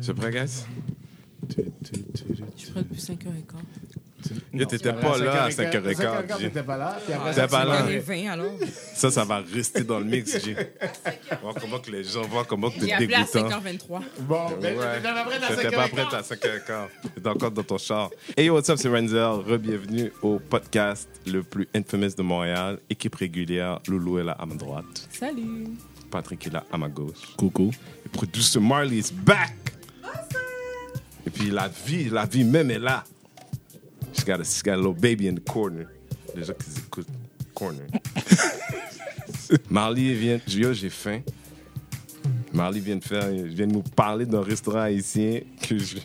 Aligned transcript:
C'est 0.00 0.14
prêt, 0.14 0.30
guys? 0.30 0.64
Je 1.48 1.62
suis 2.56 2.70
prêt 2.72 2.82
depuis 2.82 3.00
5h15. 3.00 3.16
Yo, 4.52 4.64
t'étais 4.64 4.92
pas 4.92 5.18
là 5.18 5.44
à 5.44 5.48
5h15. 5.50 6.38
G. 6.38 6.44
T'étais 6.48 6.62
pas 6.64 6.76
là. 6.76 6.98
T'étais 7.06 7.32
ça, 7.34 7.46
pas 7.46 7.62
tu 7.62 7.68
là. 7.68 7.82
m'as- 7.84 7.98
20 8.00 8.26
alors. 8.32 8.52
Ça, 8.94 9.10
ça 9.10 9.24
va 9.24 9.38
rester 9.54 9.84
dans 9.84 10.00
le 10.00 10.04
mix, 10.06 10.42
G. 10.44 10.56
Voir 11.42 11.54
comment 11.60 11.78
que 11.78 11.90
les 11.92 12.02
gens 12.02 12.22
voient 12.22 12.44
comment 12.44 12.70
que 12.70 12.80
t'es 12.80 12.92
appelé 12.92 13.14
à 13.14 13.18
dégoûtant. 13.22 13.48
5h23. 13.60 14.00
Bon, 14.22 14.46
ben, 14.60 14.76
t'étais 14.76 15.02
pas 15.12 15.24
prête 15.24 15.42
à 15.42 15.54
T'étais 15.54 15.70
pas 15.76 15.86
5h15. 15.86 15.90
prête 15.90 16.14
à 16.14 16.20
5h15. 16.22 16.88
T'étais 17.14 17.28
encore 17.28 17.50
dans 17.52 17.62
ton 17.62 17.78
char. 17.78 18.10
Hey, 18.36 18.50
what's 18.50 18.68
up, 18.70 18.78
c'est 18.80 18.88
Renzel. 18.88 19.20
Re-bienvenue 19.46 20.10
au 20.22 20.40
podcast 20.40 21.08
le 21.26 21.42
plus 21.44 21.68
infamous 21.74 22.14
de 22.16 22.22
Montréal. 22.22 22.78
Équipe 22.90 23.14
régulière, 23.14 23.78
Loulou 23.86 24.18
est 24.18 24.24
là 24.24 24.32
à 24.32 24.46
ma 24.46 24.54
droite. 24.56 25.06
Salut. 25.12 25.68
Patrick 26.10 26.44
est 26.46 26.52
là 26.52 26.64
à 26.72 26.78
ma 26.78 26.88
gauche. 26.88 27.34
Coucou. 27.36 27.70
Et 28.04 28.08
producer 28.08 28.58
Marley 28.58 28.96
is 28.96 29.12
back. 29.12 29.54
Puis 31.38 31.50
la 31.50 31.68
vie, 31.68 32.08
la 32.08 32.24
vie 32.24 32.44
même 32.44 32.70
est 32.70 32.78
là. 32.78 33.04
She's 34.12 34.24
got 34.24 34.40
a, 34.40 34.44
she's 34.44 34.62
got 34.62 34.74
a 34.74 34.76
little 34.76 34.94
baby 34.94 35.28
in 35.28 35.34
the 35.34 35.44
corner. 35.44 35.86
Les 36.34 36.44
gens 36.44 36.54
qui 36.54 36.80
écoutent, 36.80 37.08
corner. 37.54 37.86
Marley 39.70 40.14
vient, 40.14 40.40
yo, 40.48 40.72
j'ai 40.72 40.90
faim. 40.90 41.20
Marley 42.52 42.80
vient 42.80 42.96
de 42.96 43.04
faire, 43.04 43.28
vient 43.28 43.66
de 43.66 43.72
nous 43.72 43.82
parler 43.82 44.24
d'un 44.24 44.40
restaurant 44.40 44.80
haïtien 44.80 45.40
que 45.60 45.76
je, 45.76 45.98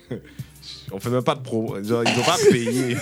on 0.92 1.00
fait 1.00 1.10
même 1.10 1.24
pas 1.24 1.36
de 1.36 1.42
pro, 1.42 1.82
genre 1.82 2.04
ils 2.04 2.20
ont 2.20 2.24
pas 2.24 2.38
payé. 2.50 2.98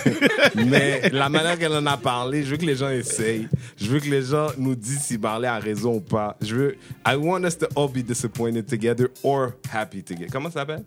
Mais 0.66 1.08
la 1.10 1.28
manière 1.28 1.58
qu'elle 1.58 1.72
en 1.72 1.86
a 1.86 1.96
parlé, 1.96 2.44
je 2.44 2.50
veux 2.50 2.56
que 2.56 2.66
les 2.66 2.76
gens 2.76 2.90
essayent. 2.90 3.48
Je 3.76 3.86
veux 3.86 4.00
que 4.00 4.08
les 4.08 4.22
gens 4.22 4.48
nous 4.56 4.74
disent 4.74 5.02
si 5.02 5.18
Marley 5.18 5.48
a 5.48 5.58
raison 5.58 5.96
ou 5.96 6.00
pas. 6.00 6.36
Je 6.40 6.54
veux, 6.54 6.76
I 7.06 7.16
want 7.16 7.44
us 7.44 7.58
to 7.58 7.66
all 7.76 7.88
be 7.88 8.04
disappointed 8.04 8.66
together 8.66 9.10
or 9.22 9.54
happy 9.72 10.02
together. 10.02 10.30
Comment 10.30 10.50
ça 10.50 10.60
s'appelle? 10.60 10.84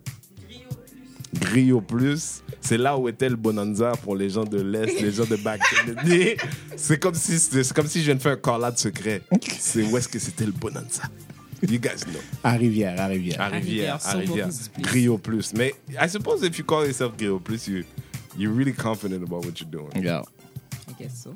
Grio 1.34 1.82
Plus, 1.82 2.44
c'est 2.62 2.78
là 2.78 2.98
où 2.98 3.10
était 3.10 3.30
le 3.30 3.36
bonanza 3.36 3.94
pour 4.04 4.16
les 4.16 4.30
gens 4.30 4.44
de 4.44 4.62
l'Est, 4.62 5.02
les 5.02 5.12
gens 5.12 5.26
de 5.26 5.36
back. 5.36 5.62
C'est 6.76 7.00
comme 7.00 7.16
si, 7.16 7.40
c'est 7.40 7.74
comme 7.74 7.88
si 7.88 8.00
je 8.00 8.06
viens 8.06 8.16
de 8.16 8.22
faire 8.22 8.34
un 8.34 8.38
call 8.38 8.78
secret. 8.78 9.22
C'est 9.60 9.84
où 9.84 9.98
est-ce 9.98 10.08
que 10.08 10.20
c'était 10.20 10.46
le 10.46 10.52
bonanza? 10.52 11.04
You 11.62 11.80
guys 11.80 12.04
know. 12.06 12.20
À 12.44 12.52
Rivière, 12.52 13.00
à 13.00 13.08
Rivière. 13.08 13.40
À 13.40 13.48
Rivière, 13.48 13.98
Rivière. 14.14 14.50
Grio 14.80 15.18
Plus. 15.18 15.54
Mais 15.54 15.74
I 15.90 16.10
suppose 16.10 16.44
if 16.44 16.58
you 16.58 16.66
call 16.66 16.86
yourself 16.86 17.16
Grio 17.18 17.40
Plus, 17.40 17.68
you, 17.68 17.84
you're 18.38 18.54
really 18.54 18.74
confident 18.74 19.24
about 19.24 19.46
what 19.46 19.60
you're 19.60 19.72
doing. 19.72 19.90
Yeah. 20.04 20.24
I 20.90 20.94
guess 21.02 21.24
so. 21.24 21.34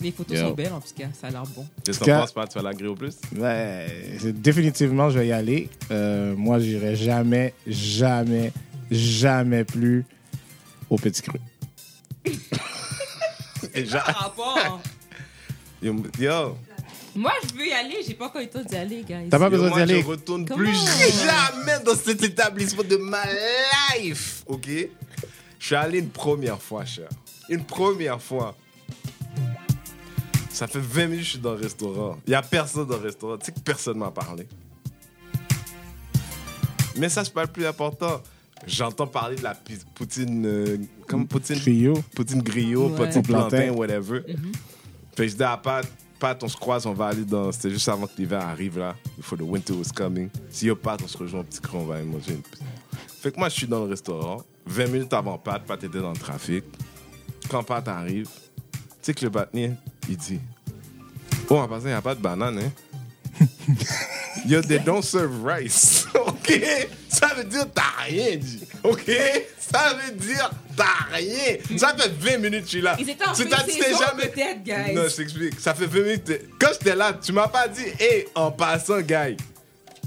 Les 0.00 0.12
photos 0.12 0.38
Yo. 0.38 0.48
sont 0.48 0.54
belles 0.54 0.72
en 0.72 0.80
tout 0.80 0.94
cas, 0.96 1.08
ça 1.20 1.26
a 1.26 1.30
l'air 1.30 1.42
bon. 1.56 1.66
Qu'est-ce 1.84 1.98
que 1.98 2.04
t'en 2.04 2.20
penses, 2.20 2.32
pas? 2.32 2.46
Tu 2.46 2.54
vas 2.54 2.60
à 2.60 2.64
la 2.64 2.74
Grio 2.74 2.94
Plus? 2.94 3.16
Ouais, 3.36 3.86
définitivement, 4.32 5.10
je 5.10 5.18
vais 5.18 5.26
y 5.28 5.32
aller. 5.32 5.68
Euh, 5.90 6.34
moi, 6.36 6.60
j'irai 6.60 6.94
jamais, 6.94 7.52
jamais, 7.66 8.52
jamais 8.90 9.64
plus 9.64 10.04
au 10.88 10.96
Petit 10.96 11.22
Cru. 11.22 11.38
Et 13.74 13.84
j'a- 13.86 14.00
Par 14.00 14.16
rapport. 14.18 14.80
Yo, 15.82 15.94
yo, 16.18 16.56
Moi, 17.14 17.32
je 17.48 17.54
veux 17.58 17.66
y 17.66 17.72
aller, 17.72 17.96
j'ai 18.06 18.14
pas 18.14 18.26
encore 18.26 18.40
eu 18.40 18.44
le 18.44 18.50
temps 18.50 18.62
d'y 18.62 18.76
aller, 18.76 19.02
guys. 19.02 19.28
T'as 19.30 19.38
pas 19.38 19.50
besoin 19.50 19.70
d'y 19.70 19.80
aller. 19.82 20.02
je 20.02 20.06
retourne 20.06 20.44
Comment? 20.44 20.58
plus 20.58 20.74
jamais 21.24 21.82
dans 21.84 21.96
cet 21.96 22.22
établissement 22.22 22.82
de 22.84 22.96
ma 22.96 23.22
life, 23.98 24.42
ok? 24.46 24.68
Je 25.58 25.66
suis 25.66 25.74
allé 25.74 25.98
une 25.98 26.10
première 26.10 26.60
fois, 26.62 26.84
cher. 26.84 27.08
Une 27.48 27.64
première 27.64 28.20
fois. 28.22 28.56
Ça 30.50 30.66
fait 30.66 30.80
20 30.80 31.06
minutes 31.06 31.18
que 31.20 31.24
je 31.24 31.30
suis 31.30 31.38
dans 31.38 31.52
le 31.54 31.60
restaurant. 31.60 32.18
Il 32.26 32.30
n'y 32.30 32.34
a 32.36 32.42
personne 32.42 32.86
dans 32.86 32.96
le 32.96 33.02
restaurant. 33.04 33.36
Tu 33.38 33.46
sais 33.46 33.52
que 33.52 33.60
personne 33.60 33.98
m'a 33.98 34.10
parlé. 34.10 34.46
Mais 36.96 37.08
ça, 37.08 37.24
c'est 37.24 37.32
pas 37.32 37.42
le 37.42 37.48
plus 37.50 37.64
important. 37.66 38.20
J'entends 38.66 39.06
parler 39.06 39.36
de 39.36 39.42
la 39.44 39.54
poutine. 39.94 40.44
euh, 40.46 40.78
comme 41.06 41.28
poutine. 41.28 41.56
Trio. 41.60 41.94
Poutine 42.14 42.42
griot, 42.42 42.88
Ouais. 42.90 43.06
poutine 43.06 43.22
plantain, 43.22 43.70
whatever. 43.70 44.22
Fait 45.14 45.26
que 45.26 45.28
je 45.28 45.36
dis 45.36 45.42
à 45.44 45.56
Pat, 45.56 45.86
Pat, 46.18 46.42
on 46.42 46.48
se 46.48 46.56
croise, 46.56 46.84
on 46.86 46.92
va 46.92 47.06
aller 47.08 47.24
dans. 47.24 47.52
C'était 47.52 47.70
juste 47.70 47.88
avant 47.88 48.06
que 48.08 48.12
l'hiver 48.18 48.40
arrive 48.44 48.78
là. 48.78 48.96
Before 49.16 49.38
the 49.38 49.42
winter 49.42 49.74
was 49.74 49.92
coming. 49.94 50.28
Si 50.50 50.66
yo 50.66 50.74
Pat, 50.74 51.00
on 51.04 51.06
se 51.06 51.16
rejoint 51.16 51.40
au 51.40 51.44
petit 51.44 51.60
cran, 51.60 51.78
on 51.78 51.84
va 51.86 51.96
aller 51.96 52.04
manger 52.04 52.32
une 52.32 52.42
petite- 52.42 52.64
Fait 53.20 53.30
que 53.30 53.38
moi, 53.38 53.48
je 53.48 53.54
suis 53.54 53.66
dans 53.68 53.84
le 53.84 53.90
restaurant. 53.90 54.42
20 54.66 54.86
minutes 54.88 55.12
avant 55.12 55.38
Pat, 55.38 55.62
Pat 55.64 55.82
était 55.84 56.00
dans 56.00 56.10
le 56.10 56.16
trafic. 56.16 56.64
Quand 57.48 57.62
Pat 57.62 57.86
arrive, 57.86 58.26
tu 58.26 58.78
sais 59.02 59.14
que 59.14 59.24
le 59.24 59.30
batnier, 59.30 59.70
il 60.08 60.16
dit 60.16 60.40
Oh, 61.50 61.56
en 61.56 61.68
passant, 61.68 61.84
il 61.86 61.88
n'y 61.88 61.92
a 61.94 62.02
pas 62.02 62.14
de 62.14 62.20
banane, 62.20 62.58
hein. 62.58 62.72
Yo, 64.46 64.60
they 64.62 64.78
don't 64.78 65.02
serve 65.02 65.44
rice. 65.44 66.06
OK? 66.14 66.60
Ça 67.08 67.28
veut 67.36 67.44
dire 67.44 67.66
t'as 67.72 68.04
rien 68.06 68.36
dit. 68.36 68.60
OK? 68.82 69.10
Ça 69.58 69.94
veut 69.94 70.12
dire 70.16 70.50
t'as 70.76 71.14
rien. 71.14 71.56
Ça 71.76 71.94
fait 71.96 72.08
20 72.08 72.38
minutes 72.38 72.60
que 72.60 72.66
je 72.66 72.70
suis 72.70 72.80
là. 72.80 72.96
Ils 72.98 73.08
étaient 73.10 73.26
en 73.28 73.32
Tu 73.32 73.48
t'as- 73.48 73.62
tu 73.62 73.72
t'es 73.72 73.78
pré-saison, 73.78 73.98
jamais. 74.06 74.28
peut-être, 74.28 74.62
guys. 74.64 74.94
Non, 74.94 75.02
je 75.08 75.16
t'explique. 75.16 75.60
Ça 75.60 75.74
fait 75.74 75.86
20 75.86 76.00
minutes. 76.02 76.40
Quand 76.58 76.68
j'étais 76.72 76.94
là, 76.96 77.12
tu 77.12 77.32
m'as 77.32 77.48
pas 77.48 77.68
dit, 77.68 77.84
hé, 78.00 78.28
en 78.34 78.50
passant, 78.50 79.00
gars, 79.00 79.28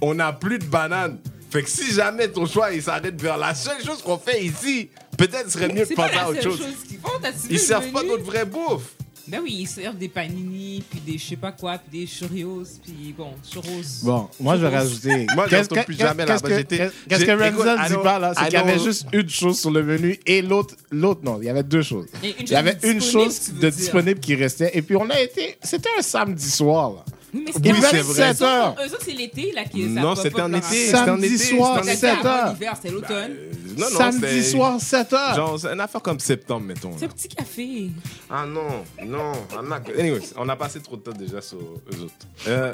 on 0.02 0.14
n'a 0.16 0.34
plus 0.34 0.60
de 0.60 0.66
bananes. 0.66 1.20
Fait 1.52 1.64
que 1.64 1.70
si 1.70 1.92
jamais 1.94 2.30
ton 2.30 2.46
choix 2.46 2.72
il 2.74 2.82
s'arrête 2.82 3.22
vers 3.22 3.38
la 3.38 3.54
seule 3.54 3.84
chose 3.84 4.02
qu'on 4.02 4.18
fait 4.18 4.42
ici, 4.44 4.90
peut-être 5.18 5.52
serait 5.52 5.68
mieux 5.68 5.86
de 5.86 5.94
penser 5.94 6.16
à 6.16 6.30
autre 6.30 6.42
chose. 6.42 6.58
chose 6.60 7.46
Ils 7.50 7.60
servent 7.60 7.92
pas 7.92 8.04
d'autre 8.04 8.24
vraie 8.24 8.46
bouffe. 8.46 8.94
Ben 9.32 9.40
oui, 9.42 9.60
ils 9.62 9.68
servent 9.68 9.98
des 9.98 10.10
panini, 10.10 10.84
puis 10.90 11.00
des 11.00 11.18
je 11.18 11.26
sais 11.26 11.36
pas 11.38 11.54
quoi, 11.54 11.78
puis 11.78 12.02
des 12.02 12.06
churros, 12.06 12.64
puis 12.84 13.16
bon, 13.18 13.30
churros. 13.50 13.66
Bon, 14.04 14.28
moi, 14.42 14.58
je 14.58 14.66
vais 14.66 14.76
rajouter. 14.76 15.26
Moi, 15.36 15.46
je 15.46 15.50
Qu'est-ce 15.52 15.62
retourne 15.64 15.80
que- 15.82 15.86
plus 15.86 15.96
qu'est-ce- 15.96 16.08
jamais 16.10 16.26
qu'est-ce 16.26 16.44
là-bas. 16.44 16.64
que- 16.64 16.76
Qu'est-ce 16.76 16.94
qu'est-ce 17.08 17.26
que 17.26 17.32
Renzel 17.32 17.78
I 17.80 17.88
dit 17.90 18.04
pas 18.04 18.20
là? 18.20 18.34
C'est 18.38 18.44
qu'il 18.46 18.54
y 18.54 18.58
avait 18.58 18.80
juste 18.80 19.06
une 19.14 19.30
chose 19.30 19.60
sur 19.60 19.72
le 19.72 19.84
menu 19.84 20.20
et 20.26 20.42
l'autre, 20.42 20.76
l'autre 20.92 21.22
non. 21.24 21.38
Il 21.42 21.46
y 21.46 21.50
avait 21.50 21.64
deux 21.64 21.82
choses. 21.82 22.08
Il 22.22 22.50
y 22.50 22.56
avait 22.56 22.78
une 22.84 23.02
chose 23.02 23.54
de 23.54 23.70
disponible 23.70 24.20
qui 24.20 24.36
restait. 24.36 24.72
Et 24.78 24.82
puis, 24.82 24.98
on 24.98 25.10
a 25.10 25.20
été. 25.22 25.56
C'était 25.64 25.90
un 25.98 26.02
samedi 26.02 26.50
soir, 26.52 26.92
là. 26.92 27.06
Mais 27.34 27.52
c'est 27.54 27.62
devait 27.62 27.80
c'est 27.82 27.98
être 27.98 28.06
vrai. 28.08 28.34
7 28.34 28.42
heures. 28.42 28.76
Eux 28.80 28.86
autres, 28.94 29.04
c'est 29.06 29.14
l'été, 29.14 29.52
là, 29.54 29.64
qui 29.64 29.84
Non, 29.86 30.16
ça 30.16 30.24
c'était 30.24 30.32
pop 30.36 30.42
en 30.42 30.48
leur 30.50 30.58
été. 30.60 30.88
Samedi 30.88 31.38
soir, 31.38 31.80
c'était 31.84 31.90
en 31.90 31.96
C'était 31.96 32.08
été. 32.08 32.18
7 32.18 32.26
avant 32.26 32.30
heures. 32.30 32.54
l'hiver, 32.54 32.74
c'était 32.76 32.90
l'automne. 32.94 33.32
Euh, 33.32 33.52
Non, 33.78 33.90
non, 33.90 33.98
Samedi 33.98 34.44
soir, 34.44 34.82
7 34.82 35.14
heures. 35.14 35.36
Genre, 35.36 35.60
c'est 35.60 35.68
une 35.74 35.80
affaire 35.80 36.02
comme 36.02 36.20
septembre, 36.20 36.66
mettons. 36.66 36.92
C'est 36.98 37.06
un 37.06 37.10
petit 37.10 37.30
café. 37.30 37.90
Ah 38.30 38.46
non, 38.46 38.84
non. 39.06 39.32
I'm 39.54 39.70
not. 39.70 39.92
Anyways, 40.00 40.34
on 40.38 40.50
a 40.50 40.56
passé 40.58 40.80
trop 40.82 40.98
de 40.98 41.02
temps 41.04 41.12
déjà 41.18 41.42
sur 41.42 41.58
eux 41.60 42.02
autres. 42.04 42.28
Euh, 42.48 42.74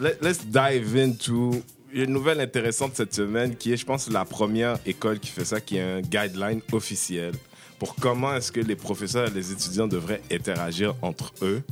let- 0.00 0.16
let's 0.22 0.44
dive 0.46 0.96
into 0.96 1.62
une 1.92 2.10
nouvelle 2.12 2.40
intéressante 2.40 2.92
cette 2.96 3.14
semaine 3.14 3.54
qui 3.56 3.72
est, 3.72 3.76
je 3.76 3.84
pense, 3.86 4.08
la 4.10 4.24
première 4.24 4.78
école 4.86 5.20
qui 5.20 5.30
fait 5.30 5.44
ça, 5.44 5.60
qui 5.60 5.76
est 5.76 5.82
un 5.82 6.00
guideline 6.00 6.60
officiel 6.72 7.32
pour 7.78 7.94
comment 7.96 8.34
est-ce 8.34 8.50
que 8.50 8.60
les 8.60 8.76
professeurs 8.76 9.28
et 9.28 9.30
les 9.30 9.52
étudiants 9.52 9.86
devraient 9.86 10.22
interagir 10.32 10.94
entre 11.02 11.32
eux 11.42 11.62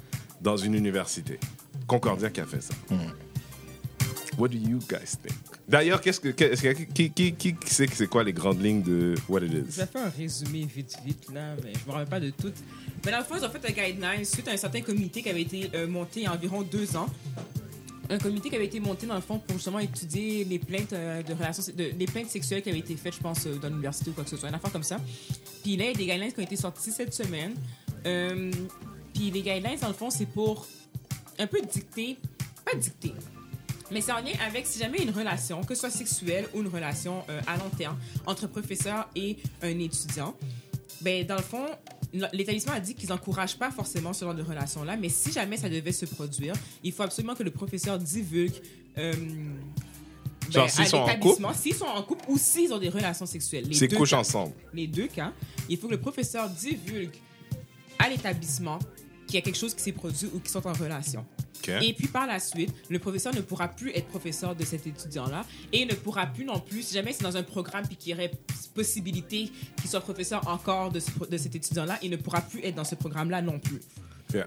dans 0.43 0.57
une 0.57 0.75
université. 0.75 1.39
Concordia 1.87 2.31
qui 2.31 2.41
a 2.41 2.47
fait 2.47 2.61
ça. 2.63 2.75
What 4.39 4.49
do 4.49 4.57
you 4.57 4.79
guys 4.89 5.17
think? 5.23 5.37
D'ailleurs, 5.69 6.01
qu'est-ce 6.01 6.19
que, 6.21 6.29
qu'est-ce 6.31 6.63
que- 6.63 6.73
qui, 6.93 7.11
qui, 7.11 7.33
qui, 7.35 7.55
qui 7.55 7.75
sait 7.75 7.87
que 7.87 7.95
c'est 7.95 8.07
quoi 8.07 8.25
les 8.25 8.33
grandes 8.33 8.63
lignes 8.63 8.83
de 8.83 9.15
what 9.29 9.41
it 9.43 9.53
is? 9.53 9.57
Je 9.71 9.81
vais 9.81 9.87
faire 9.87 10.07
un 10.07 10.09
résumé 10.09 10.65
vite, 10.65 10.97
vite, 11.05 11.27
là, 11.33 11.55
mais 11.63 11.73
je 11.75 11.87
me 11.87 11.93
rappelle 11.93 12.09
pas 12.09 12.21
de 12.21 12.31
tout. 12.31 12.53
Mais 13.05 13.13
dans 13.13 13.19
le 13.19 13.25
fond, 13.25 13.35
ils 13.39 13.45
ont 13.45 13.51
fait 13.51 13.65
un 13.67 13.73
guideline 13.73 14.25
suite 14.25 14.49
à 14.49 14.53
un 14.53 14.57
certain 14.57 14.81
comité 14.81 15.23
qui 15.23 15.29
avait 15.29 15.43
été 15.43 15.71
euh, 15.75 15.87
monté 15.87 16.21
il 16.21 16.23
y 16.25 16.27
a 16.27 16.33
environ 16.33 16.63
deux 16.63 16.97
ans. 16.97 17.07
Un 18.11 18.19
comité 18.19 18.49
qui 18.49 18.57
avait 18.57 18.67
été 18.67 18.81
monté, 18.81 19.07
dans 19.07 19.15
le 19.15 19.21
fond, 19.21 19.39
pour 19.39 19.57
justement 19.57 19.79
étudier 19.79 20.45
les 20.45 20.59
plaintes 20.59 20.93
euh, 20.93 21.23
de 21.23 21.33
relations, 21.35 21.63
de, 21.77 21.91
les 21.99 22.07
plaintes 22.07 22.31
sexuelles 22.31 22.63
qui 22.63 22.71
avaient 22.71 22.79
été 22.81 22.97
faites, 22.97 23.15
je 23.15 23.21
pense, 23.21 23.47
euh, 23.47 23.57
dans 23.57 23.69
l'université 23.69 24.11
ou 24.11 24.13
quoi 24.15 24.25
que 24.25 24.31
ce 24.31 24.37
soit, 24.37 24.49
une 24.49 24.55
affaire 24.55 24.73
comme 24.73 24.83
ça. 24.83 24.99
Puis 25.63 25.77
là, 25.77 25.85
il 25.85 25.89
y 25.89 25.91
a 25.91 25.95
des 25.95 26.07
guidelines 26.07 26.33
qui 26.33 26.41
ont 26.41 26.45
été 26.45 26.57
sortis 26.57 26.91
cette 26.91 27.15
semaine. 27.15 27.55
Euh, 28.07 28.51
puis 29.15 29.31
les 29.31 29.43
guidelines, 29.43 29.79
dans 29.81 29.89
le 29.89 29.95
fond, 29.95 30.11
c'est 30.11 30.27
pour 30.27 30.67
un 31.39 31.47
peu 31.47 31.61
dicter, 31.63 32.17
pas 32.65 32.77
dicter, 32.77 33.13
mais 33.91 34.01
c'est 34.01 34.13
en 34.13 34.21
lien 34.21 34.33
avec 34.47 34.67
si 34.67 34.79
jamais 34.79 34.99
une 35.03 35.11
relation, 35.11 35.63
que 35.63 35.75
ce 35.75 35.81
soit 35.81 35.91
sexuelle 35.91 36.47
ou 36.55 36.61
une 36.61 36.69
relation 36.69 37.23
euh, 37.29 37.41
à 37.47 37.57
long 37.57 37.69
terme, 37.77 37.99
entre 38.27 38.47
professeur 38.47 39.09
et 39.15 39.37
un 39.63 39.79
étudiant. 39.79 40.35
Ben, 41.03 41.27
dans 41.27 41.37
le 41.37 41.43
fond, 41.43 41.67
l'établissement 42.33 42.73
a 42.75 42.81
dit 42.81 42.95
qu'ils 42.95 43.09
n'encouragent 43.09 43.59
pas 43.59 43.71
forcément 43.71 44.13
ce 44.13 44.25
genre 44.25 44.35
de 44.35 44.43
relation-là, 44.43 44.97
mais 44.97 45.09
si 45.09 45.33
jamais 45.33 45.57
ça 45.57 45.69
devait 45.69 45.93
se 45.93 46.07
produire, 46.07 46.55
il 46.85 46.93
faut 46.93 47.03
absolument 47.03 47.35
que 47.35 47.43
le 47.43 47.51
professeur 47.51 47.99
divulgue. 47.99 48.55
euh, 48.99 49.13
ben, 49.13 50.51
Genre, 50.51 50.71
s'ils 50.71 50.87
sont 50.87 50.99
en 50.99 51.07
l'établissement, 51.07 51.53
s'ils 51.55 51.75
sont 51.75 51.85
en 51.87 52.03
couple 52.03 52.25
ou 52.29 52.37
s'ils 52.39 52.73
ont 52.73 52.79
des 52.79 52.89
relations 52.89 53.27
sexuelles. 53.27 53.65
Les 53.69 53.89
deux 53.89 53.97
couches 53.97 54.11
cas 54.11 54.19
ensemble. 54.19 54.53
les 54.75 54.87
deux 54.87 55.07
cas, 55.09 55.33
il 55.69 55.77
faut 55.79 55.87
que 55.87 55.93
le 55.93 56.01
professeur 56.01 56.49
divulgue 56.49 57.17
à 58.03 58.09
l'établissement 58.09 58.79
qu'il 59.27 59.37
y 59.37 59.39
a 59.39 59.43
quelque 59.43 59.59
chose 59.59 59.75
qui 59.75 59.83
s'est 59.83 59.93
produit 59.93 60.29
ou 60.35 60.41
qu'ils 60.41 60.51
sont 60.51 60.67
en 60.67 60.73
relation. 60.73 61.25
Et 61.81 61.93
puis 61.93 62.09
par 62.09 62.27
la 62.27 62.41
suite, 62.41 62.75
le 62.91 62.99
professeur 62.99 63.33
ne 63.35 63.41
pourra 63.41 63.69
plus 63.69 63.91
être 63.95 64.09
professeur 64.09 64.57
de 64.57 64.65
cet 64.65 64.85
étudiant-là 64.87 65.45
et 65.73 65.85
ne 65.85 65.95
pourra 65.95 66.27
plus 66.27 66.45
non 66.45 66.59
plus, 66.59 66.83
si 66.83 66.95
jamais 66.95 67.13
c'est 67.13 67.23
dans 67.23 67.37
un 67.37 67.45
programme 67.45 67.87
puis 67.87 67.97
qu'il 67.97 68.11
y 68.11 68.15
aurait 68.15 68.33
possibilité 68.75 69.51
qu'il 69.81 69.89
soit 69.91 70.01
professeur 70.01 70.47
encore 70.49 70.91
de, 70.91 70.99
ce 70.99 71.11
de 71.31 71.37
cet 71.37 71.55
étudiant-là, 71.55 71.99
il 72.03 72.11
ne 72.11 72.17
pourra 72.17 72.41
plus 72.41 72.65
être 72.65 72.75
dans 72.75 72.85
ce 72.85 72.97
programme-là 72.97 73.43
non 73.43 73.59
plus. 73.61 73.81
Yeah. 74.35 74.47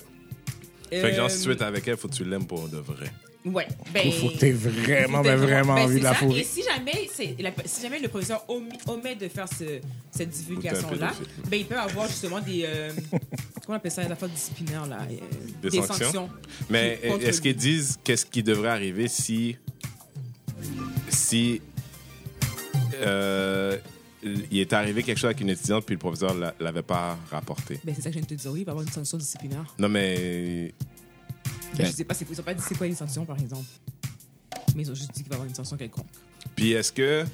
Fait 0.89 1.11
que 1.11 1.15
genre, 1.15 1.25
Euh, 1.27 1.29
si 1.29 1.43
tu 1.43 1.51
es 1.51 1.63
avec 1.63 1.87
elle, 1.87 1.95
faut 1.97 2.07
que 2.09 2.15
tu 2.15 2.25
l'aimes 2.25 2.45
pour 2.47 2.67
de 2.67 2.77
vrai. 2.77 3.11
Ouais. 3.45 3.68
Ben, 3.94 4.01
Il 4.06 4.12
faut 4.12 4.30
que 4.30 4.51
vraiment, 4.53 5.21
mais 5.21 5.30
que 5.30 5.30
t'aies 5.30 5.36
vraiment 5.36 5.75
ben, 5.75 5.81
envie 5.83 6.00
de 6.00 6.03
la 6.03 6.13
fourrer. 6.15 6.39
Et 6.39 6.44
si 6.44 6.63
jamais, 6.63 7.07
la- 7.39 7.51
si 7.65 7.81
jamais 7.83 8.00
le 8.00 8.07
professeur 8.07 8.44
omet, 8.88 9.15
de 9.15 9.27
faire 9.27 9.47
ce- 9.47 9.80
cette 10.09 10.30
divulgation-là, 10.30 11.13
ben, 11.50 11.57
il 11.59 11.65
peut 11.65 11.77
avoir 11.77 12.07
justement 12.07 12.39
des. 12.42 12.63
euh, 12.65 12.92
comment 13.12 13.21
on 13.69 13.74
appelle 13.74 13.92
ça 13.92 14.03
Les 14.03 14.12
affaires 14.12 14.30
disciplinaires, 14.30 14.88
là. 14.88 14.97
euh, 15.09 15.69
Des 15.69 15.81
sanctions. 15.81 16.30
Mais 16.69 17.00
est-ce 17.21 17.39
qu'ils 17.39 17.56
disent 17.56 18.00
qu'est-ce 18.03 18.25
qui 18.25 18.42
devrait 18.42 18.69
arriver 18.69 19.07
si. 19.07 19.56
Si. 21.09 21.62
euh, 23.01 23.77
il 24.24 24.59
est 24.59 24.74
arrivé 24.74 25.03
quelque 25.03 25.18
chose 25.18 25.25
avec 25.25 25.41
une 25.41 25.50
étudiante 25.50 25.86
puis 25.86 25.94
le 25.95 26.00
professeur 26.00 26.33
ne 26.33 26.48
l'avait 26.59 26.81
pas 26.81 27.15
rapporté? 27.30 27.80
Ben, 27.83 27.94
c'est 27.95 28.01
ça 28.01 28.09
que 28.09 28.15
je 28.15 28.19
viens 28.19 28.27
de 28.27 28.36
te 28.36 28.41
dire. 28.41 28.51
Oui, 28.51 28.62
il 28.62 28.65
va 28.65 28.71
y 28.71 28.74
avoir 28.74 28.86
une 28.88 28.91
sanction 28.91 29.18
disciplinaire. 29.19 29.65
Non, 29.77 29.88
mais. 29.89 30.74
Ben, 31.77 31.86
je 31.88 31.92
sais 31.92 32.04
pas, 32.04 32.16
ils 32.19 32.39
ont 32.39 32.44
pas 32.44 32.54
dit 32.54 32.63
c'est 32.68 32.77
quoi 32.77 32.88
les 32.88 32.95
sanctions, 32.95 33.25
par 33.25 33.39
exemple. 33.39 33.66
Mais 34.75 34.83
ils 34.83 34.92
ont 34.92 34.95
juste 34.95 35.12
dit 35.13 35.24
qu'il 35.24 35.30
va 35.30 35.36
y 35.36 35.38
avoir 35.38 35.48
une 35.48 35.56
sanction 35.56 35.77
quelconque. 35.77 36.07
Puis 36.56 36.74
est-ce 36.74 36.92
que. 36.92 37.25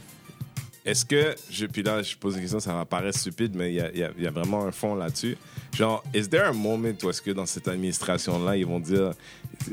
Est-ce 0.85 1.05
que. 1.05 1.35
Je, 1.49 1.65
puis 1.65 1.83
là, 1.83 2.01
je 2.01 2.15
pose 2.15 2.35
une 2.35 2.41
question, 2.41 2.59
ça 2.59 2.73
va 2.73 2.85
paraître 2.85 3.17
stupide, 3.17 3.55
mais 3.55 3.71
il 3.71 3.75
y 3.75 3.81
a, 3.81 4.11
y 4.17 4.27
a 4.27 4.31
vraiment 4.31 4.65
un 4.65 4.71
fond 4.71 4.95
là-dessus. 4.95 5.37
Genre, 5.73 6.03
is 6.13 6.27
there 6.27 6.45
a 6.45 6.53
moment 6.53 6.93
où 7.03 7.09
est-ce 7.09 7.21
que 7.21 7.31
dans 7.31 7.45
cette 7.45 7.67
administration-là, 7.67 8.57
ils 8.57 8.65
vont 8.65 8.79
dire 8.79 9.13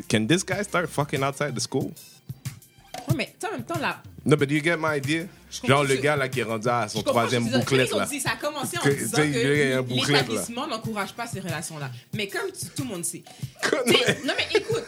Can 0.09 0.26
this 0.26 0.44
guy 0.44 0.62
start 0.62 0.87
fucking 0.88 1.23
outside 1.23 1.55
the 1.55 1.61
school? 1.61 1.93
Ouais, 3.08 3.14
mais 3.16 3.34
tu 3.38 3.46
en 3.46 3.52
même 3.52 3.64
temps, 3.64 3.78
là. 3.78 4.02
No, 4.24 4.36
but 4.36 4.48
do 4.48 4.54
you 4.54 4.62
get 4.62 4.76
my 4.76 4.96
idea? 4.96 5.26
Genre, 5.64 5.84
le 5.84 5.96
gars 5.96 6.16
là 6.16 6.28
qui 6.28 6.40
est 6.40 6.42
rendu 6.42 6.68
à 6.68 6.86
son 6.88 7.02
troisième 7.02 7.48
bouclette 7.48 7.90
là. 7.92 8.06
ça 8.06 8.32
a 8.32 8.36
commencé 8.36 8.76
en 8.76 8.86
disant 8.86 9.16
que 9.16 9.22
là. 9.22 9.82
l'établissement 9.88 10.66
n'encourage 10.66 11.14
pas 11.14 11.26
ces 11.26 11.40
relations-là. 11.40 11.90
Mais 12.12 12.28
comme 12.28 12.50
tout 12.76 12.82
le 12.82 12.88
monde 12.88 13.04
sait. 13.04 13.22
Non, 14.26 14.34
mais 14.36 14.46
écoute, 14.54 14.84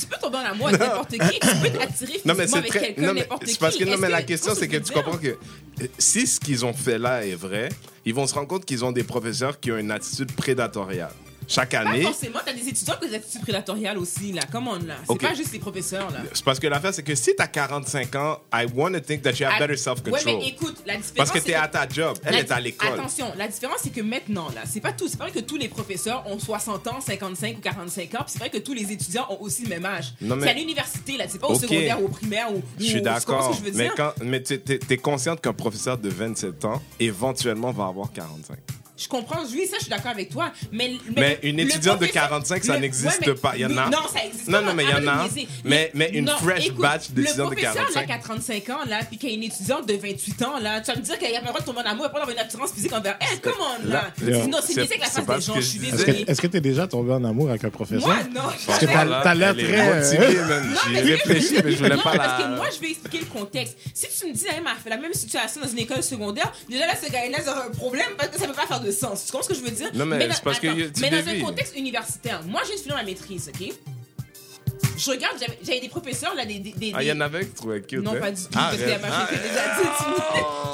tu 0.00 0.06
peux 0.06 0.16
tomber 0.18 0.38
en 0.38 0.52
amour 0.52 0.68
avec 0.68 0.80
n'importe 0.80 1.10
qui, 1.10 1.18
tu 1.18 1.56
peux 1.62 1.78
t'attirer 1.78 2.20
Non, 2.24 2.34
mais 2.34 2.46
physiquement 2.46 2.58
avec 2.58 2.72
quelqu'un, 2.72 3.02
Non, 3.02 3.12
mais 3.12 3.20
n'importe 3.20 3.44
qui. 3.44 3.58
parce 3.58 3.76
que, 3.76 3.84
non, 3.84 3.98
mais 3.98 4.08
la 4.08 4.22
question, 4.22 4.54
c'est 4.54 4.68
que 4.68 4.78
tu 4.78 4.92
comprends 4.92 5.18
que 5.18 5.28
euh, 5.28 5.86
si 5.98 6.26
ce 6.26 6.40
qu'ils 6.40 6.64
ont 6.64 6.72
fait 6.72 6.98
là 6.98 7.26
est 7.26 7.34
vrai, 7.34 7.68
ils 8.06 8.14
vont 8.14 8.26
se 8.26 8.34
rendre 8.34 8.48
compte 8.48 8.64
qu'ils 8.64 8.84
ont 8.84 8.92
des 8.92 9.04
professeurs 9.04 9.60
qui 9.60 9.70
ont 9.70 9.76
une 9.78 9.90
attitude 9.90 10.32
prédatoriale. 10.32 11.12
Chaque 11.48 11.70
Pas 11.70 11.78
année. 11.78 12.02
forcément, 12.02 12.40
t'as 12.44 12.52
des 12.52 12.68
étudiants 12.68 12.94
ont 13.02 13.06
des 13.08 13.14
attitudes 13.16 13.40
prédatoriales 13.40 13.96
aussi, 13.98 14.32
là. 14.32 14.42
Come 14.52 14.68
on, 14.68 14.74
là. 14.84 14.96
C'est 15.04 15.10
Ok. 15.12 15.22
pas 15.22 15.32
juste 15.34 15.52
les 15.52 15.58
professeurs, 15.58 16.10
là. 16.10 16.18
C'est 16.34 16.44
parce 16.44 16.60
que 16.60 16.66
l'affaire, 16.66 16.92
c'est 16.92 17.02
que 17.02 17.14
si 17.14 17.34
t'as 17.34 17.46
45 17.46 18.14
ans, 18.16 18.38
I 18.52 18.66
want 18.74 18.92
to 18.92 19.00
think 19.00 19.22
that 19.22 19.32
you 19.40 19.46
have 19.46 19.58
better 19.58 19.72
Ouais, 19.72 19.76
self-control. 19.78 20.20
mais 20.26 20.46
écoute, 20.48 20.76
la 20.86 20.96
différence. 20.96 21.12
parce 21.16 21.30
que 21.30 21.38
t'es 21.38 21.54
à 21.54 21.66
ta 21.66 21.88
job. 21.88 22.18
Elle 22.24 22.34
La- 22.34 22.40
est 22.40 22.50
à 22.52 22.60
l'école. 22.60 22.92
Attention, 22.92 23.32
la 23.36 23.48
différence, 23.48 23.78
c'est 23.82 23.90
que 23.94 24.02
maintenant, 24.02 24.48
là, 24.54 24.62
c'est 24.66 24.80
pas 24.82 24.92
tout. 24.92 25.08
C'est 25.08 25.16
pas 25.16 25.24
vrai 25.24 25.32
que 25.32 25.40
tous 25.44 25.56
les 25.56 25.68
professeurs 25.68 26.22
ont 26.26 26.38
60 26.38 26.86
ans, 26.86 27.00
55 27.00 27.56
ou 27.56 27.60
45 27.60 28.14
ans. 28.14 28.18
Puis 28.24 28.26
c'est 28.34 28.38
vrai 28.40 28.50
que 28.50 28.58
tous 28.58 28.74
les 28.74 28.92
étudiants 28.92 29.26
ont 29.30 29.40
aussi 29.40 29.62
le 29.62 29.70
même 29.70 29.86
âge. 29.86 30.12
Non, 30.20 30.36
mais- 30.36 30.42
C'est 30.44 30.50
à 30.50 30.54
l'université, 30.54 31.16
là. 31.16 31.24
C'est 31.28 31.40
pas 31.40 31.48
au 31.48 31.54
secondaire 31.58 32.00
ou 32.02 32.04
au 32.04 32.08
primaire 32.08 32.52
ou. 32.54 32.62
Je 32.78 32.84
suis 32.84 33.00
d'accord. 33.02 33.50
que 33.56 33.70
Mais, 33.76 33.90
quand, 33.96 34.12
mais 34.22 34.42
t'es 34.42 34.96
consciente 34.98 35.40
qu'un 35.40 35.54
professeur 35.54 35.96
de 35.96 36.08
27 36.10 36.64
ans, 36.66 36.82
éventuellement, 37.00 37.70
va 37.72 37.86
avoir 37.86 38.12
45. 38.12 38.58
Je 38.98 39.06
comprends, 39.08 39.40
oui, 39.52 39.66
ça, 39.70 39.76
je 39.78 39.82
suis 39.84 39.90
d'accord 39.90 40.10
avec 40.10 40.28
toi. 40.30 40.50
Mais, 40.72 40.92
Mais 41.14 41.38
une 41.44 41.60
étudiante 41.60 42.00
de 42.00 42.06
professeur- 42.06 42.28
45, 42.28 42.64
ça 42.64 42.78
n'existe 42.80 43.26
ouais, 43.26 43.34
pas. 43.34 43.52
Il 43.54 43.60
y 43.60 43.66
en 43.66 43.76
a. 43.76 43.88
Non, 43.88 43.98
ça 44.12 44.24
existe 44.26 44.48
Non, 44.48 44.58
pas. 44.58 44.64
non, 44.66 44.74
mais 44.74 44.84
il 44.84 44.90
y 44.90 44.94
en 44.94 45.06
a. 45.08 45.28
Mais- 45.64 45.90
mais 45.94 46.10
une 46.14 46.28
fresh 46.28 46.66
écoute, 46.66 46.80
batch 46.82 47.10
d'étudiants 47.10 47.44
de 47.46 47.50
Le 47.50 47.56
professeur, 47.56 47.74
là, 47.74 47.80
45. 48.04 48.06
qui 48.06 48.12
a 48.12 48.18
35 48.18 48.70
ans, 48.70 48.84
là, 48.88 49.00
puis 49.08 49.16
qui 49.18 49.26
a 49.28 49.30
une 49.30 49.42
étudiante 49.44 49.86
de 49.86 49.94
28 49.94 50.42
ans, 50.42 50.58
là, 50.60 50.80
tu 50.80 50.90
vas 50.90 50.96
me 50.96 51.02
dire 51.02 51.18
qu'il 51.18 51.30
n'y 51.30 51.36
a 51.36 51.40
pas 51.40 51.46
le 51.46 51.48
droit 51.52 51.60
de 51.60 51.66
tomber 51.66 51.80
en 51.80 51.90
amour, 51.90 51.94
il 51.94 52.00
n'y 52.00 52.04
a 52.06 52.08
pas 52.10 52.18
d'avoir 52.18 52.36
une 52.36 52.42
attirance 52.42 52.72
physique 52.72 52.92
envers 52.92 53.16
elle. 53.20 53.40
Comment, 53.40 53.56
là? 53.84 54.10
Là, 54.20 54.42
Sinon, 54.42 54.58
c'est 54.66 54.78
avec 54.78 54.98
la 55.00 55.06
face 55.06 55.26
des 55.26 55.40
gens, 55.40 55.54
je 55.56 55.60
suis. 55.60 55.78
Est-ce 55.78 55.90
désolée. 55.96 56.24
que 56.24 56.30
est-ce 56.32 56.40
que 56.42 56.46
t'es 56.48 56.60
déjà 56.60 56.86
tombé 56.88 57.12
en 57.12 57.24
amour 57.24 57.50
avec 57.50 57.62
un 57.64 57.70
professeur? 57.70 58.06
Moi, 58.06 58.16
non. 58.34 58.42
Parce 58.66 58.78
que 58.80 58.86
t'as 58.86 59.34
l'air 59.34 59.54
très... 59.54 59.94
motivée, 59.94 60.38
euh, 60.38 60.46
man. 60.48 60.70
Non, 60.70 60.80
J'y 60.86 60.92
mais 60.92 60.98
ai 60.98 61.04
c'est- 61.04 61.10
réfléchi, 61.14 61.54
mais 61.64 61.70
je 61.72 61.76
voulais 61.76 61.96
non, 61.96 62.02
pas 62.02 62.16
parce 62.16 62.42
que 62.42 62.48
la. 62.48 62.56
moi, 62.56 62.66
je 62.74 62.80
vais 62.80 62.90
expliquer 62.90 63.18
le 63.20 63.26
contexte. 63.26 63.76
Si 63.94 64.06
tu 64.18 64.26
me 64.28 64.32
dis, 64.34 64.44
elle 64.54 64.62
m'a 64.62 64.74
fait 64.74 64.90
la 64.90 64.96
même 64.96 65.12
situation 65.14 65.60
dans 65.60 65.68
une 65.68 65.78
école 65.78 66.02
secondaire, 66.02 66.52
déjà 66.68 66.86
là, 66.86 66.94
ce 67.00 67.10
gars-là, 67.10 67.42
ça 67.44 67.52
aurait 67.56 67.68
un 67.68 67.70
problème 67.70 68.08
parce 68.16 68.30
que 68.30 68.38
ça 68.40 68.46
peut 68.46 68.52
pas 68.54 68.66
faire 68.66 68.80
de 68.80 68.87
sens. 68.92 69.26
Tu 69.26 69.32
comprends 69.32 69.44
ce 69.48 69.52
que 69.52 69.58
je 69.58 69.64
veux 69.64 69.70
dire? 69.70 69.90
Non, 69.94 70.06
mais 70.06 70.26
dans- 70.26 70.34
c'est 70.34 70.42
parce 70.44 70.58
que 70.60 70.66
attends, 70.68 70.92
tu 70.94 71.00
Mais 71.00 71.10
dans 71.10 71.28
un 71.28 71.40
contexte 71.40 71.76
universitaire, 71.76 72.42
moi, 72.46 72.62
j'ai 72.66 72.82
une 72.88 72.94
ma 72.94 73.02
maîtrise, 73.02 73.50
OK? 73.54 73.72
Je 74.96 75.10
regarde, 75.10 75.36
j'avais- 75.62 75.80
des 75.80 75.88
professeurs, 75.88 76.34
là, 76.34 76.44
des. 76.44 76.58
des, 76.58 76.72
des- 76.72 76.92
Ah, 76.94 77.02
il 77.04 77.08
y 77.08 77.12
en 77.12 77.20
avait 77.20 77.44
trouvaient 77.44 77.80
cute. 77.82 78.02
non, 78.02 78.14
hein? 78.14 78.20
pas 78.20 78.30
du 78.32 78.42
tout, 78.42 78.48
Ah, 78.54 78.70
parce 78.70 78.78
qu'il 78.78 78.88
y 78.88 78.92
a 78.92 78.98
ma 78.98 79.06
arrête. 79.08 79.28
fille 79.28 79.38
qui 79.38 79.44
a 79.44 79.48
déjà 79.48 79.62
dit. 79.68 79.88
tu- 79.96 80.04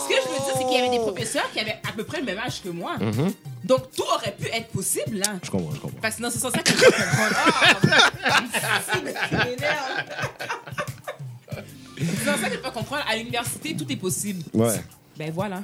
Ce 0.02 0.08
que 0.08 0.14
je 0.14 0.28
veux 0.28 0.34
dire, 0.44 0.54
c'est 0.56 0.64
qu'il 0.64 0.72
y 0.72 0.78
avait 0.80 0.90
des 0.90 0.98
professeurs 0.98 1.50
qui 1.52 1.60
avaient 1.60 1.76
à 1.86 1.92
peu 1.94 2.04
près 2.04 2.20
le 2.20 2.24
même 2.24 2.38
âge 2.38 2.62
que 2.62 2.70
moi. 2.70 2.96
Mhm. 2.98 3.32
Donc, 3.64 3.90
tout 3.94 4.02
aurait 4.02 4.34
pu 4.38 4.46
être 4.46 4.68
possible, 4.68 5.18
là. 5.18 5.34
Je 5.42 5.50
comprends, 5.50 5.74
je 5.74 5.80
comprends. 5.80 5.98
Parce 6.00 6.16
que 6.16 6.22
non, 6.22 6.30
c'est 6.32 6.38
sans 6.38 6.50
ça 6.50 6.58
que 6.60 6.70
je. 6.72 6.84
Ah, 8.24 8.82
tu 9.28 9.36
m'énerves. 9.36 10.04
C'est 11.98 12.24
dans 12.24 12.36
ça 12.38 12.48
que 12.48 12.54
je 12.56 12.60
peux 12.60 12.70
comprendre. 12.70 13.04
À 13.08 13.16
l'université, 13.16 13.76
tout 13.76 13.90
est 13.90 13.96
possible. 13.96 14.42
Ouais. 14.52 14.80
Ben 15.18 15.30
voilà. 15.32 15.62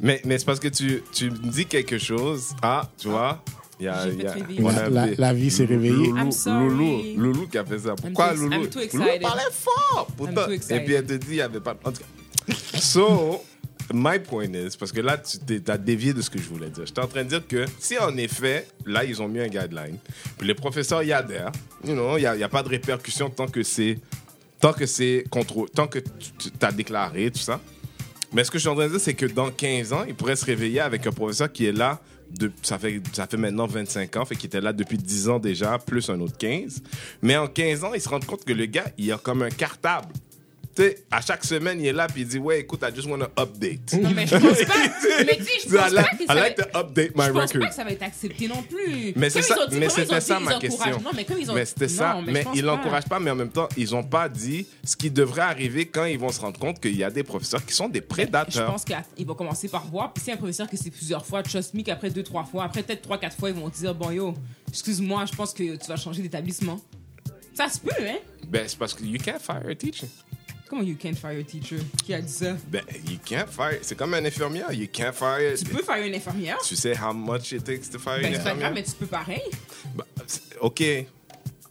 Mais, 0.00 0.20
mais 0.24 0.38
c'est 0.38 0.44
parce 0.44 0.60
que 0.60 0.68
tu, 0.68 1.02
tu 1.12 1.30
me 1.30 1.50
dis 1.50 1.66
quelque 1.66 1.98
chose. 1.98 2.48
Ah, 2.62 2.88
tu 2.98 3.08
vois, 3.08 3.42
il 3.78 3.84
y 3.84 3.88
a. 3.88 4.04
J'ai 4.06 4.14
il 4.14 4.22
y 4.22 4.26
a- 4.26 4.32
fait 4.32 4.40
réveiller. 4.40 4.60
on 4.62 4.68
a 4.68 4.72
La, 4.72 4.88
la- 4.88 5.02
appelé 5.02 5.16
la 5.18 5.32
vie 5.34 5.50
s'est 5.50 5.64
réveillée. 5.64 6.08
Loulou. 6.08 6.30
Loulou, 6.46 7.02
Loulou 7.16 7.46
qui 7.48 7.58
a 7.58 7.64
fait 7.64 7.78
ça. 7.78 7.94
Pourquoi 7.94 8.30
too- 8.30 8.36
Loulou? 8.36 8.54
I'm 8.64 8.68
too 8.68 8.80
Loulou 8.94 9.06
parlait 9.20 9.42
fort. 9.52 10.06
Pourtant. 10.16 10.46
too 10.46 10.52
Et 10.52 10.80
puis 10.80 10.94
elle 10.94 11.04
te 11.06 11.12
dit, 11.14 11.26
il 11.30 11.34
n'y 11.34 11.40
avait 11.40 11.60
pas. 11.60 11.76
En 11.84 11.92
tout 11.92 12.00
cas. 12.00 12.54
So, 12.78 13.42
my 13.92 14.18
point 14.18 14.52
is, 14.54 14.76
parce 14.78 14.92
que 14.92 15.00
là, 15.00 15.18
tu 15.18 15.62
as 15.68 15.78
dévié 15.78 16.14
de 16.14 16.22
ce 16.22 16.30
que 16.30 16.38
je 16.38 16.48
voulais 16.48 16.70
dire. 16.70 16.86
J'étais 16.86 17.00
en 17.00 17.06
train 17.06 17.24
de 17.24 17.28
dire 17.28 17.46
que 17.46 17.64
si 17.78 17.98
en 17.98 18.16
effet, 18.16 18.66
là, 18.86 19.04
ils 19.04 19.20
ont 19.20 19.28
mis 19.28 19.40
un 19.40 19.48
guideline, 19.48 19.98
puis 20.38 20.46
les 20.48 20.54
professeurs 20.54 21.02
y 21.02 21.12
adhèrent, 21.12 21.52
you 21.84 21.92
know, 21.92 22.16
il 22.16 22.20
n'y 22.20 22.26
a, 22.26 22.36
y 22.36 22.42
a 22.42 22.48
pas 22.48 22.62
de 22.62 22.68
répercussions 22.68 23.28
tant 23.30 23.46
que 23.46 23.62
c'est. 23.62 23.98
Tant 24.60 24.72
que 24.74 24.84
c'est 24.84 25.24
contrôle, 25.30 25.70
tant 25.70 25.86
que 25.86 25.98
tu 26.00 26.50
as 26.60 26.70
déclaré, 26.72 27.30
tout 27.30 27.38
ça. 27.40 27.58
Mais 28.32 28.44
ce 28.44 28.50
que 28.50 28.58
je 28.58 28.60
suis 28.60 28.68
en 28.68 28.74
train 28.74 28.86
de 28.86 28.92
dire, 28.92 29.00
c'est 29.00 29.14
que 29.14 29.26
dans 29.26 29.50
15 29.50 29.92
ans, 29.92 30.04
il 30.06 30.14
pourrait 30.14 30.36
se 30.36 30.44
réveiller 30.44 30.80
avec 30.80 31.06
un 31.06 31.12
professeur 31.12 31.50
qui 31.52 31.66
est 31.66 31.72
là, 31.72 32.00
de, 32.38 32.52
ça, 32.62 32.78
fait, 32.78 33.00
ça 33.12 33.26
fait 33.26 33.36
maintenant 33.36 33.66
25 33.66 34.16
ans, 34.16 34.24
fait 34.24 34.36
qu'il 34.36 34.46
était 34.46 34.60
là 34.60 34.72
depuis 34.72 34.98
10 34.98 35.28
ans 35.28 35.38
déjà, 35.40 35.78
plus 35.78 36.08
un 36.10 36.20
autre 36.20 36.36
15. 36.38 36.82
Mais 37.22 37.36
en 37.36 37.48
15 37.48 37.84
ans, 37.84 37.94
il 37.94 38.00
se 38.00 38.08
rend 38.08 38.20
compte 38.20 38.44
que 38.44 38.52
le 38.52 38.66
gars, 38.66 38.86
il 38.98 39.10
a 39.12 39.18
comme 39.18 39.42
un 39.42 39.50
cartable. 39.50 40.12
Tu 40.80 40.86
sais, 40.86 41.04
à 41.10 41.20
chaque 41.20 41.44
semaine, 41.44 41.78
il 41.78 41.88
est 41.88 41.92
là, 41.92 42.06
puis 42.06 42.22
il 42.22 42.26
dit, 42.28 42.38
ouais, 42.38 42.60
écoute, 42.60 42.82
I 42.82 42.94
just 42.94 43.06
want 43.06 43.18
to 43.18 43.26
update. 43.38 43.92
Non, 44.00 44.10
mais 44.14 44.26
je 44.26 44.36
pense 44.38 44.64
pas. 44.64 44.74
Mais 45.26 45.38
sais, 45.38 45.50
je 45.64 45.68
I 45.68 45.76
pense 45.76 45.92
like, 45.92 46.06
pas 46.10 46.16
que 46.16 46.22
I 46.22 46.26
ça 46.26 46.34
like 46.34 46.56
va- 46.58 46.64
to 46.64 46.78
update 46.78 47.16
my 47.16 47.24
je 47.24 47.30
pense 47.32 47.50
record. 47.50 47.60
pas 47.60 47.68
que 47.68 47.74
ça 47.74 47.84
va 47.84 47.90
être 47.92 48.02
accepté 48.02 48.48
non 48.48 48.62
plus. 48.62 49.12
Mais 49.14 49.28
c'est 49.28 49.42
ça- 49.42 49.56
ont 49.62 49.68
dit- 49.68 49.78
mais 49.78 49.88
c'était 49.90 50.14
ont 50.16 50.20
ça 50.20 50.40
ma 50.40 50.54
question. 50.58 51.00
Non, 51.00 51.10
mais 51.14 51.24
comme 51.24 51.38
ils 51.38 51.50
ont 51.50 51.54
Mais 51.54 51.64
c'était 51.66 51.88
ça. 51.88 52.18
Mais, 52.24 52.32
mais 52.32 52.44
je 52.54 52.58
ils 52.60 52.64
l'encouragent 52.64 53.04
pas, 53.08 53.20
mais 53.20 53.30
en 53.30 53.34
même 53.34 53.50
temps, 53.50 53.68
ils 53.76 53.90
n'ont 53.90 54.02
pas 54.04 54.28
dit 54.30 54.66
ce 54.82 54.96
qui 54.96 55.10
devrait 55.10 55.42
arriver 55.42 55.84
quand 55.86 56.06
ils 56.06 56.18
vont 56.18 56.30
se 56.32 56.40
rendre 56.40 56.58
compte 56.58 56.80
qu'il 56.80 56.96
y 56.96 57.04
a 57.04 57.10
des 57.10 57.24
professeurs 57.24 57.64
qui 57.66 57.74
sont 57.74 57.88
des 57.88 57.98
Je 58.00 58.04
prédateurs. 58.06 58.70
pense 58.72 58.84
qu'ils 58.86 59.26
vont 59.26 59.34
commencer 59.34 59.68
par 59.68 59.86
voir. 59.86 60.14
Puis 60.14 60.24
si 60.24 60.32
un 60.32 60.36
professeur 60.38 60.66
que 60.70 60.78
c'est 60.78 60.90
plusieurs 60.90 61.26
fois, 61.26 61.42
trust 61.42 61.74
me 61.74 61.82
qu'après 61.82 62.08
deux, 62.10 62.22
trois 62.22 62.44
fois, 62.44 62.64
après 62.64 62.82
peut-être 62.82 63.02
trois, 63.02 63.18
quatre 63.18 63.36
fois, 63.36 63.50
ils 63.50 63.56
vont 63.56 63.68
dire 63.68 63.94
Bon, 63.94 64.10
yo, 64.10 64.32
excuse-moi, 64.68 65.26
je 65.30 65.36
pense 65.36 65.52
que 65.52 65.76
tu 65.76 65.86
vas 65.88 65.96
changer 65.96 66.22
d'établissement. 66.22 66.80
Ça 67.54 67.68
se 67.68 67.78
peut, 67.80 67.90
hein? 68.00 68.16
Ben, 68.48 68.64
c'est 68.66 68.78
parce 68.78 68.94
que 68.94 69.04
you 69.04 69.18
can't 69.22 69.40
fire 69.40 69.62
a 69.68 69.74
teacher. 69.74 70.06
Comment 70.70 70.84
you 70.84 70.94
can't 70.94 71.16
fire 71.16 71.36
a 71.36 71.42
teacher? 71.42 71.78
Qui 72.04 72.14
a 72.14 72.20
dit 72.20 72.32
ça? 72.32 72.56
Ben, 72.68 72.82
you 73.08 73.18
can't 73.24 73.48
fire. 73.48 73.80
C'est 73.82 73.96
comme 73.96 74.14
un 74.14 74.24
infirmier. 74.24 74.62
You 74.70 74.86
can't 74.92 75.12
fire. 75.12 75.56
Tu 75.58 75.64
peux 75.64 75.82
fire 75.82 76.06
une 76.06 76.14
infirmière? 76.14 76.58
Tu 76.64 76.76
sais 76.76 76.96
how 76.96 77.12
much 77.12 77.50
it 77.50 77.64
takes 77.64 77.90
to 77.90 77.98
fire 77.98 78.20
Ben, 78.22 78.28
une 78.28 78.34
grave, 78.34 78.46
infirmière? 78.46 78.72
mais 78.72 78.84
tu 78.84 78.92
peux 78.92 79.06
pareil. 79.06 79.42
C'est- 80.28 80.42
OK. 80.60 80.80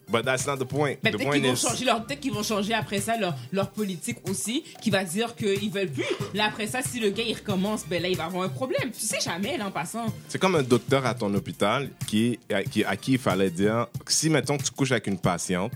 But 0.09 0.25
that's 0.25 0.45
not 0.45 0.57
the 0.57 0.65
point. 0.65 0.95
Ben, 1.01 1.13
the 1.13 1.21
point 1.21 1.33
qu'ils 1.39 1.43
vont, 1.47 1.53
is... 1.53 1.61
changer 1.61 1.85
leur, 1.85 2.03
peut-être 2.03 2.19
qu'ils 2.19 2.33
vont 2.33 2.43
changer 2.43 2.73
après 2.73 2.99
ça 2.99 3.15
leur, 3.15 3.35
leur 3.53 3.69
politique 3.69 4.17
aussi, 4.27 4.63
qui 4.81 4.89
va 4.89 5.05
dire 5.05 5.33
qu'ils 5.35 5.69
veulent 5.71 5.91
plus. 5.91 6.03
Là, 6.33 6.47
après 6.47 6.67
ça, 6.67 6.81
si 6.81 6.99
le 6.99 7.11
gars 7.11 7.23
il 7.25 7.35
recommence, 7.35 7.85
ben 7.87 8.01
là, 8.01 8.09
il 8.09 8.17
va 8.17 8.25
avoir 8.25 8.43
un 8.43 8.49
problème. 8.49 8.91
Tu 8.91 9.05
sais 9.05 9.21
jamais, 9.21 9.55
là, 9.57 9.67
en 9.67 9.71
passant. 9.71 10.07
C'est 10.27 10.39
comme 10.39 10.55
un 10.55 10.63
docteur 10.63 11.05
à 11.05 11.13
ton 11.13 11.33
hôpital 11.35 11.89
qui, 12.05 12.37
à, 12.51 12.63
qui, 12.63 12.83
à 12.83 12.97
qui 12.97 13.13
il 13.13 13.19
fallait 13.19 13.51
dire 13.51 13.87
si, 14.07 14.29
mettons, 14.29 14.57
tu 14.57 14.71
couches 14.71 14.91
avec 14.91 15.07
une 15.07 15.19
patiente, 15.19 15.71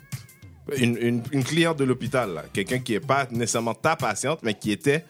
une, 0.77 0.97
une, 0.97 1.23
une 1.31 1.43
cliente 1.43 1.77
de 1.77 1.83
l'hôpital, 1.83 2.43
quelqu'un 2.53 2.79
qui 2.79 2.93
n'est 2.93 2.99
pas 2.99 3.27
nécessairement 3.31 3.73
ta 3.73 3.95
patiente, 3.95 4.39
mais 4.43 4.53
qui 4.53 4.71
était. 4.71 5.05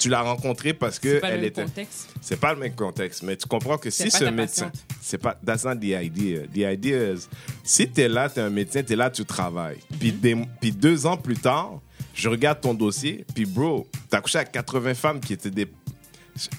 Tu 0.00 0.08
l'as 0.08 0.20
rencontrée 0.22 0.74
parce 0.74 1.00
que 1.00 1.14
C'est 1.14 1.20
pas 1.20 1.26
le 1.30 1.34
elle 1.34 1.40
même 1.40 1.48
était. 1.48 1.62
contexte. 1.64 2.08
C'est 2.20 2.36
pas 2.38 2.52
le 2.52 2.58
même 2.60 2.74
contexte, 2.76 3.22
mais 3.24 3.36
tu 3.36 3.48
comprends 3.48 3.78
que 3.78 3.90
si 3.90 4.12
ce 4.12 4.24
médecin, 4.26 4.70
c'est 5.00 5.18
pas, 5.18 5.36
that's 5.44 5.64
not 5.64 5.74
the 5.76 5.86
idea. 6.00 6.42
The 6.54 6.72
idea 6.72 7.14
is, 7.14 7.26
si 7.64 7.88
t'es 7.88 8.06
là, 8.06 8.28
t'es 8.28 8.40
un 8.40 8.50
médecin, 8.50 8.84
t'es 8.84 8.94
là, 8.94 9.10
tu 9.10 9.24
travailles. 9.24 9.78
Puis, 9.98 10.12
des- 10.12 10.36
puis 10.60 10.70
deux 10.70 11.04
ans 11.04 11.16
plus 11.16 11.34
tard, 11.36 11.80
je 12.14 12.28
regarde 12.28 12.60
ton 12.60 12.74
dossier, 12.74 13.24
puis 13.34 13.44
bro, 13.44 13.88
t'as 14.08 14.20
couché 14.20 14.38
avec 14.38 14.52
80 14.52 14.94
femmes 14.94 15.18
qui 15.18 15.32
étaient 15.32 15.50
des. 15.50 15.66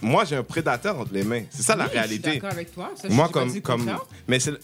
Moi, 0.01 0.25
j'ai 0.25 0.35
un 0.35 0.43
prédateur 0.43 0.99
entre 0.99 1.13
les 1.13 1.23
mains. 1.23 1.43
C'est 1.49 1.63
ça 1.63 1.77
la 1.77 1.85
Oui, 1.85 1.91
Je 1.93 1.97
réalité. 1.97 2.29
suis 2.31 2.39
d'accord 2.39 2.51
avec 2.51 2.73
toi. 2.73 2.91
Ça, 3.01 3.07
Moi, 3.07 3.29
comme, 3.29 3.61
comme, 3.61 3.89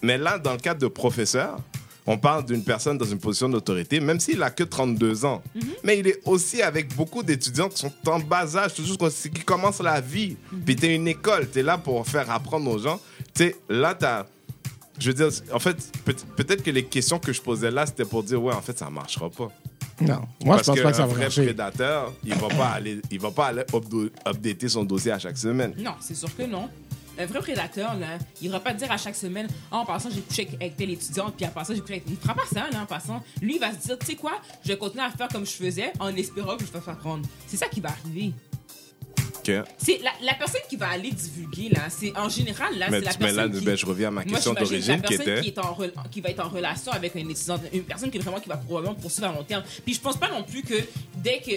mais 0.04 0.18
là, 0.18 0.38
dans 0.38 0.52
le 0.52 0.58
cadre 0.60 0.82
de 0.82 0.88
professeur, 0.88 1.60
on 2.08 2.18
parle 2.18 2.46
d'une 2.46 2.64
personne 2.64 2.98
dans 2.98 3.06
une 3.06 3.20
position 3.20 3.50
d'autorité, 3.50 4.00
même 4.00 4.20
s'il 4.20 4.42
a 4.44 4.50
que 4.52 4.64
32 4.64 5.26
ans. 5.26 5.42
Mhm. 5.56 5.62
Mais 5.84 6.00
il 6.00 6.08
est 6.08 6.20
aussi 6.26 6.62
avec 6.62 6.96
beaucoup 6.96 7.24
d'étudiants 7.24 7.70
qui 7.70 7.78
sont 7.80 7.92
en 8.08 8.20
bas 8.20 8.56
âge, 8.58 8.74
toujours 8.76 8.98
qui 8.98 9.30
qui 9.32 9.44
commencent 9.44 9.82
la 9.82 10.00
vie. 10.02 10.38
Mhm. 10.52 10.62
Puis 10.66 10.76
t'es 10.76 10.96
une 10.96 11.08
école, 11.08 11.48
t'es 11.50 11.64
là 11.64 11.78
pour 11.78 12.06
faire 12.08 12.30
apprendre 12.30 12.70
aux 12.70 12.78
gens. 12.80 13.00
Tu 13.34 13.44
sais, 13.46 13.56
là, 13.70 13.94
t'as 13.96 14.26
Je 14.98 15.12
veux 15.12 15.14
dire, 15.14 15.30
en 15.52 15.60
fait, 15.60 15.76
peut- 16.06 16.16
peut-être 16.38 16.64
que 16.64 16.72
les 16.72 16.86
questions 16.86 17.20
que 17.20 17.34
je 17.34 17.42
posais 17.42 17.70
là, 17.70 17.86
c'était 17.86 18.06
pour 18.06 18.24
dire, 18.24 18.42
ouais, 18.42 18.54
en 18.54 18.62
fait, 18.62 18.78
ça 18.80 18.90
marchera 18.90 19.30
pas. 19.30 19.52
Non. 20.00 20.22
Moi, 20.44 20.56
Parce 20.56 20.68
je 20.68 20.72
pense 20.72 20.80
pas 20.82 20.92
que 20.92 20.96
ça 20.96 21.02
qu'un 21.04 21.08
va 21.08 21.14
vrai 21.14 21.22
marcher. 21.24 21.44
prédateur, 21.44 22.14
il 22.24 22.34
va 22.36 22.48
pas 22.48 22.68
aller, 22.70 23.02
il 23.12 23.20
va 23.20 23.32
pas 23.32 23.48
aller 23.48 23.64
updater 24.26 24.70
son 24.70 24.84
dossier 24.86 25.12
à 25.12 25.20
chaque 25.20 25.38
semaine. 25.38 25.74
Non, 25.78 25.96
c'est 26.00 26.16
sûr 26.16 26.34
que 26.36 26.44
non. 26.44 26.70
Un 27.18 27.26
vrai 27.26 27.40
prédateur, 27.40 27.96
là, 27.96 28.18
il 28.42 28.48
ne 28.48 28.52
va 28.54 28.60
pas 28.60 28.74
te 28.74 28.80
dire 28.80 28.92
à 28.92 28.98
chaque 28.98 29.16
semaine 29.16 29.48
Ah, 29.72 29.78
en 29.78 29.86
passant, 29.86 30.10
j'ai 30.14 30.22
couché 30.22 30.48
avec, 30.56 30.76
telle 30.76 30.90
étudiante, 30.92 31.36
puis 31.38 31.46
en 31.46 31.50
passant, 31.50 31.74
j'ai 31.74 31.80
couché 31.82 31.94
avec. 31.94 32.04
Il 32.08 32.14
ne 32.14 32.18
fera 32.20 32.34
pas 32.36 32.46
ça, 32.52 32.68
là, 32.72 32.82
en 32.82 32.86
passant. 32.86 33.24
Lui, 33.42 33.56
il 33.56 33.60
va 33.60 33.72
se 33.72 33.78
dire 33.88 33.98
Tu 34.00 34.06
sais 34.06 34.16
quoi, 34.16 34.34
je 34.64 34.70
vais 34.70 34.78
continuer 34.78 35.04
à 35.04 35.10
faire 35.12 35.28
comme 35.30 35.46
je 35.46 35.52
faisais 35.52 35.92
en 36.00 36.14
espérant 36.16 36.58
que 36.58 36.66
je 36.66 36.72
vais 36.72 36.82
faire 36.82 36.98
prendre. 36.98 37.26
C'est 37.48 37.58
ça 37.58 37.68
qui 37.68 37.80
va 37.82 37.90
arriver. 37.90 38.34
Ok. 39.48 39.52
C'est 39.78 40.00
la, 40.00 40.10
la 40.24 40.34
personne 40.34 40.62
qui 40.68 40.76
va 40.76 40.90
aller 40.90 41.12
divulguer, 41.12 41.70
là, 41.70 41.82
c'est 41.90 42.18
en 42.18 42.30
général, 42.30 42.78
là, 42.80 42.88
c'est 42.90 43.00
la 43.02 43.14
personne. 43.14 43.36
là, 43.54 43.60
qui... 43.60 43.64
ben, 43.66 43.78
je 43.78 43.86
reviens 43.86 44.08
à 44.08 44.12
ma 44.12 44.24
question 44.24 44.54
d'origine 44.54 45.02
qui 45.02 45.14
était. 45.14 45.42
qui, 45.42 45.48
est 45.50 45.60
en 45.60 45.74
rela- 45.74 46.10
qui 46.12 46.20
va 46.22 46.30
être 46.30 46.44
en 46.44 46.50
relation 46.50 46.92
avec 46.92 47.16
un 47.16 47.20
étudiant, 47.30 47.60
une 47.72 47.84
personne 47.84 48.10
qui 48.10 48.18
vraiment 48.18 48.40
qui 48.40 48.50
va 48.50 48.58
probablement 48.58 48.96
poursuivre 48.96 49.30
à 49.30 49.34
long 49.34 49.44
terme. 49.44 49.64
Puis 49.86 49.94
je 49.94 50.02
pense 50.02 50.18
pas 50.18 50.30
non 50.30 50.44
plus 50.44 50.64
que 50.64 50.76
dès 51.18 51.40
que 51.42 51.52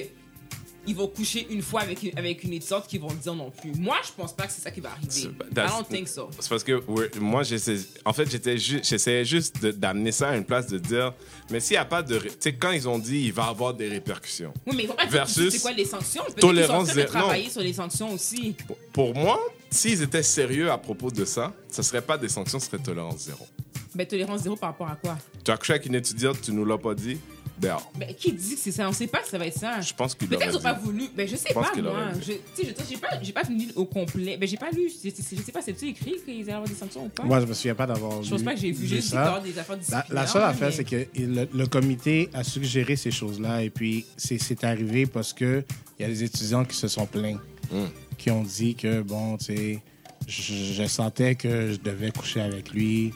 ils 0.88 0.96
vont 0.96 1.06
coucher 1.06 1.46
une 1.50 1.62
fois 1.62 1.82
avec 1.82 2.02
une, 2.02 2.18
avec 2.18 2.42
une 2.42 2.52
étudiante 2.54 2.86
qu'ils 2.88 3.00
vont 3.00 3.10
le 3.10 3.16
dire 3.16 3.34
non 3.34 3.50
plus. 3.50 3.72
Moi, 3.78 3.96
je 4.04 4.10
pense 4.16 4.32
pas 4.34 4.46
que 4.46 4.52
c'est 4.52 4.60
ça 4.62 4.70
qui 4.70 4.80
va 4.80 4.90
arriver. 4.90 5.30
I 5.52 5.54
don't 5.54 5.86
think 5.88 6.08
so. 6.08 6.28
C'est 6.40 6.48
parce 6.48 6.64
que 6.64 6.82
moi, 7.20 7.42
j'essaie, 7.44 7.76
en 8.04 8.12
fait, 8.12 8.28
ju- 8.58 8.80
j'essayais 8.82 9.24
juste 9.24 9.64
d'amener 9.64 10.10
ça 10.12 10.30
à 10.30 10.36
une 10.36 10.44
place 10.44 10.66
de 10.66 10.78
dire, 10.78 11.12
mais 11.50 11.60
s'il 11.60 11.74
n'y 11.74 11.78
a 11.78 11.84
pas 11.84 12.02
de. 12.02 12.18
Tu 12.18 12.30
sais, 12.40 12.54
quand 12.54 12.70
ils 12.72 12.88
ont 12.88 12.98
dit 12.98 13.20
il 13.26 13.32
va 13.32 13.44
avoir 13.44 13.74
des 13.74 13.88
répercussions. 13.88 14.52
Oui, 14.66 14.74
mais 14.76 14.82
ils 14.84 14.88
vont 14.88 14.94
pas 14.94 15.06
Versus 15.06 15.52
c'est 15.52 15.60
quoi 15.60 15.72
les 15.72 15.84
sanctions? 15.84 16.22
Tolérance 16.40 16.92
zéro. 16.92 17.08
travailler 17.10 17.50
sur 17.50 17.60
les 17.60 17.72
sanctions 17.72 18.12
aussi. 18.12 18.54
Pour- 18.66 18.76
Pour 18.92 19.14
moi, 19.14 19.38
s'ils 19.70 20.02
étaient 20.02 20.22
sérieux 20.22 20.70
à 20.70 20.78
propos 20.78 21.10
de 21.10 21.24
ça, 21.24 21.52
ce 21.70 21.82
serait 21.82 22.02
pas 22.02 22.16
des 22.18 22.28
sanctions, 22.28 22.58
ce 22.58 22.66
serait 22.66 22.78
tolérance 22.82 23.20
zéro. 23.26 23.46
Mais 23.94 24.06
tolérance 24.06 24.42
zéro 24.42 24.54
par 24.56 24.70
rapport 24.70 24.88
à 24.88 24.96
quoi? 24.96 25.16
Tu 25.44 25.50
as 25.50 25.56
couché 25.56 25.72
avec 25.72 25.86
une 25.86 25.94
étudiante, 25.94 26.40
tu 26.42 26.52
nous 26.52 26.64
l'as 26.64 26.78
pas 26.78 26.94
dit, 26.94 27.18
dehors. 27.60 27.90
Mais 27.98 28.14
qui 28.14 28.32
dit 28.32 28.54
que 28.54 28.60
c'est 28.60 28.72
ça? 28.72 28.88
On 28.88 28.92
sait 28.92 29.06
pas 29.06 29.18
que 29.20 29.28
ça 29.28 29.38
va 29.38 29.46
être 29.46 29.58
ça. 29.58 29.80
Je 29.80 29.92
pense 29.94 30.14
qu'il 30.14 30.28
Peut-être 30.28 30.42
qu'ils 30.42 30.52
n'ont 30.52 30.60
pas 30.60 30.72
voulu. 30.74 31.04
Ben, 31.16 31.26
je 31.28 31.36
sais 31.36 31.48
Je 31.48 31.54
pense 31.54 31.68
pas, 31.68 31.74
qu'il 31.74 31.82
moi. 31.82 32.08
Je, 32.14 32.32
dit. 32.32 32.38
tu 32.54 32.62
sais, 32.62 32.68
je 32.68 32.72
dire, 32.74 32.84
j'ai 32.90 32.96
pas, 32.96 33.08
j'ai 33.22 33.32
pas 33.32 33.44
fini 33.44 33.68
au 33.76 33.84
complet. 33.84 34.36
Ben, 34.36 34.48
j'ai 34.48 34.56
pas 34.56 34.70
lu. 34.70 34.88
Je, 34.88 35.08
je, 35.10 35.14
je 35.36 35.42
sais 35.42 35.52
pas, 35.52 35.62
c'est-tu 35.62 35.86
écrit 35.88 36.16
qu'ils 36.24 36.42
allaient 36.42 36.52
avoir 36.52 36.68
des 36.68 36.74
sanctions 36.74 37.04
ou 37.04 37.08
pas? 37.08 37.22
Moi, 37.24 37.40
je 37.40 37.46
me 37.46 37.54
souviens 37.54 37.74
pas 37.74 37.86
d'avoir 37.86 38.22
Je 38.22 38.30
pense 38.30 38.38
lu- 38.38 38.44
pas 38.44 38.54
que 38.54 38.60
j'ai 38.60 38.72
vu. 38.72 38.82
lu 38.82 38.88
J'ai 38.88 38.96
juste 38.96 39.10
des 39.44 39.58
affaires 39.58 39.76
La, 39.90 40.06
la 40.10 40.26
seule 40.26 40.42
affaire, 40.42 40.68
mais- 40.68 40.74
c'est 40.74 40.84
que 40.84 41.06
le, 41.16 41.48
le 41.52 41.66
comité 41.66 42.28
a 42.34 42.44
suggéré 42.44 42.96
ces 42.96 43.10
choses-là 43.10 43.62
et 43.62 43.70
puis 43.70 44.04
c'est 44.16 44.38
c'est 44.38 44.64
arrivé 44.64 45.06
parce 45.06 45.32
que 45.32 45.64
il 45.98 46.02
y 46.02 46.04
a 46.04 46.08
des 46.08 46.22
étudiants 46.24 46.64
qui 46.64 46.76
se 46.76 46.88
sont 46.88 47.06
plaints, 47.06 47.38
Mm. 47.70 47.84
qui 48.16 48.30
ont 48.30 48.42
dit 48.44 48.74
que, 48.74 49.02
bon, 49.02 49.36
tu 49.36 49.44
sais, 49.46 49.82
je, 50.26 50.54
je 50.54 50.84
sentais 50.86 51.34
que 51.34 51.72
je 51.72 51.76
devais 51.78 52.10
coucher 52.10 52.40
avec 52.40 52.70
lui 52.70 53.12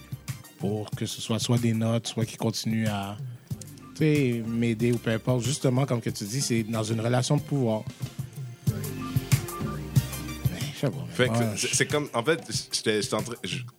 pour 0.58 0.90
que 0.90 1.06
ce 1.06 1.20
soit 1.20 1.38
soit 1.38 1.58
des 1.58 1.72
notes, 1.72 2.06
soit 2.08 2.25
qu'il 2.26 2.38
continue 2.38 2.87
à 2.87 3.16
m'aider 4.47 4.92
ou 4.92 4.99
peu 4.99 5.11
importe. 5.11 5.42
Justement, 5.44 5.87
comme 5.87 6.00
que 6.00 6.11
tu 6.11 6.25
dis, 6.25 6.40
c'est 6.40 6.62
dans 6.62 6.82
une 6.82 7.00
relation 7.00 7.37
de 7.37 7.42
pouvoir. 7.42 7.82
Moi, 11.26 11.37
c'est- 11.56 11.87
comme, 11.87 12.09
en 12.12 12.23
fait, 12.25 12.40
j'étais- 12.73 13.02
j'étais 13.02 13.16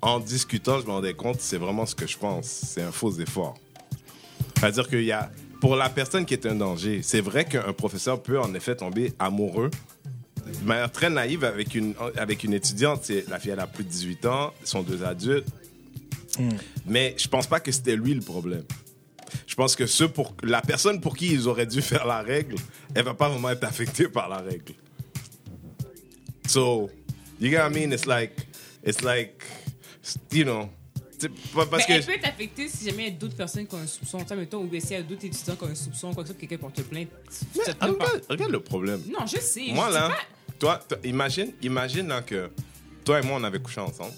en, 0.01 0.19
discutant, 0.19 0.79
je 0.79 0.85
me 0.85 0.91
rendais 0.91 1.13
compte, 1.13 1.41
c'est 1.41 1.57
vraiment 1.57 1.85
ce 1.85 1.95
que 1.95 2.07
je 2.07 2.17
pense. 2.17 2.45
C'est 2.45 2.81
un 2.81 2.91
faux 2.91 3.11
effort. 3.19 3.55
C'est-à-dire 4.57 4.87
qu'il 4.87 5.03
y 5.03 5.11
a, 5.11 5.29
pour 5.59 5.75
la 5.75 5.89
personne 5.89 6.25
qui 6.25 6.33
est 6.33 6.45
un 6.45 6.55
danger, 6.55 7.01
c'est 7.03 7.19
vrai 7.21 7.43
qu'un 7.45 7.73
professeur 7.73 8.21
peut 8.23 8.39
en 8.39 8.53
effet 8.53 8.75
tomber 8.75 9.11
amoureux 9.19 9.69
de 10.61 10.65
manière 10.65 10.91
très 10.91 11.09
naïve 11.09 11.43
avec 11.43 11.75
une, 11.75 11.93
avec 12.15 12.43
une 12.45 12.53
étudiante. 12.53 13.01
C'est- 13.03 13.27
La 13.29 13.39
fille, 13.39 13.51
elle 13.51 13.59
a 13.59 13.67
plus 13.67 13.83
de 13.83 13.89
18 13.89 14.25
ans, 14.25 14.53
ils 14.61 14.67
sont 14.67 14.81
deux 14.83 15.03
adultes. 15.03 15.47
Mais 16.85 17.15
je 17.17 17.27
pense 17.27 17.47
pas 17.47 17.59
que 17.59 17.71
c'était 17.71 17.95
lui 17.97 18.13
le 18.13 18.21
problème. 18.21 18.63
Je 19.47 19.55
pense 19.55 19.75
que 19.75 19.85
ceux 19.85 20.07
pour, 20.07 20.35
la 20.43 20.61
personne 20.61 20.99
pour 21.01 21.15
qui 21.15 21.31
ils 21.31 21.47
auraient 21.47 21.65
dû 21.65 21.81
faire 21.91 22.05
la 22.05 22.21
règle, 22.21 22.55
elle 22.95 23.05
va 23.05 23.13
pas 23.13 23.29
vraiment 23.29 23.49
être 23.49 23.63
affectée 23.63 24.07
par 24.07 24.29
la 24.29 24.37
règle. 24.37 24.73
So, 26.47 26.89
you 27.39 27.49
get 27.49 27.59
what 27.59 27.69
I 27.69 27.73
mean? 27.73 27.93
It's 27.93 28.05
like, 28.05 28.35
it's 28.85 29.01
like, 29.01 29.43
you 30.31 30.43
know, 30.43 30.69
parce 31.53 31.69
Mais 31.71 31.85
que 31.85 31.91
elle 31.93 32.05
peut 32.05 32.13
être 32.13 32.27
affectée 32.27 32.67
si 32.67 32.85
jamais 32.89 33.07
il 33.07 33.13
y 33.13 33.15
a 33.15 33.17
d'autres 33.17 33.35
personnes 33.35 33.67
qui 33.67 33.75
ont 33.75 33.79
un 33.79 33.87
soupçon. 33.87 34.19
Tu 34.19 34.27
sais, 34.27 34.35
mettons, 34.35 34.63
ou 34.63 34.69
s'il 34.79 34.91
y 34.91 34.95
a 34.95 35.01
d'autres 35.01 35.25
étudiants 35.25 35.55
qui 35.55 35.63
ont 35.63 35.67
un 35.67 35.75
soupçon, 35.75 36.13
quoi 36.13 36.23
que 36.23 36.29
ce 36.29 36.33
soit, 36.33 36.39
quelqu'un 36.39 36.57
porte 36.57 36.81
plainte. 36.83 37.09
Mais 37.55 37.63
te 37.63 37.69
met 37.69 37.75
pas- 37.75 37.87
regarde, 37.87 38.21
regarde 38.29 38.51
le 38.51 38.59
problème. 38.59 39.01
Non, 39.07 39.25
je 39.25 39.39
sais. 39.39 39.71
Moi 39.71 39.89
je 39.89 39.93
là, 39.93 40.11
toi, 40.59 40.79
imagine, 41.03 41.53
imagine 41.61 42.07
là, 42.07 42.21
que 42.21 42.49
toi 43.03 43.19
et 43.19 43.23
moi 43.25 43.37
on 43.39 43.43
avait 43.43 43.59
couché 43.59 43.81
ensemble, 43.81 44.13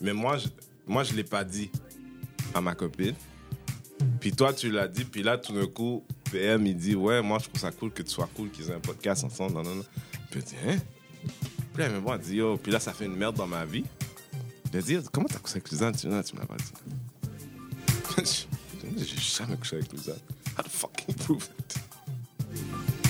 mais 0.00 0.12
moi 0.12 0.38
je, 0.38 0.48
moi 0.86 1.04
je 1.04 1.14
l'ai 1.14 1.24
pas 1.24 1.44
dit 1.44 1.70
à 2.54 2.60
ma 2.60 2.74
copine. 2.74 3.14
Puis 4.20 4.32
toi 4.32 4.52
tu 4.52 4.70
l'as 4.70 4.88
dit, 4.88 5.04
puis 5.04 5.22
là 5.22 5.38
tout 5.38 5.52
d'un 5.52 5.66
coup 5.66 6.04
PM 6.30 6.66
il 6.66 6.76
dit 6.76 6.94
ouais 6.94 7.22
moi 7.22 7.38
je 7.38 7.48
trouve 7.48 7.60
ça 7.60 7.70
cool 7.70 7.90
que 7.90 8.02
tu 8.02 8.10
sois 8.10 8.28
cool 8.34 8.50
qu'ils 8.50 8.70
aient 8.70 8.74
un 8.74 8.80
podcast 8.80 9.24
ensemble, 9.24 9.54
non 9.54 9.62
non 9.62 9.74
non. 9.76 9.84
Puis 10.30 10.42
dit 10.42 10.54
hein? 10.66 10.76
Puis 11.74 11.82
là 11.82 12.18
dit 12.18 12.36
yo, 12.36 12.56
puis 12.56 12.72
là 12.72 12.80
ça 12.80 12.92
fait 12.92 13.06
une 13.06 13.16
merde 13.16 13.36
dans 13.36 13.46
ma 13.46 13.64
vie. 13.64 13.84
Je 14.72 14.78
lui 14.78 14.84
dis 14.84 14.98
comment 15.12 15.28
t'as 15.28 15.38
couché 15.38 15.56
avec 15.56 15.70
Luzanne? 15.70 15.94
Tu 15.94 16.06
non, 16.06 16.22
tu 16.22 16.34
me 16.34 16.40
l'as 16.40 16.46
pas 16.46 16.56
dit. 16.56 16.72
J'ai 18.96 19.20
jamais 19.20 19.56
couché 19.56 19.76
avec 19.76 19.92
Luzanne. 19.92 20.16
How 20.56 20.62
the 20.62 20.68
fuck 20.68 21.04
you 21.08 21.14
prove 21.14 21.48
it? 21.58 21.91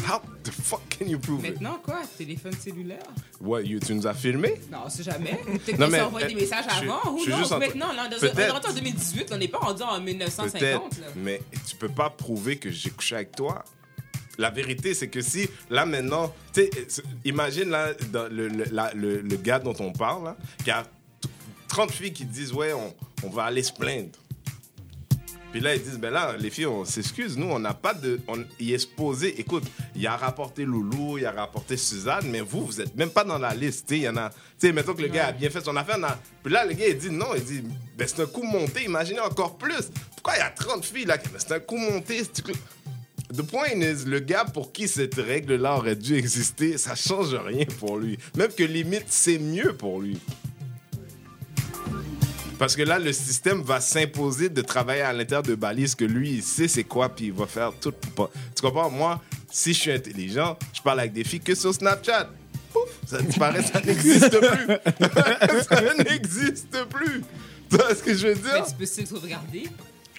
How 0.08 0.20
the 0.42 0.50
fuck 0.50 0.80
can 0.88 1.06
you 1.08 1.18
prove 1.18 1.44
it? 1.44 1.52
Maintenant, 1.60 1.78
quoi? 1.84 2.00
Téléphone 2.18 2.52
cellulaire? 2.54 3.02
Ouais, 3.40 3.64
you- 3.64 3.78
tu 3.80 3.94
nous 3.94 4.06
as 4.06 4.14
filmé? 4.14 4.60
Non, 4.70 4.78
on 4.86 4.88
sait 4.90 5.02
jamais. 5.02 5.38
Peut-être 5.44 5.76
qu'on 6.10 6.18
euh, 6.18 6.26
des 6.26 6.34
messages 6.34 6.64
avant. 6.68 7.00
je 7.24 7.30
Ou 7.32 7.36
non, 7.40 7.58
maintenant, 7.58 7.92
là, 7.92 8.08
dans- 8.08 8.16
on 8.16 8.38
est 8.38 8.50
rentré 8.50 8.70
en 8.70 8.74
2018, 8.74 9.30
on 9.32 9.36
n'est 9.38 9.48
pas 9.48 9.58
rendu 9.58 9.82
en 9.82 10.00
1950. 10.00 10.52
Peut-être, 10.90 11.00
là. 11.00 11.06
mais 11.16 11.40
tu 11.68 11.76
peux 11.76 11.88
pas 11.88 12.10
prouver 12.10 12.56
que 12.56 12.70
j'ai 12.70 12.90
couché 12.90 13.14
avec 13.16 13.32
toi. 13.36 13.64
La 14.38 14.50
vérité, 14.50 14.94
c'est 14.94 15.08
que 15.08 15.20
si, 15.20 15.48
là, 15.70 15.84
maintenant, 15.86 16.32
tu 16.54 16.68
c'est- 16.88 17.02
imagine, 17.24 17.68
là, 17.70 17.88
le, 18.30 18.48
le, 18.48 18.64
la- 18.72 18.92
le- 18.94 19.20
le 19.20 19.36
gars 19.36 19.58
dont 19.58 19.74
on 19.78 19.92
parle, 19.92 20.24
là, 20.24 20.36
qui 20.64 20.70
a 20.70 20.82
t- 20.84 21.28
30 21.68 21.90
filles 21.92 22.12
qui 22.12 22.24
disent, 22.24 22.52
ouais, 22.52 22.72
on, 22.72 22.94
on 23.24 23.28
va 23.30 23.44
aller 23.44 23.62
se 23.62 23.72
plaindre. 23.72 24.08
Puis 25.52 25.60
là, 25.60 25.74
ils 25.74 25.82
disent, 25.82 25.98
ben 25.98 26.10
là, 26.10 26.34
les 26.38 26.48
filles, 26.48 26.64
on 26.66 26.84
s'excuse, 26.86 27.36
nous, 27.36 27.46
on 27.46 27.58
n'a 27.58 27.74
pas 27.74 27.92
de. 27.92 28.18
On, 28.26 28.42
il 28.58 28.72
est 28.72 28.78
supposé, 28.78 29.38
écoute, 29.38 29.64
il 29.94 30.06
a 30.06 30.16
rapporté 30.16 30.64
Loulou, 30.64 31.18
il 31.18 31.26
a 31.26 31.30
rapporté 31.32 31.76
Suzanne, 31.76 32.24
mais 32.30 32.40
vous, 32.40 32.64
vous 32.64 32.80
êtes 32.80 32.96
même 32.96 33.10
pas 33.10 33.22
dans 33.22 33.36
la 33.38 33.54
liste. 33.54 33.90
Il 33.90 33.98
y 33.98 34.08
en 34.08 34.16
a. 34.16 34.30
Tu 34.30 34.36
sais, 34.68 34.72
mettons 34.72 34.94
que 34.94 35.02
le 35.02 35.08
gars 35.08 35.26
a 35.26 35.32
bien 35.32 35.50
fait 35.50 35.60
son 35.62 35.76
affaire. 35.76 35.98
dans- 35.98 36.08
Puis 36.42 36.50
là, 36.52 36.64
le 36.64 36.72
gars, 36.72 36.88
il 36.88 36.96
dit 36.96 37.10
non, 37.10 37.34
il 37.36 37.44
dit, 37.44 37.62
ben 37.98 38.08
c'est 38.08 38.22
un 38.22 38.26
coup 38.26 38.42
monté, 38.42 38.84
imaginez 38.84 39.20
encore 39.20 39.58
plus. 39.58 39.90
Pourquoi 40.14 40.36
il 40.36 40.38
y 40.38 40.42
a 40.42 40.48
30 40.50 40.84
filles 40.86 41.04
là? 41.04 41.18
Ben, 41.18 41.30
C'est 41.38 41.52
un 41.52 41.60
coup 41.60 41.76
monté. 41.76 42.22
The 42.24 43.42
point 43.42 43.68
is, 43.80 44.04
le 44.06 44.20
gars 44.20 44.44
pour 44.44 44.72
qui 44.72 44.88
cette 44.88 45.14
règle-là 45.14 45.76
aurait 45.76 45.96
dû 45.96 46.16
exister, 46.16 46.76
ça 46.78 46.94
change 46.94 47.34
rien 47.34 47.64
pour 47.78 47.96
lui. 47.98 48.18
Même 48.36 48.50
que 48.52 48.62
limite, 48.64 49.04
c'est 49.08 49.38
mieux 49.38 49.74
pour 49.74 50.00
lui. 50.00 50.18
Parce 52.62 52.76
que 52.76 52.82
là, 52.82 53.00
le 53.00 53.12
système 53.12 53.60
va 53.60 53.80
s'imposer 53.80 54.48
de 54.48 54.62
travailler 54.62 55.02
à 55.02 55.12
l'intérieur 55.12 55.42
de 55.42 55.56
balises 55.56 55.96
que 55.96 56.04
lui, 56.04 56.30
il 56.34 56.42
sait 56.44 56.68
c'est 56.68 56.84
quoi, 56.84 57.08
puis 57.08 57.24
il 57.26 57.32
va 57.32 57.48
faire 57.48 57.72
tout 57.80 57.90
pour 57.90 58.28
pas. 58.28 58.32
Tu 58.54 58.62
comprends? 58.62 58.88
Moi, 58.88 59.20
si 59.50 59.74
je 59.74 59.80
suis 59.80 59.90
intelligent, 59.90 60.56
je 60.72 60.80
parle 60.80 61.00
avec 61.00 61.12
des 61.12 61.24
filles 61.24 61.40
que 61.40 61.56
sur 61.56 61.74
Snapchat. 61.74 62.30
Pouf! 62.72 62.88
Ça 63.04 63.20
disparaît, 63.20 63.64
ça 63.64 63.80
n'existe 63.80 64.38
plus. 64.38 64.76
ça 65.68 65.94
n'existe 66.04 66.84
plus. 66.84 67.24
Tu 67.68 67.76
vois 67.76 67.96
ce 67.96 68.00
que 68.00 68.14
je 68.14 68.28
veux 68.28 68.34
Mais 68.36 68.40
dire? 68.52 68.64
tu 68.64 68.74
peux 68.78 68.86
se 68.86 69.06
sauvegarder. 69.06 69.64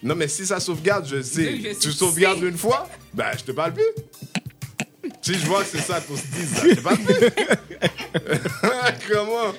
Non, 0.04 0.14
mais 0.14 0.28
si 0.28 0.46
ça 0.46 0.60
sauvegarde, 0.60 1.08
je 1.08 1.22
sais. 1.22 1.48
Oui, 1.48 1.64
je 1.64 1.70
sais, 1.70 1.80
tu 1.80 1.92
sauvegardes 1.94 2.42
sais. 2.42 2.50
une 2.50 2.58
fois, 2.58 2.90
ben, 3.14 3.32
je 3.38 3.44
te 3.46 3.54
parle 3.54 3.74
plus. 3.74 5.12
si 5.22 5.36
je 5.36 5.46
vois 5.46 5.64
que 5.64 5.70
c'est 5.72 5.82
ça 5.82 6.02
qu'on 6.02 6.18
se 6.18 6.28
dise, 6.28 6.56
je 6.62 6.76
te 6.76 6.82
parle 6.82 6.98
plus. 6.98 7.30
Comment? 9.10 9.54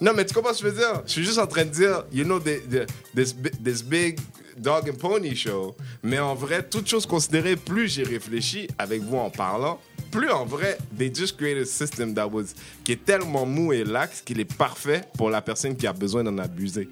Non, 0.00 0.12
mais 0.14 0.24
tu 0.26 0.34
comprends 0.34 0.52
ce 0.52 0.62
que 0.62 0.68
je 0.68 0.74
veux 0.74 0.78
dire? 0.78 1.02
Je 1.06 1.12
suis 1.12 1.24
juste 1.24 1.38
en 1.38 1.46
train 1.46 1.64
de 1.64 1.70
dire, 1.70 2.04
you 2.12 2.24
know, 2.24 2.38
the- 2.38 2.60
the- 2.68 2.86
this, 3.14 3.34
this 3.64 3.82
big 3.82 4.18
dog 4.58 4.88
and 4.90 4.96
pony 4.98 5.34
show. 5.34 5.74
Mais 6.02 6.18
en 6.18 6.34
vrai, 6.34 6.62
toute 6.62 6.86
chose 6.86 7.06
considérée, 7.06 7.56
plus 7.56 7.88
j'ai 7.88 8.02
réfléchi 8.02 8.68
avec 8.78 9.02
vous 9.02 9.16
en 9.16 9.30
parlant, 9.30 9.80
plus 10.10 10.30
en 10.30 10.44
vrai, 10.44 10.76
they 10.96 11.10
just 11.14 11.36
created 11.36 11.62
a 11.62 11.66
system 11.66 12.14
that 12.14 12.26
was, 12.26 12.44
qui 12.84 12.92
est 12.92 13.04
tellement 13.04 13.46
mou 13.46 13.72
et 13.72 13.84
lax 13.84 14.20
qu'il 14.22 14.38
est 14.40 14.54
parfait 14.56 15.02
pour 15.16 15.30
la 15.30 15.40
personne 15.42 15.76
qui 15.76 15.86
a 15.86 15.92
besoin 15.92 16.24
d'en 16.24 16.36
abuser. 16.38 16.88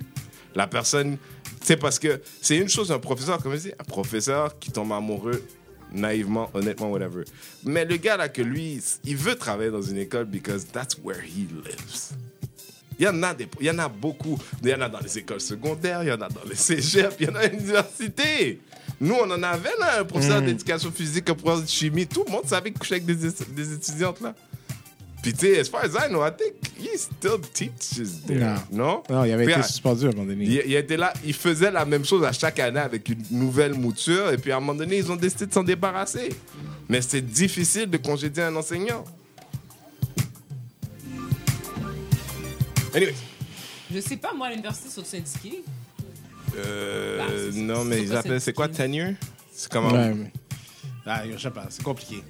La 0.54 0.66
personne, 0.66 1.16
c'est 1.62 1.76
parce 1.76 1.98
que 1.98 2.20
c'est 2.40 2.56
une 2.56 2.68
chose 2.68 2.90
un 2.92 2.98
professeur, 2.98 3.38
comme 3.42 3.52
je 3.54 3.58
dis, 3.58 3.72
un 3.78 3.84
professeur 3.84 4.58
qui 4.58 4.70
tombe 4.70 4.92
amoureux 4.92 5.42
naïvement, 5.92 6.50
honnêtement, 6.54 6.90
whatever. 6.90 7.24
Mais 7.64 7.84
le 7.84 7.96
gars 7.96 8.16
là 8.16 8.28
que 8.28 8.42
lui, 8.42 8.80
il 9.04 9.16
veut 9.16 9.36
travailler 9.36 9.70
dans 9.70 9.82
une 9.82 9.98
école 9.98 10.24
because 10.24 10.66
that's 10.66 10.96
where 11.02 11.20
he 11.22 11.46
lives. 11.64 12.12
Il 12.98 13.04
y 13.04 13.08
en 13.08 13.22
a 13.22 13.34
des, 13.34 13.48
il 13.60 13.66
y 13.66 13.70
en 13.70 13.78
a 13.78 13.88
beaucoup. 13.88 14.38
Il 14.62 14.68
y 14.68 14.74
en 14.74 14.80
a 14.80 14.88
dans 14.88 15.00
les 15.00 15.18
écoles 15.18 15.40
secondaires, 15.40 16.02
il 16.02 16.08
y 16.08 16.12
en 16.12 16.20
a 16.20 16.28
dans 16.28 16.44
les 16.48 16.54
cégeps, 16.54 17.16
il 17.20 17.26
y 17.26 17.30
en 17.30 17.34
a 17.34 17.40
à 17.40 17.46
l'université. 17.48 18.60
Nous, 19.00 19.14
on 19.14 19.30
en 19.30 19.42
avait 19.42 19.76
là, 19.80 20.00
un 20.00 20.04
professeur 20.04 20.40
d'éducation 20.40 20.90
physique, 20.92 21.28
un 21.30 21.34
professeur 21.34 21.64
de 21.64 21.68
chimie. 21.68 22.06
Tout 22.06 22.24
le 22.26 22.32
monde 22.32 22.46
savait 22.46 22.70
coucher 22.70 22.94
avec 22.94 23.06
des, 23.06 23.14
des 23.14 23.72
étudiantes 23.74 24.20
là. 24.20 24.34
Puis 25.22 25.32
tu 25.32 25.46
sais, 25.46 25.58
as 25.60 25.70
far 25.70 25.82
as 25.84 26.06
I 26.06 26.10
know, 26.10 26.22
I 26.22 26.30
think, 26.30 26.54
he 26.78 26.98
still 26.98 27.40
teaches 27.54 28.20
there. 28.26 28.38
Non. 28.38 28.54
Non? 28.70 29.02
Non, 29.08 29.24
il 29.24 29.32
avait 29.32 29.44
été 29.44 29.54
Regarde, 29.54 29.70
suspendu 29.70 30.04
à 30.04 30.08
un 30.10 30.12
moment 30.12 30.26
donné. 30.26 30.44
Il, 30.44 30.62
il 30.66 30.74
était 30.74 30.98
là, 30.98 31.14
il 31.24 31.32
faisait 31.32 31.70
la 31.70 31.86
même 31.86 32.04
chose 32.04 32.22
à 32.24 32.32
chaque 32.32 32.58
année 32.60 32.78
avec 32.78 33.08
une 33.08 33.22
nouvelle 33.30 33.72
mouture, 33.72 34.30
et 34.30 34.36
puis 34.36 34.52
à 34.52 34.58
un 34.58 34.60
moment 34.60 34.74
donné, 34.74 34.98
ils 34.98 35.10
ont 35.10 35.16
décidé 35.16 35.46
de 35.46 35.54
s'en 35.54 35.64
débarrasser. 35.64 36.28
Mais 36.90 37.00
c'est 37.00 37.22
difficile 37.22 37.88
de 37.88 37.96
congédier 37.96 38.42
un 38.42 38.54
enseignant. 38.54 39.02
Anyway, 42.94 43.14
Je 43.92 44.00
sais 44.00 44.16
pas, 44.16 44.32
moi, 44.32 44.46
à 44.46 44.50
l'université, 44.50 44.88
sur 44.88 45.02
le 45.02 45.06
syndiqué. 45.06 45.62
euh, 46.56 47.18
Bah, 47.18 47.24
c'est- 47.52 47.60
non, 47.60 47.84
mais 47.84 48.02
ils 48.02 48.14
appellent, 48.14 48.40
c'est 48.40 48.52
quoi 48.52 48.68
tenure? 48.68 49.14
C'est 49.52 49.70
comment? 49.70 49.90
Ouais, 49.92 50.14
mais- 50.14 50.32
Ah, 51.06 51.22
je 51.30 51.36
sais 51.38 51.50
pas, 51.50 51.66
c'est 51.68 51.82
compliqué. 51.82 52.22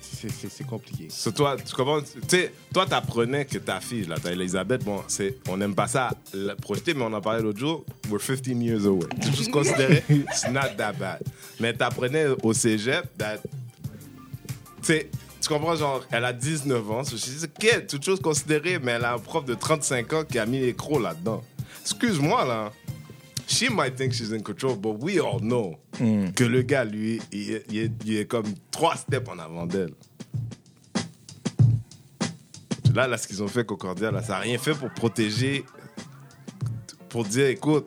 C'est- 0.00 0.28
C'est 0.30 0.48
c'est 0.50 0.64
compliqué. 0.64 1.08
So, 1.10 1.30
toi, 1.32 1.56
tu 1.62 1.74
comprends? 1.74 2.00
Tu 2.00 2.08
sais, 2.28 2.52
toi, 2.72 2.86
t'apprenais 2.86 3.44
que 3.44 3.58
ta 3.58 3.78
fille, 3.80 4.06
là, 4.06 4.16
t'as 4.22 4.32
Elisabeth, 4.32 4.82
bon, 4.82 5.02
c'est, 5.06 5.36
on 5.50 5.58
n'aime 5.58 5.74
pas 5.74 5.86
ça 5.86 6.10
la 6.32 6.56
projeter, 6.56 6.94
mais 6.94 7.02
on 7.02 7.12
en 7.12 7.20
parlait 7.20 7.42
l'autre 7.42 7.58
jour. 7.58 7.84
We're 8.08 8.20
15 8.22 8.62
years 8.62 8.86
away. 8.86 9.06
Tout 9.20 9.36
chose 9.36 9.48
considéré, 9.48 10.02
it's 10.08 10.48
not 10.48 10.76
that 10.78 10.94
bad. 10.94 11.20
Mais 11.60 11.74
t'apprenais 11.74 12.26
au 12.42 12.54
cégep, 12.54 13.04
that, 13.18 13.38
tu 13.42 14.84
sais, 14.84 15.10
tu 15.44 15.52
comprends, 15.52 15.76
genre, 15.76 16.04
elle 16.10 16.24
a 16.24 16.32
19 16.32 16.90
ans, 16.90 17.04
she's 17.04 17.44
a 17.44 17.46
kid, 17.46 17.86
toute 17.86 18.04
chose 18.04 18.20
considérée, 18.20 18.78
mais 18.78 18.92
elle 18.92 19.04
a 19.04 19.14
un 19.14 19.18
prof 19.18 19.44
de 19.44 19.54
35 19.54 20.12
ans 20.12 20.24
qui 20.24 20.38
a 20.38 20.46
mis 20.46 20.60
les 20.60 20.74
crocs 20.74 21.02
là-dedans. 21.02 21.42
Excuse-moi, 21.82 22.44
là. 22.44 22.72
She 23.46 23.68
might 23.70 23.94
think 23.94 24.12
she's 24.12 24.32
in 24.32 24.40
control, 24.40 24.76
but 24.76 24.96
we 25.02 25.18
all 25.20 25.38
know 25.40 25.76
que 26.34 26.44
le 26.44 26.62
gars, 26.62 26.84
lui, 26.84 27.20
il 27.30 27.50
est, 27.52 27.64
il 27.68 27.78
est- 27.78 27.92
il 28.06 28.16
est 28.16 28.26
comme 28.26 28.46
trois 28.70 28.96
steps 28.96 29.28
en 29.28 29.38
avant 29.38 29.66
d'elle. 29.66 29.92
Là, 32.94 33.06
là, 33.08 33.18
ce 33.18 33.26
qu'ils 33.26 33.42
ont 33.42 33.48
fait 33.48 33.64
Concordia, 33.66 34.10
là, 34.10 34.22
ça 34.22 34.34
n'a 34.34 34.38
rien 34.38 34.56
fait 34.56 34.72
pour 34.74 34.88
protéger, 34.90 35.64
pour 37.08 37.24
dire, 37.24 37.46
écoute, 37.48 37.86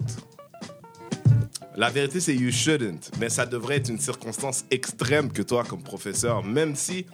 la 1.76 1.90
vérité, 1.90 2.20
c'est 2.20 2.36
you 2.36 2.52
shouldn't, 2.52 3.12
mais 3.20 3.30
ça 3.30 3.46
devrait 3.46 3.78
être 3.78 3.90
une 3.90 4.00
circonstance 4.00 4.66
extrême 4.70 5.32
que 5.32 5.42
toi, 5.42 5.64
comme 5.64 5.82
professeur, 5.82 6.44
même 6.44 6.76
si, 6.76 7.06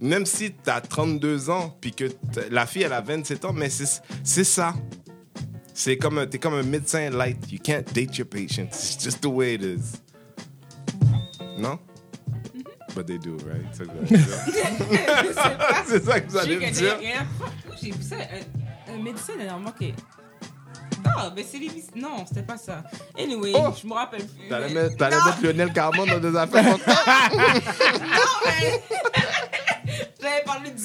même 0.00 0.26
si 0.26 0.52
tu 0.52 0.70
as 0.70 0.80
32 0.80 1.50
ans, 1.50 1.76
puis 1.80 1.92
que 1.92 2.04
la 2.50 2.66
fille, 2.66 2.82
elle 2.82 2.92
a 2.92 3.00
27 3.00 3.44
ans, 3.46 3.52
mais 3.52 3.70
c'est 3.70 4.02
c'est 4.24 4.44
ça. 4.44 4.74
C'est 5.74 5.96
comme 5.98 6.18
un, 6.18 6.26
t'es 6.26 6.38
comme 6.38 6.54
un 6.54 6.62
médecin 6.62 7.10
light. 7.10 7.50
You 7.52 7.58
can't 7.62 7.84
date 7.92 8.16
your 8.16 8.26
patients. 8.26 8.68
It's 8.72 9.02
just 9.02 9.20
the 9.20 9.26
way 9.26 9.54
it 9.54 9.62
is. 9.62 10.00
Non? 11.58 11.78
But 12.94 13.06
they 13.06 13.18
do, 13.18 13.36
right? 13.46 13.66
C'est 13.74 13.84
ça 15.34 16.10
ça 16.12 16.20
que 16.20 16.30
vous 16.30 16.36
allez 16.38 16.56
me 16.56 16.70
dire. 16.70 16.96
j'ai 17.82 17.90
vu 17.90 18.02
ça? 18.02 18.16
Un, 18.16 18.94
un 18.94 19.02
médecin 19.02 19.34
dernièrement 19.36 19.72
qui. 19.72 19.92
Non, 21.04 21.30
mais 21.36 21.44
c'est 21.48 21.58
les. 21.58 21.70
Non, 21.94 22.24
c'était 22.26 22.42
pas 22.42 22.56
ça. 22.56 22.82
Anyway, 23.18 23.52
Oh! 23.54 23.68
je 23.80 23.86
me 23.86 23.92
rappelle 23.92 24.24
plus. 24.26 24.48
T'allais 24.48 24.68
mais- 24.72 24.88
mettre, 24.88 25.42
Lionel 25.42 25.72
Carmon 25.72 26.06
dans 26.06 26.18
des 26.18 26.34
affaires 26.36 26.78
non, 26.78 28.34
mais. 28.46 28.82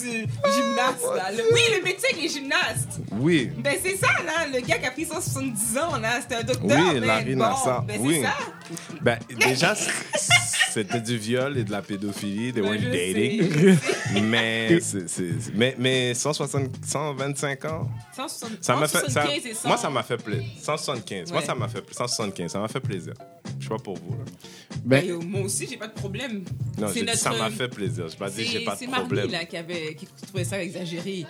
Du 0.01 0.51
gymnaste, 0.51 1.03
là. 1.15 1.31
Le- 1.31 1.53
Oui, 1.53 1.61
le 1.77 1.83
médecin 1.83 2.07
qui 2.17 2.25
est 2.25 2.29
gymnaste. 2.29 2.99
Oui. 3.11 3.51
Ben, 3.57 3.75
c'est 3.83 3.95
ça, 3.97 4.07
là. 4.25 4.47
Le 4.53 4.59
gars 4.65 4.77
qui 4.77 4.85
a 4.85 4.91
pris 4.91 5.05
170 5.05 5.77
ans, 5.77 5.97
là. 5.97 6.19
C'était 6.21 6.35
un 6.35 6.43
docteur. 6.43 6.65
Oui, 6.69 6.99
mais 6.99 7.07
Larry 7.07 7.35
bon, 7.35 7.43
Nassar. 7.43 7.83
Ben, 7.83 7.97
Oui. 7.99 8.15
c'est 8.21 8.23
ça. 8.27 8.35
Ben, 9.01 9.19
déjà, 9.37 9.75
c- 9.75 9.91
c'était 10.71 11.01
du 11.01 11.17
viol 11.17 11.57
et 11.57 11.63
de 11.63 11.71
la 11.71 11.81
pédophilie. 11.81 12.53
They 12.53 12.61
Ben, 12.61 12.69
weren't 12.69 12.83
je 12.83 12.89
dating. 12.89 13.77
sais. 13.77 14.21
Mais, 14.21 14.79
c'est- 14.81 15.07
c'est- 15.09 15.53
mais, 15.53 15.75
mais 15.77 16.13
160, 16.13 16.69
125 16.85 17.65
ans, 17.65 17.89
160 18.15 18.51
ça 18.61 18.75
m'a 18.75 18.87
fait. 18.87 18.97
ça- 18.99 19.05
175 19.09 19.45
et 19.45 19.53
100. 19.53 19.67
moi, 19.67 19.77
ça 19.77 19.89
m'a 19.89 20.03
fait 20.03 20.17
plaisir. 20.17 20.45
175. 20.61 21.31
Moi, 21.31 21.39
Ouais. 21.41 21.45
ça 21.45 21.55
m'a 21.55 21.67
fait 21.67 21.83
175. 21.93 22.51
Ça 22.51 22.59
m'a 22.59 22.67
fait 22.67 22.79
plaisir. 22.79 23.13
Je 23.59 23.63
sais 23.63 23.69
pas 23.69 23.77
pour 23.77 23.97
vous. 23.97 24.11
Là. 24.11 24.70
Ben, 24.83 25.05
Ben, 25.05 25.23
moi 25.27 25.41
aussi, 25.41 25.67
j'ai 25.69 25.77
pas 25.77 25.87
de 25.87 25.93
problème. 25.93 26.43
Non, 26.77 26.87
C'est 26.87 26.99
j'ai 26.99 27.05
dit, 27.05 27.17
ça 27.17 27.31
m'a 27.31 27.49
fait 27.49 27.67
plaisir. 27.67 28.07
Je 28.09 28.15
pas 28.17 28.29
dit 28.29 28.43
j'ai 28.43 28.59
C'est 28.59 28.65
pas 28.65 28.75
c'est 28.75 28.85
de 28.85 28.91
Marie, 28.91 29.03
problème. 29.03 29.31
là, 29.31 29.45
qui, 29.45 29.57
avait, 29.57 29.95
qui 29.95 30.07
trouvait 30.27 30.43
ça 30.43 30.61
exagéré. 30.61 31.25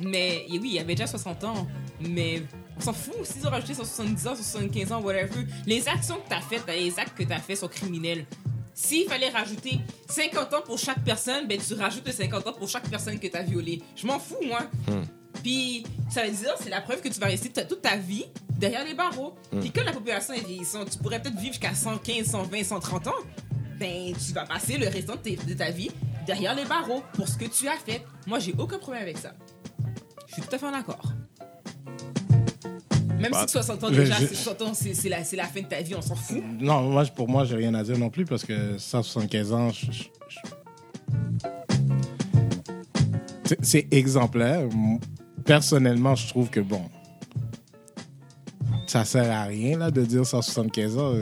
Mais 0.00 0.44
et 0.48 0.58
oui, 0.58 0.70
il 0.74 0.78
avait 0.78 0.94
déjà 0.94 1.06
60 1.06 1.44
ans. 1.44 1.66
Mais 2.00 2.42
on 2.76 2.80
s'en 2.80 2.92
fout. 2.92 3.14
S'ils 3.24 3.46
ont 3.46 3.50
rajouté 3.50 3.74
170 3.74 4.26
ans, 4.28 4.34
75 4.36 4.92
ans, 4.92 5.00
whatever. 5.02 5.46
Les 5.66 5.88
actions 5.88 6.16
que 6.16 6.28
tu 6.28 6.34
as 6.34 6.40
faites, 6.42 6.62
les 6.68 6.98
actes 6.98 7.16
que 7.16 7.24
tu 7.24 7.32
as 7.32 7.40
faits 7.40 7.58
sont 7.58 7.68
criminels. 7.68 8.26
S'il 8.74 9.08
fallait 9.08 9.30
rajouter 9.30 9.80
50 10.10 10.52
ans 10.54 10.60
pour 10.64 10.78
chaque 10.78 11.02
personne, 11.02 11.48
ben 11.48 11.58
tu 11.58 11.72
rajoutes 11.74 12.10
50 12.10 12.46
ans 12.46 12.52
pour 12.52 12.68
chaque 12.68 12.88
personne 12.90 13.18
que 13.18 13.26
tu 13.26 13.34
as 13.36 13.42
violée. 13.42 13.80
Je 13.96 14.06
m'en 14.06 14.18
fous, 14.18 14.36
moi. 14.46 14.60
Hmm. 14.86 15.02
Puis 15.42 15.84
ça 16.10 16.24
veut 16.24 16.30
dire, 16.30 16.54
c'est 16.60 16.70
la 16.70 16.80
preuve 16.80 17.00
que 17.00 17.08
tu 17.08 17.20
vas 17.20 17.26
rester 17.26 17.50
toute 17.66 17.82
ta 17.82 17.96
vie 17.96 18.24
derrière 18.58 18.84
les 18.84 18.94
barreaux. 18.94 19.34
Hmm. 19.52 19.60
Puis 19.60 19.70
quand 19.70 19.84
la 19.84 19.92
population 19.92 20.34
est 20.34 20.44
vieillissante, 20.46 20.90
tu 20.90 20.98
pourrais 20.98 21.20
peut-être 21.20 21.36
vivre 21.38 21.52
jusqu'à 21.52 21.74
115, 21.74 22.26
120, 22.26 22.64
130 22.64 23.06
ans. 23.08 23.12
Ben, 23.78 24.14
tu 24.14 24.32
vas 24.32 24.44
passer 24.46 24.78
le 24.78 24.88
restant 24.88 25.14
de, 25.16 25.54
ta 25.54 25.70
vie 25.70 25.90
derrière 26.26 26.54
les 26.54 26.64
barreaux 26.64 27.02
pour 27.12 27.28
ce 27.28 27.36
que 27.36 27.44
tu 27.44 27.68
as 27.68 27.76
fait. 27.76 28.02
Moi, 28.26 28.38
j'ai 28.38 28.54
aucun 28.58 28.78
problème 28.78 29.02
avec 29.02 29.18
ça. 29.18 29.32
Je 30.28 30.32
suis 30.34 30.42
tout 30.42 30.54
à 30.54 30.58
fait 30.58 30.66
en 30.66 30.72
accord. 30.72 31.12
Même 33.18 33.32
Bah, 33.32 33.44
si 33.46 33.52
60 33.52 33.84
ans 33.84 33.88
je- 33.90 34.00
déjà, 34.00 34.14
je- 34.16 34.26
c'est 34.26 34.34
60 34.34 34.62
ans, 34.62 34.72
c'est 34.74 35.08
la, 35.08 35.22
fin 35.44 35.60
de 35.62 35.66
ta 35.66 35.80
vie, 35.80 35.94
on 35.94 36.02
s'en 36.02 36.14
fout. 36.16 36.42
non, 36.60 36.82
moi, 36.82 37.04
pour 37.06 37.28
moi, 37.28 37.44
j'ai 37.44 37.56
rien 37.56 37.72
à 37.74 37.82
dire 37.82 37.98
non 37.98 38.10
plus 38.10 38.24
parce 38.24 38.44
que 38.44 38.76
175 38.78 39.52
ans, 39.52 39.70
je- 39.70 39.90
je- 39.92 40.06
c'est 43.62 43.86
exemplaire. 43.90 44.68
Personnellement, 45.46 46.14
je 46.14 46.28
trouve 46.28 46.50
que 46.50 46.60
bon, 46.60 46.82
ça 48.88 49.04
sert 49.04 49.30
à 49.30 49.44
rien 49.44 49.78
là 49.78 49.90
de 49.90 50.02
dire 50.04 50.24
175 50.26 50.98
ans. 50.98 51.12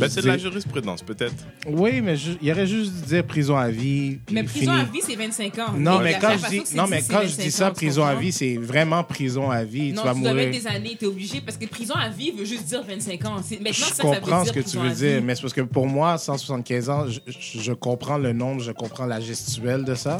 Ben, 0.00 0.08
c'est 0.08 0.22
de 0.22 0.26
la 0.26 0.38
jurisprudence, 0.38 1.02
peut-être. 1.02 1.34
Oui, 1.68 2.00
mais 2.00 2.16
je- 2.16 2.32
il 2.42 2.48
y 2.48 2.52
aurait 2.52 2.66
juste 2.66 2.92
dû 2.94 3.02
dire 3.02 3.24
prison 3.24 3.56
à 3.56 3.68
vie. 3.68 4.18
Mais 4.32 4.42
prison 4.42 4.72
fini. 4.72 4.80
à 4.82 4.84
vie, 4.84 5.00
c'est 5.00 5.14
25 5.16 5.58
ans. 5.58 5.72
Non, 5.76 6.00
mais 6.00 6.18
quand 6.20 6.36
je 6.36 6.48
dis, 6.50 6.76
non, 6.76 6.86
mais 6.88 7.02
quand 7.02 7.20
je 7.22 7.26
25 7.28 7.42
dis 7.42 7.50
ça, 7.50 7.66
ans, 7.66 7.70
tu 7.70 7.74
prison 7.74 8.04
à 8.04 8.14
vie, 8.14 8.32
c'est 8.32 8.56
vraiment 8.56 9.02
prison 9.04 9.50
à 9.50 9.62
vie. 9.64 9.92
Non, 9.92 10.02
tu 10.02 10.08
vas 10.08 10.14
tu 10.14 10.20
dois 10.22 10.30
mourir. 10.32 10.48
mettre 10.50 10.62
des 10.62 10.66
années, 10.68 10.96
t'es 10.98 11.06
obligé, 11.06 11.40
parce 11.40 11.56
que 11.56 11.66
prison 11.66 11.94
à 11.94 12.08
vie 12.08 12.32
veut 12.32 12.44
juste 12.44 12.64
dire 12.66 12.82
25 12.84 13.24
ans. 13.26 13.34
Maintenant, 13.36 13.70
Je 13.72 13.80
ça, 13.80 13.90
que 13.90 13.96
ça 13.96 14.02
veut 14.02 14.20
comprends 14.20 14.42
dire 14.42 14.52
ce 14.54 14.58
que 14.60 14.70
tu 14.70 14.78
veux 14.78 14.90
dire, 14.90 15.18
vie. 15.20 15.24
mais 15.24 15.34
c'est 15.36 15.42
parce 15.42 15.54
que 15.54 15.60
pour 15.62 15.86
moi, 15.86 16.18
175 16.18 16.90
ans, 16.90 17.06
je, 17.08 17.20
je- 17.26 17.60
je 17.60 17.72
comprends 17.72 18.18
le 18.18 18.32
nombre, 18.32 18.60
je 18.60 18.72
comprends 18.72 19.06
la 19.06 19.20
gestuelle 19.20 19.84
de 19.84 19.94
ça. 19.94 20.18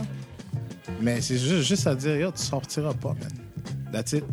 Mais 1.01 1.21
c'est 1.21 1.39
juste, 1.39 1.63
juste 1.67 1.87
à 1.89 1.95
dire, 1.97 2.17
yo, 2.17 2.31
tu 2.31 2.41
sortiras 2.43 2.95
pas, 2.95 3.15
man. 3.21 3.33
That's 3.95 4.13
it. 4.13 4.25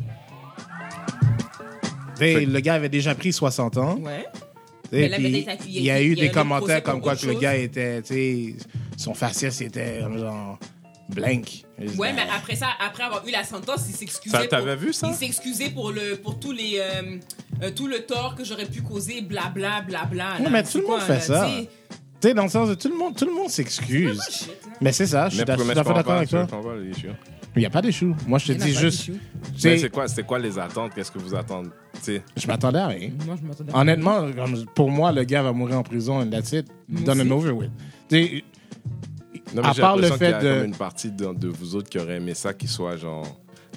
Fait- 2.18 2.46
le 2.46 2.60
gars 2.60 2.76
avait 2.76 2.90
déjà 2.90 3.16
pris 3.16 3.32
60 3.34 3.78
ans. 3.78 3.98
Ouais. 4.00 4.26
puis 4.90 5.00
il 5.68 5.84
y 5.84 5.90
a- 5.90 6.02
y 6.02 6.06
eu 6.06 6.14
a 6.14 6.16
des 6.16 6.32
commentaires 6.32 6.84
comme 6.84 7.00
quoi 7.02 7.16
que 7.16 7.26
le 7.26 7.36
gars 7.36 7.56
était, 7.56 8.02
t'sais, 8.02 8.56
son 8.98 9.14
faciès 9.14 9.62
était 9.62 10.02
genre 10.02 10.60
blank. 11.10 11.64
Ouais, 11.98 12.12
mais 12.14 12.24
après 12.36 12.56
ça, 12.56 12.68
après 12.80 13.04
avoir 13.04 13.26
eu 13.28 13.32
la 13.32 13.44
sentence, 13.44 13.86
il 13.90 13.96
s'excusait. 13.96 14.48
T'avais 14.48 14.76
pour- 14.76 14.86
vu 14.88 14.94
ça? 14.94 15.08
Il 15.10 15.16
s'excusait 15.16 15.70
pour, 15.70 15.92
le, 15.92 16.16
pour 16.18 16.40
tous 16.40 16.52
les, 16.52 16.74
euh, 16.80 17.18
euh, 17.64 17.72
tout 17.76 17.88
le 17.88 18.00
tort 18.00 18.36
que 18.36 18.44
j'aurais 18.44 18.66
pu 18.66 18.82
causer, 18.82 19.22
blabla, 19.22 19.82
blabla. 19.82 20.38
Ouais, 20.42 20.50
mais 20.50 20.64
tout 20.64 20.80
le 20.80 20.84
monde 20.88 20.98
quoi, 20.98 21.02
fait 21.06 21.14
là, 21.30 21.40
ça. 21.40 21.50
tu 21.58 21.68
sais? 22.22 22.34
Dans 22.34 22.44
le 22.44 22.50
sens 22.50 22.70
de 22.70 22.76
tout 22.76 22.90
le 22.90 22.98
monde, 22.98 23.16
tout 23.16 23.26
le 23.26 23.34
monde 23.34 23.50
s'excuse. 23.50 24.20
Mais 24.82 24.92
c'est 24.92 25.08
ça, 25.08 25.30
je 25.30 25.36
suis 25.38 25.46
tout 25.46 25.52
à 25.52 25.58
fait 25.58 25.74
d'accord 25.76 26.12
avec 26.14 26.30
toi. 26.30 26.48
Il 27.56 27.60
n'y 27.60 27.66
a 27.66 27.70
pas 27.70 27.82
d'échou. 27.82 28.16
Moi, 28.28 28.40
je 28.40 28.48
te 28.48 28.52
Il 28.54 28.58
dis 28.60 28.74
juste. 28.74 29.12
c'est 29.58 29.90
quoi, 29.92 30.06
quoi 30.26 30.40
les 30.40 30.58
attentes? 30.58 30.94
Qu'est-ce 30.96 31.12
que 31.12 31.20
vous 31.20 31.36
attendez? 31.36 31.70
Tu 31.96 32.00
sais, 32.02 32.24
Je 32.38 32.48
m'attendais 32.48 32.80
à 32.80 32.88
rien. 32.88 33.10
Moi, 33.26 33.36
je 33.42 33.46
m'attendais. 33.48 33.72
Honnêtement, 33.76 34.32
comme 34.32 34.66
pour 34.74 34.90
moi, 34.90 35.12
le 35.12 35.24
gars 35.26 35.44
va 35.44 35.52
mourir 35.52 35.78
en 35.80 35.84
prison 35.84 36.22
and 36.22 36.30
that's 36.30 36.54
it. 36.54 36.68
Done 36.88 37.20
and 37.22 37.32
over 37.32 37.52
with. 37.52 37.72
Non, 39.54 39.64
mais 39.64 39.68
À 39.68 39.74
j'ai 39.74 39.82
part 39.82 39.98
le 39.98 40.04
l'impression 40.04 40.18
qu'il 40.18 40.28
y 40.28 40.30
fait 40.30 40.34
a 40.36 40.42
de- 40.54 40.58
comme 40.60 40.66
une 40.68 40.76
partie 40.76 41.12
de, 41.12 41.34
de 41.34 41.48
vous 41.50 41.76
autres 41.76 41.90
qui 41.90 42.00
aurait 42.00 42.18
aimé 42.18 42.34
ça 42.34 42.54
qui 42.54 42.68
soit 42.68 42.96
genre 42.96 43.26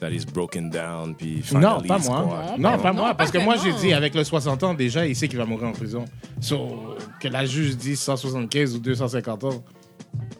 that 0.00 0.10
is 0.10 0.24
broken 0.32 0.70
down 0.70 1.14
puis 1.16 1.42
Non, 1.52 1.80
pas 1.80 1.98
moi. 1.98 2.22
quoi. 2.22 2.44
Non, 2.58 2.70
Non, 2.72 2.78
pas 2.78 2.92
non, 2.92 2.98
moi. 3.00 3.08
pas 3.08 3.14
Parce 3.14 3.30
que 3.32 3.38
moi, 3.38 3.54
j'ai 3.56 3.70
vraiment. 3.70 3.78
dit, 3.80 3.92
avec 3.92 4.14
le 4.14 4.22
60 4.22 4.62
ans, 4.62 4.74
déjà, 4.74 5.04
il 5.06 5.16
sait 5.16 5.26
qu'il 5.26 5.38
va 5.38 5.46
mourir 5.46 5.66
en 5.68 5.72
prison. 5.72 6.04
So, 6.40 6.94
que 7.20 7.26
la 7.28 7.44
juge 7.44 7.76
dise 7.76 7.98
175 8.00 8.76
ou 8.76 8.78
250 8.78 9.44
ans, 9.44 9.64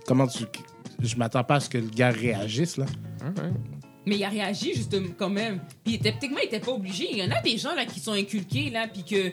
comment 0.07 0.27
tu. 0.29 0.44
Je 1.00 1.16
m'attends 1.16 1.44
pas 1.44 1.57
à 1.57 1.61
ce 1.61 1.68
que 1.68 1.78
le 1.78 1.88
gars 1.88 2.11
réagisse, 2.11 2.76
là. 2.76 2.87
Mais 4.07 4.16
il 4.16 4.24
a 4.24 4.28
réagi 4.28 4.74
justement 4.74 5.09
quand 5.18 5.30
même. 5.30 5.61
Puis 5.83 5.98
techniquement, 5.98 6.37
il 6.42 6.46
était 6.48 6.61
pas 6.61 6.72
obligé. 6.72 7.09
Il 7.11 7.16
y 7.16 7.22
en 7.22 7.30
a 7.30 7.40
des 7.40 7.57
gens 7.57 7.74
là 7.74 7.87
qui 7.87 8.00
sont 8.00 8.12
inculqués 8.12 8.68
là, 8.68 8.87
puis 8.87 9.02
que 9.02 9.33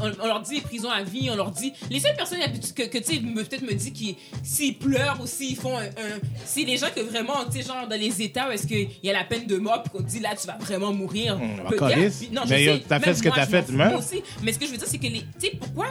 on, 0.00 0.12
on 0.22 0.26
leur 0.28 0.40
dit 0.42 0.60
prison 0.60 0.88
à 0.90 1.02
vie, 1.02 1.28
on 1.28 1.34
leur 1.34 1.50
dit 1.50 1.72
les 1.90 1.98
seules 1.98 2.14
personnes 2.14 2.38
que, 2.76 2.84
que 2.84 2.98
tu 2.98 3.14
sais 3.14 3.20
me- 3.20 3.42
peut-être 3.42 3.62
me 3.62 3.74
dit 3.74 3.92
qui 3.92 4.16
s'ils 4.44 4.78
pleurent 4.78 5.18
ou 5.20 5.26
s'ils 5.26 5.56
font 5.56 5.76
un, 5.76 5.86
un- 5.86 6.20
c'est 6.44 6.62
les 6.62 6.76
gens 6.76 6.86
que 6.94 7.00
vraiment 7.00 7.44
tu 7.50 7.58
sais 7.62 7.66
genre 7.66 7.88
dans 7.88 7.98
les 7.98 8.22
états 8.22 8.48
où 8.48 8.52
est-ce 8.52 8.68
qu'il 8.68 8.88
y 9.02 9.10
a 9.10 9.12
la 9.12 9.24
peine 9.24 9.44
de 9.48 9.56
mort 9.56 9.82
puis 9.82 9.90
qu'on 9.90 10.04
dit 10.04 10.20
là 10.20 10.36
tu 10.40 10.46
vas 10.46 10.56
vraiment 10.58 10.92
mourir. 10.92 11.36
Bah, 11.36 11.70
Peut-être. 11.70 12.30
non, 12.32 12.42
je 12.44 12.50
Mais 12.50 12.56
sais, 12.58 12.64
yo, 12.64 12.78
t'as 12.88 13.00
fait 13.00 13.14
ce 13.16 13.22
que 13.24 13.28
t'as 13.28 13.44
je 13.44 13.50
fait, 13.50 13.68
moi 13.72 13.96
aussi. 13.98 14.22
Mais 14.44 14.52
ce 14.52 14.58
que 14.60 14.66
je 14.66 14.70
veux 14.70 14.78
dire 14.78 14.86
c'est 14.86 14.98
que 14.98 15.02
les 15.08 15.22
tu 15.22 15.26
sais 15.48 15.52
pourquoi 15.58 15.86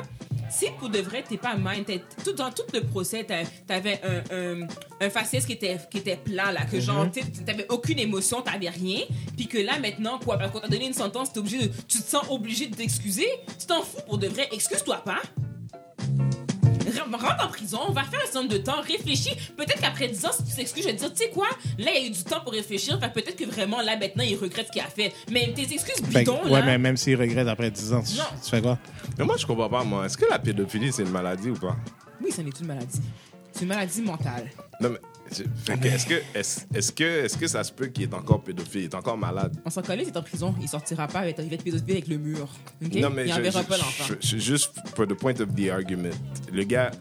si 0.51 0.65
pour 0.77 0.89
de 0.89 0.99
vrai, 0.99 1.23
t'es 1.27 1.37
pas 1.37 1.55
mind, 1.57 1.85
t'es- 1.85 2.03
tout, 2.23 2.33
dans 2.33 2.51
tout 2.51 2.63
le 2.73 2.81
procès, 2.81 3.23
t'a- 3.23 3.43
t'avais 3.65 3.99
un, 4.03 4.61
un, 4.63 4.67
un 4.99 5.09
faciès 5.09 5.45
qui 5.45 5.53
était, 5.53 5.77
qui 5.89 5.99
était 5.99 6.17
plat, 6.17 6.51
là, 6.51 6.65
que 6.65 6.79
genre, 6.79 7.09
tu 7.11 7.21
sais, 7.21 7.27
t'avais 7.45 7.65
aucune 7.69 7.99
émotion, 7.99 8.41
t'avais 8.41 8.69
rien, 8.69 8.99
puis 9.35 9.47
que 9.47 9.57
là, 9.57 9.79
maintenant, 9.79 10.19
quoi, 10.19 10.37
parce 10.37 10.51
qu'on 10.51 10.59
t'a 10.59 10.67
donné 10.67 10.85
une 10.87 10.93
sentence, 10.93 11.31
t'es 11.33 11.39
obligé 11.39 11.67
de, 11.67 11.71
tu 11.87 11.99
te 11.99 12.07
sens 12.09 12.25
obligé 12.29 12.67
de 12.67 12.75
t'excuser, 12.75 13.27
tu 13.59 13.65
t'en 13.65 13.81
fous 13.81 14.01
pour 14.05 14.17
de 14.17 14.27
vrai, 14.27 14.49
excuse-toi 14.51 14.97
pas. 15.05 15.21
Re- 17.17 17.21
Rentre 17.31 17.45
en 17.45 17.47
prison, 17.49 17.79
on 17.87 17.91
va 17.91 18.03
faire 18.03 18.19
un 18.19 18.23
certain 18.23 18.41
nombre 18.41 18.53
de 18.53 18.57
temps, 18.57 18.81
réfléchis. 18.81 19.35
Peut-être 19.57 19.79
qu'après 19.81 20.07
10 20.07 20.25
ans, 20.25 20.31
si 20.35 20.43
tu 20.43 20.55
t'excuses, 20.55 20.83
je 20.83 20.89
vais 20.89 20.95
te 20.95 20.99
dire, 20.99 21.13
tu 21.13 21.23
sais 21.23 21.29
quoi, 21.29 21.47
là, 21.77 21.91
il 21.95 22.01
y 22.01 22.05
a 22.05 22.07
eu 22.07 22.11
du 22.11 22.23
temps 22.23 22.39
pour 22.41 22.51
réfléchir. 22.53 22.99
Fait 22.99 23.09
peut-être 23.13 23.35
que 23.35 23.45
vraiment, 23.45 23.81
là, 23.81 23.95
maintenant, 23.97 24.23
il 24.23 24.35
regrette 24.37 24.67
ce 24.67 24.71
qu'il 24.71 24.81
a 24.81 24.85
fait. 24.85 25.13
Mais 25.31 25.51
tes 25.53 25.63
excuses 25.73 26.01
bidons, 26.01 26.43
ouais, 26.45 26.51
là. 26.51 26.63
mais 26.65 26.77
même 26.77 26.97
s'il 26.97 27.19
regrette 27.19 27.47
après 27.47 27.69
10 27.71 27.93
ans, 27.93 28.01
tu, 28.03 28.17
Non. 28.17 28.23
tu 28.43 28.49
fais 28.49 28.61
quoi? 28.61 28.77
Mais 29.17 29.25
moi, 29.25 29.35
je 29.37 29.45
comprends 29.45 29.69
pas, 29.69 29.83
moi. 29.83 30.05
Est-ce 30.05 30.17
que 30.17 30.25
la 30.29 30.39
pédophilie, 30.39 30.91
c'est 30.91 31.03
une 31.03 31.11
maladie 31.11 31.49
ou 31.49 31.55
pas? 31.55 31.75
Oui, 32.23 32.31
ça 32.31 32.43
n'est 32.43 32.49
une 32.59 32.67
maladie. 32.67 33.01
C'est 33.51 33.61
une 33.63 33.67
maladie 33.67 34.01
mentale. 34.01 34.49
Non, 34.79 34.89
mais. 34.89 34.99
Est-ce 35.31 36.05
que, 36.05 36.13
est 36.35 36.67
est 36.77 36.95
que, 36.95 37.03
est 37.25 37.39
que 37.39 37.47
ça 37.47 37.63
se 37.63 37.71
peut 37.71 37.87
qu'il 37.87 38.03
est 38.03 38.13
encore 38.13 38.43
pédophile, 38.43 38.81
il 38.81 38.85
est 38.85 38.95
encore 38.95 39.17
malade 39.17 39.55
On 39.65 39.69
s'en 39.69 39.81
connaît, 39.81 40.03
il 40.03 40.09
est 40.09 40.17
en 40.17 40.21
prison. 40.23 40.53
Il 40.61 40.67
sortira 40.67 41.07
pas 41.07 41.19
avec 41.19 41.39
arrivé 41.39 41.57
de 41.57 41.63
pédophile 41.63 41.91
avec 41.91 42.07
le 42.07 42.17
mur. 42.17 42.47
ok? 42.85 42.93
Non, 42.95 43.09
mais 43.09 43.27
il 43.27 43.51
pas 43.51 43.77
l'enfant. 43.77 44.13
Juste 44.21 44.73
pour 44.95 45.07
the 45.07 45.13
point 45.13 45.39
of 45.39 45.53
the 45.55 45.69
argument. 45.69 46.09
Le 46.51 46.63
gars, 46.63 46.91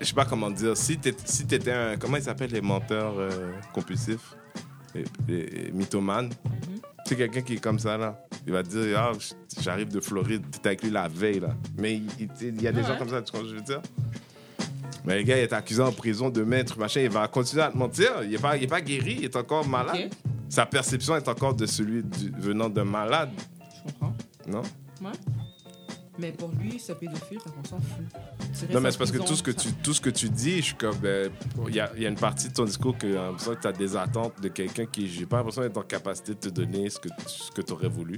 je 0.00 0.04
sais 0.06 0.14
pas 0.14 0.24
comment 0.24 0.50
dire, 0.50 0.76
si 0.76 0.98
t'étais 0.98 1.22
si 1.24 1.46
t'étais 1.46 1.72
un. 1.72 1.96
Comment 1.96 2.16
ils 2.18 2.22
s'appellent 2.22 2.52
les 2.52 2.60
menteurs 2.60 3.14
euh, 3.18 3.52
compulsifs? 3.72 4.34
Les, 4.94 5.04
les- 5.28 5.72
mythomanes? 5.72 6.28
Mm-hmm. 6.28 6.80
C'est 7.06 7.16
quelqu'un 7.16 7.40
qui 7.42 7.54
est 7.54 7.60
comme 7.60 7.78
ça, 7.78 7.96
là. 7.96 8.20
Il 8.46 8.52
va 8.52 8.62
te 8.62 8.68
dire, 8.68 8.98
ah, 8.98 9.12
j'arrive 9.60 9.88
de 9.88 10.00
Floride, 10.00 10.42
t'étais 10.50 10.68
avec 10.68 10.82
lui 10.82 10.90
la 10.90 11.08
veille, 11.08 11.40
là. 11.40 11.54
Mais 11.78 11.94
il, 11.96 12.06
il- 12.20 12.28
il 12.40 12.62
y 12.62 12.66
a 12.68 12.72
des 12.72 12.80
Ouais. 12.82 12.86
gens 12.86 12.96
comme 12.98 13.08
ça, 13.08 13.22
tu 13.22 13.32
comprends 13.32 13.46
ce 13.48 13.52
que 13.52 13.58
je 13.58 13.60
veux 13.60 13.66
dire? 13.66 13.80
Mais 15.08 15.16
le 15.18 15.22
gars 15.24 15.36
il 15.38 15.42
est 15.42 15.52
accusé 15.52 15.82
en 15.82 15.90
prison 15.92 16.28
de 16.30 16.42
mettre 16.44 16.78
machin, 16.78 17.00
il 17.00 17.10
va 17.10 17.26
continuer 17.28 17.62
à 17.62 17.70
te 17.72 17.76
mentir. 17.76 18.22
Il 18.22 18.30
n'est 18.30 18.38
pas, 18.38 18.56
il 18.56 18.62
est 18.64 18.66
pas 18.68 18.80
guéri, 18.80 19.16
il 19.18 19.24
est 19.24 19.36
encore 19.36 19.66
malade. 19.66 20.10
Sa 20.48 20.64
perception 20.66 21.16
est 21.16 21.26
encore 21.28 21.54
de 21.54 21.66
celui 21.66 22.02
du- 22.04 22.30
venant 22.38 22.68
d'un 22.68 22.84
malade, 22.84 23.30
Je 23.76 23.90
comprends. 23.92 24.14
non? 24.46 24.62
Ouais. 25.02 25.12
Mais 26.20 26.32
pour 26.32 26.50
lui, 26.58 26.80
ce 26.80 26.92
pédophile, 26.92 27.38
qu'on 27.38 27.62
s'en 27.68 27.78
fout. 27.78 28.04
Non, 28.72 28.80
mais 28.80 28.90
c'est 28.90 28.98
parce 28.98 29.12
que 29.12 29.18
tout 29.18 29.36
ce 29.36 29.42
que, 29.42 29.52
ça- 29.52 29.58
tu, 29.60 29.72
tout 29.74 29.94
ce 29.94 30.00
que 30.00 30.10
tu 30.10 30.28
dis, 30.28 30.56
je 30.58 30.62
suis 30.62 30.74
comme. 30.74 30.96
ben, 30.96 31.30
Il 31.68 31.74
y, 31.76 31.80
a, 31.80 31.92
y 31.96 32.06
a 32.06 32.08
une 32.08 32.16
partie 32.16 32.48
de 32.48 32.54
ton 32.54 32.64
discours 32.64 32.96
que 32.98 33.06
tu 33.60 33.66
as 33.68 33.72
des 33.72 33.96
attentes 33.96 34.40
de 34.42 34.48
quelqu'un 34.48 34.86
qui, 34.86 35.06
j'ai 35.08 35.26
pas 35.26 35.36
l'impression 35.36 35.62
d'être 35.62 35.76
en 35.76 35.82
capacité 35.82 36.34
de 36.34 36.38
te 36.40 36.48
donner 36.48 36.90
ce 36.90 36.98
que, 36.98 37.08
ce 37.28 37.52
que 37.52 37.62
tu 37.62 37.72
aurais 37.72 37.88
voulu. 37.88 38.16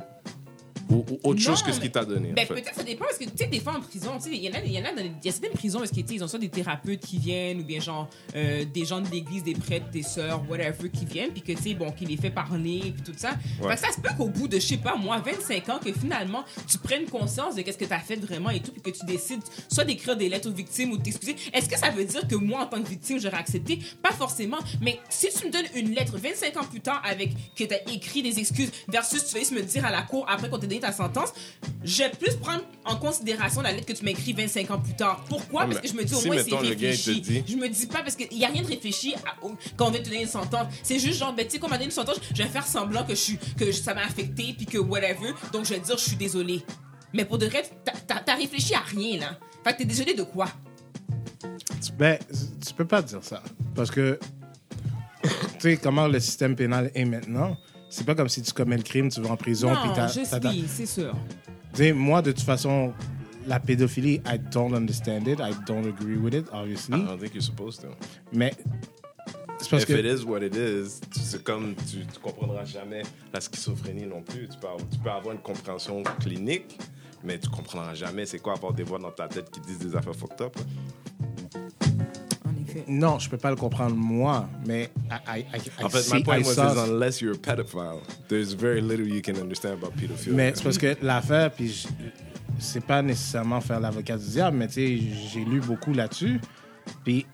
Ou, 0.90 1.04
ou 1.10 1.18
autre 1.22 1.40
Non, 1.40 1.46
chose 1.54 1.62
que 1.62 1.72
ce 1.72 1.80
qu'il 1.80 1.90
t'a 1.90 2.04
donné. 2.04 2.30
en 2.30 2.34
Ben, 2.34 2.46
fait. 2.46 2.54
peut-être 2.54 2.74
ça 2.74 2.82
dépend 2.82 3.04
parce 3.04 3.18
que 3.18 3.24
tu 3.24 3.30
sais 3.36 3.46
des 3.46 3.60
fois 3.60 3.74
en 3.76 3.80
prison 3.80 4.18
il 4.26 4.34
y 4.36 4.48
en 4.48 4.52
a 4.52 4.60
y 4.64 4.78
en 4.78 4.84
a 4.84 4.90
dans 4.92 5.02
les- 5.02 5.12
y 5.24 5.28
a 5.28 5.32
certaines 5.32 5.52
prisons 5.52 5.78
parce 5.78 5.90
que 5.90 5.96
tu 6.00 6.06
sais, 6.08 6.14
ils 6.14 6.24
ont 6.24 6.28
soit 6.28 6.38
des 6.38 6.48
thérapeutes 6.48 7.00
qui 7.00 7.18
viennent 7.18 7.60
ou 7.60 7.64
bien 7.64 7.80
genre 7.80 8.08
euh, 8.34 8.64
des 8.64 8.84
gens 8.84 9.00
de 9.00 9.08
l'église 9.10 9.42
des 9.44 9.54
prêtres 9.54 9.90
des 9.90 10.02
sœurs 10.02 10.42
whatever 10.48 10.90
qui 10.90 11.04
viennent 11.04 11.30
puis 11.30 11.42
que 11.42 11.52
tu 11.52 11.62
sais 11.62 11.74
bon 11.74 11.90
qui 11.92 12.06
les 12.06 12.16
fait 12.16 12.30
parler 12.30 12.92
puis 12.94 13.02
tout 13.04 13.14
ça 13.16 13.30
Ouais. 13.60 13.76
Fait 13.76 13.82
que 13.82 13.88
ça 13.88 13.92
se 13.96 14.00
peut 14.00 14.10
qu'au 14.16 14.28
bout 14.28 14.48
de 14.48 14.56
je 14.58 14.66
sais 14.66 14.76
pas 14.78 14.96
moi 14.96 15.18
25 15.24 15.68
ans 15.68 15.78
que 15.84 15.92
finalement 15.92 16.44
tu 16.68 16.78
prennes 16.78 17.04
conscience 17.06 17.54
de 17.54 17.62
qu'est-ce 17.62 17.78
que 17.78 17.84
tu 17.84 17.92
as 17.92 17.98
fait 18.00 18.16
vraiment 18.16 18.50
et 18.50 18.60
tout 18.60 18.72
puis 18.72 18.80
que 18.82 18.90
tu 18.98 19.04
décides 19.06 19.42
soit 19.70 19.84
d'écrire 19.84 20.16
des 20.16 20.28
lettres 20.28 20.48
aux 20.48 20.52
victimes 20.52 20.92
ou 20.92 20.96
de 20.96 21.02
t'excuser 21.02 21.36
est-ce 21.52 21.68
que 21.68 21.78
ça 21.78 21.90
veut 21.90 22.04
dire 22.04 22.26
que 22.26 22.34
moi 22.34 22.62
en 22.62 22.66
tant 22.66 22.82
que 22.82 22.88
victime 22.88 23.18
j'aurais 23.20 23.36
accepté? 23.38 23.78
Pas 24.02 24.12
forcément 24.12 24.58
mais 24.80 24.98
si 25.08 25.28
tu 25.28 25.46
me 25.46 25.52
donnes 25.52 25.66
une 25.74 25.94
lettre 25.94 26.16
25 26.18 26.56
ans 26.56 26.64
plus 26.64 26.80
tard 26.80 27.00
avec 27.04 27.30
que 27.54 27.64
tu 27.64 27.74
as 27.74 27.90
écrit 27.92 28.22
des 28.22 28.38
excuses 28.38 28.70
versus 28.88 29.24
tu 29.26 29.32
vas 29.34 29.38
juste 29.40 29.52
me 29.52 29.62
dire 29.62 29.84
à 29.84 29.90
la 29.90 30.02
cour 30.02 30.26
après 30.28 30.48
qu'on 30.50 30.58
t'ait 30.58 30.66
donné 30.66 30.79
ta 30.80 30.92
sentence 30.92 31.32
je 31.84 31.98
vais 32.02 32.10
plus 32.10 32.34
prendre 32.36 32.62
en 32.84 32.96
considération 32.96 33.62
la 33.62 33.72
lettre 33.72 33.86
que 33.86 33.92
tu 33.94 34.04
m'as 34.04 34.10
écrite 34.10 34.36
25 34.36 34.70
ans 34.70 34.78
plus 34.78 34.94
tard. 34.94 35.24
Pourquoi? 35.28 35.62
Ouais, 35.62 35.68
Parce 35.70 35.80
que 35.80 35.88
je 35.88 35.94
me 35.94 36.04
dis 36.04 36.14
au 36.14 36.18
si, 36.18 36.26
moins 36.26 36.36
c'est 36.42 36.54
réfléchi. 36.54 37.20
dit- 37.22 37.42
Je 37.48 37.56
me 37.56 37.68
dis 37.68 37.86
pas 37.86 38.02
parce 38.02 38.16
qu'il 38.16 38.36
n'y 38.36 38.44
a 38.44 38.48
rien 38.48 38.62
de 38.62 38.66
réfléchi 38.66 39.14
à- 39.14 39.34
quand 39.76 39.86
on 39.86 39.90
vient 39.90 40.00
de 40.00 40.04
te 40.04 40.10
donner 40.10 40.22
une 40.22 40.28
sentence. 40.28 40.66
C'est 40.82 40.98
juste 40.98 41.18
genre, 41.18 41.32
ben, 41.34 41.46
tu 41.46 41.52
sais, 41.52 41.58
quand 41.58 41.68
on 41.68 41.70
m'a 41.70 41.76
donné 41.76 41.86
une 41.86 41.90
sentence, 41.90 42.20
je 42.34 42.42
vais 42.42 42.48
faire 42.50 42.66
semblant 42.66 43.02
que, 43.04 43.10
je 43.14 43.20
suis, 43.20 43.38
que 43.58 43.72
ça 43.72 43.94
m'a 43.94 44.02
affecté 44.04 44.52
puis 44.56 44.66
que 44.66 44.76
whatever. 44.78 45.32
Donc 45.52 45.64
je 45.64 45.70
vais 45.74 45.80
dire 45.80 45.96
je 45.96 46.04
suis 46.04 46.16
désolé. 46.16 46.62
Mais 47.14 47.24
pour 47.24 47.38
de 47.38 47.46
vrai, 47.46 47.62
t'as 48.06 48.34
réfléchi 48.36 48.74
à 48.74 48.80
rien 48.80 49.18
là. 49.20 49.38
Fait 49.64 49.72
que 49.72 49.78
t'es 49.78 49.84
désolé 49.86 50.12
de 50.14 50.22
quoi? 50.22 50.48
Ben, 51.98 52.18
tu 52.66 52.74
peux 52.74 52.86
pas 52.86 53.00
dire 53.02 53.20
ça. 53.22 53.42
Parce 53.74 53.90
que, 53.90 54.18
tu 55.22 55.28
sais, 55.60 55.76
comment 55.76 56.06
le 56.08 56.20
système 56.20 56.54
pénal 56.56 56.90
est 56.94 57.04
maintenant, 57.04 57.56
c'est 57.90 58.06
pas 58.06 58.14
comme 58.14 58.28
si 58.28 58.40
tu 58.40 58.52
commets 58.52 58.76
le 58.76 58.82
crime, 58.82 59.10
tu 59.10 59.20
vas 59.20 59.30
en 59.30 59.36
prison, 59.36 59.70
puis 59.74 59.88
non, 59.88 59.94
t'as. 59.94 60.06
je 60.08 60.20
c'est 60.66 60.86
sûr. 60.86 61.14
Tu 61.74 61.82
sais, 61.82 61.92
moi, 61.92 62.22
de 62.22 62.32
toute 62.32 62.44
façon, 62.44 62.92
la 63.46 63.60
pédophilie, 63.60 64.20
I 64.26 64.38
don't 64.52 64.72
understand 64.74 65.26
it. 65.26 65.40
I 65.40 65.52
don't 65.66 65.86
agree 65.86 66.16
with 66.16 66.34
it, 66.34 66.46
obviously. 66.52 66.94
I 66.98 67.04
don't 67.04 67.18
think 67.18 67.34
you're 67.34 67.42
supposed 67.42 67.80
to. 67.82 67.88
Mais 68.32 68.52
c'est 69.58 69.68
parce 69.70 69.82
If 69.82 69.90
it 69.90 70.02
que. 70.02 70.06
is 70.06 70.24
what 70.24 70.42
it 70.42 70.54
is, 70.54 71.00
c'est 71.12 71.42
comme 71.42 71.74
tu, 71.90 71.98
tu 72.06 72.20
comprendras 72.22 72.64
jamais 72.64 73.02
la 73.32 73.40
schizophrénie 73.40 74.06
non 74.06 74.22
plus. 74.22 74.48
Tu 74.48 74.58
peux, 74.58 74.68
avoir, 74.68 74.88
tu 74.90 74.98
peux 74.98 75.10
avoir 75.10 75.34
une 75.34 75.40
compréhension 75.42 76.02
clinique, 76.20 76.78
mais 77.24 77.38
tu 77.38 77.48
comprendras 77.48 77.94
jamais 77.94 78.24
c'est 78.24 78.38
quoi 78.38 78.54
avoir 78.54 78.72
des 78.72 78.84
voix 78.84 78.98
dans 78.98 79.10
ta 79.12 79.28
tête 79.28 79.50
qui 79.50 79.60
disent 79.60 79.78
des 79.78 79.96
affaires 79.96 80.14
fucked 80.14 80.40
up. 80.40 80.56
Non, 82.88 83.18
je 83.18 83.28
peux 83.28 83.36
pas 83.38 83.50
le 83.50 83.56
comprendre 83.56 83.94
moi, 83.96 84.48
mais 84.66 84.90
I, 85.10 85.38
I, 85.38 85.40
I, 85.40 85.44
I 85.80 85.84
En 85.84 85.88
fait, 85.88 86.02
see- 86.02 86.14
my 86.14 86.22
point 86.22 86.38
I 86.38 86.42
was 86.42 86.52
is 86.52 86.78
unless 86.90 87.20
you're 87.20 87.34
a 87.34 87.38
pedophile, 87.38 88.00
there's 88.28 88.52
very 88.54 88.80
little 88.80 89.06
you 89.08 89.20
can 89.22 89.40
understand 89.40 89.72
about 89.74 89.92
pedophilia. 90.00 90.36
Mais 90.36 90.52
c'est 90.54 90.62
parce 90.62 90.78
que 90.78 90.96
l'affaire, 91.02 91.50
puis 91.52 91.68
je- 91.72 91.88
c'est 92.58 92.84
pas 92.84 93.02
nécessairement 93.02 93.60
faire 93.60 93.80
l'avocat 93.80 94.16
du 94.18 94.26
diable, 94.28 94.56
mais 94.58 94.68
tu 94.68 94.74
sais, 94.74 94.98
j'ai 95.32 95.44
lu 95.44 95.60
beaucoup 95.60 95.92
là-dessus. 95.92 96.40
Puis, 97.04 97.26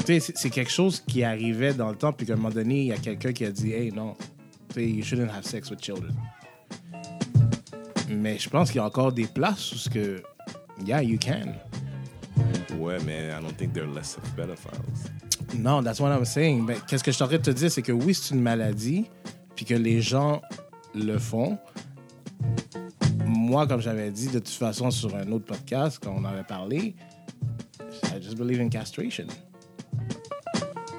tu 0.00 0.06
sais, 0.06 0.20
c'est- 0.20 0.36
c'est 0.36 0.50
quelque 0.50 0.70
chose 0.70 1.00
qui 1.06 1.24
arrivait 1.24 1.74
dans 1.74 1.90
le 1.90 1.96
temps, 1.96 2.12
puis 2.12 2.26
qu'à 2.26 2.34
un 2.34 2.36
moment 2.36 2.50
donné, 2.50 2.80
il 2.82 2.86
y 2.86 2.92
a 2.92 2.96
quelqu'un 2.98 3.32
qui 3.32 3.44
a 3.44 3.50
dit, 3.50 3.72
hey, 3.72 3.90
non, 3.92 4.14
tu 4.68 4.74
sais, 4.74 4.86
you 4.88 5.02
shouldn't 5.04 5.30
have 5.30 5.44
sex 5.44 5.68
with 5.70 5.82
children. 5.82 6.14
Mais 8.08 8.38
je 8.38 8.48
pense 8.48 8.70
qu'il 8.70 8.76
y 8.76 8.80
a 8.80 8.86
encore 8.86 9.12
des 9.12 9.26
places 9.26 9.72
où 9.72 9.76
ce 9.76 9.90
que, 9.90 10.22
yeah, 10.84 11.02
you 11.02 11.18
can. 11.18 11.52
Ouais, 12.78 12.98
mais 13.04 13.28
I 13.28 13.40
don't 13.42 13.56
think 13.56 13.72
they're 13.72 13.86
less 13.86 14.16
of 14.18 14.24
pedophiles. 14.36 15.10
Non, 15.58 15.82
that's 15.82 16.00
what 16.00 16.10
I'm 16.12 16.24
saying. 16.24 16.66
Ben, 16.66 16.76
Qu'est-ce 16.88 17.04
que 17.04 17.10
je 17.10 17.16
suis 17.16 17.24
en 17.24 17.28
train 17.28 17.36
de 17.38 17.42
te 17.42 17.50
dire, 17.50 17.70
c'est 17.70 17.82
que 17.82 17.92
oui, 17.92 18.14
c'est 18.14 18.34
une 18.34 18.40
maladie, 18.42 19.06
puis 19.54 19.64
que 19.64 19.74
les 19.74 20.00
gens 20.02 20.42
le 20.94 21.18
font. 21.18 21.58
Moi, 23.24 23.66
comme 23.66 23.80
j'avais 23.80 24.10
dit 24.10 24.26
de 24.28 24.38
toute 24.38 24.48
façon 24.48 24.90
sur 24.90 25.14
un 25.14 25.30
autre 25.32 25.44
podcast, 25.44 25.98
quand 26.02 26.14
on 26.16 26.24
avait 26.24 26.44
parlé, 26.44 26.94
I 28.04 28.20
just 28.22 28.36
believe 28.36 28.60
in 28.60 28.68
castration. 28.68 29.26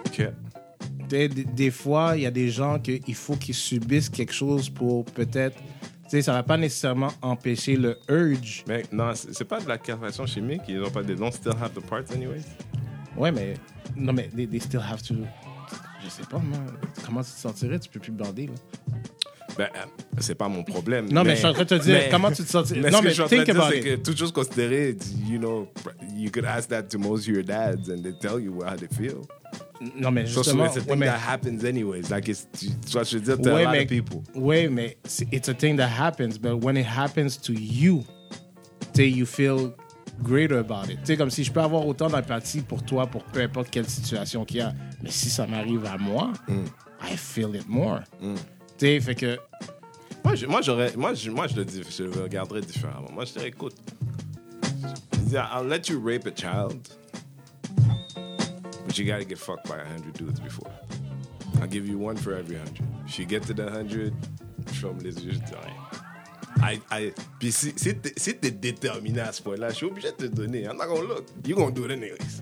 Ok. 0.08 0.30
Des, 1.10 1.30
des- 1.30 1.44
des 1.46 1.72
fois, 1.72 2.14
il 2.18 2.24
y 2.24 2.26
a 2.26 2.32
des 2.32 2.50
gens 2.50 2.80
qu'il 2.80 3.16
faut 3.16 3.36
qu'ils 3.36 3.56
subissent 3.56 4.10
quelque 4.10 4.34
chose 4.34 4.70
pour 4.70 5.06
peut-être. 5.06 5.58
Sais, 6.08 6.22
ça 6.22 6.34
va 6.34 6.44
pas 6.44 6.58
nécessairement 6.58 7.12
empêcher 7.22 7.76
le 7.76 7.98
urge. 8.08 8.64
Mais 8.68 8.84
non, 8.92 9.12
c'est 9.14 9.44
pas 9.46 9.60
de 9.60 9.68
la 9.68 9.78
castration 9.78 10.26
chimique. 10.26 10.62
Ils 10.68 10.82
ont 10.82 10.90
pas 10.90 11.04
des 11.04 11.16
don't 11.16 11.32
still 11.32 11.52
have 11.62 11.72
the 11.74 11.82
parts 11.86 12.12
anyways? 12.14 12.44
Ouais, 13.18 13.32
mais. 13.32 13.56
Non, 13.96 14.14
mais 14.14 14.30
they, 14.36 14.48
they 14.48 14.60
still 14.62 14.80
have 14.80 15.02
to. 15.04 15.16
Je 16.04 16.10
sais 16.10 16.24
pas, 16.30 16.38
moi. 16.38 16.60
Comment 17.06 17.22
tu 17.24 17.32
te 17.32 17.38
sentirais? 17.40 17.80
Tu 17.80 17.90
peux 17.90 18.00
plus 18.00 18.12
bander, 18.12 18.48
là. 18.48 18.54
Ben, 19.58 19.70
euh, 19.76 19.80
c'est 20.20 20.36
pas 20.36 20.48
mon 20.48 20.64
problème. 20.64 21.10
Non, 21.12 21.24
mais, 21.24 21.32
je 21.32 21.38
suis 21.38 21.46
en 21.48 21.54
train 21.54 21.64
de 21.64 21.70
te 21.70 21.76
dire, 21.82 21.96
mais- 22.04 22.10
comment 22.12 22.32
tu 22.32 22.44
te 22.44 22.50
sentirais? 22.50 22.80
Mais 22.80 22.92
non, 22.92 23.02
mais 23.02 23.10
je 23.12 23.24
think 23.24 23.46
dire, 23.46 23.56
about 23.60 23.72
c'est 23.72 23.80
it. 23.80 23.84
que 23.86 23.96
toute 23.96 24.18
chose 24.18 24.32
considérée, 24.32 24.96
you 25.28 25.40
know, 25.40 25.68
you 26.16 26.30
could 26.30 26.46
ask 26.46 26.70
that 26.70 26.84
to 26.84 27.00
most 27.00 27.28
of 27.28 27.34
your 27.34 27.44
dads 27.44 27.90
and 27.90 28.04
they 28.04 28.14
tell 28.20 28.40
you 28.40 28.62
how 28.64 28.76
they 28.76 28.88
feel. 28.88 29.22
Non, 29.96 30.12
mais 30.12 30.26
So, 30.26 30.42
so 30.42 30.44
justement, 30.44 30.66
it's 30.66 30.78
a 30.78 30.80
ouais, 30.82 30.86
thing 30.88 31.00
that 31.02 31.20
happens 31.20 31.64
anyways. 31.64 32.10
Like, 32.10 32.28
it's, 32.30 32.48
tu 32.60 32.68
vois, 32.92 33.04
je 33.04 33.18
veux 33.18 33.24
dire, 33.24 33.38
to 33.38 33.50
ouais, 33.54 33.64
a 33.64 33.66
lot 33.66 33.72
mais, 33.72 33.84
of 33.84 33.88
people. 33.88 34.24
ouais, 34.36 34.68
mais 34.70 34.98
c'est- 35.06 35.28
it's 35.32 35.50
a 35.50 35.54
thing 35.54 35.78
that 35.78 35.88
happens, 35.90 36.38
but 36.40 36.64
when 36.64 36.78
it 36.78 36.86
happens 36.86 37.38
to 37.42 37.54
you, 37.54 38.04
you 38.98 39.26
feel 39.26 39.74
greater 40.24 40.58
about 40.58 40.90
it. 40.90 40.98
Tu 41.02 41.06
sais, 41.08 41.18
comme 41.18 41.30
si 41.30 41.44
je 41.44 41.52
peux 41.52 41.62
avoir 41.62 41.86
autant 41.86 42.10
d'empathie 42.10 42.62
pour 42.62 42.82
toi, 42.84 43.06
pour 43.06 43.24
peu 43.26 43.42
importe 43.42 43.70
quelle 43.70 43.88
situation 43.88 44.44
qu'il 44.46 44.58
y 44.58 44.62
a, 44.62 44.74
mais 45.04 45.12
si 45.12 45.30
ça 45.30 45.46
m'arrive 45.46 45.86
à 45.86 45.98
moi, 45.98 46.34
Mm. 46.48 46.66
I 47.12 47.16
feel 47.16 47.56
it 47.56 47.68
more. 47.68 48.00
Tu 48.20 48.28
sais, 48.80 49.00
fait 49.00 49.14
que, 49.16 49.38
Moi, 50.26 50.34
je, 50.36 50.46
moi, 50.48 50.62
j'aurais, 50.62 50.92
moi, 50.98 51.14
je, 51.14 51.30
moi, 51.30 51.46
je 51.48 51.56
le 51.56 51.64
dis, 51.66 51.82
je 51.96 52.04
le 52.04 52.24
regarderais 52.24 52.62
différemment. 52.62 53.10
Moi, 53.14 53.24
je 53.26 53.34
dirais, 53.34 53.48
écoute, 53.50 53.76
I'll 55.34 55.68
let 55.68 55.90
you 55.90 56.00
rape 56.04 56.26
a 56.26 56.32
child, 56.36 56.80
but 58.88 58.98
you 58.98 59.06
gotta 59.06 59.26
get 59.26 59.38
fucked 59.38 59.68
by 59.68 59.76
a 59.78 59.86
hundred 59.86 60.14
dudes 60.14 60.40
before. 60.40 60.72
I'll 61.62 61.68
give 61.68 61.88
you 61.88 61.98
one 62.00 62.18
for 62.18 62.34
every 62.34 62.56
hundred. 62.58 62.82
If 63.06 63.20
you 63.20 63.26
get 63.26 63.44
to 63.44 63.54
the 63.54 63.70
hundred, 63.70 64.14
je 64.72 64.80
ferme 64.80 65.00
les 65.04 65.14
yeux. 65.24 65.40
I, 66.60 66.80
I, 66.92 67.14
puis 67.40 67.52
si, 67.52 67.74
si 67.78 68.34
t'es 68.36 68.50
déterminé 68.52 69.20
à 69.22 69.32
ce 69.32 69.42
point-là, 69.44 69.70
je 69.70 69.76
suis 69.76 69.86
obligé 69.86 70.10
de 70.12 70.26
te 70.28 70.36
donner. 70.36 70.64
I'm 70.64 70.78
not 70.78 70.88
gonna 70.88 71.08
look. 71.08 71.26
You 71.46 71.56
gonna 71.56 71.72
do 71.72 71.86
it 71.86 71.92
anyways. 71.92 72.42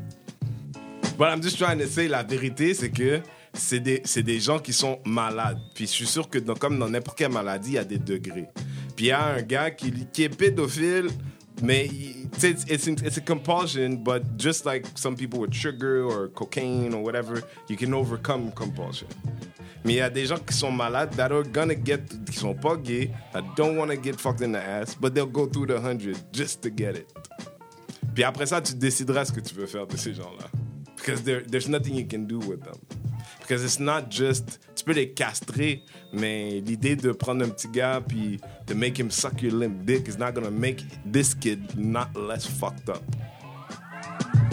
But 1.17 1.29
I'm 1.29 1.41
just 1.41 1.57
trying 1.57 1.79
to 1.79 1.87
say, 1.87 2.07
la 2.07 2.23
vérité, 2.23 2.73
c'est 2.73 2.91
que 2.91 3.21
c'est 3.53 3.79
des, 3.79 4.01
des 4.23 4.39
gens 4.39 4.59
qui 4.59 4.73
sont 4.73 4.99
malades. 5.05 5.59
Puis 5.73 5.85
je 5.87 5.91
suis 5.91 6.05
sûr 6.07 6.29
que 6.29 6.39
dans- 6.39 6.55
comme 6.55 6.77
dans 6.79 6.89
n'importe 6.89 7.17
quelle 7.17 7.31
maladie, 7.31 7.71
il 7.71 7.75
y 7.75 7.77
a 7.77 7.83
des 7.85 7.97
degrés. 7.99 8.47
Puis 8.95 9.05
il 9.05 9.09
y 9.09 9.11
a 9.11 9.23
un 9.25 9.41
gars 9.41 9.71
qui, 9.71 9.91
qui 10.11 10.23
est 10.23 10.29
pédophile 10.29 11.07
Tu 11.57 12.47
it's, 12.49 12.65
it's, 12.65 12.87
it's 12.87 13.17
a 13.17 13.21
compulsion, 13.21 14.03
but 14.03 14.37
just 14.37 14.65
like 14.65 14.85
some 14.95 15.15
people 15.15 15.39
with 15.39 15.53
sugar 15.53 16.03
or 16.03 16.27
cocaine 16.29 16.93
or 16.93 17.01
whatever, 17.01 17.43
you 17.67 17.77
can 17.77 17.93
overcome 17.93 18.51
compulsion. 18.51 19.07
Mais 19.85 19.93
il 19.93 19.97
y 19.97 20.01
a 20.01 20.09
des 20.09 20.25
gens 20.25 20.39
qui 20.39 20.53
sont 20.53 20.71
malades 20.71 21.15
that 21.15 21.31
are 21.31 21.43
gonna 21.43 21.75
get, 21.75 22.01
qui 22.25 22.35
sont 22.35 22.55
pas 22.55 22.75
gays, 22.75 23.11
that 23.33 23.43
don't 23.55 23.77
want 23.77 23.89
to 23.89 23.95
get 23.95 24.19
fucked 24.19 24.41
in 24.41 24.51
the 24.51 24.57
ass, 24.57 24.95
but 24.95 25.13
they'll 25.13 25.27
go 25.27 25.45
through 25.45 25.67
the 25.67 25.79
hundred 25.79 26.17
just 26.33 26.61
to 26.63 26.69
get 26.69 26.95
it. 26.95 27.07
Puis 28.15 28.23
après 28.23 28.47
ça, 28.47 28.61
tu 28.61 28.73
décideras 28.73 29.25
ce 29.25 29.31
que 29.31 29.41
tu 29.41 29.53
veux 29.53 29.67
faire 29.67 29.85
de 29.85 29.95
ces 29.95 30.13
gens-là. 30.13 30.47
Because 30.95 31.21
there, 31.21 31.43
there's 31.43 31.69
nothing 31.69 31.93
you 31.93 32.05
can 32.05 32.25
do 32.25 32.39
with 32.39 32.63
them. 32.63 32.79
Because 33.47 33.63
it's 33.63 33.79
not 33.79 34.09
just, 34.09 34.59
tu 34.75 34.83
peux 34.83 34.93
les 34.93 35.11
castrer, 35.11 35.83
mais 36.11 36.61
l'idée 36.61 36.95
de 36.95 37.11
prendre 37.11 37.45
un 37.45 37.49
petit 37.49 37.67
gars 37.67 38.01
puis 38.01 38.39
to 38.65 38.73
make 38.73 38.97
him 38.97 39.11
suck 39.11 39.39
your 39.43 39.53
limp 39.53 39.85
dick 39.85 40.07
is 40.07 40.17
not 40.17 40.31
gonna 40.33 40.49
make 40.49 40.83
this 41.11 41.35
kid 41.35 41.59
not 41.77 42.07
less 42.15 42.47
fucked 42.47 42.89
up. 42.89 43.03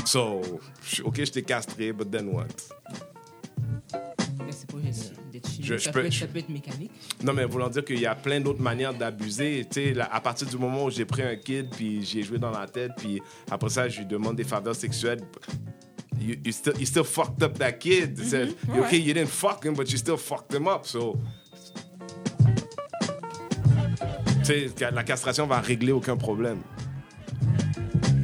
So, 0.04 0.42
ok, 1.04 1.24
je 1.24 1.30
t'ai 1.32 1.42
castré, 1.42 1.92
but 1.92 2.10
then 2.10 2.28
what? 2.28 2.48
C'est 4.50 4.70
pas. 4.70 4.78
Je- 5.60 5.78
ça, 5.78 5.92
peux- 5.92 6.02
peut 6.02 6.10
je- 6.10 6.18
ça 6.20 6.26
peut 6.26 6.38
être 6.40 6.48
mécanique. 6.50 6.90
Non, 7.24 7.32
mais 7.32 7.44
voulant 7.46 7.68
dire 7.70 7.84
qu'il 7.84 7.98
y 8.00 8.06
a 8.06 8.14
plein 8.14 8.40
d'autres 8.40 8.60
manières 8.60 8.92
d'abuser. 8.92 9.64
Tu 9.70 9.94
sais, 9.94 10.00
à 10.00 10.20
partir 10.20 10.46
du 10.48 10.56
moment 10.58 10.84
où 10.84 10.90
j'ai 10.90 11.04
pris 11.06 11.22
un 11.22 11.36
kid, 11.36 11.70
puis 11.70 12.04
j'ai 12.04 12.22
joué 12.22 12.38
dans 12.38 12.50
la 12.50 12.66
tête, 12.66 12.90
puis 12.98 13.22
après 13.50 13.70
ça, 13.70 13.88
je 13.88 14.00
lui 14.00 14.06
demande 14.06 14.36
des 14.36 14.44
faveurs 14.44 14.74
sexuelles. 14.76 15.20
You, 16.22 16.36
you 16.44 16.52
still, 16.52 16.74
you 16.78 16.86
still 16.86 17.04
fucked 17.04 17.42
up 17.42 17.58
that 17.58 17.72
kid. 17.72 18.16
C'est- 18.22 18.54
ouais. 18.68 18.80
Okay, 18.80 18.98
you 18.98 19.12
didn't 19.12 19.26
fuck 19.30 19.64
him, 19.64 19.74
but 19.74 19.90
you 19.90 19.98
still 19.98 20.16
fucked 20.16 20.54
him 20.54 20.68
up. 20.68 20.86
So, 20.86 21.16
la 24.92 25.04
castration 25.04 25.46
va 25.46 25.60
régler 25.60 25.92
aucun 25.92 26.16
problème. 26.16 26.62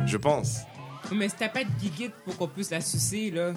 Je 0.06 0.16
pense. 0.16 0.60
Mais 1.12 1.28
si 1.28 1.36
t'as 1.36 1.48
pas 1.48 1.64
de 1.64 1.70
guiguette 1.80 2.14
pour 2.24 2.36
qu'on 2.36 2.48
puisse 2.48 2.70
la 2.70 2.80
sucer, 2.80 3.30
là. 3.30 3.52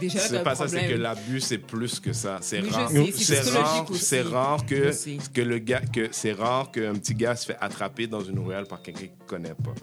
Déjà, 0.00 0.18
C'est 0.18 0.42
pas 0.42 0.54
ça, 0.54 0.66
c'est 0.66 0.88
que 0.88 0.94
l'abus, 0.94 1.40
c'est 1.40 1.58
plus 1.58 2.00
que 2.00 2.12
ça. 2.12 2.38
C'est 2.42 2.60
rare. 2.60 2.90
sais, 2.90 3.12
c'est 3.12 3.40
rare, 3.50 3.90
aussi. 3.90 4.04
c'est 4.04 4.22
rare 4.22 4.66
que, 4.66 4.90
que 5.32 5.40
le 5.40 5.58
gars, 5.58 5.80
que 5.80 6.08
c'est 6.10 6.32
rare 6.32 6.70
qu'un 6.72 6.94
petit 6.94 7.14
gars 7.14 7.36
se 7.36 7.46
fait 7.46 7.56
attraper 7.60 8.06
dans 8.08 8.20
une 8.20 8.40
ruelle 8.40 8.66
par 8.66 8.82
quelqu'un 8.82 9.02
qu'il 9.02 9.26
connaît 9.26 9.54
pas. 9.54 9.74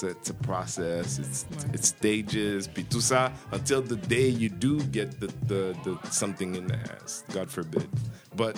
It's 0.00 0.02
a, 0.02 0.08
it's 0.18 0.30
a 0.30 0.34
process, 0.34 1.18
it's, 1.18 1.44
Ouais. 1.50 1.74
it's 1.74 1.88
stages, 1.88 2.68
puis 2.72 2.84
tout 2.84 3.02
ça, 3.02 3.32
until 3.52 3.82
the 3.82 3.96
day 4.08 4.30
you 4.30 4.48
do 4.48 4.78
get 4.90 5.10
the, 5.20 5.26
the, 5.46 5.74
the 5.84 5.98
something 6.10 6.54
in 6.54 6.66
the 6.66 6.74
ass, 7.02 7.22
God 7.34 7.50
forbid. 7.50 7.86
But, 8.34 8.56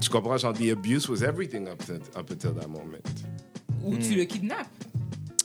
tu 0.00 0.10
comprends, 0.10 0.38
genre, 0.38 0.52
the 0.52 0.70
abuse 0.72 1.08
was 1.08 1.22
everything 1.22 1.68
up, 1.68 1.78
to- 1.86 2.00
up 2.18 2.28
until 2.30 2.52
that 2.54 2.66
moment. 2.68 3.02
Ou 3.84 3.96
tu 3.98 4.16
le 4.16 4.24
kidnappes. 4.24 4.66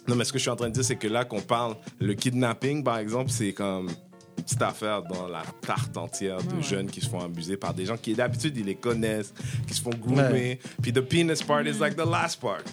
Non, 0.07 0.15
mais 0.15 0.23
ce 0.25 0.31
que 0.33 0.39
je 0.39 0.43
suis 0.43 0.49
en 0.49 0.55
train 0.55 0.69
de 0.69 0.73
dire, 0.73 0.83
c'est 0.83 0.95
que 0.95 1.07
là 1.07 1.25
qu'on 1.25 1.41
parle, 1.41 1.75
le 1.99 2.15
kidnapping, 2.15 2.83
par 2.83 2.97
exemple, 2.97 3.29
c'est 3.29 3.53
comme 3.53 3.89
une 4.37 4.43
petite 4.43 4.61
affaire 4.63 5.03
dans 5.03 5.27
la 5.27 5.43
tarte 5.61 5.95
entière 5.95 6.41
de 6.41 6.55
Ouais. 6.55 6.63
jeunes 6.63 6.87
qui 6.89 7.01
se 7.01 7.09
font 7.09 7.19
abuser 7.19 7.55
par 7.57 7.75
des 7.75 7.85
gens 7.85 7.97
qui, 7.97 8.15
d'habitude, 8.15 8.57
ils 8.57 8.65
les 8.65 8.73
connaissent, 8.75 9.31
qui 9.67 9.75
se 9.75 9.81
font 9.81 9.91
groomer. 9.91 10.31
Ouais. 10.31 10.59
Puis 10.81 10.91
the 10.91 11.01
penis 11.01 11.43
part 11.45 11.67
is 11.67 11.77
like 11.79 11.95
the 11.95 12.05
last 12.09 12.39
part. 12.41 12.63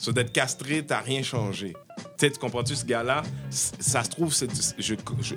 So 0.00 0.10
d'être 0.12 0.32
castré, 0.32 0.84
t'as 0.84 1.00
rien 1.00 1.22
changé. 1.22 1.74
Sais, 2.20 2.30
tu 2.30 2.38
comprends-tu 2.38 2.76
ce 2.76 2.84
gars-là? 2.84 3.22
Ça 3.48 4.04
se 4.04 4.10
trouve, 4.10 4.34
c'est 4.34 4.50
je, 4.78 4.94
je, 5.22 5.34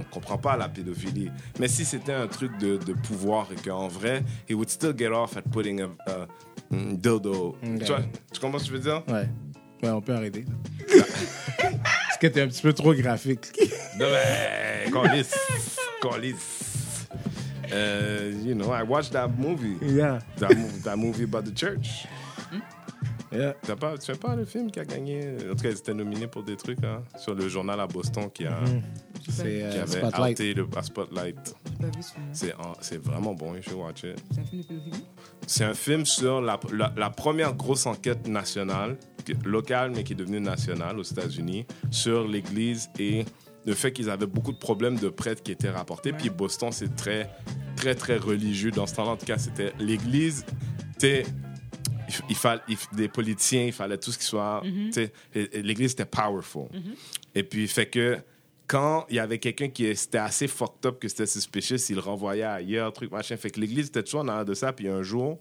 on 0.00 0.02
comprend 0.10 0.36
pas 0.36 0.56
la 0.56 0.68
pédophilie. 0.68 1.30
Mais 1.60 1.68
si 1.68 1.84
c'était 1.84 2.14
un 2.14 2.26
truc 2.26 2.58
de, 2.58 2.78
de 2.78 2.94
pouvoir 2.94 3.46
et 3.52 3.54
qu'en 3.54 3.86
vrai, 3.86 4.24
he 4.50 4.52
would 4.54 4.68
still 4.68 4.92
get 4.92 5.10
off 5.10 5.36
at 5.36 5.42
putting 5.42 5.82
a, 5.82 5.84
a 6.10 6.26
mm, 6.70 6.96
dildo. 6.96 7.56
Tu, 7.62 7.84
vois, 7.84 8.00
tu 8.32 8.40
comprends 8.40 8.58
ce 8.58 8.64
que 8.64 8.70
je 8.70 8.76
veux 8.76 8.82
dire? 8.82 9.04
Ouais. 9.06 9.28
Ouais, 9.84 9.90
on 9.90 10.00
peut 10.00 10.14
arrêter. 10.14 10.44
Parce 10.88 12.18
que 12.20 12.26
t'es 12.26 12.40
un 12.40 12.48
petit 12.48 12.62
peu 12.62 12.72
trop 12.72 12.92
graphique. 12.92 13.46
Non, 13.96 14.06
mais, 14.10 14.90
Callis, 14.90 15.30
Callis. 16.02 17.06
Uh, 17.70 18.32
you 18.44 18.56
know, 18.56 18.72
I 18.72 18.82
watched 18.82 19.12
that 19.12 19.28
movie. 19.38 19.76
Yeah. 19.80 20.18
That, 20.38 20.56
that 20.82 20.96
movie 20.96 21.22
about 21.22 21.44
the 21.44 21.54
church. 21.54 22.08
Yeah. 23.36 23.54
T'as 23.62 23.76
pas, 23.76 23.98
tu 23.98 24.06
fais 24.12 24.18
pas 24.18 24.34
le 24.36 24.44
film 24.44 24.70
qui 24.70 24.80
a 24.80 24.84
gagné? 24.84 25.36
En 25.50 25.54
tout 25.54 25.62
cas, 25.62 25.70
ils 25.70 25.78
étaient 25.78 25.94
nominés 25.94 26.26
pour 26.26 26.42
des 26.42 26.56
trucs 26.56 26.82
hein, 26.84 27.02
sur 27.18 27.34
le 27.34 27.48
journal 27.48 27.78
à 27.80 27.86
Boston 27.86 28.30
qui, 28.32 28.46
a, 28.46 28.58
C'est 29.28 29.42
qui 29.44 29.48
euh, 29.62 29.82
avait 29.82 29.98
Spotlight. 29.98 30.40
le 30.40 30.66
à 30.76 30.82
Spotlight. 30.82 31.54
C'est 32.32 32.54
en- 32.54 32.74
c'est 32.80 33.02
vraiment 33.02 33.34
bon, 33.34 33.54
you 33.54 33.62
should 33.62 33.76
watch 33.78 34.04
it. 34.04 34.22
C'est 34.32 34.40
un 34.40 34.44
film 34.44 34.62
de 34.62 34.66
pédophilie. 34.66 35.04
C'est 35.46 35.64
un 35.64 35.74
film 35.74 36.04
sur 36.06 36.40
la, 36.40 36.58
la, 36.72 36.92
la 36.96 37.10
première 37.10 37.54
grosse 37.54 37.86
enquête 37.86 38.26
nationale, 38.26 38.96
locale, 39.44 39.92
mais 39.94 40.04
qui 40.04 40.12
est 40.12 40.16
devenue 40.16 40.40
nationale 40.40 40.98
aux 40.98 41.02
États-Unis, 41.02 41.66
sur 41.90 42.26
l'Église 42.26 42.88
et 42.98 43.24
le 43.64 43.74
fait 43.74 43.92
qu'ils 43.92 44.08
avaient 44.10 44.26
beaucoup 44.26 44.52
de 44.52 44.58
problèmes 44.58 44.96
de 44.96 45.08
prêtres 45.08 45.42
qui 45.42 45.50
étaient 45.52 45.70
rapportés. 45.70 46.12
Ouais. 46.12 46.18
Puis 46.18 46.30
Boston, 46.30 46.70
c'est 46.70 46.94
très, 46.94 47.28
très, 47.74 47.94
très 47.96 48.16
religieux. 48.16 48.70
Dans 48.70 48.86
ce 48.86 48.94
temps-là, 48.94 49.10
en 49.10 49.16
tout 49.16 49.26
cas, 49.26 49.38
c'était 49.38 49.72
l'Église. 49.80 50.44
Sais, 50.98 51.24
il, 52.28 52.36
fallait 52.36 52.62
des 52.92 53.08
politiciens, 53.08 53.64
il 53.66 53.72
fallait 53.72 53.98
tout 53.98 54.12
ce 54.12 54.18
qui 54.18 54.24
soit. 54.24 54.62
et 55.34 55.62
L'Église 55.62 55.92
était 55.92 56.04
powerful. 56.04 56.68
Et 57.34 57.42
puis, 57.42 57.68
fait 57.68 57.86
que 57.86 58.18
quand 58.66 59.06
il 59.08 59.16
y 59.16 59.18
avait 59.18 59.38
quelqu'un 59.38 59.68
qui 59.68 59.86
était 59.86 60.18
assez 60.18 60.48
fucked 60.48 60.86
up, 60.86 60.98
que 60.98 61.08
c'était 61.08 61.26
suspicious, 61.26 61.76
il 61.88 61.96
le 61.96 62.00
renvoyait 62.00 62.42
ailleurs, 62.42 62.92
truc, 62.92 63.10
machin. 63.10 63.36
Fait 63.36 63.50
que 63.50 63.60
l'Église 63.60 63.88
était 63.88 64.02
toujours 64.02 64.20
en 64.20 64.28
arrière 64.28 64.44
de 64.44 64.54
ça. 64.54 64.72
Puis 64.72 64.88
un 64.88 65.02
jour, 65.02 65.38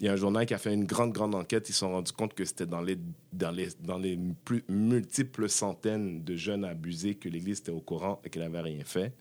il 0.00 0.06
y 0.06 0.08
a 0.08 0.12
un 0.12 0.16
journal 0.16 0.44
qui 0.46 0.54
a 0.54 0.58
fait 0.58 0.74
une 0.74 0.84
grande, 0.84 1.12
grande 1.12 1.34
enquête. 1.34 1.68
Ils 1.68 1.72
se 1.72 1.80
sont 1.80 1.92
rendus 1.92 2.12
compte 2.12 2.34
que 2.34 2.44
c'était 2.44 2.66
dans 2.66 2.80
les, 2.80 2.98
dans 3.32 3.52
les, 3.52 3.68
dans 3.80 3.98
les 3.98 4.18
plus 4.44 4.64
multiples 4.68 5.48
centaines 5.48 6.24
de 6.24 6.36
jeunes 6.36 6.64
abusés 6.64 7.14
que 7.14 7.28
l'Église 7.28 7.60
était 7.60 7.70
au 7.70 7.80
courant 7.80 8.20
et 8.24 8.30
qu'elle 8.30 8.42
n'avait 8.42 8.60
rien 8.60 8.84
fait. 8.84 9.12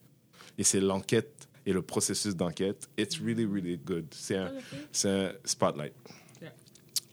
Et 0.57 0.63
c'est 0.63 0.81
l'enquête 0.81 1.47
et 1.65 1.73
le 1.73 1.83
processus 1.83 2.35
d'enquête. 2.35 2.89
It's 2.97 3.19
really, 3.19 3.45
really 3.45 3.77
good. 3.77 4.07
C'est 4.11 4.37
un, 4.37 4.51
c'est 4.91 5.09
un 5.09 5.31
spotlight. 5.45 5.93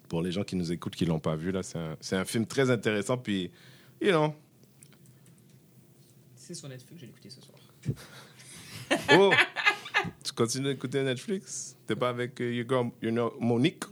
Pour 0.09 0.23
les 0.23 0.33
gens 0.33 0.43
qui 0.43 0.57
nous 0.57 0.73
écoutent, 0.73 0.97
qui 0.97 1.05
l'ont 1.05 1.21
pas 1.21 1.37
vu, 1.37 1.51
là, 1.53 1.63
c'est 1.63 1.79
un, 1.79 1.97
c'est 2.01 2.17
un 2.17 2.25
film 2.25 2.47
très 2.47 2.71
intéressant. 2.71 3.19
Puis, 3.19 3.51
you 4.01 4.11
know, 4.11 4.35
C'est 6.35 6.55
sur 6.55 6.69
Netflix, 6.69 6.95
je 6.97 7.01
vais 7.01 7.07
l'écouter 7.09 7.31
ce 7.31 7.41
soir. 7.43 7.59
oh, 9.13 9.33
tu 10.25 10.33
continues 10.33 10.69
d'écouter 10.69 11.03
Netflix? 11.03 11.77
T'es 11.87 11.95
pas 11.95 12.09
avec 12.09 12.41
euh, 12.41 12.53
your 12.53 12.67
girl, 12.67 12.91
you 13.03 13.11
know, 13.11 13.35
Monique? 13.39 13.85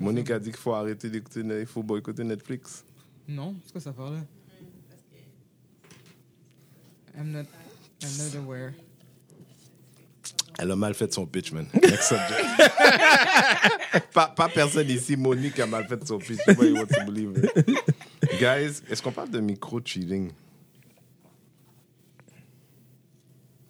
Monique 0.00 0.30
a 0.30 0.38
dit 0.38 0.50
qu'il 0.50 0.58
faut 0.58 0.72
arrêter 0.72 1.08
d'écouter, 1.08 1.40
il 1.40 1.66
faut 1.66 1.82
boycotter 1.82 2.24
Netflix. 2.24 2.84
Non, 3.28 3.54
c'est 3.64 3.72
quoi 3.72 3.80
ça 3.80 3.92
parle? 3.92 4.14
Là? 4.14 4.20
I'm 7.16 7.30
not, 7.30 7.46
I'm 8.02 8.16
not 8.18 8.36
aware. 8.36 8.72
Elle 10.58 10.70
a 10.70 10.76
mal 10.76 10.94
fait 10.94 11.12
son 11.12 11.26
pitch, 11.26 11.52
man. 11.52 11.66
Next 11.74 12.08
subject. 12.08 12.44
pas, 14.12 14.28
pas 14.28 14.48
personne 14.48 14.88
ici, 14.88 15.16
Monique 15.16 15.58
a 15.58 15.66
mal 15.66 15.86
fait 15.86 16.06
son 16.06 16.18
pitch. 16.18 16.38
Nobody 16.46 16.72
wants 16.72 16.86
to 16.86 17.04
believe 17.04 17.32
it. 17.36 18.38
Guys, 18.38 18.82
est-ce 18.88 19.02
qu'on 19.02 19.12
parle 19.12 19.30
de 19.30 19.40
micro-cheating? 19.40 20.30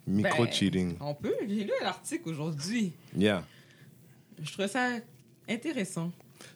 Micro-cheating. 0.06 0.98
Ben, 0.98 1.06
on 1.06 1.14
peut. 1.14 1.34
J'ai 1.40 1.64
lu 1.64 1.72
un 1.82 1.86
article 1.86 2.28
aujourd'hui. 2.28 2.92
Yeah. 3.16 3.44
Je 4.42 4.52
trouvais 4.52 4.68
ça 4.68 4.90
intéressant. 5.48 6.12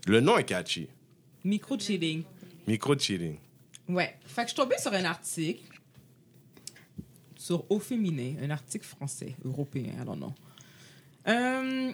Le 0.07 0.21
nom 0.21 0.37
est 0.37 0.45
catchy. 0.45 0.89
Micro-cheating. 1.45 2.25
Micro-cheating. 2.67 3.39
Ouais. 3.89 4.15
Fait 4.27 4.43
que 4.43 4.49
je 4.49 4.55
suis 4.55 4.63
tombée 4.63 4.77
sur 4.79 4.93
un 4.93 5.05
article 5.05 5.63
sur 7.49 7.65
Au 7.71 7.79
féminin, 7.79 8.35
un 8.43 8.51
article 8.51 8.85
français, 8.85 9.35
européen, 9.43 10.05
don't 10.05 10.17
know. 10.17 10.35
Euh, 11.27 11.91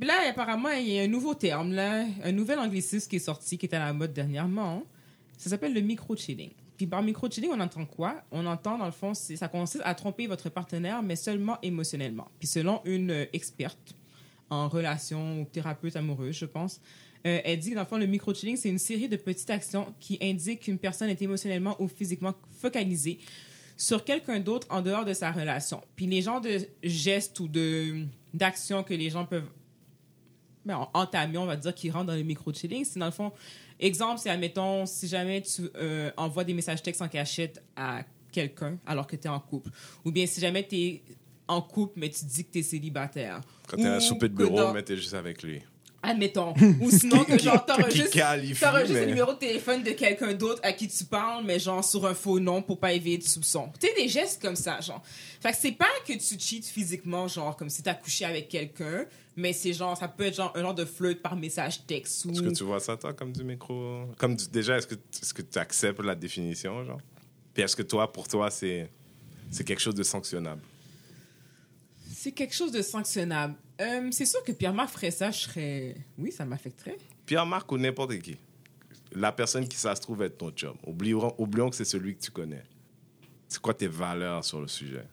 là, 0.00 0.14
apparemment, 0.28 0.70
il 0.70 0.88
y 0.90 1.00
a 1.00 1.02
un 1.02 1.08
nouveau 1.08 1.34
terme, 1.34 1.72
là, 1.72 2.04
un 2.22 2.30
nouvel 2.30 2.60
anglicisme 2.60 3.10
qui 3.10 3.16
est 3.16 3.26
sorti, 3.30 3.58
qui 3.58 3.66
est 3.66 3.74
à 3.74 3.80
la 3.80 3.92
mode 3.92 4.12
dernièrement. 4.12 4.84
Ça 5.36 5.50
s'appelle 5.50 5.74
le 5.74 5.80
micro-cheating. 5.80 6.50
Puis 6.76 6.86
par 6.86 7.02
micro-cheating, 7.02 7.50
on 7.52 7.58
entend 7.58 7.84
quoi? 7.84 8.22
On 8.30 8.46
entend, 8.46 8.78
dans 8.78 8.86
le 8.86 8.92
fond, 8.92 9.12
ça 9.12 9.48
consiste 9.48 9.82
à 9.84 9.96
tromper 9.96 10.28
votre 10.28 10.48
partenaire, 10.50 11.02
mais 11.02 11.16
seulement 11.16 11.58
émotionnellement. 11.62 12.28
Puis 12.38 12.46
selon 12.46 12.80
une 12.84 13.26
experte 13.32 13.96
en 14.50 14.68
relation 14.68 15.42
ou 15.42 15.46
thérapeute 15.46 15.96
amoureuse, 15.96 16.36
je 16.36 16.46
pense, 16.46 16.80
euh, 17.26 17.40
elle 17.44 17.58
dit 17.58 17.70
que 17.70 17.74
dans 17.74 17.80
le 17.80 17.86
fond, 17.88 17.98
le 17.98 18.06
micro-cheating, 18.06 18.56
c'est 18.56 18.68
une 18.68 18.78
série 18.78 19.08
de 19.08 19.16
petites 19.16 19.50
actions 19.50 19.92
qui 19.98 20.16
indiquent 20.22 20.60
qu'une 20.60 20.78
personne 20.78 21.10
est 21.10 21.20
émotionnellement 21.22 21.74
ou 21.80 21.88
physiquement 21.88 22.34
focalisée 22.60 23.18
sur 23.82 24.04
quelqu'un 24.04 24.38
d'autre 24.38 24.68
en 24.70 24.80
dehors 24.80 25.04
de 25.04 25.12
sa 25.12 25.32
relation. 25.32 25.80
Puis 25.96 26.06
les 26.06 26.22
genres 26.22 26.40
de 26.40 26.56
gestes 26.84 27.40
ou 27.40 27.48
de 27.48 28.04
d'actions 28.32 28.84
que 28.84 28.94
les 28.94 29.10
gens 29.10 29.24
peuvent 29.26 29.50
ben, 30.64 30.88
entamer, 30.94 31.36
on 31.38 31.46
va 31.46 31.56
dire, 31.56 31.74
qui 31.74 31.90
rentrent 31.90 32.06
dans 32.06 32.14
le 32.14 32.22
micro-chilling, 32.22 32.84
c'est 32.84 33.00
dans 33.00 33.06
le 33.06 33.10
fond, 33.12 33.32
exemple, 33.80 34.20
c'est, 34.20 34.30
admettons, 34.30 34.86
si 34.86 35.08
jamais 35.08 35.42
tu 35.42 35.62
euh, 35.76 36.12
envoies 36.16 36.44
des 36.44 36.54
messages 36.54 36.80
textes 36.80 37.02
en 37.02 37.08
cachette 37.08 37.60
à 37.74 38.04
quelqu'un 38.30 38.78
alors 38.86 39.08
que 39.08 39.16
tu 39.16 39.24
es 39.26 39.28
en 39.28 39.40
couple, 39.40 39.70
ou 40.04 40.12
bien 40.12 40.26
si 40.26 40.40
jamais 40.40 40.66
tu 40.66 40.76
es 40.76 41.02
en 41.48 41.60
couple, 41.60 41.94
mais 41.98 42.08
tu 42.08 42.24
dis 42.24 42.44
que 42.44 42.52
tu 42.52 42.58
es 42.60 42.62
célibataire. 42.62 43.40
Quand 43.66 43.76
t'es 43.76 43.86
à 43.86 43.94
Ou 43.94 43.96
un 43.96 44.00
souper 44.00 44.28
de 44.28 44.34
bureau, 44.34 44.56
dans- 44.56 44.72
mais 44.72 44.84
t'es 44.84 44.96
juste 44.96 45.14
avec 45.14 45.42
lui. 45.42 45.60
Admettons. 46.02 46.52
Ou 46.80 46.90
sinon 46.90 47.24
que 47.24 47.38
genre 47.38 47.64
t'enregistres 47.64 48.10
mais- 48.94 49.00
le 49.00 49.06
numéro 49.06 49.32
de 49.34 49.38
téléphone 49.38 49.82
de 49.84 49.92
quelqu'un 49.92 50.32
d'autre 50.34 50.60
à 50.64 50.72
qui 50.72 50.88
tu 50.88 51.04
parles, 51.04 51.44
mais 51.44 51.58
genre 51.60 51.84
sur 51.84 52.04
un 52.06 52.14
faux 52.14 52.40
nom 52.40 52.60
pour 52.60 52.78
pas 52.80 52.92
éveiller 52.92 53.18
de 53.18 53.22
soupçons. 53.22 53.70
Tu 53.80 53.86
sais, 53.86 53.94
des 53.94 54.08
gestes 54.08 54.42
comme 54.42 54.56
ça, 54.56 54.80
genre. 54.80 55.02
Fait 55.40 55.50
que 55.52 55.56
c'est 55.58 55.72
pas 55.72 55.86
que 56.06 56.12
tu 56.14 56.38
cheats 56.38 56.62
physiquement, 56.62 57.28
genre 57.28 57.56
comme 57.56 57.70
si 57.70 57.82
t'as 57.82 57.94
couché 57.94 58.24
avec 58.24 58.48
quelqu'un, 58.48 59.04
mais 59.36 59.52
c'est 59.52 59.72
genre, 59.72 59.96
ça 59.96 60.08
peut 60.08 60.24
être 60.24 60.34
genre 60.34 60.52
un 60.56 60.60
genre 60.62 60.74
de 60.74 60.84
flirt 60.84 61.20
par 61.22 61.36
message 61.36 61.86
texte 61.86 62.24
ou. 62.24 62.30
Est-ce 62.32 62.42
que 62.42 62.48
tu 62.50 62.64
vois 62.64 62.80
ça, 62.80 62.96
toi, 62.96 63.12
comme 63.12 63.32
du 63.32 63.44
micro 63.44 64.02
Comme 64.18 64.34
du- 64.34 64.48
Déjà, 64.48 64.78
est-ce 64.78 64.86
que, 64.88 64.94
est-ce 64.94 65.32
que 65.32 65.42
tu 65.42 65.58
acceptes 65.58 66.00
la 66.02 66.14
définition, 66.16 66.84
genre? 66.84 67.00
Puis 67.54 67.62
est-ce 67.62 67.76
que 67.76 67.82
toi, 67.82 68.10
pour 68.10 68.26
toi, 68.26 68.50
c'est 68.50 68.90
quelque 69.64 69.80
chose 69.80 69.94
de 69.94 70.02
sanctionnable? 70.02 70.62
C'est 72.22 72.30
quelque 72.30 72.54
chose 72.54 72.70
de 72.70 72.82
sanctionnable. 72.82 73.56
Euh, 73.80 74.08
c'est 74.12 74.26
sûr 74.26 74.44
que 74.44 74.52
Pierre-Marc 74.52 74.90
ferait 74.90 75.10
ça, 75.10 75.32
je 75.32 75.40
serais. 75.40 75.96
Oui, 76.16 76.30
ça 76.30 76.44
m'affecterait. 76.44 76.96
Pierre-Marc 77.26 77.72
ou 77.72 77.78
n'importe 77.78 78.16
qui. 78.20 78.36
La 79.10 79.32
personne 79.32 79.66
qui, 79.66 79.76
ça 79.76 79.96
se 79.96 80.02
trouve, 80.02 80.22
être 80.22 80.38
ton 80.38 80.52
chum. 80.52 80.76
Oublions, 80.86 81.34
oublions 81.36 81.68
que 81.68 81.74
c'est 81.74 81.84
celui 81.84 82.14
que 82.14 82.20
tu 82.20 82.30
connais. 82.30 82.62
C'est 83.48 83.60
quoi 83.60 83.74
tes 83.74 83.88
valeurs 83.88 84.44
sur 84.44 84.60
le 84.60 84.68
sujet? 84.68 85.04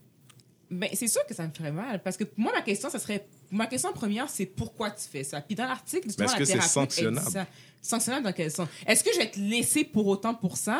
Ben, 0.70 0.88
c'est 0.94 1.08
sûr 1.08 1.26
que 1.26 1.34
ça 1.34 1.48
me 1.48 1.52
ferait 1.52 1.72
mal. 1.72 2.00
Parce 2.04 2.16
que 2.16 2.26
moi, 2.38 2.52
ma 2.54 2.62
question, 2.62 2.92
ça 2.92 3.00
serait. 3.00 3.28
Ma 3.50 3.66
question 3.66 3.92
première, 3.92 4.30
c'est 4.30 4.46
pourquoi 4.46 4.92
tu 4.92 5.10
fais 5.10 5.24
ça? 5.24 5.42
Puis 5.42 5.56
dans 5.56 5.66
l'article, 5.66 6.10
justement, 6.10 6.28
est-ce 6.28 6.34
la 6.34 6.40
que 6.42 6.46
c'est 6.46 6.62
sanctionnable? 6.62 7.32
ça. 7.32 7.48
Sanctionnable 7.82 8.26
dans 8.26 8.34
quel 8.34 8.52
sens? 8.52 8.68
Est-ce 8.86 9.04
que 9.04 9.10
je 9.12 9.18
vais 9.18 9.32
te 9.32 9.40
laisser 9.40 9.84
pour 9.84 10.06
autant 10.06 10.36
pour 10.36 10.58
ça? 10.58 10.80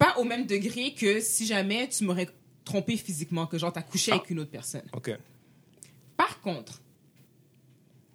Pas 0.00 0.16
au 0.18 0.24
même 0.24 0.46
degré 0.46 0.94
que 0.94 1.20
si 1.20 1.46
jamais 1.46 1.88
tu 1.88 2.02
m'aurais 2.02 2.26
trompé 2.68 2.96
physiquement, 2.96 3.46
que 3.46 3.58
genre 3.58 3.72
t'as 3.72 3.82
couché 3.82 4.12
avec 4.12 4.28
une 4.30 4.40
autre 4.40 4.50
personne. 4.50 4.84
OK. 4.92 5.10
Par 6.16 6.40
contre, 6.40 6.80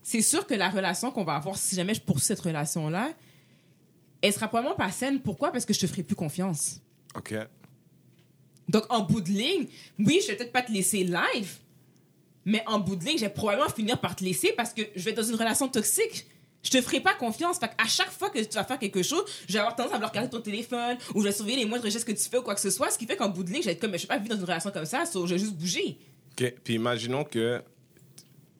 c'est 0.04 0.22
sûr 0.22 0.46
que 0.46 0.54
la 0.54 0.70
relation 0.70 1.12
qu'on 1.12 1.24
va 1.24 1.36
avoir, 1.36 1.58
si 1.58 1.76
jamais 1.76 1.94
je 1.94 2.02
poursuis 2.02 2.28
cette 2.28 2.40
relation-là, 2.40 3.14
elle 4.22 4.32
sera 4.34 4.48
probablement 4.48 4.76
pas 4.76 4.92
saine. 4.92 5.22
Pourquoi? 5.22 5.52
Parce 5.52 5.66
que 5.66 5.74
je 5.74 5.80
te 5.80 5.88
ferai 5.88 6.04
plus 6.04 6.16
confiance. 6.16 6.82
OK. 7.16 7.34
Donc, 8.70 8.84
en 8.90 9.02
bout 9.02 9.22
de 9.22 9.30
ligne, 9.30 9.68
oui, 10.00 10.20
je 10.22 10.28
vais 10.28 10.38
peut-être 10.38 10.52
pas 10.52 10.62
te 10.62 10.72
laisser 10.72 11.04
live, 11.04 11.58
mais 12.46 12.64
en 12.68 12.80
bout 12.80 12.96
de 12.96 13.04
ligne, 13.04 13.18
je 13.18 13.26
vais 13.26 13.30
probablement 13.30 13.70
finir 13.70 14.00
par 14.00 14.16
te 14.16 14.24
laisser 14.24 14.54
parce 14.56 14.74
que 14.74 14.82
je 14.96 15.04
vais 15.04 15.12
être 15.12 15.18
dans 15.18 15.24
une 15.24 15.36
relation 15.36 15.68
toxique. 15.68 16.28
Je 16.64 16.70
te 16.70 16.82
ferai 16.82 17.02
pas 17.02 17.14
confiance. 17.14 17.60
Fait 17.60 17.70
à 17.78 17.86
chaque 17.88 18.10
fois 18.12 18.30
que 18.30 18.40
tu 18.40 18.56
vas 18.56 18.64
faire 18.64 18.80
quelque 18.80 19.04
chose, 19.04 19.24
je 19.48 19.54
vais 19.54 19.60
avoir 19.60 19.76
tendance 19.76 19.92
à 19.92 19.96
vouloir 19.96 20.12
regarder 20.12 20.30
ton 20.30 20.42
téléphone 20.42 20.98
ou 21.14 21.20
je 21.22 21.26
vais 21.28 21.32
surveiller 21.34 21.58
les 21.58 21.66
moindres 21.66 21.90
gestes 21.90 22.08
que 22.08 22.14
tu 22.14 22.30
fais 22.30 22.38
ou 22.38 22.42
quoi 22.42 22.56
que 22.56 22.62
ce 22.62 22.70
soit. 22.70 22.90
Ce 22.90 22.98
qui 22.98 23.06
fait 23.06 23.18
qu'en 23.18 23.30
bout 23.30 23.44
de 23.44 23.52
ligne, 23.52 23.62
je 23.62 23.66
vais 23.68 23.74
être 23.74 23.82
comme, 23.82 23.92
mais 23.92 23.98
je 23.98 24.04
vais 24.04 24.08
pas 24.08 24.18
vivre 24.18 24.30
dans 24.36 24.40
une 24.40 24.46
relation 24.46 24.72
comme 24.72 24.86
ça, 24.86 25.06
so 25.06 25.28
je 25.28 25.34
vais 25.36 25.40
juste 25.40 25.54
bouger. 25.56 25.98
OK. 26.40 26.54
Puis 26.64 26.74
imaginons 26.76 27.24
que 27.26 27.62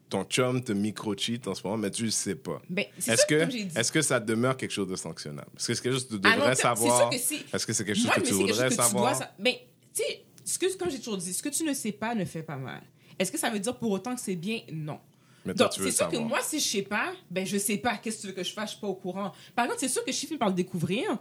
ton 0.10 0.24
chum 0.26 0.62
te 0.64 0.72
micro-cheat 0.74 1.48
en 1.48 1.56
ce 1.56 1.64
moment, 1.64 1.78
mais 1.78 1.90
tu 1.92 2.04
le 2.06 2.12
sais 2.12 2.36
pas. 2.36 2.62
Ben, 2.70 2.86
c'est 3.00 3.14
Est-ce 3.14 3.22
ça, 3.22 3.26
que, 3.28 3.80
est-ce 3.80 3.92
que 3.92 4.02
ça 4.02 4.20
demeure 4.20 4.56
quelque 4.58 4.72
chose 4.72 4.88
de 4.88 4.96
sanctionnable? 4.96 5.48
Est-ce 5.58 5.68
que 5.68 5.74
c'est 5.74 5.82
quelque 5.84 5.94
chose 5.94 6.08
que 6.08 6.14
tu 6.16 6.20
devrais 6.20 6.56
c'est 6.56 6.62
savoir? 6.62 7.00
sûr 7.00 7.10
que 7.10 7.18
si- 7.26 7.46
Est-ce 7.52 7.66
que 7.66 7.74
c'est 7.74 7.86
quelque 7.86 7.96
chose 7.96 8.06
Moi, 8.06 8.16
que 8.16 8.20
tu 8.22 8.28
c'est 8.28 8.34
voudrais 8.34 8.64
que 8.66 8.70
tu 8.70 8.76
savoir? 8.76 9.16
sa- 9.16 9.32
Ben, 9.40 9.54
tu 9.96 10.04
sais, 10.04 10.24
ce 10.70 10.78
comme 10.78 10.92
j'ai 10.92 11.00
toujours 11.00 11.18
dit, 11.18 11.34
ce 11.34 11.42
que 11.42 11.50
tu 11.50 11.64
ne 11.64 11.74
sais 11.74 11.94
pas 11.94 12.14
ne 12.14 12.26
fait 12.26 12.44
pas 12.44 12.58
mal. 12.58 12.84
Est-ce 13.18 13.32
que 13.32 13.40
ça 13.40 13.50
veut 13.50 13.60
dire 13.60 13.76
pour 13.78 13.90
autant 13.92 14.14
que 14.14 14.22
c'est 14.22 14.36
bien? 14.36 14.60
Non. 14.72 15.00
Mais 15.46 15.54
c'est 15.58 15.92
sûr 15.92 16.08
que 16.10 16.18
moi, 16.18 16.40
si 16.42 16.60
je 16.60 16.66
sais 16.66 16.82
pas, 16.84 17.12
ben, 17.30 17.46
je 17.46 17.58
sais 17.58 17.78
pas. 17.78 17.98
Qu'est-ce 17.98 18.18
que 18.18 18.22
tu 18.22 18.28
veux 18.28 18.34
que 18.34 18.44
je 18.44 18.54
fasse? 18.54 18.70
Je 18.70 18.76
suis 18.76 18.82
pas 18.82 18.88
au 18.88 18.96
courant. 18.96 19.32
Par 19.56 19.68
contre, 19.68 19.80
c'est 19.80 19.90
sûr 19.90 20.04
que 20.06 20.12
je 20.12 20.18
finis 20.18 20.38
par 20.38 20.48
le 20.50 20.56
découvrir. 20.56 21.18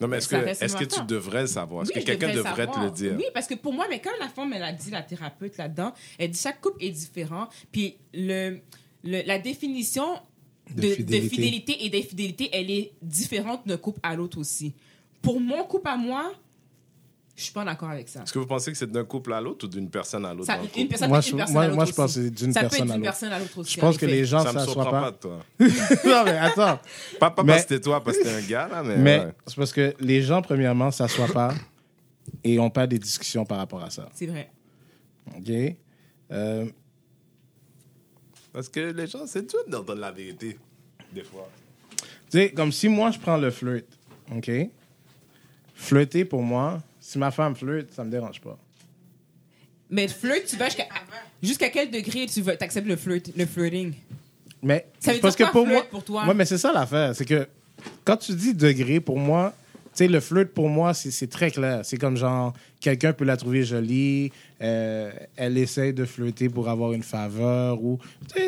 Non, 0.00 0.08
mais 0.08 0.16
est-ce 0.16 0.28
que, 0.28 0.36
est-ce 0.36 0.76
que 0.76 0.84
tu 0.84 1.00
devrais 1.06 1.42
le 1.42 1.46
savoir? 1.46 1.82
Est-ce 1.82 1.92
Oui, 1.94 2.00
que 2.00 2.06
quelqu'un 2.06 2.32
devrait 2.34 2.66
te 2.66 2.78
le 2.80 2.90
dire? 2.90 3.14
Oui, 3.18 3.24
parce 3.34 3.46
que 3.46 3.54
pour 3.54 3.74
moi, 3.74 3.86
mais 3.90 4.00
comme 4.00 4.14
la 4.18 4.28
femme, 4.28 4.50
elle 4.54 4.62
a 4.62 4.72
dit, 4.72 4.90
la 4.90 5.02
thérapeute 5.02 5.58
là-dedans, 5.58 5.92
elle 6.18 6.30
dit 6.30 6.38
chaque 6.40 6.60
couple 6.62 6.82
est 6.82 6.90
différent. 6.90 7.48
Puis 7.70 7.96
le, 8.14 8.60
le- 9.04 9.22
la 9.26 9.38
définition 9.38 10.06
De 10.74 10.80
de, 10.80 10.88
de 10.88 10.94
fidélité. 10.94 11.28
fidélité. 11.28 11.84
et 11.84 11.90
d'infidélité, 11.90 12.48
elle 12.54 12.70
est 12.70 12.92
différente 13.02 13.66
d'un 13.68 13.76
couple 13.76 14.00
à 14.02 14.14
l'autre 14.16 14.38
aussi. 14.38 14.72
Pour 15.20 15.38
mon 15.38 15.64
couple 15.64 15.88
à 15.90 15.98
moi, 15.98 16.32
je 17.40 17.44
suis 17.46 17.52
pas 17.54 17.64
d'accord 17.64 17.88
avec 17.90 18.08
ça. 18.08 18.22
Est-ce 18.22 18.32
que 18.32 18.38
vous 18.38 18.46
pensez 18.46 18.70
que 18.70 18.76
c'est 18.78 18.90
d'un 18.90 19.04
couple 19.04 19.32
à 19.32 19.40
l'autre 19.40 19.64
ou 19.66 19.68
d'une 19.68 19.88
personne 19.90 20.24
à 20.26 20.34
l'autre? 20.34 20.52
Une 20.76 20.88
personne 20.88 21.08
Moi, 21.08 21.20
je- 21.20 21.30
une 21.30 21.36
personne 21.38 21.54
moi- 21.54 21.62
à 21.62 21.66
l'autre 21.66 21.76
moi, 21.76 21.84
je 21.86 21.92
pense 21.92 22.14
que 22.14 22.22
c'est 22.22 22.30
d'une 22.30 22.52
Ça 22.52 22.60
peut 22.60 22.66
être 22.66 22.70
personne 22.72 22.90
à 22.90 22.94
l'autre. 22.96 23.02
personne 23.04 23.32
à 23.32 23.38
l'autre 23.38 23.58
aussi. 23.58 23.74
Je 23.74 23.80
pense 23.80 23.94
en 23.96 23.98
que 23.98 24.06
les 24.06 24.24
gens 24.24 24.42
Ça 24.44 24.52
me 24.52 24.58
s'assoient 24.58 24.84
pas 24.90 25.00
pas. 25.00 25.10
de 25.10 25.16
toi. 25.16 25.38
non, 26.04 26.24
mais 26.24 26.38
attends. 26.38 26.78
Pas, 27.18 27.30
pas 27.30 27.42
Mais- 27.42 27.52
parce 27.52 27.64
que 27.64 27.68
t'es 27.74 27.80
toi, 27.80 28.04
parce 28.04 28.18
que 28.18 28.22
t'es 28.22 28.30
un 28.34 28.42
gars, 28.42 28.68
là, 28.68 28.82
mais. 28.82 28.96
Mais 28.98 29.18
ouais. 29.20 29.32
c'est 29.46 29.56
parce 29.56 29.72
que 29.72 29.94
les 30.00 30.22
gens, 30.22 30.42
premièrement, 30.42 30.90
s'assoient 30.90 31.28
pas 31.32 31.54
et 32.44 32.56
n'ont 32.56 32.70
pas 32.70 32.86
des 32.86 32.98
discussions 32.98 33.44
par 33.46 33.58
rapport 33.58 33.82
à 33.82 33.90
ça. 33.90 34.08
C'est 34.14 34.26
vrai. 34.26 34.50
OK? 35.36 35.50
Euh, 36.32 36.66
Parce 38.52 38.68
que 38.68 38.80
les 38.92 39.06
gens, 39.06 39.26
c'est 39.26 39.48
dur 39.48 39.60
d'entendre 39.68 40.00
la 40.00 40.10
vérité, 40.10 40.58
des 41.12 41.22
fois. 41.22 41.48
tu 42.30 42.38
sais, 42.38 42.50
comme 42.52 42.72
si 42.72 42.88
moi, 42.88 43.10
je 43.10 43.18
prends 43.18 43.36
le 43.36 43.50
flirt, 43.50 43.84
OK? 44.36 44.50
Flirter, 45.74 46.24
pour 46.24 46.42
moi, 46.42 46.82
si 47.10 47.18
ma 47.18 47.32
femme 47.32 47.56
flirte, 47.56 47.90
ça 47.92 48.04
me 48.04 48.10
dérange 48.10 48.40
pas. 48.40 48.56
Mais 49.90 50.06
flirt, 50.06 50.44
tu 50.46 50.56
vas 50.56 50.66
jusqu'à 50.66 50.86
jusqu'à 51.42 51.68
quel 51.68 51.90
degré 51.90 52.26
tu 52.26 52.40
veux 52.40 52.52
acceptes 52.52 52.86
le 52.86 52.94
flirt, 52.94 53.32
le 53.36 53.46
flirting? 53.46 53.94
Mais 54.62 54.86
Ça 55.00 55.12
veut 55.12 55.18
parce 55.18 55.34
dire 55.34 55.48
que 55.48 55.52
pour 55.52 55.66
moi, 55.66 55.82
pour 55.90 56.04
toi? 56.04 56.24
Ouais, 56.24 56.34
mais 56.34 56.44
c'est 56.44 56.58
ça 56.58 56.72
l'affaire, 56.72 57.16
c'est 57.16 57.24
que 57.24 57.48
quand 58.04 58.16
tu 58.16 58.32
dis 58.34 58.54
degré, 58.54 59.00
pour 59.00 59.18
moi, 59.18 59.52
sais, 60.04 60.08
le 60.08 60.20
flirt 60.20 60.48
pour 60.50 60.68
moi, 60.68 60.94
c'est 60.94 61.26
très 61.28 61.50
clair. 61.50 61.80
C'est 61.84 61.96
comme 61.96 62.16
genre, 62.16 62.52
quelqu'un 62.80 63.12
peut 63.12 63.24
la 63.24 63.36
trouver 63.36 63.62
jolie, 63.64 64.30
euh, 64.62 65.10
elle 65.36 65.56
essaye 65.58 65.92
de 65.92 66.04
flirter 66.04 66.48
pour 66.48 66.68
avoir 66.68 66.92
une 66.92 67.02
faveur 67.02 67.82
ou 67.82 67.98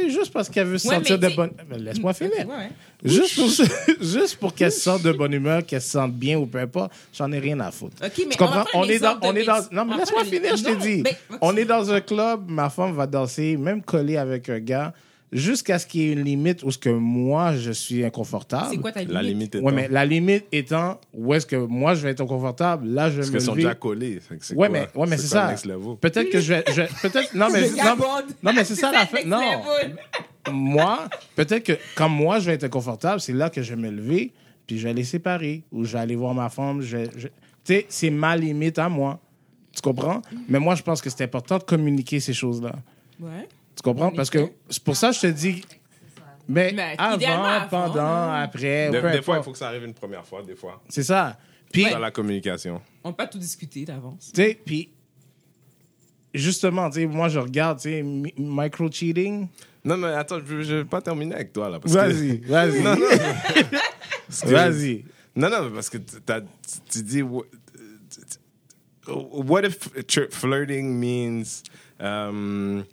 juste 0.09 0.33
parce 0.33 0.49
qu'elle 0.49 0.67
veut 0.67 0.79
se 0.79 0.89
Ouais, 0.89 0.97
sentir 0.97 1.19
de 1.19 1.29
bonne. 1.29 1.51
Ben, 1.71 1.83
Laisse-moi 1.83 2.13
finir. 2.15 2.33
Ouais, 2.39 2.45
ouais. 2.47 2.71
Juste 3.05 3.37
pour, 3.37 3.49
juste 4.01 4.37
pour 4.37 4.55
qu'elle 4.55 4.73
se 4.73 4.81
sente 4.81 5.03
de 5.03 5.13
bonne 5.13 5.33
humeur, 5.33 5.65
qu'elle 5.65 5.81
se 5.83 5.91
sente 5.91 6.13
bien 6.15 6.39
ou 6.39 6.47
peu 6.47 6.59
importe, 6.59 6.93
j'en 7.15 7.31
ai 7.33 7.39
rien 7.39 7.59
à 7.61 7.71
foutre. 7.71 7.97
Ok, 8.05 8.13
mais 8.19 8.25
tu 8.33 8.39
comprends? 8.39 8.65
on 8.75 8.85
est 8.85 8.99
dans, 8.99 9.19
on 9.23 9.35
est 9.35 9.45
dans, 9.45 9.61
non, 9.73 9.85
mais 9.85 9.97
laisse-moi 9.99 10.25
finir, 10.25 10.57
je 10.57 10.65
t'ai 10.65 10.77
dit. 10.77 11.03
Mais- 11.03 11.17
On 11.41 11.57
est 11.57 11.65
dans 11.65 11.91
un 11.93 12.01
club, 12.01 12.43
ma 12.49 12.69
femme 12.71 12.93
va 12.95 13.07
danser, 13.07 13.57
même 13.57 13.83
collée 13.83 14.17
avec 14.17 14.49
un 14.49 14.61
gars, 14.61 14.93
jusqu'à 15.33 15.79
ce 15.79 15.87
qu'il 15.87 16.03
y 16.03 16.09
ait 16.09 16.13
une 16.13 16.23
limite 16.25 16.63
où 16.63 16.71
ce 16.71 16.77
que 16.79 16.91
moi, 16.91 17.57
je 17.57 17.73
suis 17.73 18.05
inconfortable. 18.05 18.67
C'est 18.71 18.77
quoi 18.77 18.93
ta 18.93 19.01
limite? 19.01 19.15
La 19.15 19.23
limite? 19.23 19.55
est 19.55 19.61
Ouais, 19.61 19.73
mais 19.73 19.89
la 19.89 20.05
limite 20.05 20.45
étant 20.53 21.01
où 21.15 21.33
est-ce 21.35 21.47
que 21.47 21.57
moi, 21.57 21.95
je 21.95 22.03
vais 22.03 22.11
être 22.11 22.21
inconfortable, 22.21 22.87
là, 22.89 23.09
je 23.11 23.15
vais 23.15 23.21
Parce 23.23 23.29
me 23.31 23.33
qu'ils 23.39 23.41
sont 23.47 23.53
lever. 23.53 23.63
déjà 23.63 23.75
collés. 23.75 24.21
c'est 24.41 24.55
Ouais, 24.55 24.69
quoi? 24.69 24.69
mais, 24.69 24.89
ouais, 24.95 25.07
mais 25.09 25.17
c'est 25.17 25.27
ça. 25.29 25.55
Peut-être 26.01 26.29
que 26.31 26.41
je 26.41 26.55
vais. 26.55 26.65
je 26.73 26.83
peut-être. 27.09 27.35
Non, 27.35 27.49
mais. 27.53 27.63
Non, 28.43 28.53
mais 28.55 28.65
c'est 28.65 28.75
ça 28.77 28.93
la 28.93 29.07
fin. 29.07 29.25
Non. 29.25 29.41
Moi, 30.51 31.09
peut-être 31.37 31.65
que 31.65 31.73
quand 31.95 32.09
moi, 32.09 32.39
je 32.41 32.47
vais 32.47 32.55
être 32.55 32.65
inconfortable, 32.65 33.21
c'est 33.21 33.33
là 33.33 33.49
que 33.49 33.63
je 33.63 33.75
vais 33.75 33.81
me 33.81 33.91
lever, 33.91 34.33
puis 34.67 34.79
je 34.79 34.89
vais 34.89 34.95
les 34.95 35.05
séparer. 35.05 35.63
Ou 35.73 35.85
je 35.85 35.93
vais 35.93 36.01
aller 36.01 36.17
voir 36.17 36.35
ma 36.35 36.49
femme. 36.49 36.81
Je, 36.83 36.97
vais- 36.97 37.11
je- 37.17 37.29
Tu 37.29 37.75
sais, 37.75 37.87
c'est 37.89 38.11
ma 38.11 38.37
limite 38.37 38.79
à 38.79 38.89
moi. 38.89 39.21
Tu 39.75 39.81
comprends? 39.81 40.21
Mais 40.49 40.59
moi, 40.59 40.75
je 40.75 40.83
pense 40.83 41.01
que 41.01 41.09
c'est 41.09 41.23
important 41.25 41.59
de 41.59 41.63
communiquer 41.63 42.19
ces 42.21 42.33
choses-là. 42.35 42.73
Ouais. 43.21 43.49
Tu 43.77 43.83
comprends? 43.83 44.11
Parce 44.11 44.31
que 44.31 44.51
c'est 44.69 44.83
pour 44.83 44.97
ça 44.97 45.09
que 45.11 45.17
je 45.17 45.21
te 45.21 45.27
dis. 45.29 45.65
Mais, 46.49 46.73
Mais 46.75 46.95
avant, 46.99 47.69
pendant, 47.71 48.33
après, 48.33 48.91
Des, 48.91 49.01
peu 49.01 49.11
des 49.13 49.23
fois, 49.23 49.39
il 49.39 49.43
faut 49.45 49.53
que 49.53 49.59
ça 49.59 49.69
arrive 49.69 49.85
une 49.85 49.95
première 49.95 50.27
fois, 50.27 50.43
des 50.43 50.57
fois. 50.57 50.83
C'est 50.89 51.05
ça. 51.05 51.39
Puis, 51.73 51.89
Dans 51.89 51.99
la 52.01 52.11
communication. 52.11 52.83
On 53.05 53.11
peut 53.13 53.19
pas 53.19 53.27
tout 53.29 53.39
discuter 53.39 53.85
d'avance. 53.85 54.31
tu 54.35 54.43
sais, 54.43 54.59
puis 54.65 54.91
justement, 56.35 56.91
tu 56.91 57.01
sais, 57.01 57.07
moi, 57.07 57.29
je 57.29 57.39
regarde, 57.39 57.79
tu 57.79 57.91
sais, 57.91 58.03
mi- 58.03 58.35
micro-cheating. 58.37 59.49
Non, 59.85 59.97
mais 59.97 60.09
attends, 60.09 60.39
je 60.47 60.55
ne 60.55 60.63
vais 60.79 60.85
pas 60.85 61.01
terminer 61.01 61.35
avec 61.35 61.53
toi, 61.53 61.69
là. 61.71 61.81
parce 61.81 61.93
que- 61.95 61.99
Vas-y, 61.99 62.39
vas-y. 62.41 62.83
Non, 62.83 62.95
non. 62.97 63.07
Parce 64.29 64.41
que- 64.43 64.49
Vas-y. 64.49 65.05
Non, 65.35 65.49
non, 65.51 65.71
parce 65.73 65.89
que 65.89 65.99
tu 65.99 67.03
dis. 67.03 67.23
wha- 67.23 67.45
What 69.09 69.63
if 69.65 69.89
flirting 70.31 70.99
means. 71.01 71.63
um, 71.99 72.85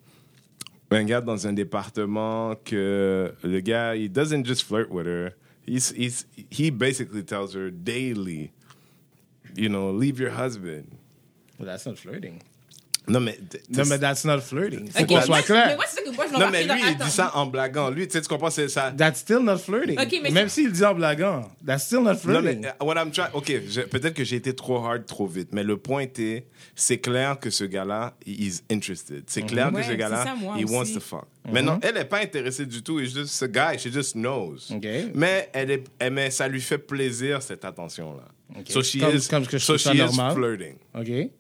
un 0.92 1.06
gars 1.06 1.22
dans 1.22 1.46
un 1.46 1.54
département 1.54 2.56
que 2.64 3.34
le 3.44 3.60
gars, 3.62 3.96
he 3.96 4.08
doesn't 4.10 4.46
just 4.46 4.64
flirt 4.64 4.90
with 4.90 5.06
her. 5.06 5.36
He's, 5.66 5.92
he's, 5.92 6.26
he 6.50 6.72
basically 6.72 7.22
tells 7.24 7.54
her 7.54 7.70
daily, 7.70 8.52
you 9.56 9.70
know, 9.70 9.92
leave 9.92 10.20
your 10.20 10.32
husband. 10.32 10.98
Well, 11.60 11.68
that's 11.68 11.86
not 11.86 12.00
flirting. 12.00 12.42
Non, 13.10 13.20
mais. 13.20 13.38
Non, 13.70 13.84
mais 13.86 14.00
that's 14.00 14.24
not 14.26 14.40
flirting. 14.42 14.90
Faut 14.92 15.02
Ok, 15.02 15.08
qu'on 15.08 15.22
soit 15.22 15.38
Mais 15.38 15.44
clair. 15.44 15.76
moi, 15.76 15.86
c'est 15.90 15.96
ça 15.98 16.02
que 16.10 16.16
moi, 16.16 16.26
je 16.32 16.38
Non, 16.40 16.50
mais 16.52 16.62
lui, 16.62 16.68
dans- 16.68 16.76
il 16.76 16.98
dit 16.98 17.12
ça 17.12 17.32
en 17.36 17.46
blaguant. 17.48 17.90
Lui, 17.90 18.08
tu 18.08 18.14
sais, 18.14 18.22
tu 18.22 18.28
comprends, 18.28 18.50
c'est 18.50 18.70
ça. 18.70 18.92
That's 18.98 19.20
still 19.20 19.40
not 19.40 19.58
flirting. 19.58 20.00
Ok, 20.00 20.20
mais 20.24 20.30
Même 20.32 20.50
s'il 20.50 20.72
dit 20.72 20.84
en 20.86 20.94
blaguant, 20.94 21.50
that's 21.66 21.84
still 21.86 22.00
not 22.00 22.14
Non, 22.14 22.16
flirting. 22.18 22.62
mais 22.62 22.68
uh, 22.68 22.84
what 22.86 22.96
I'm 22.96 23.12
trying, 23.12 23.30
ok, 23.34 23.52
je- 23.68 23.82
peut-être 23.82 24.14
que 24.14 24.24
j'ai 24.24 24.36
été 24.38 24.54
trop 24.56 24.78
hard 24.86 25.06
trop 25.06 25.28
vite, 25.28 25.50
mais 25.52 25.64
le 25.64 25.78
point 25.78 26.06
est, 26.18 26.46
c'est 26.76 27.00
clair 27.00 27.40
que 27.40 27.50
ce 27.50 27.64
gars-là, 27.64 28.14
is 28.26 28.60
interested. 28.72 29.24
C'est 29.28 29.42
clair 29.44 29.72
Ouais, 29.74 29.82
que 29.82 29.88
ce 29.88 29.94
gars-là, 29.94 30.26
he 30.58 30.64
aussi. 30.64 30.74
wants 30.74 30.94
to 30.94 31.00
fuck. 31.00 31.26
Mais 31.52 31.62
non, 31.64 31.80
elle 31.82 31.96
n'est 31.96 32.06
pas 32.06 32.20
intéressée 32.20 32.66
du 32.66 32.84
tout. 32.84 33.00
It's 33.00 33.14
just 33.16 33.42
a 33.42 33.48
guy, 33.48 33.80
she 33.80 33.92
just 33.92 34.14
knows. 34.14 34.58
Ok. 34.72 34.86
Mais 35.16 35.50
elle 35.54 35.72
est, 35.72 35.84
elle- 35.98 36.14
mais 36.14 36.30
ça 36.30 36.48
lui 36.48 36.62
fait 36.62 36.78
plaisir 36.78 37.42
cette 37.42 37.66
attention-là. 37.66 38.26
Ok. 38.60 38.66
So 38.70 38.82
she 38.84 39.00
Comme- 39.00 39.16
is, 39.16 39.28
comme 39.28 39.46
que 39.48 39.58
je 39.58 39.64
so 39.64 39.78
she 39.78 39.88
is 39.94 39.98
normal. 39.98 40.36
flirting. 40.36 40.76
OK? 40.96 41.32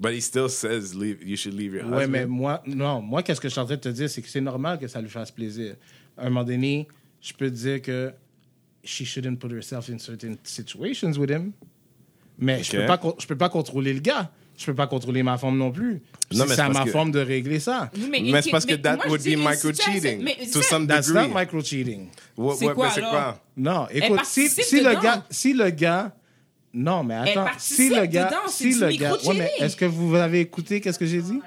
But 0.00 0.12
he 0.12 0.20
still 0.20 0.48
says 0.48 0.94
leave, 0.94 1.22
you 1.22 1.36
should 1.36 1.54
leave 1.54 1.74
your 1.74 1.84
Ouais, 1.84 1.98
husband. 2.04 2.08
mais 2.10 2.26
moi, 2.26 2.62
non, 2.66 3.00
moi, 3.00 3.22
qu'est-ce 3.22 3.40
que 3.40 3.48
je 3.48 3.52
suis 3.52 3.60
en 3.60 3.64
train 3.64 3.76
de 3.76 3.80
te 3.80 3.88
dire, 3.90 4.10
c'est 4.10 4.22
que 4.22 4.28
c'est 4.28 4.40
normal 4.40 4.78
que 4.78 4.88
ça 4.88 5.00
lui 5.00 5.08
fasse 5.08 5.30
plaisir. 5.30 5.76
À 6.16 6.22
un 6.26 6.30
moment 6.30 6.44
donné, 6.44 6.88
je 7.20 7.32
peux 7.32 7.48
te 7.48 7.54
dire 7.54 7.80
que 7.80 8.12
she 8.82 9.04
shouldn't 9.04 9.36
put 9.38 9.52
herself 9.54 9.88
in 9.90 9.98
certain 9.98 10.34
situations 10.42 11.12
with 11.18 11.30
him. 11.30 11.52
Mais 12.38 12.62
je 12.64 12.72
peux 12.72 12.86
pas, 12.86 13.00
je 13.18 13.26
peux 13.26 13.36
pas 13.36 13.48
contrôler 13.48 13.92
le 13.92 14.00
gars. 14.00 14.30
Je 14.56 14.66
peux 14.66 14.74
pas 14.74 14.86
contrôler 14.86 15.22
ma 15.24 15.36
femme 15.36 15.56
non 15.58 15.70
plus. 15.72 15.94
Non, 15.94 16.00
C'est- 16.44 16.46
mais 16.48 16.54
c'est 16.54 16.60
à 16.60 16.68
ma 16.68 16.84
que- 16.84 16.90
forme 16.90 17.10
de 17.10 17.18
régler 17.18 17.58
ça. 17.58 17.90
Oui, 17.96 18.30
Mais 18.32 18.42
c'est 18.42 18.50
parce 18.50 18.64
que 18.66 18.74
that 18.74 18.96
moi, 18.96 19.08
would 19.08 19.22
be 19.22 19.26
une 19.32 19.40
micro-cheating 19.40 19.94
situation- 19.94 20.22
mais 20.22 20.36
to 20.52 20.62
ça- 20.62 20.68
some 20.68 20.86
That's 20.86 21.08
degree. 21.08 21.28
not 21.28 21.34
micro-cheating. 21.34 22.08
Ouais, 22.36 22.54
C'est 22.56 22.66
ouais, 22.66 22.74
quoi? 22.74 23.40
Non, 23.56 23.86
écoute, 23.90 24.20
si, 24.24 24.48
le 24.80 25.00
gars, 25.00 25.24
si 25.30 25.52
le 25.54 25.70
gars, 25.70 26.12
non, 26.74 27.04
mais 27.04 27.14
attends, 27.14 27.44
participe 27.44 27.76
si 27.76 27.88
le 27.88 28.06
gars, 28.06 28.26
dedans, 28.26 28.36
si 28.48 28.70
du 28.74 28.80
le 28.80 28.90
gars, 28.96 29.12
ouais, 29.14 29.34
mais 29.34 29.50
est-ce 29.58 29.76
que 29.76 29.84
vous 29.84 30.14
avez 30.16 30.40
écouté 30.40 30.80
qu'est-ce 30.80 30.98
que 30.98 31.06
j'ai 31.06 31.22
dit? 31.22 31.40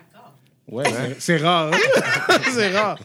Ouais, 0.70 0.84
c'est- 0.86 1.16
c'est 1.20 1.38
rare, 1.38 1.72
hein? 1.74 1.78
c'est 2.54 2.76
rare. 2.78 2.98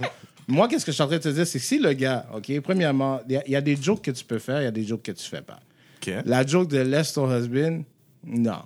Moi, 0.48 0.68
qu'est-ce 0.68 0.84
que 0.84 0.90
je 0.92 0.94
suis 0.94 1.02
en 1.02 1.06
train 1.06 1.18
de 1.18 1.22
te 1.22 1.28
dire, 1.28 1.46
c'est 1.46 1.58
si 1.58 1.78
le 1.78 1.92
gars, 1.92 2.26
ok, 2.34 2.60
premièrement, 2.60 3.20
il 3.28 3.32
y 3.32 3.36
a- 3.36 3.42
il 3.46 3.52
y, 3.52 3.56
a 3.56 3.60
des 3.60 3.76
jokes 3.76 4.02
que 4.02 4.10
tu 4.10 4.24
peux 4.24 4.38
faire, 4.38 4.60
il 4.60 4.64
y 4.64 4.68
a 4.68 4.70
des 4.72 4.84
jokes 4.84 5.02
que 5.02 5.12
tu 5.12 5.24
fais 5.28 5.42
pas. 5.42 5.60
OK. 6.00 6.12
La 6.24 6.44
joke 6.46 6.68
de 6.68 6.78
laisse 6.80 7.12
ton 7.12 7.30
husband, 7.36 7.82
non. 8.24 8.62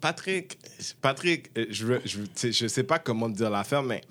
Patrick, 0.00 0.58
Patrick, 1.00 1.50
euh, 1.58 1.66
je 1.70 1.86
veux, 1.86 2.00
je, 2.04 2.18
je 2.50 2.66
sais 2.68 2.84
pas 2.84 2.98
comment 2.98 3.30
te 3.30 3.36
dire 3.36 3.50
l'affaire, 3.50 3.82
mais 3.82 4.02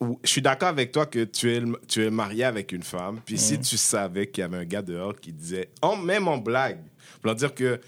euh, 0.00 0.12
je 0.22 0.30
suis 0.30 0.40
d'accord 0.40 0.68
avec 0.68 0.92
toi 0.92 1.06
que 1.06 1.24
tu 1.24 1.52
es, 1.54 1.62
tu 1.88 2.04
es 2.04 2.10
marié 2.10 2.44
avec 2.44 2.72
une 2.72 2.82
femme. 2.82 3.20
Puis 3.24 3.36
si 3.38 3.58
tu 3.58 3.76
savais 3.76 4.28
qu'il 4.28 4.42
y 4.42 4.44
avait 4.44 4.58
un 4.58 4.64
gars 4.64 4.80
dehors 4.82 5.14
qui 5.16 5.32
disait, 5.32 5.68
en, 5.82 5.96
même 5.96 6.28
en 6.28 6.38
blague, 6.38 6.78
pour 7.22 7.28
leur 7.28 7.36
dire 7.36 7.54
que, 7.54 7.80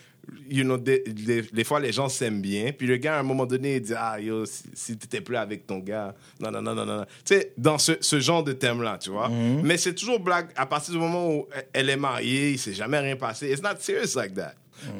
you 0.49 0.62
know, 0.64 0.78
des, 0.78 1.01
des- 1.07 1.43
des 1.43 1.64
fois 1.64 1.80
les 1.80 1.93
gens 1.93 2.09
s'aiment 2.09 2.41
bien. 2.41 2.72
Puis 2.72 2.87
le 2.87 2.97
gars, 2.97 3.16
à 3.16 3.20
un 3.20 3.22
moment 3.24 3.45
donné, 3.45 3.76
il 3.76 3.82
dit, 3.82 3.93
ah 3.97 4.18
yo, 4.18 4.47
si, 4.47 4.62
si 4.72 4.97
t'étais 4.97 5.20
plus 5.20 5.37
avec 5.37 5.66
ton 5.66 5.78
gars, 5.80 6.14
non, 6.41 6.51
non, 6.51 6.62
non, 6.62 6.74
non, 6.74 6.87
non. 6.87 7.05
Tu 7.24 7.35
sais, 7.35 7.53
dans 7.59 7.76
ce, 7.78 7.93
ce 8.01 8.20
genre 8.20 8.43
de 8.45 8.53
thème-là, 8.53 8.97
tu 8.99 9.11
vois. 9.11 9.28
Mais 9.28 9.76
c'est 9.76 9.95
toujours 9.95 10.20
blague 10.20 10.47
à 10.57 10.64
partir 10.66 10.95
du 10.95 11.01
moment 11.01 11.28
où 11.30 11.47
elle 11.72 11.91
est 11.91 11.97
mariée, 11.97 12.53
il 12.53 12.59
s'est 12.59 12.72
jamais 12.72 12.99
rien 13.01 13.16
passé. 13.16 13.51
It's 13.53 13.61
not 13.62 13.76
serious 13.80 14.14
like 14.16 14.35
that. 14.35 14.55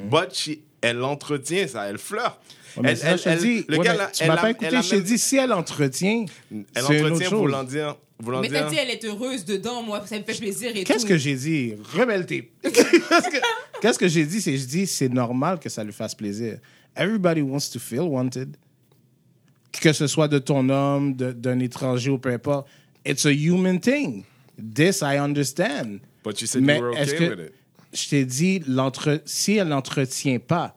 But 0.09 0.33
she, 0.33 0.59
elle 0.81 1.01
entretient 1.03 1.67
ça, 1.67 1.89
elle 1.89 1.97
flirte. 1.97 2.39
Ouais, 2.77 2.89
Elle- 2.91 2.99
te 3.19 3.29
elle- 3.29 3.39
dis, 3.39 3.65
le 3.69 3.77
ouais, 3.77 3.85
gars, 3.85 4.09
tu 4.13 4.21
elle 4.23 4.27
m'as 4.29 4.35
pas 4.35 4.49
elle 4.49 4.51
écouté, 4.51 4.81
je 4.83 4.89
t'ai 4.89 4.95
même- 4.97 5.05
dit, 5.05 5.17
si 5.17 5.37
elle 5.37 5.53
entretient, 5.53 6.25
Elle 6.51 6.65
c'est 6.75 6.81
une 6.81 6.85
autre 7.05 7.05
entretient 7.05 7.29
chose. 7.29 7.39
voulant 7.39 7.63
dire. 7.63 7.95
Voulant 8.19 8.39
Mais 8.41 8.47
t'as 8.49 8.61
dire 8.61 8.69
dit, 8.69 8.77
elle 8.77 8.89
est 8.91 9.05
heureuse 9.05 9.43
dedans, 9.45 9.81
moi, 9.81 10.01
ça 10.05 10.17
me 10.17 10.23
fait 10.23 10.37
plaisir 10.37 10.71
et 10.75 10.83
tout. 10.83 10.91
Qu'est-ce 10.93 11.05
que 11.05 11.17
j'ai 11.17 11.35
dit? 11.35 11.73
Rebelle 11.97 12.25
tape. 12.25 12.45
Qu'est-ce 13.85 13.99
que, 13.99 14.07
j'ai 14.07 14.25
dit? 14.25 14.41
C'est 14.41 14.57
je 14.57 14.65
dis 14.65 14.87
c'est 14.87 15.09
normal 15.09 15.59
que 15.59 15.69
ça 15.69 15.83
lui 15.83 15.93
fasse 15.93 16.15
plaisir. 16.15 16.57
Everybody 16.95 17.41
wants 17.41 17.69
to 17.71 17.79
feel 17.79 18.01
wanted. 18.01 18.57
Que 19.71 19.93
ce 19.93 20.07
soit 20.07 20.27
de 20.27 20.39
ton 20.39 20.69
homme, 20.69 21.13
d'un 21.15 21.59
étranger 21.59 22.09
ou 22.09 22.17
peu 22.17 22.29
importe. 22.29 22.67
It's 23.05 23.27
a 23.27 23.31
human 23.31 23.79
thing. 23.79 24.23
This 24.57 25.01
I 25.01 25.19
understand. 25.19 25.99
But 26.23 26.41
you 26.41 26.47
said 26.47 26.63
Mais 26.63 26.77
you 26.77 26.83
were 26.83 26.99
okay 26.99 27.15
que 27.15 27.29
with 27.29 27.39
it. 27.47 27.53
je 27.93 28.09
t'ai 28.09 28.25
dit 28.25 28.63
si 29.25 29.57
elle 29.57 29.67
n'entretient 29.67 30.39
pas 30.39 30.75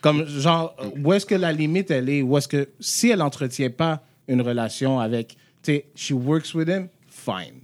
comme 0.00 0.26
genre 0.26 0.74
où 0.96 1.12
est-ce 1.12 1.26
que 1.26 1.36
la 1.36 1.52
limite 1.52 1.90
elle 1.92 2.08
est? 2.08 2.22
Où 2.22 2.36
est-ce 2.36 2.48
que 2.48 2.68
si 2.80 3.10
elle 3.10 3.18
n'entretient 3.18 3.70
pas 3.70 4.02
une 4.26 4.40
relation 4.40 4.98
avec 4.98 5.36
tu 5.62 5.72
sais 5.72 5.86
she 5.94 6.12
works 6.12 6.54
with 6.54 6.68
him 6.68 6.88
fine 7.06 7.60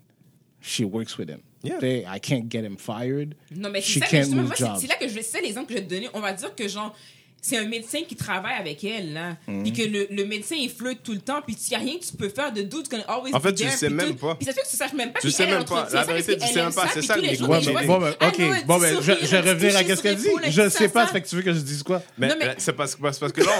she 0.61 0.83
works 0.83 1.19
with 1.19 1.29
him 1.29 1.41
Yeah. 1.63 1.81
Sais, 1.81 2.05
I 2.07 2.19
can't 2.21 2.49
get 2.49 2.65
him 2.65 2.77
fired 2.77 3.35
Non, 3.51 3.71
mais 3.71 3.81
she 3.81 3.95
c'est 3.95 4.01
ça, 4.01 4.07
mais 4.07 4.11
can't 4.11 4.25
justement, 4.25 4.43
move 4.43 4.47
moi, 4.49 4.57
c'est 4.57 4.65
jobs 4.65 4.77
c'est 4.81 4.87
là 4.87 4.95
que 4.97 5.09
je 5.09 5.21
c'est 5.21 5.41
l'exemple 5.41 5.69
que 5.69 5.75
je 5.75 5.79
vais 5.79 5.87
te 5.87 5.91
donner. 5.91 6.09
On 6.15 6.21
va 6.21 6.33
dire 6.33 6.55
que, 6.55 6.69
genre, 6.69 6.95
c'est 7.41 7.59
un 7.59 7.67
médecin 7.67 8.01
qui 8.09 8.17
travaille 8.17 8.55
avec 8.59 8.83
elle, 8.83 9.13
là. 9.13 9.37
Mhm. 9.47 9.63
Puis 9.63 9.73
que 9.73 9.83
le, 9.83 10.07
le 10.11 10.25
médecin, 10.27 10.57
il 10.59 10.69
flotte 10.69 10.99
tout 11.05 11.13
le 11.13 11.21
temps. 11.21 11.41
Puis 11.47 11.57
il 11.67 11.71
n'y 11.71 11.77
a 11.77 11.79
rien 11.79 11.99
que 11.99 12.05
tu 12.05 12.13
peux 12.17 12.29
faire 12.29 12.53
de 12.53 12.63
doute 12.63 12.93
always 13.07 13.33
En 13.35 13.41
fait, 13.41 13.55
tu 13.55 13.65
le 13.65 13.71
sais 13.71 13.87
puis 13.87 13.95
même 13.95 14.09
tout. 14.17 14.27
pas. 14.27 14.35
Puis 14.35 14.47
ça 14.47 14.53
fait 14.53 14.63
que 14.63 14.69
tu 14.69 14.77
saches 14.77 14.93
même 14.95 15.13
pas. 15.13 15.21
Tu 15.21 15.31
sais 15.31 15.47
même 15.47 15.65
pas. 15.65 15.89
La 15.93 16.03
vérité, 16.05 16.37
tu 16.37 16.47
sais 16.47 16.63
même 16.63 16.73
pas. 16.75 16.89
C'est 16.93 17.03
ça, 17.03 17.17
le 17.17 17.23
micro- 17.23 17.47
bon, 17.87 17.99
ben, 18.01 18.15
ok, 18.21 18.65
bon, 18.67 18.79
ben, 18.79 18.97
je, 19.01 19.37
reviens 19.37 19.75
à 19.77 19.85
qu'est-ce 19.85 20.03
qu'elle 20.03 20.17
dit. 20.17 20.29
Je 20.49 20.63
dit 20.63 20.71
sais 20.71 20.89
pas, 20.89 21.07
ça. 21.07 21.13
fait 21.13 21.23
que 21.23 21.29
tu 21.29 21.37
veux 21.37 21.43
que 21.43 21.53
je 21.53 21.61
dise 21.61 21.83
quoi? 21.83 22.03
Mais 22.19 22.31
c'est 22.59 22.73
parce, 22.73 22.95
que 22.95 23.03
là, 23.05 23.11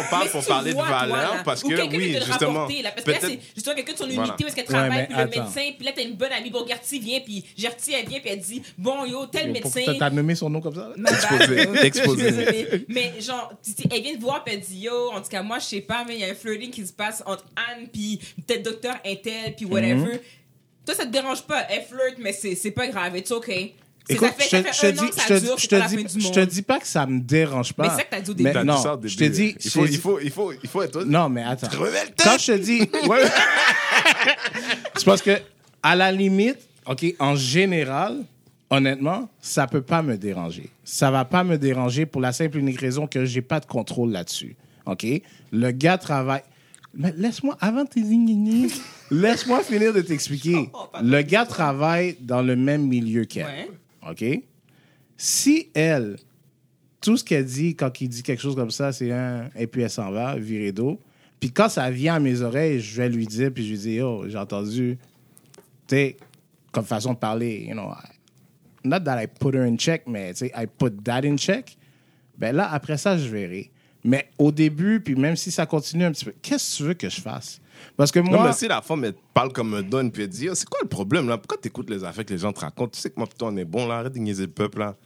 on 0.01 0.05
parle 0.11 0.29
pour 0.31 0.45
parler 0.45 0.73
de 0.73 0.79
valeur. 0.79 1.43
Parce 1.45 1.63
que, 1.63 1.97
oui, 1.97 2.15
justement. 2.27 2.53
rapporter, 2.53 2.83
là, 2.83 2.91
parce 2.91 3.05
que 3.05 3.11
là, 3.11 3.19
Peut-être. 3.19 3.33
c'est 3.33 3.55
justement 3.55 3.77
quelqu'un 3.77 3.93
de 3.93 3.99
son 3.99 4.09
unité 4.09 4.45
où 4.45 4.47
est-ce 4.47 4.57
qu'elle 4.57 4.65
travaille, 4.65 5.07
puis 5.07 5.17
le 5.17 5.25
médecin, 5.27 5.71
puis 5.77 5.85
là, 5.87 5.93
t'as 5.95 6.03
une 6.03 6.15
bonne 6.17 6.33
amie 6.33 6.51
Bogarty 6.51 6.99
vient, 6.99 7.21
puis 7.21 7.45
Gertie, 7.57 7.93
elle 7.93 8.09
vient, 8.09 8.21
puis 8.21 8.31
elle 8.31 8.41
dit 8.41 8.63
Bon, 8.79 9.05
yo, 9.05 9.27
tel 9.27 9.53
médecin. 9.53 9.83
t'as 9.99 10.11
nommé 10.11 10.35
son 10.35 10.51
nom 10.51 10.61
comme 10.61 10.75
ça? 10.75 10.91
Exposé, 11.07 11.57
Je 11.57 11.77
suis 11.79 11.87
exposé. 11.87 12.23
désolée. 12.31 12.87
Mais 12.89 13.13
genre, 13.21 13.53
elle 13.91 14.03
vient 14.03 14.15
te 14.15 14.21
voir, 14.21 14.45
puis 14.45 14.55
elle 14.55 14.61
dit 14.61 14.79
Yo, 14.79 15.11
en 15.13 15.21
tout 15.21 15.29
cas, 15.29 15.43
moi, 15.43 15.59
je 15.59 15.65
sais 15.67 15.81
pas, 15.81 16.05
mais 16.07 16.15
il 16.15 16.21
y 16.21 16.25
a 16.25 16.29
un 16.29 16.35
flirting 16.35 16.71
qui 16.71 16.87
se 16.87 16.93
passe 16.93 17.23
entre 17.27 17.45
Anne, 17.57 17.89
puis 17.93 18.21
peut-être 18.47 18.63
docteur 18.65 18.97
Intel, 19.05 19.55
puis 19.57 19.65
whatever. 19.67 19.95
Mhm. 20.15 20.19
Toi, 20.85 20.95
ça 20.95 21.05
te 21.05 21.11
dérange 21.11 21.43
pas. 21.43 21.67
Elle 21.69 21.83
flirte, 21.83 22.19
mais 22.19 22.33
c'est 22.33 22.55
c'est 22.55 22.71
pas 22.71 22.87
grave. 22.87 23.17
It's 23.17 23.31
okay. 23.33 23.75
C'est- 24.09 24.15
Écoute, 24.15 24.29
ça 24.29 24.33
fait, 24.35 24.45
je 24.45 24.51
ça 24.51 24.57
te- 24.63 24.63
fait 24.69 24.93
je 25.59 25.67
te 26.31 26.39
un 26.39 26.47
dis, 26.47 26.63
pas 26.63 26.79
que 26.79 26.87
ça 26.87 27.07
me 27.07 27.19
dérange 27.19 27.73
pas. 27.73 27.83
Mais 27.83 27.89
c'est 27.91 27.97
ça 27.97 28.03
que 28.05 28.11
t'as 28.11 28.21
dit 28.21 28.31
au 28.31 28.35
début. 28.35 28.51
Mais 28.55 28.63
non, 28.63 28.77
ça 28.81 28.95
au 28.95 28.97
début. 28.97 29.09
je 29.09 29.17
te 29.19 29.25
dis, 29.25 29.57
Il 29.65 29.71
faut, 29.71 29.85
il 29.87 29.99
faut, 29.99 30.21
il 30.21 30.31
faut, 30.31 30.53
il 30.53 30.69
faut 30.69 30.83
être. 30.83 31.03
Non, 31.03 31.29
mais 31.29 31.43
attends. 31.43 31.67
Quand 32.23 32.39
je 32.39 32.47
te 32.53 32.57
dis. 32.59 32.83
Ouais. 33.09 33.25
c'est 34.97 35.05
parce 35.05 35.23
que, 35.23 35.41
à 35.83 35.97
la 35.97 36.13
limite, 36.13 36.59
OK, 36.87 37.05
en 37.19 37.35
général, 37.35 38.25
honnêtement, 38.71 39.29
ça 39.41 39.67
peut 39.67 39.83
pas 39.83 40.03
me 40.03 40.17
déranger. 40.17 40.71
Ça 40.85 41.11
va 41.11 41.25
pas 41.25 41.45
me 41.45 41.59
déranger 41.59 42.07
pour 42.07 42.21
la 42.21 42.33
simple 42.33 42.59
et 42.59 42.61
unique 42.61 42.81
raison 42.81 43.07
que 43.07 43.25
j'ai 43.25 43.43
pas 43.43 43.61
de 43.61 43.67
contrôle 43.67 44.11
là-dessus. 44.11 44.57
OK? 44.87 45.07
Le 45.53 45.71
gars 45.71 45.99
travaille. 45.99 46.43
Mais 46.95 47.13
laisse-moi, 47.17 47.57
avant 47.61 47.85
tes 47.85 48.01
laisse-moi 49.11 49.63
finir 49.63 49.93
de 49.93 50.01
t'expliquer. 50.01 50.71
Le 51.03 51.21
gars 51.23 51.45
travaille 51.45 52.17
dans 52.21 52.41
le 52.41 52.57
même 52.57 52.87
milieu 52.87 53.25
qu'elle. 53.25 53.69
OK? 54.09 54.25
Si 55.19 55.69
elle, 55.75 56.17
tout 57.01 57.17
ce 57.19 57.25
qu'elle 57.25 57.45
dit 57.45 57.77
quand 57.77 58.01
il 58.01 58.09
dit 58.09 58.23
quelque 58.23 58.41
chose 58.41 58.55
comme 58.55 58.71
ça, 58.71 58.93
c'est 58.93 59.13
un. 59.13 59.51
Et 59.57 59.67
puis 59.67 59.83
elle 59.83 59.91
s'en 59.91 60.11
va, 60.11 60.37
virée 60.37 60.73
d'eau. 60.73 60.99
Puis 61.39 61.51
quand 61.53 61.69
ça 61.69 61.91
vient 61.91 62.15
à 62.15 62.21
mes 62.21 62.41
oreilles, 62.41 62.81
je 62.81 62.97
vais 62.97 63.11
lui 63.11 63.27
dire, 63.27 63.53
puis 63.53 63.65
je 63.65 63.71
lui 63.71 63.79
dis, 63.79 64.01
oh, 64.01 64.25
j'ai 64.27 64.39
entendu, 64.39 64.99
tu 65.87 65.97
sais, 65.97 66.17
comme 66.73 66.85
façon 66.85 67.13
de 67.13 67.19
parler, 67.19 67.67
you 67.69 67.75
know, 67.75 67.91
not 68.87 69.01
that 69.01 69.23
I 69.23 69.27
put 69.27 69.55
her 69.55 69.63
in 69.65 69.77
check, 69.77 70.03
mais 70.07 70.33
tu 70.35 70.47
sais, 70.47 70.53
I 70.57 70.67
put 70.67 71.03
that 71.05 71.21
in 71.25 71.37
check. 71.37 71.77
Ben 72.39 72.55
là, 72.55 72.71
après 72.73 72.97
ça, 72.99 73.17
je 73.17 73.29
verrai. 73.29 73.71
Mais 74.05 74.29
au 74.39 74.53
début, 74.53 75.01
puis 75.01 75.15
même 75.17 75.35
si 75.37 75.51
ça 75.51 75.67
continue 75.67 76.05
un 76.05 76.13
petit 76.13 76.25
peu, 76.27 76.35
qu'est-ce 76.41 76.73
que 76.73 76.77
tu 76.77 76.83
veux 76.85 76.95
que 76.95 77.09
je 77.09 77.21
fasse? 77.21 77.61
Parce 77.97 78.13
que 78.13 78.21
Non, 78.21 78.31
moi, 78.31 78.45
mais 78.47 78.53
si 78.53 78.69
la 78.69 78.81
femme, 78.81 79.05
elle 79.05 79.15
parle 79.35 79.53
comme 79.53 79.75
un 79.75 79.83
don, 79.83 80.09
puis 80.11 80.23
elle 80.23 80.29
dit, 80.29 80.45
Yo, 80.45 80.55
c'est 80.55 80.69
quoi 80.69 80.79
le 80.83 80.89
problème, 80.89 81.29
là? 81.29 81.39
Pourquoi 81.39 81.59
t'écoutes 81.59 81.91
les 81.91 82.05
affaires 82.05 82.25
que 82.25 82.33
les 82.33 82.39
gens 82.39 82.53
te 82.53 82.61
racontent? 82.61 82.91
Tu 82.93 83.01
sais 83.01 83.11
que 83.11 83.17
moi, 83.19 83.27
putain, 83.27 83.47
on 83.47 83.57
est 83.57 83.65
bon, 83.65 83.87
là. 83.87 83.99
Arrête 83.99 84.13
de 84.13 84.19
niaiser 84.19 84.45
le 84.47 84.53
peuple, 84.53 84.79
là. 84.79 84.97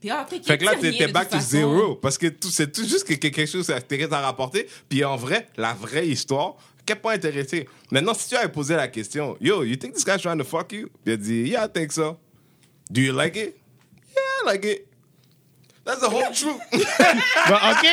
Puis, 0.00 0.10
ah, 0.10 0.26
Fait 0.28 0.58
que 0.58 0.64
là, 0.64 0.74
de 0.74 1.12
back 1.12 1.28
to 1.28 1.38
zero. 1.38 1.94
Parce 1.96 2.18
que 2.18 2.26
tout- 2.26 2.50
c'est 2.50 2.72
tout 2.72 2.82
juste 2.82 3.06
que 3.06 3.14
que 3.14 3.28
quelque 3.28 3.46
chose 3.46 3.66
que 3.68 4.04
t'as 4.06 4.20
rapporté. 4.20 4.66
Puis 4.88 5.04
en 5.04 5.16
vrai, 5.16 5.46
la 5.56 5.74
vraie 5.74 6.08
histoire, 6.08 6.56
quel 6.84 7.00
point 7.00 7.12
intéressé. 7.14 7.68
Maintenant, 7.90 8.12
si 8.14 8.28
tu 8.28 8.34
avais 8.34 8.50
posé 8.50 8.74
la 8.74 8.88
question, 8.88 9.36
Yo, 9.40 9.62
you 9.62 9.76
think 9.76 9.94
this 9.94 10.04
guy's 10.04 10.20
trying 10.20 10.38
to 10.38 10.44
fuck 10.44 10.72
you? 10.72 10.88
Puis 11.04 11.12
elle 11.14 11.18
dit, 11.18 11.42
Yeah, 11.50 11.66
I 11.66 11.68
think 11.72 11.92
so. 11.92 12.16
Do 12.92 13.00
you 13.00 13.12
like 13.12 13.36
it? 13.36 13.56
Yeah, 14.14 14.42
I 14.42 14.44
like 14.52 14.64
it. 14.66 14.86
That's 15.84 15.98
the 16.00 16.08
whole 16.10 16.30
truth. 16.32 16.60
Ben, 17.48 17.58
OK, 17.72 17.86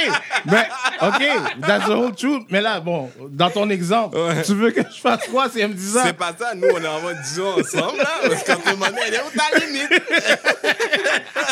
mais 0.46 0.68
OK, 1.02 1.24
that's 1.62 1.86
the 1.88 1.96
whole 1.96 2.14
truth. 2.14 2.46
Mais 2.52 2.62
là, 2.62 2.80
bon, 2.80 3.10
dans 3.32 3.50
ton 3.50 3.68
exemple, 3.72 4.16
Ouais. 4.18 4.44
tu 4.44 4.54
veux 4.54 4.70
que 4.70 4.82
je 4.84 5.00
fasse 5.00 5.28
quoi 5.28 5.50
si 5.50 5.60
elle 5.62 5.70
me 5.70 5.74
dit 5.74 5.88
ça? 5.90 6.04
c'est 6.06 6.14
pas 6.14 6.32
ça. 6.38 6.54
Nous, 6.54 6.68
on 6.72 6.80
est 6.84 6.88
en 6.88 7.02
mode 7.02 7.18
disons 7.24 7.60
ensemble, 7.60 7.98
là. 7.98 8.08
Parce 8.28 8.44
qu'en 8.44 8.58
tout 8.58 8.78
moment, 8.78 8.96
elle 9.08 9.14
est 9.16 9.22
où 9.22 9.32
ta 9.36 9.50
limite? 9.66 9.90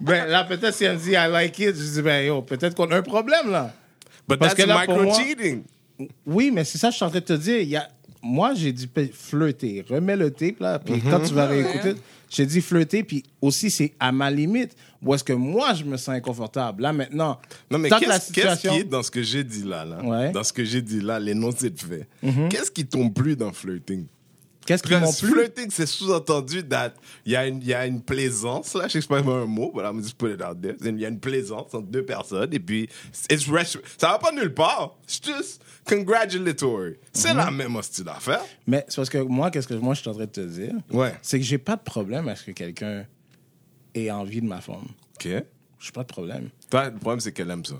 Ben 0.00 0.26
là, 0.26 0.44
peut-être 0.44 0.74
si 0.74 0.84
elle 0.84 0.96
me 0.96 1.02
dit 1.02 1.12
I 1.12 1.26
like 1.30 1.58
it, 1.58 1.76
je 1.76 1.82
dis 1.82 2.02
ben 2.02 2.24
yo, 2.24 2.42
peut-être 2.42 2.74
qu'on 2.74 2.90
a 2.90 2.96
un 2.96 3.02
problème 3.02 3.50
là. 3.50 3.72
But 4.28 4.38
Parce 4.38 4.54
that's 4.54 4.64
que 4.64 4.68
là, 4.68 4.84
pour 4.86 5.02
moi- 5.02 5.18
micro-cheating. 5.18 5.64
Oui, 6.26 6.50
mais 6.50 6.64
c'est 6.64 6.78
ça 6.78 6.88
que 6.88 6.92
je 6.92 6.96
suis 6.96 7.04
en 7.04 7.10
train 7.10 7.20
de 7.20 7.24
te 7.24 7.32
dire. 7.34 7.60
Il 7.60 7.68
y 7.68 7.76
a... 7.76 7.88
Moi, 8.26 8.54
j'ai 8.54 8.72
dit 8.72 8.88
flirter. 9.12 9.84
Remets 9.88 10.16
le 10.16 10.30
tape 10.30 10.60
là, 10.60 10.78
puis 10.78 10.94
Mhm. 10.94 11.10
quand 11.10 11.20
tu 11.20 11.32
vas 11.34 11.46
réécouter, 11.46 11.94
j'ai 12.28 12.44
dit 12.46 12.60
flirter, 12.60 13.02
puis 13.04 13.22
aussi 13.40 13.70
c'est 13.70 13.92
à 14.00 14.10
ma 14.12 14.30
limite. 14.30 14.76
Où 15.02 15.14
est-ce 15.14 15.22
que 15.24 15.32
moi 15.32 15.74
je 15.74 15.84
me 15.84 15.96
sens 15.96 16.08
inconfortable 16.16 16.82
là 16.82 16.92
maintenant? 16.92 17.38
Non, 17.70 17.78
mais 17.78 17.88
qu'est-ce 17.90 18.32
qui 18.32 18.40
est 18.80 18.84
dans 18.84 19.02
ce 19.02 19.10
que 19.10 19.22
j'ai 19.22 19.44
dit 19.44 19.62
là, 19.62 19.84
là? 19.84 20.02
Ouais. 20.04 20.26
Mhm. 20.28 20.32
Dans 20.32 20.42
ce 20.44 20.52
que 20.52 20.64
j'ai 20.64 20.82
dit 20.82 21.00
là, 21.00 21.18
l'énoncé 21.20 21.70
de 21.70 21.78
fait. 21.78 22.08
Qu'est-ce 22.50 22.70
qui 22.70 22.84
tombe 22.86 23.12
plus 23.14 23.36
dans 23.36 23.52
flirting? 23.52 24.06
Qu'est-ce 24.66 24.82
qui 24.82 24.94
m'ont 24.96 25.12
plu? 25.12 25.30
flirting, 25.30 25.70
c'est 25.70 25.86
sous-entendu 25.86 26.64
that 26.64 26.92
il 27.24 27.30
y, 27.30 27.36
a 27.36 27.46
une- 27.46 27.62
y 27.62 27.72
a 27.72 27.86
une 27.86 28.00
plaisance, 28.02 28.74
là, 28.74 28.88
je 28.88 28.98
sais 28.98 29.06
pas 29.06 29.18
un 29.20 29.46
mot, 29.46 29.70
but 29.72 29.82
I'm 29.84 30.02
just 30.02 30.18
put 30.18 30.32
it 30.34 30.42
out 30.42 30.60
there. 30.60 30.74
Il 30.84 30.98
y 30.98 31.04
a 31.04 31.08
une 31.08 31.20
plaisance 31.20 31.72
entre 31.72 31.86
deux 31.86 32.04
personnes, 32.04 32.52
et 32.52 32.58
puis 32.58 32.88
it's 33.30 33.46
ça 33.96 34.08
va 34.08 34.18
pas 34.18 34.32
nulle 34.32 34.52
part. 34.52 34.96
C'est 35.06 35.24
juste 35.24 35.62
congratulatory. 35.86 36.96
C'est 37.12 37.32
Mhm. 37.32 37.36
la 37.38 37.50
même 37.50 37.76
hostie 37.76 38.02
d'affaire. 38.04 38.42
Mais 38.66 38.84
c'est 38.88 38.96
parce 38.96 39.10
que 39.10 39.18
moi, 39.18 39.50
qu'est-ce 39.50 39.68
que 39.68 39.74
moi 39.74 39.94
je 39.94 40.00
suis 40.00 40.08
en 40.10 40.14
train 40.14 40.24
de 40.24 40.30
te 40.30 40.40
dire? 40.40 40.74
Ouais. 40.90 41.14
C'est 41.22 41.38
que 41.38 41.44
j'ai 41.44 41.58
pas 41.58 41.76
de 41.76 41.82
problème 41.82 42.28
à 42.28 42.36
ce 42.36 42.44
que 42.44 42.50
quelqu'un 42.52 43.06
ait 43.94 44.10
envie 44.10 44.40
de 44.40 44.46
ma 44.46 44.60
femme. 44.60 44.86
OK. 45.16 45.28
J'ai 45.78 45.92
pas 45.92 46.02
de 46.02 46.08
problème. 46.08 46.48
Toi, 46.70 46.90
le 46.90 46.96
problème, 46.98 47.20
c'est 47.20 47.32
qu'elle 47.32 47.50
aime 47.50 47.64
ça. 47.64 47.76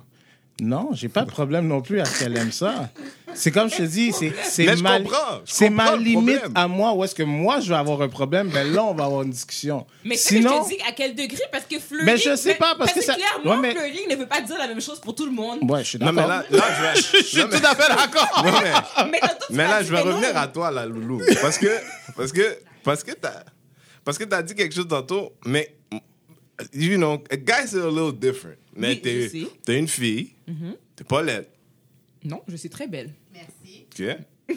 Non, 0.61 0.91
j'ai 0.93 1.09
pas 1.09 1.25
de 1.25 1.31
problème 1.31 1.67
non 1.69 1.83
plus 1.83 2.01
à 2.01 2.05
ce 2.07 2.19
qu'elle 2.19 2.37
aime 2.37 2.53
ça. 2.53 2.91
C'est 3.37 3.51
comme 3.53 3.71
je 3.71 3.77
te 3.77 3.83
dis, 3.83 4.13
c'est 4.13 4.33
Mais 4.65 4.77
ma, 4.77 4.99
c'est 5.45 5.71
ma 5.71 5.95
limite 5.97 6.41
à 6.55 6.67
moi 6.67 6.93
où 6.95 7.05
est-ce 7.05 7.15
que 7.15 7.23
moi 7.23 7.61
je 7.61 7.69
vais 7.69 7.75
avoir 7.77 8.01
un 8.03 8.09
problème, 8.09 8.49
ben 8.49 8.73
là 8.73 8.83
on 8.85 8.95
va 8.95 9.05
avoir 9.05 9.23
une 9.23 9.31
discussion. 9.31 9.87
Mais 10.05 10.17
Sinon, 10.17 10.65
je 10.65 10.71
te 10.71 10.75
dis? 10.77 10.83
À 10.89 10.93
quel 10.93 11.15
degré? 11.15 11.43
Parce 11.53 11.65
que 11.67 11.79
fleurir. 11.79 12.07
Mais 12.07 12.17
je 12.17 12.35
sais 12.37 12.55
pas, 12.55 12.75
parce 12.77 12.93
que 12.93 13.03
ça- 13.03 13.15
clairement 13.15 13.61
Ouais, 13.63 13.75
mais- 13.75 14.07
ne 14.11 14.17
veut 14.17 14.27
pas 14.27 14.41
dire 14.41 14.57
la 14.59 14.67
même 14.69 14.81
chose 14.81 15.01
pour 15.01 15.15
tout 15.15 15.27
le 15.27 15.33
monde. 15.33 15.59
ouais, 15.71 15.85
je 15.85 15.89
suis 15.91 15.99
Non, 15.99 16.13
d'accord. 16.13 16.23
mais 16.51 16.59
là, 16.59 16.59
là, 16.59 16.65
je 16.77 16.83
vais. 16.83 17.21
je 17.23 17.27
suis 17.27 17.37
tout 17.41 17.67
à 17.67 17.75
fait 17.75 17.95
d'accord. 17.95 18.43
Non, 18.45 18.53
mais- 18.63 18.73
Mais, 19.11 19.21
Mais 19.51 19.65
là, 19.65 19.83
je 19.83 19.93
vais 19.93 20.03
que 20.03 20.09
non. 20.09 20.15
revenir 20.17 20.37
à 20.37 20.49
toi, 20.49 20.71
là, 20.71 20.87
Loulou. 20.87 21.21
Parce 21.41 21.59
que, 21.59 21.69
parce 22.17 22.33
que, 22.33 22.59
parce 22.83 23.03
que 23.05 23.13
t'as, 23.13 23.45
parce 24.05 24.19
que 24.19 24.25
t'as 24.25 24.43
dit 24.43 24.55
quelque 24.55 24.75
chose 24.75 24.89
tantôt, 24.89 25.33
mais, 25.45 25.77
you 26.73 26.97
know, 26.97 27.19
guys 27.31 27.77
are 27.77 27.87
a 27.87 27.91
little 27.91 28.13
different. 28.19 28.57
Mais 28.75 28.89
Oui, 28.91 29.01
t'es, 29.65 29.79
une 29.79 29.89
fille, 29.89 30.35
t'es 30.97 31.05
pas 31.05 31.23
laide, 31.23 31.47
Non, 32.25 32.43
je 32.49 32.57
suis 32.57 32.69
très 32.71 32.87
belle. 32.87 33.13
Merci. 33.37 33.87
ok? 34.49 34.57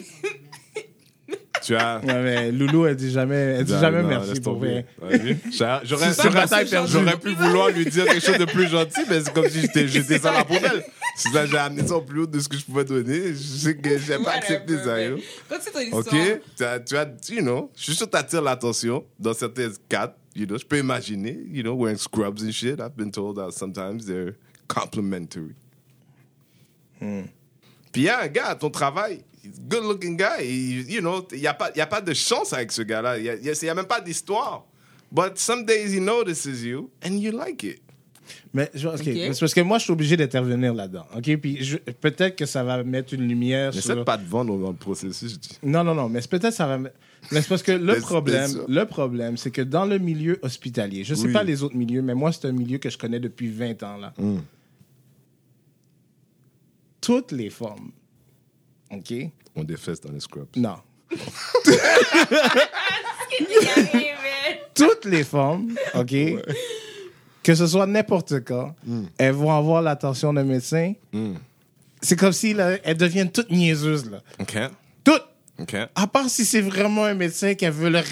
tu 1.62 1.74
as. 1.76 2.00
Ouais, 2.00 2.22
mais 2.22 2.52
Loulou, 2.52 2.86
elle 2.86 2.96
dit 2.96 3.10
jamais, 3.10 3.34
elle 3.36 3.64
dit 3.64 3.72
Non, 3.72 3.80
jamais 3.80 4.02
non, 4.02 4.08
merci 4.08 4.28
laisse 4.30 4.40
pour 4.40 4.54
tomber. 4.54 4.84
Ouais? 5.02 5.36
J'aurais, 5.52 5.80
j'aurais, 5.84 6.12
C'est 6.12 6.22
j'aurais- 6.22 6.34
bataille 6.34 6.68
perdue. 6.70 6.92
j'aurais 6.92 7.18
pu 7.18 7.34
vouloir 7.34 7.68
lui 7.70 7.84
dire 7.84 8.06
quelque 8.06 8.24
chose 8.24 8.38
de 8.38 8.44
plus 8.46 8.68
gentil, 8.68 9.00
mais 9.08 9.20
c'est 9.20 9.32
comme 9.34 9.48
si 9.48 9.60
j'étais, 9.60 9.86
j'étais 9.88 10.18
ça 10.18 10.32
la 10.32 10.44
poubelle. 10.44 10.82
C'est 11.16 11.28
ça, 11.30 11.44
j'ai 11.44 11.58
amené 11.58 11.86
ça 11.86 11.96
au 11.96 12.00
plus 12.02 12.20
haut 12.20 12.26
de 12.26 12.38
ce 12.40 12.48
que 12.48 12.56
je 12.56 12.64
pouvais 12.64 12.84
donner. 12.84 13.28
Je 13.28 13.34
sais 13.34 13.76
que 13.76 13.98
j'ai 13.98 14.18
pas 14.18 14.32
accepté 14.32 14.78
ça, 14.78 15.02
yo. 15.02 15.18
Continue 15.48 15.72
ton 15.72 15.80
histoire. 15.80 16.00
OK? 16.06 16.40
Tu 16.56 16.64
as, 16.64 16.80
tu 16.80 16.96
as, 16.96 17.06
you 17.30 17.42
know, 17.42 17.70
je 17.76 17.82
suis 17.82 17.94
sûr 17.94 18.06
que 18.06 18.12
tu 18.12 18.16
attires 18.16 18.42
l'attention 18.42 19.04
dans 19.18 19.34
certains 19.34 19.68
cas. 19.88 20.14
You 20.34 20.46
know, 20.46 20.56
je 20.56 20.64
peux 20.64 20.78
imaginer, 20.78 21.38
you 21.50 21.62
know, 21.62 21.74
wearing 21.74 21.98
scrubs 21.98 22.42
and 22.42 22.52
shit. 22.52 22.80
I've 22.80 22.96
been 22.96 23.10
told 23.10 23.36
that 23.36 23.50
sometimes 23.50 24.06
they're 24.06 24.36
complimentary. 24.68 25.54
Puis 27.92 28.02
il 28.02 28.04
y 28.04 28.08
a 28.08 28.20
un 28.22 28.28
gars 28.28 28.48
à 28.48 28.54
ton 28.54 28.70
travail, 28.70 29.20
good 29.68 29.82
looking 29.84 30.16
guy, 30.16 30.42
et, 30.44 30.92
you 30.92 31.00
know, 31.00 31.26
il 31.32 31.40
n'y 31.40 31.46
a, 31.46 31.54
pas- 31.54 31.70
y 31.74 31.80
a 31.80 31.86
pas 31.86 32.00
de 32.00 32.12
chance 32.14 32.52
avec 32.52 32.70
ce 32.72 32.82
gars-là. 32.82 33.18
Il 33.18 33.22
n'y 33.24 33.28
a, 33.30 33.34
y 33.36 33.50
a- 33.50 33.64
y 33.64 33.68
a 33.68 33.74
même 33.74 33.86
pas 33.86 34.00
d'histoire. 34.00 34.64
But 35.12 35.36
some 35.38 35.64
days 35.64 35.92
he 35.96 36.00
notices 36.00 36.62
you 36.62 36.90
and 37.04 37.16
you 37.18 37.32
like 37.32 37.62
it. 37.64 37.80
Mais 38.54 38.70
je- 38.74 38.86
ok, 38.86 38.94
Ok. 38.94 39.02
c'est 39.04 39.40
parce 39.40 39.54
que 39.54 39.60
moi 39.60 39.78
je 39.78 39.84
suis 39.84 39.92
obligé 39.92 40.16
d'intervenir 40.16 40.72
là-dedans. 40.72 41.04
Ok, 41.16 41.36
puis 41.38 41.80
peut-être 42.00 42.36
que 42.36 42.46
ça 42.46 42.62
va 42.62 42.84
mettre 42.84 43.12
une 43.14 43.26
lumière 43.26 43.72
J'essaie 43.72 43.88
de 43.90 43.94
sur. 43.94 44.04
pas 44.04 44.18
te 44.18 44.24
vendre 44.28 44.56
dans 44.56 44.68
le 44.70 44.76
processus. 44.76 45.32
je 45.32 45.36
dis. 45.38 45.58
Non, 45.64 45.82
non, 45.82 45.94
non, 45.96 46.08
mais 46.08 46.20
c'est 46.20 46.30
peut-être 46.30 46.54
ça 46.54 46.66
va. 46.68 46.78
mettre- 46.78 46.94
Mais 47.32 47.42
c'est 47.42 47.48
parce 47.48 47.62
que 47.64 47.72
le 47.72 47.96
problème, 47.98 48.50
le 48.68 48.84
problème, 48.84 49.36
c'est 49.36 49.50
que 49.50 49.62
dans 49.62 49.84
le 49.84 49.98
milieu 49.98 50.38
hospitalier, 50.42 51.02
je 51.02 51.14
sais 51.14 51.26
Oui. 51.26 51.32
pas 51.32 51.42
les 51.42 51.62
autres 51.64 51.76
milieux, 51.76 52.02
mais 52.02 52.14
moi 52.14 52.30
c'est 52.30 52.46
un 52.46 52.52
milieu 52.52 52.78
que 52.78 52.88
je 52.88 52.96
connais 52.98 53.18
depuis 53.20 53.48
20 53.48 53.82
ans 53.82 53.96
là. 53.96 54.12
Mm. 54.16 54.38
Toutes 57.00 57.32
les 57.32 57.50
formes, 57.50 57.90
ok, 58.90 59.12
On 59.56 59.64
défesse 59.64 60.00
dans 60.00 60.12
les 60.12 60.20
scrubs. 60.20 60.48
non, 60.56 60.76
toutes 64.74 65.04
les 65.04 65.24
formes, 65.24 65.74
ok, 65.94 66.14
que 67.42 67.54
ce 67.54 67.66
soit 67.66 67.86
n'importe 67.86 68.44
quand, 68.44 68.74
elles 69.18 69.32
vont 69.32 69.52
avoir 69.52 69.82
l'attention 69.82 70.32
d'un 70.32 70.44
médecin. 70.44 70.92
Mm. 71.12 71.34
C'est 72.02 72.16
comme 72.16 72.32
si 72.32 72.54
là, 72.54 72.78
elles 72.82 72.96
deviennent 72.96 73.30
toutes 73.30 73.50
niaiseuses 73.50 74.10
là, 74.10 74.22
OK? 74.38 74.56
toutes. 75.04 75.24
OK? 75.58 75.74
À 75.94 76.06
part 76.06 76.30
si 76.30 76.46
c'est 76.46 76.62
vraiment 76.62 77.04
un 77.04 77.12
médecin 77.14 77.54
qui 77.54 77.68
veut 77.68 77.88
rien, 77.88 78.02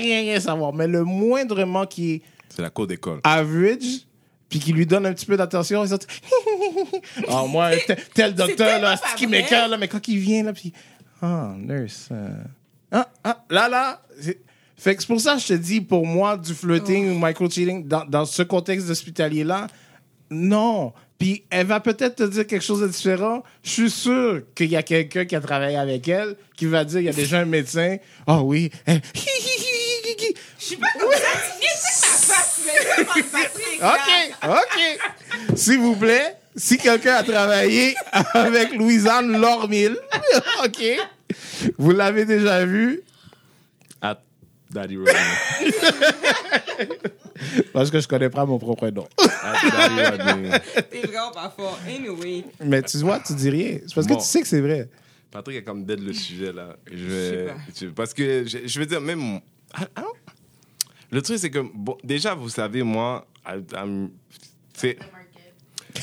rien, 0.00 0.20
rien 0.22 0.40
savoir. 0.40 0.72
Mais 0.72 0.88
le 0.88 1.04
moindrement 1.04 1.86
qui 1.86 2.14
est 2.14 2.22
C'est 2.48 2.62
la 2.62 2.70
cour 2.70 2.88
d'école. 2.88 3.20
average, 3.22 4.04
puis 4.48 4.58
qui 4.60 4.72
lui 4.72 4.86
donne 4.86 5.06
un 5.06 5.12
petit 5.12 5.26
peu 5.26 5.36
d'attention, 5.36 5.84
ils 5.84 5.88
sont 5.88 5.98
Ah, 7.28 7.44
moi, 7.48 7.70
tel, 7.86 7.96
tel 8.14 8.34
docteur, 8.34 8.80
là, 8.80 8.96
c'est 8.96 9.16
qui 9.16 9.26
vrai. 9.26 9.42
m'écoeure, 9.42 9.68
là, 9.68 9.76
mais 9.78 9.88
quand 9.88 10.06
il 10.08 10.18
vient, 10.18 10.42
là, 10.44 10.52
puis. 10.52 10.72
Ah, 11.22 11.54
nurse. 11.58 12.08
euh, 12.12 12.28
Ah, 12.92 13.08
ah, 13.24 13.44
là, 13.50 13.68
là. 13.68 14.02
Fait 14.78 14.94
que 14.94 15.00
c'est 15.02 15.06
pour 15.08 15.20
ça 15.20 15.34
que 15.34 15.40
je 15.40 15.46
te 15.48 15.52
dis, 15.54 15.80
pour 15.80 16.06
moi, 16.06 16.36
du 16.36 16.52
flirting 16.54 17.10
ou 17.12 17.18
micro-cheating, 17.26 17.88
dans, 17.88 18.04
dans 18.04 18.26
ce 18.26 18.42
contexte 18.42 18.90
hospitalier-là, 18.90 19.68
non. 20.30 20.92
Puis 21.18 21.44
elle 21.48 21.66
va 21.66 21.80
peut-être 21.80 22.16
te 22.16 22.22
dire 22.24 22.46
quelque 22.46 22.62
chose 22.62 22.82
de 22.82 22.88
différent. 22.88 23.42
Je 23.64 23.70
suis 23.70 23.90
sûr 23.90 24.42
qu'il 24.54 24.68
y 24.70 24.76
a 24.76 24.82
quelqu'un 24.82 25.24
qui 25.24 25.34
a 25.34 25.40
travaillé 25.40 25.78
avec 25.78 26.06
elle 26.08 26.36
qui 26.56 26.66
va 26.66 26.84
dire 26.84 27.00
il 27.00 27.04
y 27.04 27.08
a 27.08 27.12
déjà 27.14 27.38
un 27.40 27.46
médecin. 27.46 27.96
Ah 28.26 28.42
oui. 28.42 28.70
elle- 28.84 29.00
Je 29.14 30.64
suis 30.64 30.76
pas 30.76 30.88
comme 31.00 31.10
ça. 31.12 31.55
OK, 33.82 34.34
OK. 34.44 35.56
S'il 35.56 35.78
vous 35.78 35.96
plaît, 35.96 36.36
si 36.56 36.76
quelqu'un 36.78 37.16
a 37.16 37.22
travaillé 37.22 37.94
avec 38.34 38.72
Louisanne 38.74 39.38
Lormille, 39.40 39.96
OK, 40.64 40.82
vous 41.78 41.90
l'avez 41.92 42.24
déjà 42.24 42.64
vu, 42.64 43.02
At 44.00 44.18
Daddy 44.70 44.96
Rodney. 44.96 45.72
parce 47.72 47.90
que 47.90 48.00
je 48.00 48.08
connais 48.08 48.30
pas 48.30 48.44
mon 48.44 48.58
propre 48.58 48.88
nom. 48.88 49.06
At 49.18 49.56
Daddy 49.70 50.02
Rodney. 50.24 50.50
T'es 50.90 51.00
vraiment 51.06 51.30
pas 51.32 51.52
fort. 51.56 51.78
Anyway. 51.86 52.44
Mais 52.64 52.82
tu 52.82 52.98
vois, 52.98 53.20
tu 53.20 53.34
dis 53.34 53.50
rien. 53.50 53.78
C'est 53.86 53.94
parce 53.94 54.06
que 54.06 54.14
tu 54.14 54.20
sais 54.24 54.40
que 54.42 54.48
c'est 54.48 54.60
vrai. 54.60 54.88
Patrick 55.30 55.58
a 55.58 55.62
comme 55.62 55.84
dead 55.84 56.00
le 56.00 56.12
sujet 56.14 56.52
là. 56.52 56.76
Je 56.90 56.96
Je 56.96 57.04
vais, 57.04 57.30
sais 57.30 57.44
pas. 57.46 57.54
je- 57.80 57.86
parce 57.88 58.14
que 58.14 58.44
je, 58.46 58.58
je 58.66 58.78
veux 58.80 58.86
dire 58.86 59.00
même 59.00 59.40
Ah, 59.74 59.80
ah. 59.96 60.02
Le 61.16 61.22
truc 61.22 61.38
c'est 61.38 61.50
que 61.50 61.64
bon, 61.74 61.96
déjà 62.04 62.34
vous 62.34 62.48
savez 62.50 62.82
moi 62.82 63.26
c'est 64.74 64.98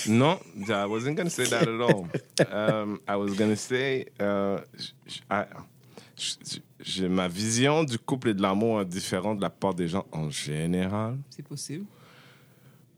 non 0.08 0.40
I 0.68 0.86
wasn't 0.88 1.16
gonna 1.16 1.30
say 1.30 1.46
that 1.48 1.62
at 1.62 1.82
all. 1.82 2.08
Um, 2.52 3.00
I 3.08 3.16
was 3.16 3.36
gonna 3.38 3.56
say 3.56 4.08
uh, 4.20 4.58
j- 4.76 4.94
j- 5.06 5.22
I- 5.30 5.46
j- 6.18 6.62
j'ai 6.80 7.08
ma 7.08 7.28
vision 7.28 7.84
du 7.84 8.00
couple 8.00 8.30
et 8.30 8.34
de 8.34 8.42
l'amour 8.42 8.82
est 8.82 8.86
différente 8.86 9.38
de 9.38 9.42
la 9.44 9.52
part 9.52 9.76
des 9.76 9.88
gens 9.88 10.06
en 10.12 10.30
général. 10.32 11.18
C'est 11.30 11.46
possible. 11.48 11.86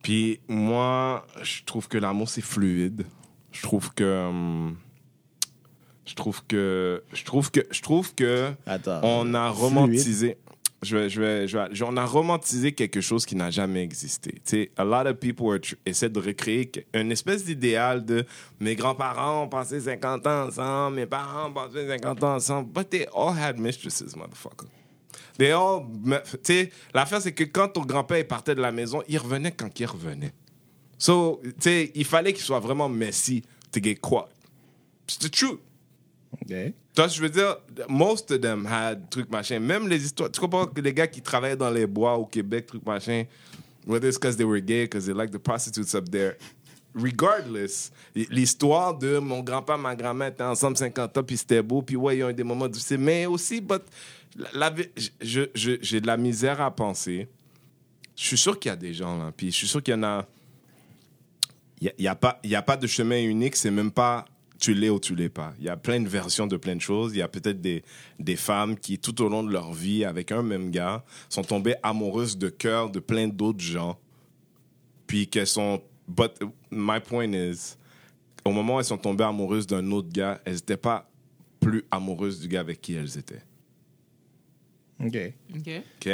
Puis 0.01 0.39
moi, 0.47 1.25
je 1.43 1.63
trouve 1.65 1.87
que 1.89 1.97
l'amour 1.97 2.29
c'est 2.29 2.41
fluide. 2.41 3.05
Je 3.51 3.61
trouve 3.61 3.93
que 3.93 4.27
hum, 4.29 4.77
je 6.05 6.13
trouve 6.15 6.43
que 6.47 7.03
je 7.13 7.23
trouve 7.25 7.51
que 7.51 7.61
je 7.71 7.81
trouve 7.81 8.15
que 8.15 8.51
Attends. 8.65 9.01
on 9.03 9.33
a 9.33 9.51
Fluide. 9.51 9.61
romantisé 9.63 10.37
on 10.93 11.97
a 11.97 12.05
romantisé 12.05 12.73
quelque 12.73 13.01
chose 13.01 13.25
qui 13.25 13.35
n'a 13.35 13.51
jamais 13.51 13.83
existé. 13.83 14.41
Sais, 14.43 14.71
a 14.77 14.83
lot 14.83 15.09
of 15.09 15.17
people 15.17 15.51
are 15.51 15.59
essaient 15.85 16.09
de 16.09 16.19
recréer 16.19 16.71
une 16.93 17.11
espèce 17.11 17.43
d'idéal 17.45 18.05
de 18.05 18.25
mes 18.59 18.75
grands-parents 18.75 19.43
ont 19.43 19.49
passé 19.49 19.79
50 19.79 20.27
ans 20.27 20.47
ensemble, 20.47 20.97
mes 20.97 21.05
parents 21.05 21.49
ont 21.49 21.53
passé 21.53 21.87
50 21.87 22.23
ans 22.23 22.35
ensemble, 22.35 22.69
but 22.71 22.89
they 22.89 23.07
all 23.15 23.35
had 23.37 23.59
mistresses, 23.59 24.15
motherfucker. 24.15 24.67
They 25.37 25.51
all, 25.51 25.85
tu 26.43 26.69
l'affaire 26.93 27.21
c'est 27.21 27.33
que 27.33 27.43
quand 27.43 27.69
ton 27.69 27.81
grand-père 27.81 28.25
partait 28.27 28.55
de 28.55 28.61
la 28.61 28.71
maison, 28.71 29.03
il 29.07 29.17
revenait 29.17 29.51
quand 29.51 29.79
il 29.79 29.85
revenait. 29.85 30.33
So, 30.97 31.41
tu 31.43 31.51
sais, 31.59 31.91
il 31.93 32.05
fallait 32.05 32.33
qu'il 32.33 32.43
soit 32.43 32.59
vraiment 32.59 32.87
messy 32.87 33.43
to 33.71 33.81
get 33.81 33.95
caught. 33.95 34.29
C'est 35.07 35.19
the 35.19 35.31
truth. 35.31 35.59
Toi, 36.95 37.07
je 37.07 37.21
veux 37.21 37.29
dire, 37.29 37.57
most 37.89 38.31
of 38.31 38.41
them 38.41 38.65
had 38.65 39.09
truc 39.09 39.29
machin. 39.29 39.59
Même 39.59 39.87
les 39.87 40.03
histoires. 40.05 40.31
Tu 40.31 40.39
comprends 40.39 40.65
que 40.67 40.79
les 40.81 40.93
gars 40.93 41.07
qui 41.07 41.21
travaillaient 41.21 41.55
dans 41.57 41.69
les 41.71 41.87
bois 41.87 42.15
au 42.17 42.25
Québec, 42.25 42.67
truc 42.67 42.85
machin, 42.85 43.23
whether 43.85 44.07
it's 44.07 44.17
because 44.17 44.35
they 44.37 44.45
were 44.45 44.61
gay, 44.61 44.83
because 44.83 45.05
they 45.05 45.13
like 45.13 45.31
the 45.31 45.37
prostitutes 45.39 45.93
up 45.95 46.09
there, 46.09 46.35
regardless, 46.93 47.91
l'histoire 48.15 48.97
de 48.97 49.17
mon 49.19 49.41
grand-père, 49.41 49.77
ma 49.77 49.95
grand-mère 49.95 50.29
étaient 50.29 50.43
ensemble 50.43 50.77
50 50.77 51.17
ans, 51.17 51.23
puis 51.23 51.37
c'était 51.37 51.61
beau, 51.61 51.81
puis 51.81 51.95
ouais, 51.95 52.17
ils 52.17 52.23
ont 52.23 52.29
eu 52.29 52.33
des 52.33 52.43
moments 52.43 52.67
difficiles. 52.69 52.97
Mais 52.99 53.25
aussi, 53.25 53.59
but, 53.61 53.81
la, 54.53 54.69
la- 54.69 54.75
j'ai 55.21 56.01
de 56.01 56.07
la 56.07 56.17
misère 56.17 56.61
à 56.61 56.71
penser. 56.73 57.27
Je 58.15 58.25
suis 58.27 58.37
sûr 58.37 58.57
qu'il 58.57 58.69
y 58.69 58.71
a 58.73 58.77
des 58.77 58.93
gens 58.93 59.17
là, 59.17 59.33
puis 59.35 59.51
je 59.51 59.57
suis 59.57 59.67
sûr 59.67 59.83
qu'il 59.83 59.93
y 59.93 59.97
en 59.97 60.03
a. 60.03 60.25
Il 61.81 61.91
n'y 61.99 62.07
a, 62.07 62.15
pas- 62.15 62.39
il 62.43 62.49
y 62.49 62.55
a 62.55 62.61
pas 62.61 62.77
de 62.77 62.87
chemin 62.87 63.21
unique, 63.21 63.57
c'est 63.57 63.69
même 63.71 63.91
pas 63.91 64.25
tu 64.65 64.73
l'es 64.73 64.89
ou 64.89 64.99
tu 64.99 65.13
l'es 65.13 65.29
pas. 65.29 65.53
Il 65.59 65.65
y 65.65 65.69
a 65.69 65.77
plein 65.77 65.99
de 65.99 66.09
versions 66.09 66.47
de 66.47 66.57
plein 66.57 66.75
de 66.75 66.81
choses. 66.81 67.13
Il 67.13 67.19
y 67.19 67.21
a 67.21 67.27
peut-être 67.27 67.61
des, 67.61 67.83
des 68.19 68.35
femmes 68.35 68.75
qui, 68.75 68.97
tout 68.97 69.21
au 69.21 69.29
long 69.29 69.43
de 69.43 69.51
leur 69.51 69.73
vie, 69.73 70.03
avec 70.03 70.31
un 70.31 70.41
même 70.41 70.71
gars, 70.71 71.05
sont 71.29 71.43
tombées 71.43 71.75
amoureuses 71.83 72.35
de 72.35 72.49
cœur 72.49 72.89
de 72.89 72.99
plein 72.99 73.27
d'autres 73.27 73.59
gens. 73.59 73.99
Puis 75.05 75.27
qu'elles 75.27 75.45
sont. 75.45 75.83
But 76.07 76.31
my 76.71 76.99
point 76.99 77.31
is, 77.33 77.75
au 78.43 78.51
moment 78.51 78.77
où 78.77 78.79
elles 78.79 78.85
sont 78.85 78.97
tombées 78.97 79.23
amoureuses 79.23 79.67
d'un 79.67 79.91
autre 79.91 80.09
gars, 80.11 80.41
elles 80.45 80.55
n'étaient 80.55 80.77
pas 80.77 81.07
plus 81.59 81.83
amoureuses 81.91 82.39
du 82.39 82.47
gars 82.47 82.61
avec 82.61 82.81
qui 82.81 82.95
elles 82.95 83.19
étaient. 83.19 83.43
OK. 84.99 85.15
OK. 85.55 85.69
OK? 86.01 86.11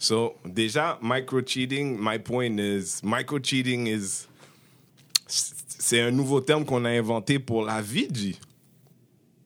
So, 0.00 0.34
déjà, 0.44 0.98
micro-cheating, 1.00 1.96
my 1.96 2.18
point 2.18 2.58
is, 2.58 3.02
micro-cheating 3.04 3.86
is, 3.86 4.26
c'est 5.78 6.00
un 6.00 6.10
nouveau 6.10 6.40
terme 6.40 6.64
qu'on 6.64 6.84
a 6.84 6.90
inventé 6.90 7.38
pour 7.38 7.64
la 7.64 7.80
vie, 7.80 8.08
G. 8.12 8.36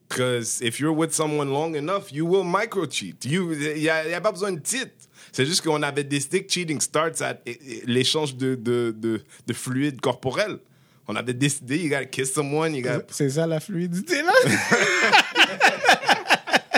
Because 0.09 0.61
if 0.61 0.79
you're 0.79 0.95
with 0.95 1.11
someone 1.11 1.49
long 1.49 1.75
enough, 1.75 2.11
you 2.11 2.25
will 2.25 2.43
micro-cheat. 2.43 3.25
Il 3.25 3.79
n'y 3.79 3.89
a, 3.89 4.21
pas 4.21 4.31
besoin 4.31 4.51
de 4.51 4.59
titre. 4.59 4.91
C'est 5.31 5.45
juste 5.45 5.61
qu'on 5.61 5.81
avait 5.81 6.03
décidé 6.03 6.45
que 6.45 6.51
cheating 6.51 6.79
starts 6.79 7.21
at 7.21 7.39
eh, 7.47 7.81
l'échange 7.85 8.35
de, 8.35 8.53
de, 8.53 8.93
de, 8.95 9.21
de 9.47 9.53
fluides 9.53 9.99
corporels. 10.01 10.59
On 11.07 11.15
avait 11.15 11.33
décidé, 11.33 11.79
you 11.79 11.89
gotta 11.89 12.05
kiss 12.05 12.31
someone, 12.31 12.75
you 12.75 12.83
gotta... 12.83 13.05
C'est 13.09 13.31
ça 13.31 13.47
la 13.47 13.59
fluidité, 13.59 14.21
là? 14.21 14.33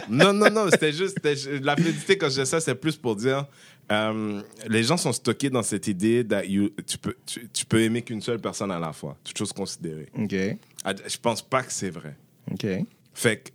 Non, 0.08 0.34
non, 0.34 0.52
non, 0.52 0.68
c'était 0.70 0.94
juste... 0.94 1.18
La 1.64 1.76
fluidité, 1.76 2.16
quand 2.18 2.30
je 2.30 2.42
dis 2.42 2.48
ça, 2.48 2.62
c'est 2.62 2.76
plus 2.76 2.96
pour 2.96 3.16
dire... 3.16 3.48
euh, 3.92 4.42
les 4.68 4.84
gens 4.84 4.98
sont 4.98 5.14
stockés 5.14 5.50
dans 5.50 5.62
cette 5.64 5.88
idée 5.88 6.26
que 6.28 6.82
tu 6.82 6.98
peux, 6.98 7.16
tu, 7.26 7.48
tu 7.54 7.66
peux 7.66 7.82
aimer 7.82 8.02
qu'une 8.02 8.22
seule 8.22 8.40
personne 8.40 8.72
à 8.72 8.80
la 8.80 8.94
fois, 8.94 9.16
toute 9.24 9.38
chose 9.38 9.54
considérée. 9.54 10.08
OK. 10.18 10.36
Ah, 10.84 10.94
Je 11.08 11.18
pense 11.18 11.42
pas 11.42 11.64
que 11.64 11.72
c'est 11.72 11.90
vrai. 11.92 12.16
OK. 12.52 12.66
Fait 13.14 13.52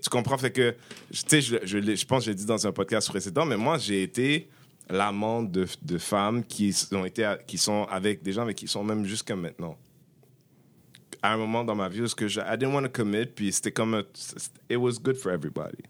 tu 0.00 0.10
comprends, 0.10 0.38
fait 0.38 0.50
que, 0.50 0.74
je, 1.10 1.56
je, 1.64 1.78
l'ai- 1.78 1.96
je 1.96 2.06
pense 2.06 2.24
que 2.24 2.30
j'ai 2.30 2.34
dit 2.34 2.46
dans 2.46 2.66
un 2.66 2.72
podcast 2.72 3.08
précédent, 3.08 3.44
mais 3.44 3.56
moi, 3.56 3.76
j'ai 3.78 4.02
été 4.02 4.48
l'amant 4.88 5.42
de, 5.42 5.66
de 5.82 5.98
femmes 5.98 6.44
qui, 6.44 6.74
ont 6.92 7.04
été, 7.04 7.34
qui 7.46 7.58
sont 7.58 7.84
avec 7.90 8.22
des 8.22 8.32
gens 8.32 8.42
avec 8.42 8.56
qui 8.56 8.68
sont 8.68 8.82
même 8.84 9.04
jusqu'à 9.04 9.36
maintenant. 9.36 9.76
À 11.22 11.32
un 11.32 11.36
moment 11.36 11.64
dans 11.64 11.74
ma 11.74 11.88
vie, 11.88 12.00
parce 12.00 12.14
que 12.14 12.28
je, 12.28 12.40
I 12.40 12.56
didn't 12.56 12.72
want 12.72 12.82
to 12.84 12.88
commit, 12.88 13.26
puis 13.26 13.52
c'était 13.52 13.72
comme, 13.72 13.94
un- 13.94 14.04
it 14.70 14.76
was 14.76 14.92
good 15.02 15.16
for 15.16 15.32
everybody. 15.32 15.82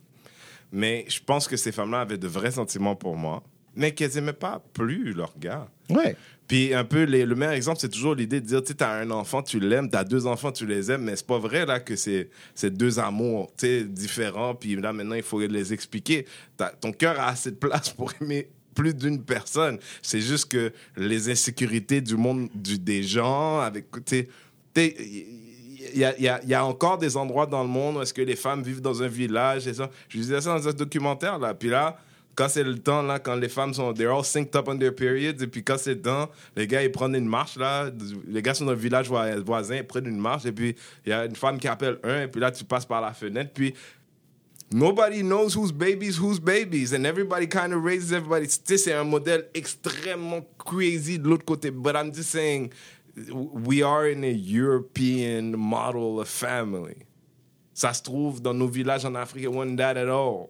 Mais 0.72 1.04
je 1.08 1.20
pense 1.24 1.48
que 1.48 1.56
ces 1.56 1.72
femmes-là 1.72 2.00
avaient 2.00 2.18
de 2.18 2.28
vrais 2.28 2.50
sentiments 2.52 2.96
pour 2.96 3.16
moi, 3.16 3.42
mais 3.74 3.92
qu'elles 3.92 4.16
aimaient 4.18 4.32
pas 4.32 4.62
plus 4.72 5.12
leur 5.12 5.32
gars. 5.38 5.68
Ouais. 5.90 6.16
Puis 6.48 6.72
un 6.74 6.84
peu, 6.84 7.02
les- 7.02 7.26
le 7.26 7.34
meilleur 7.34 7.54
exemple, 7.54 7.78
c'est 7.80 7.88
toujours 7.88 8.14
l'idée 8.14 8.40
de 8.40 8.46
dire, 8.46 8.62
tu 8.62 8.68
sais, 8.68 8.74
t'as 8.74 9.00
un 9.00 9.10
enfant, 9.10 9.42
tu 9.42 9.58
l'aimes, 9.58 9.90
t'as 9.90 10.04
deux 10.04 10.26
enfants, 10.28 10.52
tu 10.52 10.64
les 10.66 10.90
aimes, 10.92 11.02
mais 11.02 11.16
c'est 11.16 11.26
pas 11.26 11.38
vrai, 11.38 11.66
là, 11.66 11.80
que 11.80 11.96
c'est 11.96 12.28
deux 12.64 12.98
amours, 13.00 13.50
tu 13.56 13.66
sais, 13.66 13.84
différents, 13.84 14.54
puis 14.54 14.76
là, 14.76 14.92
maintenant, 14.92 15.16
il 15.16 15.22
faut 15.24 15.40
les 15.40 15.72
expliquer. 15.72 16.24
T'as- 16.56 16.70
ton 16.70 16.92
cœur 16.92 17.18
a 17.18 17.28
assez 17.28 17.50
de 17.50 17.56
place 17.56 17.90
pour 17.90 18.12
aimer 18.20 18.48
plus 18.74 18.94
d'une 18.94 19.22
personne. 19.24 19.78
C'est 20.02 20.20
juste 20.20 20.50
que 20.52 20.72
les 20.96 21.30
insécurités 21.30 22.00
du 22.00 22.14
monde 22.16 22.48
du, 22.54 22.78
des 22.78 23.02
gens, 23.02 23.58
avec, 23.60 23.86
tu 24.04 24.26
sais, 24.74 24.94
y 25.94 26.04
a, 26.04 26.42
y 26.44 26.54
a- 26.54 26.64
encore 26.64 26.98
des 26.98 27.16
endroits 27.16 27.46
dans 27.46 27.62
le 27.62 27.68
monde 27.68 27.96
où 27.96 28.02
est-ce 28.02 28.14
que 28.14 28.22
les 28.22 28.36
femmes 28.36 28.62
vivent 28.62 28.80
dans 28.80 29.02
un 29.02 29.08
village 29.08 29.66
et 29.68 29.74
ça. 29.74 29.90
Je 30.08 30.18
disais 30.18 30.40
ça 30.40 30.58
dans 30.58 30.68
un 30.68 30.72
documentaire, 30.72 31.38
là. 31.38 31.54
Puis 31.54 31.68
là, 31.68 31.98
quand 32.34 32.48
c'est 32.48 32.64
le 32.64 32.78
temps, 32.78 33.02
là, 33.02 33.18
quand 33.18 33.34
les 33.34 33.48
femmes 33.48 33.72
sont... 33.72 33.92
They're 33.94 34.14
all 34.14 34.24
synced 34.24 34.54
up 34.56 34.68
on 34.68 34.76
their 34.76 34.94
periods. 34.94 35.42
Et 35.42 35.46
puis 35.46 35.62
quand 35.64 35.78
c'est 35.78 35.94
le 35.94 36.02
temps, 36.02 36.30
les 36.54 36.66
gars, 36.66 36.82
ils 36.82 36.92
prennent 36.92 37.14
une 37.14 37.28
marche, 37.28 37.56
là. 37.56 37.90
Les 38.28 38.42
gars 38.42 38.54
sont 38.54 38.66
dans 38.66 38.72
le 38.72 38.78
village 38.78 39.08
voi- 39.08 39.36
voisin, 39.44 39.76
ils 39.76 39.86
prennent 39.86 40.06
une 40.06 40.20
marche. 40.20 40.44
Et 40.44 40.52
puis, 40.52 40.76
il 41.04 41.10
y 41.10 41.12
a 41.12 41.24
une 41.24 41.36
femme 41.36 41.58
qui 41.58 41.68
appelle 41.68 41.98
un. 42.04 42.22
Et 42.22 42.28
puis 42.28 42.40
là, 42.40 42.50
tu 42.50 42.64
passes 42.64 42.86
par 42.86 43.00
la 43.00 43.12
fenêtre. 43.12 43.50
Puis... 43.54 43.74
Nobody 44.72 45.22
knows 45.22 45.54
whose 45.54 45.70
babies, 45.70 46.18
whose 46.18 46.40
babies, 46.40 46.92
and 46.92 47.04
everybody 47.06 47.46
kind 47.46 47.72
of 47.72 47.84
raises 47.84 48.12
everybody. 48.12 48.48
C'est 48.48 48.92
un 48.92 49.04
modèle 49.04 49.44
extrêmement 49.54 50.44
crazy 50.58 51.20
de 51.20 51.28
l'autre 51.28 51.44
côté. 51.44 51.70
But 51.70 51.94
I'm 51.94 52.12
just 52.12 52.30
saying, 52.30 52.70
we 53.16 53.82
are 53.82 54.06
in 54.06 54.22
a 54.24 54.32
European 54.32 55.56
model 55.56 56.20
of 56.20 56.28
family. 56.28 56.96
Ça 57.74 57.92
se 57.92 58.02
trouve 58.02 58.40
dans 58.40 58.54
nos 58.54 58.68
villages 58.68 59.04
en 59.04 59.14
Afrique, 59.14 59.44
it 59.44 59.50
wasn't 59.50 59.76
that 59.78 59.96
at 59.96 60.08
all. 60.08 60.48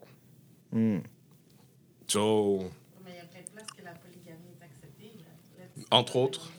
So, 2.07 2.63
Mais 3.03 3.11
il 3.11 3.15
y 3.15 3.19
a 3.19 3.25
plein 3.25 3.41
de 3.41 3.49
places 3.49 3.67
que 3.77 3.83
la 3.83 3.91
polygamie 3.91 4.47
est 4.59 4.63
acceptée. 4.63 5.11
Entre 5.91 6.15
autres. 6.15 6.51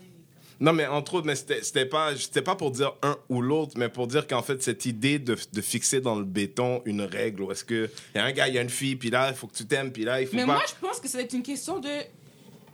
non, 0.60 0.72
mais 0.74 0.86
entre 0.86 1.14
autres, 1.14 1.26
mais 1.26 1.36
c'était 1.36 1.62
c'était 1.62 1.86
pas, 1.86 2.14
c'était 2.16 2.42
pas 2.42 2.54
pour 2.56 2.70
dire 2.70 2.94
un 3.02 3.16
ou 3.30 3.40
l'autre, 3.40 3.74
mais 3.78 3.88
pour 3.88 4.06
dire 4.06 4.26
qu'en 4.26 4.42
fait, 4.42 4.62
cette 4.62 4.84
idée 4.86 5.18
de, 5.18 5.36
de 5.52 5.60
fixer 5.62 6.00
dans 6.00 6.16
le 6.16 6.24
béton 6.24 6.82
une 6.84 7.00
règle, 7.02 7.42
où 7.42 7.52
est-ce 7.52 7.64
qu'il 7.64 7.88
y 8.14 8.18
a 8.18 8.24
un 8.24 8.32
gars, 8.32 8.48
il 8.48 8.54
y 8.54 8.58
a 8.58 8.62
une 8.62 8.68
fille, 8.70 8.96
puis 8.96 9.08
là, 9.10 9.28
il 9.30 9.34
faut 9.34 9.46
que 9.46 9.54
tu 9.54 9.66
t'aimes, 9.66 9.90
puis 9.92 10.04
là, 10.04 10.20
il 10.20 10.26
faut 10.26 10.36
Mais 10.36 10.44
pas. 10.46 10.54
moi, 10.54 10.62
je 10.68 10.74
pense 10.86 11.00
que 11.00 11.08
ça 11.08 11.18
va 11.18 11.24
être 11.24 11.32
une 11.34 11.42
question 11.42 11.78
de 11.78 11.88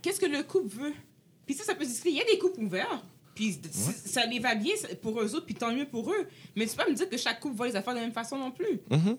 qu'est-ce 0.03 0.21
que 0.21 0.27
le 0.27 0.43
couple 0.43 0.75
veut? 0.77 0.95
Puis 1.47 1.55
ça, 1.55 1.63
ça 1.65 1.75
peut 1.75 1.85
se 1.85 1.91
discuter. 1.91 2.11
Il 2.11 2.17
y 2.17 2.23
a 2.23 2.25
des 2.25 2.39
couples 2.39 2.61
ouverts. 2.61 3.03
Puis 3.35 3.59
ça 4.07 4.25
les 4.27 4.39
va 4.39 4.55
bien 4.55 4.75
pour 5.03 5.21
eux 5.21 5.35
autres, 5.35 5.47
puis 5.47 5.55
tant 5.55 5.73
mieux 5.73 5.87
pour 5.87 6.11
eux. 6.13 6.29
Mais 6.55 6.67
tu 6.67 6.77
peux 6.77 6.85
pas 6.85 6.91
me 6.91 6.95
dire 6.95 7.09
que 7.09 7.17
chaque 7.17 7.41
couple 7.41 7.57
voit 7.57 7.67
les 7.69 7.77
affaires 7.77 7.95
de 7.95 7.99
la 7.99 8.05
même 8.05 8.15
façon 8.15 8.39
non 8.39 8.51
plus. 8.51 8.81
Mhm. 8.91 9.17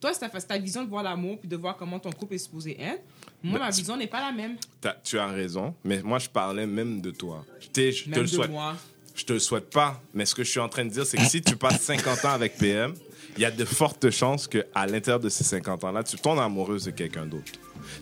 Toi, 0.00 0.12
c'est 0.14 0.46
ta, 0.46 0.58
vision 0.58 0.84
de 0.84 0.88
voir 0.88 1.02
l'amour, 1.02 1.38
puis 1.40 1.48
de 1.48 1.56
voir 1.56 1.76
comment 1.76 1.98
ton 1.98 2.12
couple 2.12 2.34
est 2.34 2.38
supposé 2.38 2.80
être. 2.80 3.02
Moi, 3.42 3.58
Ben, 3.58 3.64
ma 3.66 3.72
tu- 3.72 3.78
vision 3.78 3.96
n'est 3.96 4.06
pas 4.06 4.20
la 4.20 4.30
même. 4.30 4.56
T'as- 4.80 4.96
tu 5.02 5.18
as 5.18 5.26
raison, 5.26 5.74
mais 5.82 6.02
moi, 6.02 6.20
je 6.20 6.28
parlais 6.28 6.66
même 6.68 7.00
de 7.00 7.10
toi. 7.10 7.44
Je, 7.60 7.90
je 7.90 8.04
te 8.10 8.20
le 8.20 8.26
souhaite. 8.28 8.50
moi. 8.50 8.76
Je 9.16 9.24
te 9.24 9.32
le 9.32 9.40
souhaite 9.40 9.70
pas, 9.70 10.00
mais 10.14 10.24
ce 10.24 10.36
que 10.36 10.44
je 10.44 10.50
suis 10.50 10.60
en 10.60 10.68
train 10.68 10.84
de 10.84 10.90
dire, 10.90 11.04
c'est 11.04 11.16
que 11.16 11.24
si 11.24 11.42
tu 11.42 11.56
passes 11.56 11.82
50 11.82 12.24
ans 12.24 12.30
avec 12.30 12.56
PM, 12.56 12.94
il 13.36 13.42
y 13.42 13.44
a 13.44 13.50
de 13.50 13.64
fortes 13.64 14.08
chances 14.10 14.46
qu'à 14.46 14.86
l'intérieur 14.86 15.18
de 15.18 15.28
ces 15.28 15.42
50 15.42 15.82
ans-là, 15.82 16.04
tu 16.04 16.16
tombes 16.16 16.38
amoureuse 16.38 16.84
de 16.84 16.92
quelqu'un 16.92 17.26
d'autre. 17.26 17.50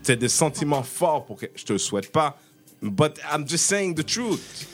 C'est 0.02 0.16
des 0.18 0.28
sentiments 0.28 0.82
forts 0.82 1.24
pour 1.24 1.38
que 1.38 1.46
je 1.54 1.64
te 1.64 1.72
le 1.72 1.78
souhaite 1.78 2.12
pas, 2.12 2.38
but 2.82 3.12
I'm 3.32 3.48
just 3.48 3.64
saying 3.64 3.94
the 3.94 4.04
truth. 4.04 4.68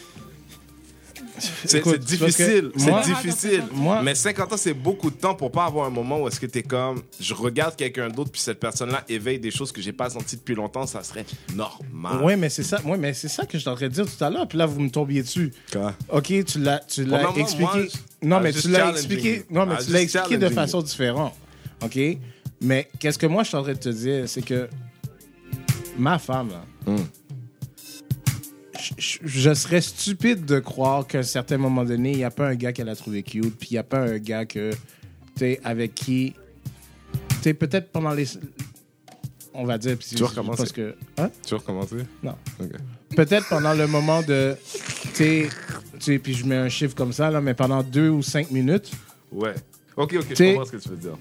C'est 1.38 1.98
difficile, 1.98 2.70
c'est 2.76 3.02
difficile. 3.04 3.62
Moi- 3.72 4.02
Mais 4.02 4.14
50 4.14 4.52
ans, 4.52 4.56
c'est 4.56 4.74
beaucoup 4.74 5.10
de 5.10 5.16
temps 5.16 5.34
pour 5.34 5.50
pas 5.50 5.64
avoir 5.64 5.86
un 5.86 5.90
moment 5.90 6.20
où 6.20 6.28
est-ce 6.28 6.38
que 6.40 6.46
t'es 6.46 6.62
comme, 6.62 7.02
je 7.20 7.34
regarde 7.34 7.74
quelqu'un 7.76 8.08
d'autre, 8.08 8.30
puis 8.30 8.40
cette 8.40 8.60
personne-là 8.60 9.04
éveille 9.08 9.38
des 9.38 9.50
choses 9.50 9.72
que 9.72 9.80
j'ai 9.80 9.92
pas 9.92 10.10
senties 10.10 10.36
depuis 10.36 10.54
longtemps, 10.54 10.86
ça 10.86 11.02
serait 11.02 11.24
normal. 11.54 12.20
Oui, 12.22 12.36
mais 12.36 12.48
c'est 12.50 12.62
ça, 12.62 12.80
ouais, 12.84 12.96
mais 12.98 13.14
c'est 13.14 13.28
ça 13.28 13.46
que 13.46 13.58
je 13.58 13.64
train 13.64 13.88
de 13.88 13.88
dire 13.88 14.04
tout 14.06 14.24
à 14.24 14.30
l'heure. 14.30 14.46
Puis 14.46 14.58
là, 14.58 14.66
vous 14.66 14.80
me 14.80 14.90
tombiez 14.90 15.22
dessus. 15.22 15.52
Quoi? 15.72 15.94
OK, 16.10 16.44
tu 16.44 16.58
l'as, 16.58 16.78
tu 16.80 17.04
l'as 17.04 17.18
Bon, 17.18 17.24
non, 17.24 17.30
moi, 17.32 17.40
expliqué. 17.40 17.64
moi, 17.64 17.86
non, 18.22 18.40
mais 18.40 18.52
tu 18.52 18.68
l'as 18.68 18.90
expliqué. 18.90 19.44
Non, 19.50 19.66
mais 19.66 19.78
tu 19.78 19.90
l'as 19.92 20.02
expliqué 20.02 20.36
de 20.38 20.48
façon 20.48 20.82
différente. 20.82 21.34
OK? 21.82 21.98
Mais 22.60 22.88
qu'est-ce 23.00 23.18
que 23.18 23.26
moi, 23.26 23.42
je 23.42 23.48
suis 23.48 23.56
en 23.56 23.62
train 23.62 23.72
de 23.72 23.78
te 23.78 23.88
dire, 23.88 24.28
c'est 24.28 24.42
que 24.42 24.68
ma 25.98 26.18
femme, 26.18 26.50
là, 26.50 26.64
Hmm. 26.84 26.96
Je, 28.98 29.54
serais 29.54 29.80
stupide 29.80 30.44
de 30.44 30.58
croire 30.58 31.06
qu'à 31.06 31.18
un 31.18 31.22
certain 31.22 31.58
moment 31.58 31.84
donné, 31.84 32.12
il 32.12 32.18
n'y 32.18 32.24
a 32.24 32.30
pas 32.30 32.48
un 32.48 32.54
gars 32.54 32.72
qu'elle 32.72 32.88
a 32.88 32.96
trouvé 32.96 33.22
cute, 33.22 33.56
puis 33.58 33.68
il 33.70 33.74
n'y 33.74 33.78
a 33.78 33.84
pas 33.84 34.00
un 34.00 34.18
gars 34.18 34.44
que, 34.44 34.72
tu 35.36 35.58
avec 35.64 35.94
qui, 35.94 36.34
tu 37.12 37.36
sais, 37.42 37.54
peut-être 37.54 37.90
pendant 37.90 38.12
les. 38.12 38.26
On 39.54 39.64
va 39.64 39.78
dire. 39.78 39.98
Tu. 39.98 40.16
Parce 40.16 40.72
que. 40.72 40.94
Hein? 41.18 41.30
Tu 41.44 41.50
veux 41.50 41.58
recommencer? 41.58 41.96
Non. 42.22 42.34
Ok. 42.60 42.70
peut-être 43.16 43.48
pendant 43.48 43.74
le 43.74 43.86
moment 43.86 44.22
de. 44.22 44.56
Tu 45.02 45.08
sais, 45.14 45.48
tu 45.94 46.00
sais, 46.00 46.18
puis 46.18 46.34
je 46.34 46.46
mets 46.46 46.56
un 46.56 46.68
chiffre 46.68 46.94
comme 46.94 47.12
ça, 47.12 47.30
là, 47.30 47.40
mais 47.40 47.54
pendant 47.54 47.82
deux 47.82 48.08
ou 48.08 48.22
cinq 48.22 48.50
minutes, 48.50 48.90
Ouais. 49.32 49.54
Ok, 49.96 50.14
ok, 50.14 50.26
je 50.30 50.44
comprends 50.44 50.64
ce 50.64 50.72
que 50.72 50.76
tu 50.76 50.88
veux 50.90 50.96
dire. 50.96 51.18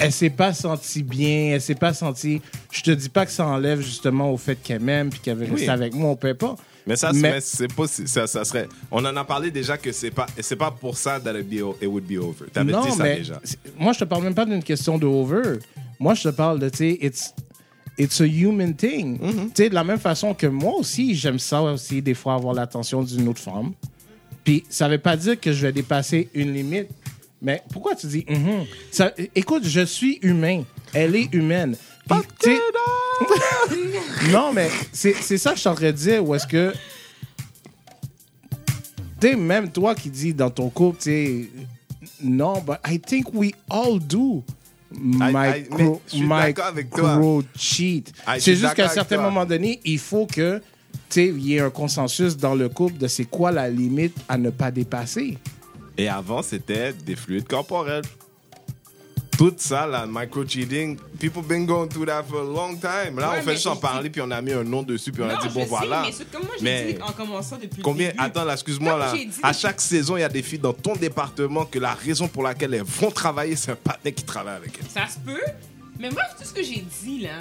Elle 0.00 0.12
s'est 0.12 0.30
pas 0.30 0.52
sentie 0.52 1.02
bien, 1.02 1.50
elle 1.54 1.60
s'est 1.60 1.74
pas 1.74 1.92
sentie. 1.92 2.40
Je 2.70 2.82
te 2.82 2.90
dis 2.90 3.08
pas 3.08 3.26
que 3.26 3.32
ça 3.32 3.46
enlève 3.46 3.80
justement 3.80 4.30
au 4.32 4.36
fait 4.36 4.56
qu'elle 4.62 4.80
m'aime 4.80 5.10
puis 5.10 5.20
qu'elle 5.20 5.36
veut 5.36 5.46
rester 5.46 5.62
Oui. 5.62 5.68
avec 5.68 5.94
moi, 5.94 6.10
on 6.10 6.16
peut 6.16 6.34
pas. 6.34 6.56
Mais 6.86 6.96
ça, 6.96 7.12
Mais- 7.12 7.20
mais 7.32 7.40
c'est 7.40 7.72
pas, 7.72 7.86
ça, 7.86 8.26
ça 8.26 8.44
serait. 8.44 8.66
On 8.90 9.04
en 9.04 9.14
a 9.16 9.24
parlé 9.24 9.50
déjà 9.50 9.76
que 9.76 9.92
c'est 9.92 10.10
pas, 10.10 10.26
c'est 10.40 10.56
pas 10.56 10.70
pour 10.70 10.96
ça 10.96 11.20
that 11.20 11.38
it, 11.38 11.48
be, 11.48 11.54
it 11.82 11.88
would 11.88 12.04
be 12.06 12.16
over. 12.18 12.46
T'avais 12.52 12.72
dit 12.72 12.90
ça 12.96 13.02
mais 13.02 13.16
déjà. 13.16 13.40
moi 13.78 13.92
je 13.92 13.98
te 13.98 14.04
parle 14.04 14.22
même 14.24 14.34
pas 14.34 14.46
d'une 14.46 14.62
question 14.62 14.96
de 14.98 15.06
over. 15.06 15.58
Moi 15.98 16.14
je 16.14 16.22
te 16.24 16.28
parle 16.28 16.58
de, 16.60 16.68
tu 16.70 16.78
sais, 16.78 16.98
it's, 17.02 17.34
it's 17.98 18.20
a 18.20 18.24
human 18.26 18.74
thing. 18.74 19.18
Mm-hmm. 19.18 19.46
Tu 19.48 19.50
sais, 19.64 19.68
de 19.68 19.74
la 19.74 19.84
même 19.84 19.98
façon 19.98 20.32
que 20.32 20.46
moi 20.46 20.74
aussi, 20.78 21.14
j'aime 21.14 21.38
ça 21.38 21.60
aussi, 21.60 22.00
des 22.00 22.14
fois, 22.14 22.34
avoir 22.34 22.54
l'attention 22.54 23.02
d'une 23.02 23.28
autre 23.28 23.40
femme. 23.40 23.72
Puis 24.44 24.64
ça 24.70 24.88
veut 24.88 24.98
pas 24.98 25.16
dire 25.16 25.38
que 25.38 25.52
je 25.52 25.66
vais 25.66 25.72
dépasser 25.72 26.28
une 26.32 26.54
limite. 26.54 26.88
Mais 27.40 27.62
pourquoi 27.72 27.94
tu 27.94 28.06
dis, 28.08 28.24
Mhm. 28.28 28.64
ça, 28.90 29.12
écoute, 29.34 29.62
je 29.64 29.80
suis 29.84 30.18
humain. 30.22 30.64
Elle 30.92 31.14
est 31.16 31.32
humaine. 31.32 31.76
Non, 34.32 34.52
mais 34.52 34.68
c'est 34.92 35.12
ça 35.38 35.50
que 35.50 35.56
je 35.56 35.60
suis 35.60 35.68
en 35.68 35.74
train 35.74 35.86
de 35.86 35.92
dire. 35.92 36.26
Ou 36.26 36.34
est-ce 36.34 36.46
que. 36.46 36.72
Tu 39.20 39.36
même 39.36 39.70
toi 39.70 39.94
qui 39.94 40.10
dis 40.10 40.32
dans 40.32 40.50
ton 40.50 40.68
couple, 40.70 40.98
tu 40.98 41.02
sais, 41.04 41.48
non, 42.22 42.60
but 42.60 42.76
I 42.88 42.98
think 43.00 43.26
we 43.34 43.52
all 43.68 43.98
do. 43.98 44.44
Micro, 44.90 46.00
avec 46.62 46.88
cheat. 47.56 48.12
C'est 48.38 48.54
juste 48.56 48.74
qu'à 48.74 48.86
un 48.86 48.88
certain 48.88 49.16
toi. 49.16 49.24
moment 49.24 49.44
donné, 49.44 49.80
il 49.84 49.98
faut 49.98 50.26
que 50.26 50.62
il 51.16 51.40
y 51.40 51.54
ait 51.56 51.60
un 51.60 51.70
consensus 51.70 52.36
dans 52.36 52.54
le 52.54 52.68
couple 52.68 52.96
de 52.98 53.06
c'est 53.08 53.24
quoi 53.24 53.50
la 53.50 53.68
limite 53.68 54.16
à 54.28 54.38
ne 54.38 54.50
pas 54.50 54.70
dépasser. 54.70 55.36
Et 55.98 56.08
avant, 56.08 56.42
c'était 56.42 56.92
des 56.92 57.16
fluides 57.16 57.48
corporels. 57.48 58.04
Tout 59.36 59.54
ça, 59.56 59.86
la 59.86 60.04
micro-cheating, 60.06 60.98
people 61.20 61.42
been 61.42 61.64
going 61.64 61.88
through 61.88 62.06
that 62.06 62.24
for 62.24 62.40
a 62.40 62.44
long 62.44 62.76
time. 62.76 63.20
Là, 63.20 63.30
Ouais, 63.30 63.38
on 63.38 63.42
fait 63.42 63.52
juste 63.52 63.68
en 63.68 63.76
parler, 63.76 64.10
puis 64.10 64.20
on 64.20 64.30
a 64.32 64.40
mis 64.42 64.52
un 64.52 64.64
nom 64.64 64.82
dessus, 64.82 65.12
puis 65.12 65.22
on 65.22 65.28
a 65.28 65.36
dit, 65.36 65.48
bon, 65.54 65.60
sais, 65.60 65.66
voilà. 65.66 66.02
mais 66.06 66.12
c'est 66.12 66.28
comme 66.28 66.42
moi, 66.42 66.54
j'ai 66.58 66.64
Mais 66.64 66.92
dit 66.94 67.02
en 67.02 67.12
commençant 67.12 67.56
depuis 67.56 67.80
Combien 67.82 68.06
le 68.08 68.12
début. 68.14 68.24
Attends, 68.24 68.44
là, 68.44 68.54
excuse-moi, 68.54 68.96
là. 68.98 69.14
À 69.44 69.52
chaque 69.52 69.80
saison, 69.80 70.16
il 70.16 70.20
y 70.20 70.24
a 70.24 70.28
des 70.28 70.42
filles 70.42 70.58
dans 70.58 70.72
ton 70.72 70.94
département 70.96 71.64
que 71.66 71.78
la 71.78 71.94
raison 71.94 72.26
pour 72.26 72.42
laquelle 72.42 72.74
elles 72.74 72.82
vont 72.82 73.12
travailler, 73.12 73.54
c'est 73.54 73.70
un 73.70 73.76
partenaire 73.76 74.14
qui 74.14 74.24
travaille 74.24 74.56
avec 74.56 74.72
elles. 74.80 74.88
Ça 74.90 75.06
se 75.06 75.18
peut. 75.20 75.40
Mais 76.00 76.10
moi, 76.10 76.22
tout 76.36 76.44
ce 76.44 76.52
que 76.52 76.62
j'ai 76.62 76.84
dit, 77.04 77.20
là, 77.20 77.38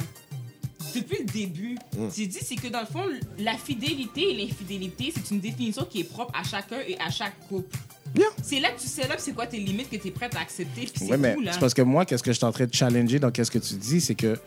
depuis 0.96 1.18
le 1.20 1.26
début, 1.26 1.76
Mm. 1.98 2.08
j'ai 2.16 2.28
dit, 2.28 2.40
c'est 2.44 2.56
que 2.56 2.68
dans 2.68 2.82
le 2.82 2.86
fond, 2.86 3.04
la 3.40 3.54
fidélité 3.58 4.32
et 4.32 4.34
l'infidélité, 4.46 5.14
c'est 5.16 5.34
une 5.34 5.40
définition 5.40 5.86
qui 5.86 6.02
est 6.02 6.04
propre 6.04 6.34
à 6.40 6.44
chacun 6.44 6.80
et 6.88 6.98
à 7.00 7.10
chaque 7.10 7.34
couple. 7.48 7.76
Yeah. 8.16 8.28
C'est 8.42 8.60
là 8.60 8.72
que 8.72 8.80
tu 8.80 8.88
sais 8.88 9.08
là, 9.08 9.16
c'est 9.18 9.34
quoi 9.34 9.48
tes 9.48 9.58
limites 9.58 9.90
que 9.90 9.98
tu 9.98 10.08
es 10.08 10.12
prête 10.12 10.34
à 10.36 10.40
accepter, 10.40 10.82
puis 10.82 10.92
c'est 10.96 11.06
Ouais, 11.16 11.36
c'est 11.52 11.60
parce 11.60 11.74
que 11.74 11.82
moi, 11.82 12.06
qu'est-ce 12.06 12.24
que 12.24 12.32
je 12.32 12.38
suis 12.38 12.46
en 12.46 12.52
train 12.52 12.66
de 12.66 12.74
challenger 12.74 13.20
dans 13.20 13.32
qu'est-ce 13.32 13.52
que 13.52 13.60
tu 13.60 13.74
dis, 13.76 14.00
c'est 14.02 14.16
que, 14.16 14.38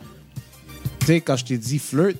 tu 1.01 1.07
sais, 1.07 1.21
quand 1.21 1.37
je 1.37 1.45
t'ai 1.45 1.59
dit 1.59 1.79
flirt, 1.79 2.17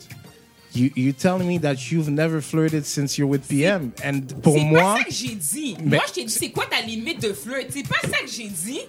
you, 0.75 0.91
you're 0.97 1.15
telling 1.17 1.47
me 1.49 1.59
that 1.61 1.75
you've 1.91 2.11
never 2.11 2.41
flirted 2.41 2.85
since 2.85 3.17
you're 3.19 3.29
with 3.29 3.43
PM. 3.49 3.91
And 4.05 4.21
pour 4.43 4.55
C'est 4.55 4.65
moi, 4.65 4.81
pas 4.95 4.97
ça 4.99 5.05
que 5.05 5.13
j'ai 5.13 5.35
dit. 5.35 5.77
Mais- 5.83 5.97
Moi, 5.97 6.05
je 6.09 6.13
t'ai 6.13 6.25
dit, 6.25 6.33
c'est 6.33 6.51
quoi 6.51 6.67
ta 6.67 6.81
limite 6.83 7.21
de 7.23 7.33
flirt? 7.33 7.67
C'est 7.71 7.89
pas 7.89 8.01
ça 8.03 8.19
que 8.19 8.31
j'ai 8.31 8.49
dit. 8.49 8.81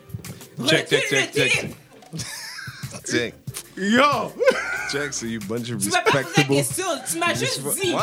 Check, 0.67 0.89
check, 0.89 1.09
check, 1.09 1.33
check. 1.33 1.69
Check, 3.09 3.33
yo, 3.77 4.33
check, 4.91 5.13
so 5.13 5.25
you 5.25 5.39
bunch 5.47 5.69
of 5.71 5.77
Tu 5.81 5.89
m'as 5.89 6.01
pas 6.01 6.11
posé 6.11 6.13
la 6.13 6.19
respectable. 6.21 6.55
question, 6.55 6.85
tu 7.11 7.17
m'as 7.19 7.33
juste 7.33 7.61
sais 7.61 7.81
dit. 7.81 7.93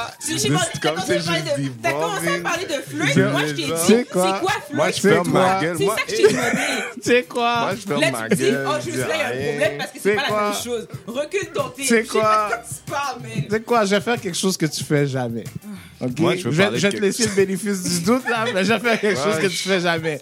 Tu- 0.42 0.48
comme 0.80 0.94
t'as 0.96 1.02
c'est 1.02 1.14
commencé 1.16 1.18
à 1.18 1.22
parler 1.22 1.42
de- 1.42 1.70
T'as 1.82 1.92
commencé 1.92 2.16
à 2.16 2.20
devolving. 2.20 2.42
parler 2.42 2.64
de 2.64 2.72
flirt, 2.72 3.10
C'est 3.14 3.30
moi 3.30 3.40
je 3.46 3.52
t'ai 3.52 3.62
dit, 3.62 3.72
c'est 3.76 3.86
C'est 3.86 4.04
quoi? 4.08 4.40
quoi 4.40 4.50
flirt? 4.50 4.72
Moi, 4.74 4.90
je 4.90 5.00
C'est 5.00 5.08
ferme 5.10 5.30
ma 5.32 5.40
quoi? 5.40 5.60
gueule. 5.60 5.76
C'est 5.78 5.84
Moi, 5.84 5.96
ça 5.96 6.02
que 6.04 6.10
je 6.10 6.16
t'ai 6.16 6.22
demandé. 6.32 6.50
tu 6.94 7.00
sais 7.02 7.22
quoi? 7.24 7.60
moi, 7.60 7.74
je 7.74 7.80
ferme 7.86 8.00
ma 8.12 8.28
gueule. 8.28 8.66
oh, 8.68 8.72
je 8.84 8.90
là, 9.08 9.14
il 9.14 9.18
y 9.18 9.22
a 9.22 9.26
un 9.26 9.52
problème 9.52 9.78
parce 9.78 9.90
que 9.92 9.98
C'est 9.98 10.08
c'est 10.10 10.14
pas 10.16 10.22
la 10.22 10.28
quoi? 10.28 10.42
même 10.50 10.62
chose. 10.62 10.88
Recule 11.06 11.48
ton 11.54 11.68
thé. 11.68 11.84
C'est 11.84 12.02
Je 12.04 12.08
sais 12.10 12.18
quoi? 12.18 12.50
de 13.50 13.58
quoi 13.58 13.84
sais 13.84 13.86
je 13.86 13.94
vais 13.94 14.00
faire 14.00 14.20
quelque 14.20 14.38
chose 14.38 14.56
que 14.56 14.66
tu 14.66 14.82
fais 14.84 15.06
jamais. 15.06 15.44
Ok? 16.00 16.18
Moi, 16.20 16.36
je 16.36 16.48
vais, 16.48 16.70
te 16.90 16.96
laisser 16.96 17.26
le 17.26 17.34
bénéfice 17.34 17.82
du 17.82 18.00
doute, 18.00 18.28
là, 18.28 18.46
mais 18.54 18.64
je 18.64 18.72
vais 18.72 18.78
faire 18.80 19.00
quelque 19.00 19.18
Ouais, 19.18 19.24
chose 19.24 19.36
que 19.40 19.48
je- 19.48 19.56
tu 19.62 19.68
fais 19.68 19.80
jamais. 19.80 20.20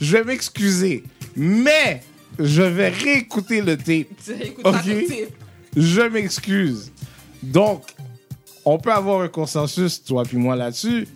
Je 0.00 0.16
vais 0.16 0.24
m'excuser, 0.24 1.04
mais 1.36 2.02
je 2.38 2.62
vais 2.62 2.88
réécouter 2.88 3.60
le 3.60 3.76
tape. 3.76 4.06
Ok? 4.64 5.28
Je 5.76 6.00
m'excuse. 6.02 6.92
Donc, 7.42 7.84
on 8.64 8.78
peut 8.78 8.92
avoir 8.92 9.20
un 9.22 9.28
consensus, 9.28 10.02
toi 10.02 10.24
puis 10.24 10.36
moi, 10.36 10.56
là-dessus. 10.56 11.06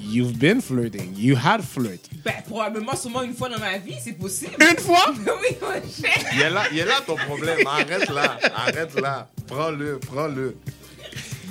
You've 0.00 0.36
been 0.38 0.60
flirting. 0.60 1.14
You 1.16 1.34
had 1.34 1.62
flirt. 1.62 2.00
Ben, 2.24 2.34
probablement, 2.46 2.94
sûrement 2.94 3.22
une 3.22 3.34
fois 3.34 3.48
dans 3.48 3.58
ma 3.58 3.78
vie, 3.78 3.94
c'est 4.02 4.12
possible. 4.12 4.52
Une 4.60 4.76
fois? 4.78 5.06
oui, 5.16 5.56
mon 5.62 5.72
cher. 5.90 6.12
Il 6.34 6.40
est 6.42 6.50
là, 6.50 6.64
il 6.72 6.78
est 6.78 6.84
là 6.84 7.00
ton 7.06 7.16
problème. 7.16 7.58
Arrête 7.66 8.10
là, 8.10 8.38
arrête 8.54 9.00
là. 9.00 9.30
Prends-le, 9.46 9.98
prends-le. 9.98 10.56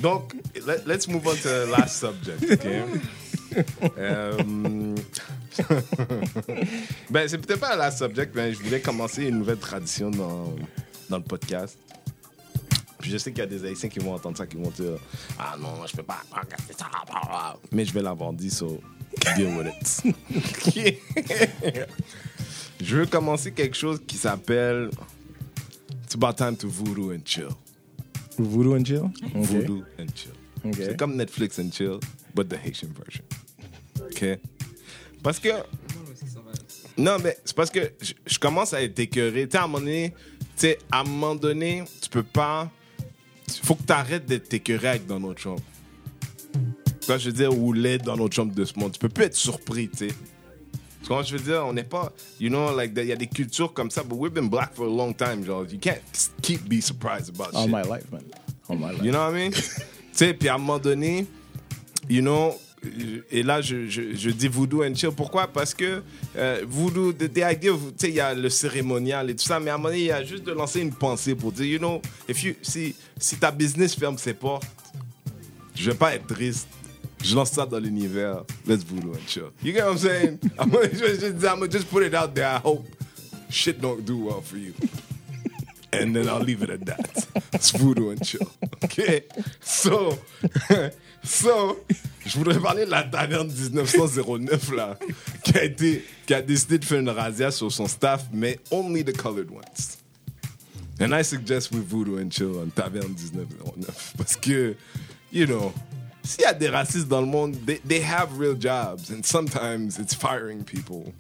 Donc, 0.01 0.33
let- 0.67 0.83
let's 0.85 1.07
move 1.07 1.25
on 1.25 1.31
to 1.35 1.49
the 1.49 1.69
last 1.71 1.97
subject, 1.99 2.43
ok? 2.51 2.67
Euh, 3.99 4.92
ben, 7.09 7.27
c'est 7.27 7.37
peut-être 7.37 7.59
pas 7.59 7.75
la 7.75 7.91
subject, 7.91 8.33
mais 8.35 8.53
je 8.53 8.59
voulais 8.61 8.81
commencer 8.81 9.25
une 9.27 9.39
nouvelle 9.39 9.57
tradition 9.57 10.09
dans, 10.09 10.55
dans 11.09 11.17
le 11.17 11.23
podcast. 11.23 11.77
Puis 12.99 13.11
je 13.11 13.17
sais 13.17 13.31
qu'il 13.31 13.39
y 13.39 13.43
a 13.43 13.47
des 13.47 13.65
Haïtiens 13.65 13.89
qui 13.89 13.99
vont 13.99 14.13
entendre 14.13 14.37
ça, 14.37 14.47
qui 14.47 14.55
vont 14.55 14.69
dire 14.69 14.97
Ah 15.37 15.55
non, 15.59 15.85
je 15.85 15.95
peux 15.95 16.03
pas 16.03 16.21
regarder 16.31 16.73
ça. 16.77 16.89
Mais 17.71 17.83
je 17.83 17.93
vais 17.93 18.01
l'avoir 18.01 18.31
dit, 18.31 18.49
so 18.49 18.79
deal 19.35 19.57
with 19.57 19.67
it. 19.67 20.15
je 22.81 22.95
veux 22.95 23.05
commencer 23.05 23.51
quelque 23.51 23.75
chose 23.75 24.01
qui 24.07 24.17
s'appelle 24.17 24.89
It's 26.05 26.15
about 26.15 26.37
time 26.37 26.55
to 26.57 26.67
voodoo 26.69 27.11
and 27.11 27.25
chill. 27.25 27.49
Voodoo 28.37 28.75
and 28.75 28.85
chill? 28.85 29.11
Ok. 29.35 29.45
Voodoo 29.47 29.83
and 29.99 30.07
chill. 30.15 30.31
Ok. 30.63 30.75
C'est 30.77 30.97
comme 30.97 31.15
Netflix 31.15 31.59
and 31.59 31.71
chill, 31.71 31.99
but 32.33 32.47
the 32.47 32.55
Haitian 32.55 32.89
version. 32.93 33.25
OK? 34.01 34.39
Parce 35.23 35.39
que. 35.39 35.49
Non, 36.95 37.17
mais 37.23 37.35
c'est 37.43 37.55
parce 37.55 37.71
que 37.71 37.91
je, 38.01 38.13
je 38.27 38.37
commence 38.37 38.73
à 38.73 38.83
être 38.83 38.99
écœuré. 38.99 39.47
Tu 39.47 39.51
sais, 39.53 39.57
à 39.57 39.63
un 39.63 39.67
moment 39.67 39.79
donné, 39.79 40.13
tu 40.39 40.47
sais, 40.57 40.77
à 40.91 40.99
un 40.99 41.03
moment 41.03 41.33
donné, 41.33 41.83
tu 42.01 42.09
peux 42.09 42.23
pas. 42.23 42.69
Il 43.47 43.65
faut 43.65 43.75
que 43.75 43.83
tu 43.83 43.93
arrêtes 43.93 44.25
d'être 44.25 44.53
écœuré 44.53 44.89
avec 44.89 45.07
dans 45.07 45.19
notre 45.19 45.39
chambre. 45.39 45.61
Quand 47.07 47.17
je 47.17 47.25
veux 47.29 47.33
dire, 47.33 47.57
ou 47.57 47.73
dans 47.73 48.15
notre 48.15 48.35
chambre 48.35 48.53
de 48.53 48.63
ce 48.63 48.77
monde, 48.77 48.91
tu 48.91 48.99
peux 48.99 49.09
plus 49.09 49.25
être 49.25 49.35
surpris, 49.35 49.89
tu 49.89 50.09
sais. 50.09 50.15
Moi, 51.09 51.23
je 51.23 51.35
veux 51.35 51.43
dire, 51.43 51.65
on 51.65 51.73
n'est 51.73 51.83
pas. 51.83 52.13
You 52.39 52.49
know, 52.49 52.75
like, 52.75 52.93
il 52.95 53.05
y 53.05 53.11
a 53.11 53.15
des 53.15 53.27
cultures 53.27 53.73
comme 53.73 53.91
ça, 53.91 54.03
but 54.03 54.15
we've 54.17 54.33
been 54.33 54.49
black 54.49 54.73
for 54.75 54.85
a 54.85 54.89
long 54.89 55.13
time, 55.13 55.43
genre. 55.43 55.65
You 55.69 55.79
can't 55.79 55.99
keep 56.41 56.67
be 56.69 56.81
surprised 56.81 57.29
about 57.29 57.53
All 57.53 57.63
shit. 57.63 57.71
my 57.71 57.81
life, 57.81 58.09
man. 58.11 58.23
All 58.69 58.77
my 58.77 58.91
life. 58.91 59.03
You 59.03 59.11
know 59.11 59.19
what 59.19 59.31
I 59.31 59.49
mean? 59.49 59.51
tu 59.51 59.61
sais, 60.13 60.33
puis 60.33 60.47
à 60.47 60.55
un 60.55 60.59
moment 60.59 60.79
donné, 60.79 61.25
you 62.07 62.21
know, 62.21 62.55
et 63.31 63.43
là, 63.43 63.61
je, 63.61 64.29
dis 64.31 64.47
voodoo 64.47 64.83
and 64.83 64.95
chill. 64.95 65.11
Pourquoi? 65.11 65.47
Parce 65.47 65.73
que 65.73 66.01
euh, 66.35 66.63
voodoo, 66.67 67.13
the, 67.13 67.31
the 67.31 67.39
idea, 67.39 67.71
tu 67.71 67.79
sais, 67.97 68.09
il 68.09 68.15
y 68.15 68.19
a 68.19 68.33
le 68.33 68.49
cérémonial 68.49 69.29
et 69.29 69.35
tout 69.35 69.45
ça, 69.45 69.59
mais 69.59 69.71
à 69.71 69.75
un 69.75 69.77
moment 69.77 69.93
il 69.93 70.03
y 70.03 70.11
a 70.11 70.23
juste 70.23 70.43
de 70.43 70.51
lancer 70.51 70.81
une 70.81 70.93
pensée 70.93 71.35
pour 71.35 71.51
dire, 71.51 71.65
you 71.65 71.79
know, 71.79 72.01
if 72.27 72.43
you, 72.43 72.53
si, 72.61 72.95
si 73.17 73.37
ta 73.37 73.51
business 73.51 73.95
ferme 73.95 74.17
ses 74.17 74.33
portes, 74.33 74.65
je 75.75 75.91
vais 75.91 75.97
pas 75.97 76.15
être 76.15 76.27
triste. 76.27 76.67
Je 77.23 77.35
lance 77.35 77.51
ça 77.51 77.65
dans 77.65 77.79
l'univers. 77.79 78.43
Let's 78.67 78.83
voodoo 78.83 79.13
and 79.13 79.27
chill. 79.27 79.51
You 79.63 79.73
get 79.73 79.85
what 79.85 79.93
I'm 79.93 79.97
saying? 79.97 80.39
I'm 80.59 80.69
gonna, 80.69 80.87
dis, 80.87 81.47
I'm 81.47 81.59
gonna 81.59 81.67
just 81.71 81.89
put 81.89 82.03
it 82.03 82.13
out 82.13 82.35
there. 82.35 82.47
I 82.47 82.59
hope 82.59 82.85
shit 83.49 83.79
don't 83.79 84.03
do 84.05 84.25
well 84.25 84.41
for 84.41 84.57
you. 84.57 84.73
And 86.01 86.13
then 86.13 86.27
I'll 86.27 86.39
leave 86.39 86.63
it 86.63 86.69
at 86.69 86.85
that. 86.85 87.27
It's 87.53 87.71
voodoo 87.71 88.09
and 88.09 88.25
chill. 88.25 88.51
Okay? 88.83 89.23
So, 89.61 90.17
so, 91.23 91.79
je 92.25 92.37
voudrais 92.37 92.59
parler 92.59 92.85
de 92.85 92.91
la 92.91 93.03
taverne 93.03 93.47
1909 93.47 94.71
là, 94.75 94.97
qui 95.43 95.57
a 95.57 95.63
été, 95.63 96.03
qui 96.25 96.33
a 96.33 96.41
décidé 96.41 96.79
de 96.79 96.85
faire 96.85 96.99
une 96.99 97.09
razzia 97.09 97.51
sur 97.51 97.71
son 97.71 97.87
staff, 97.87 98.25
mais 98.33 98.59
only 98.71 99.03
the 99.03 99.15
colored 99.15 99.51
ones. 99.51 99.97
And 100.99 101.13
I 101.13 101.23
suggest 101.23 101.71
we 101.71 101.81
voodoo 101.81 102.17
and 102.17 102.31
chill 102.31 102.59
on 102.59 102.69
taverne 102.69 103.13
1909 103.13 104.13
parce 104.17 104.35
que, 104.35 104.75
you 105.31 105.45
know, 105.45 105.73
s'il 106.23 106.41
y 106.41 106.45
a 106.45 106.53
des 106.53 106.69
racistes 106.69 107.07
dans 107.07 107.21
le 107.21 107.27
monde, 107.27 107.55
they, 107.65 107.79
they 107.87 108.01
have 108.01 108.37
real 108.37 108.55
jobs 108.55 109.09
and 109.09 109.23
sometimes 109.23 109.99
it's 109.99 110.13
firing 110.13 110.63
people. 110.63 111.13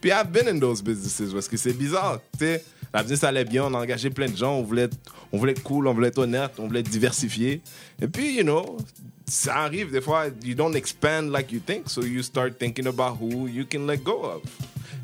Puis 0.00 0.12
I've 0.12 0.32
been 0.32 0.48
in 0.48 0.60
those 0.60 0.82
businesses 0.82 1.32
parce 1.32 1.48
que 1.48 1.56
c'est 1.56 1.72
bizarre, 1.72 2.20
tu 2.38 2.46
sais. 2.46 2.64
La 2.92 3.02
business 3.02 3.24
allait 3.24 3.44
bien, 3.44 3.64
on 3.64 3.74
a 3.74 3.78
engagé 3.78 4.10
plein 4.10 4.28
de 4.28 4.36
gens, 4.36 4.54
on 4.54 4.62
voulait, 4.62 4.82
être, 4.82 4.96
on 5.32 5.38
voulait 5.38 5.54
cool, 5.54 5.86
on 5.86 5.94
voulait 5.94 6.08
être 6.08 6.18
honnête, 6.18 6.52
on 6.58 6.66
voulait 6.66 6.80
être 6.80 6.88
diversifié. 6.88 7.60
Et 8.00 8.08
puis, 8.08 8.36
you 8.36 8.42
know, 8.42 8.78
ça 9.26 9.56
arrive 9.56 9.92
des 9.92 10.00
fois, 10.00 10.26
you 10.42 10.54
don't 10.54 10.74
expand 10.74 11.30
like 11.30 11.52
you 11.52 11.60
think, 11.60 11.88
so 11.88 12.02
you 12.02 12.22
start 12.22 12.58
thinking 12.58 12.86
about 12.86 13.18
who 13.20 13.46
you 13.46 13.64
can 13.70 13.86
let 13.86 13.98
go 13.98 14.24
of. 14.24 14.42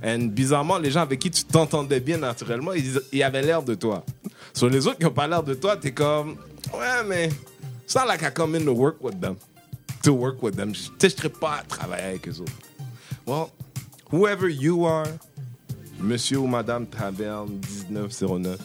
And 0.03 0.33
bizarrement, 0.35 0.79
les 0.79 0.91
gens 0.91 1.01
avec 1.01 1.19
qui 1.19 1.31
tu 1.31 1.45
t'entendais 1.45 2.01
bien 2.01 2.19
naturellement, 2.19 2.73
ils, 2.73 3.23
avaient 3.23 3.43
l'air 3.43 3.63
de 3.63 3.75
toi. 3.75 4.05
Sur 4.53 4.69
les 4.69 4.87
autres 4.87 4.99
qui 4.99 5.05
n'ont 5.05 5.11
pas 5.11 5.27
l'air 5.27 5.43
de 5.43 5.55
toi, 5.55 5.77
t'es 5.77 5.93
comme, 5.93 6.37
ouais, 6.75 7.05
mais 7.07 7.31
it's 7.85 7.95
not 7.95 8.07
like 8.07 8.23
I 8.23 8.31
come 8.33 8.55
in 8.55 8.65
to 8.65 8.73
work 8.73 9.03
with 9.03 9.21
them. 9.21 9.37
To 10.03 10.13
work 10.13 10.43
with 10.43 10.57
them. 10.57 10.75
Je 10.75 10.91
ne 11.07 11.11
serais 11.11 11.29
pas 11.31 11.61
à 11.61 11.63
travailler 11.63 12.05
avec 12.05 12.29
eux 12.29 12.41
autres. 12.41 12.53
Well, 13.27 13.51
whoever 14.13 14.49
you 14.51 14.87
are, 14.87 15.07
monsieur 16.05 16.39
ou 16.39 16.47
madame 16.47 16.87
Taverne 16.87 17.59
1909, 17.89 18.59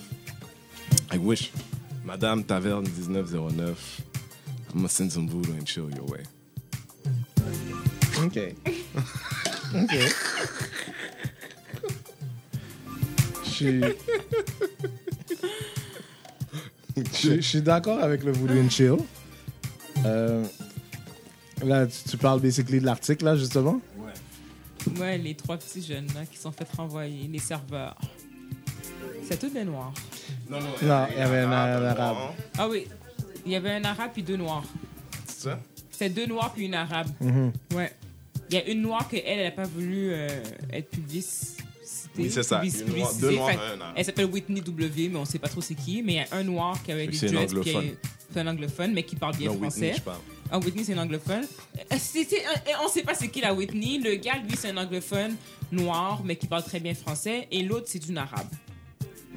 I 1.12 1.18
wish, 1.18 1.52
madame 2.04 2.44
Taverne 2.44 2.86
1909, 2.86 4.02
I'm 4.70 4.76
gonna 4.76 4.90
send 4.90 5.12
some 5.12 5.28
voodoo 5.28 5.54
and 5.54 5.66
chill 5.66 5.90
your 5.90 6.06
way. 6.06 6.24
OK. 8.24 8.38
OK. 9.76 9.96
Je 13.46 13.50
suis... 13.50 13.82
Je, 17.14 17.36
je 17.36 17.42
suis 17.42 17.62
d'accord 17.62 18.00
avec 18.00 18.24
le 18.24 18.32
voodoo 18.34 18.60
and 18.60 18.70
chill. 18.70 18.98
Euh, 20.06 20.44
là, 21.64 21.88
tu, 21.88 22.10
tu 22.10 22.18
parles 22.18 22.42
basically 22.42 22.80
de 22.80 22.86
l'article, 22.86 23.26
là, 23.26 23.36
justement? 23.36 23.82
Ouais, 25.00 25.18
les 25.18 25.36
trois 25.36 25.58
petits 25.58 25.82
jeunes 25.82 26.08
là, 26.16 26.26
qui 26.26 26.38
sont 26.38 26.52
fait 26.52 26.68
renvoyer, 26.76 27.28
les 27.28 27.40
serveurs. 27.40 27.98
C'est 29.28 29.40
tous 29.40 29.50
des 29.50 29.64
noirs. 29.64 29.94
Non, 30.50 30.60
non, 30.60 30.68
il 30.82 30.88
y 30.88 30.92
avait 30.92 31.40
un- 31.40 31.52
arabe. 31.52 32.18
Ah 32.58 32.68
oui, 32.68 32.88
il 33.46 33.52
y 33.52 33.56
avait 33.56 33.72
un 33.72 33.84
arabe 33.84 34.12
puis 34.14 34.24
deux 34.24 34.38
noirs. 34.38 34.64
C'est 35.28 35.50
ça? 35.50 35.60
C'était 35.92 36.10
deux 36.10 36.26
noirs 36.26 36.52
puis 36.54 36.66
une 36.66 36.74
arabe. 36.74 37.08
Mm-hmm. 37.22 37.76
Ouais. 37.76 37.94
Il 38.50 38.56
y 38.56 38.58
a 38.58 38.68
une 38.70 38.82
noire 38.82 39.08
que 39.08 39.18
elle, 39.18 39.40
elle 39.40 39.46
n'a 39.46 39.52
pas 39.52 39.66
voulu 39.66 40.12
euh, 40.12 40.28
être 40.74 40.90
publicité. 40.90 41.64
Oui, 42.18 42.32
c'est 42.32 42.42
ça. 42.44 42.64
Une 42.64 42.96
noire- 42.98 43.14
deux 43.16 43.32
noirs, 43.32 43.50
Fait- 43.50 43.56
un 43.58 43.82
arabe. 43.82 43.94
Elle 43.96 44.06
s'appelle 44.06 44.26
Whitney 44.26 44.62
W, 44.62 45.10
mais 45.10 45.18
on 45.20 45.26
sait 45.26 45.40
pas 45.40 45.48
trop 45.50 45.62
c'est 45.62 45.76
qui. 45.76 46.02
Mais 46.02 46.14
il 46.14 46.16
y 46.16 46.20
a 46.20 46.28
un 46.32 46.44
noir 46.44 46.82
qui 46.84 46.92
avait 46.92 47.08
des 47.08 47.16
C'est 47.16 47.28
un 47.30 47.34
dreads, 47.34 47.44
anglophone. 47.52 47.90
C'est 48.34 48.40
un 48.40 48.48
anglophone, 48.48 48.94
mais 48.94 49.04
qui 49.04 49.16
parle 49.16 49.36
bien 49.38 49.52
Non, 49.52 49.58
français. 49.60 49.80
Whitney, 49.82 49.94
je 49.98 50.02
parle. 50.02 50.20
Ah, 50.52 50.58
Whitney, 50.60 50.84
c'est 50.84 50.94
un 50.94 50.98
anglophone. 51.04 51.46
Euh, 51.78 51.96
c'est 52.00 52.22
un- 52.46 52.84
on 52.84 52.88
sait 52.90 53.04
pas 53.04 53.14
c'est 53.14 53.28
qui 53.28 53.42
la 53.42 53.54
Whitney. 53.54 54.00
Le 54.04 54.16
gars, 54.16 54.38
lui, 54.38 54.56
c'est 54.58 54.70
un 54.72 54.78
anglophone 54.78 55.36
noir, 55.72 56.22
mais 56.26 56.36
qui 56.36 56.48
parle 56.48 56.64
très 56.64 56.80
bien 56.80 56.94
français. 56.96 57.48
Et 57.52 57.62
l'autre, 57.64 57.86
c'est 57.88 58.08
une 58.08 58.18
arabe. 58.18 58.48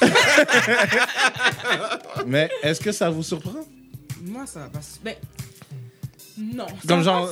mais 2.26 2.50
est-ce 2.62 2.80
que 2.80 2.92
ça 2.92 3.10
vous 3.10 3.22
surprend? 3.22 3.64
Moi, 4.22 4.46
ça 4.46 4.60
va 4.60 4.66
pas. 4.68 4.80
Ben. 5.04 5.14
Non. 6.38 6.66
Comme 6.86 7.02
genre, 7.02 7.28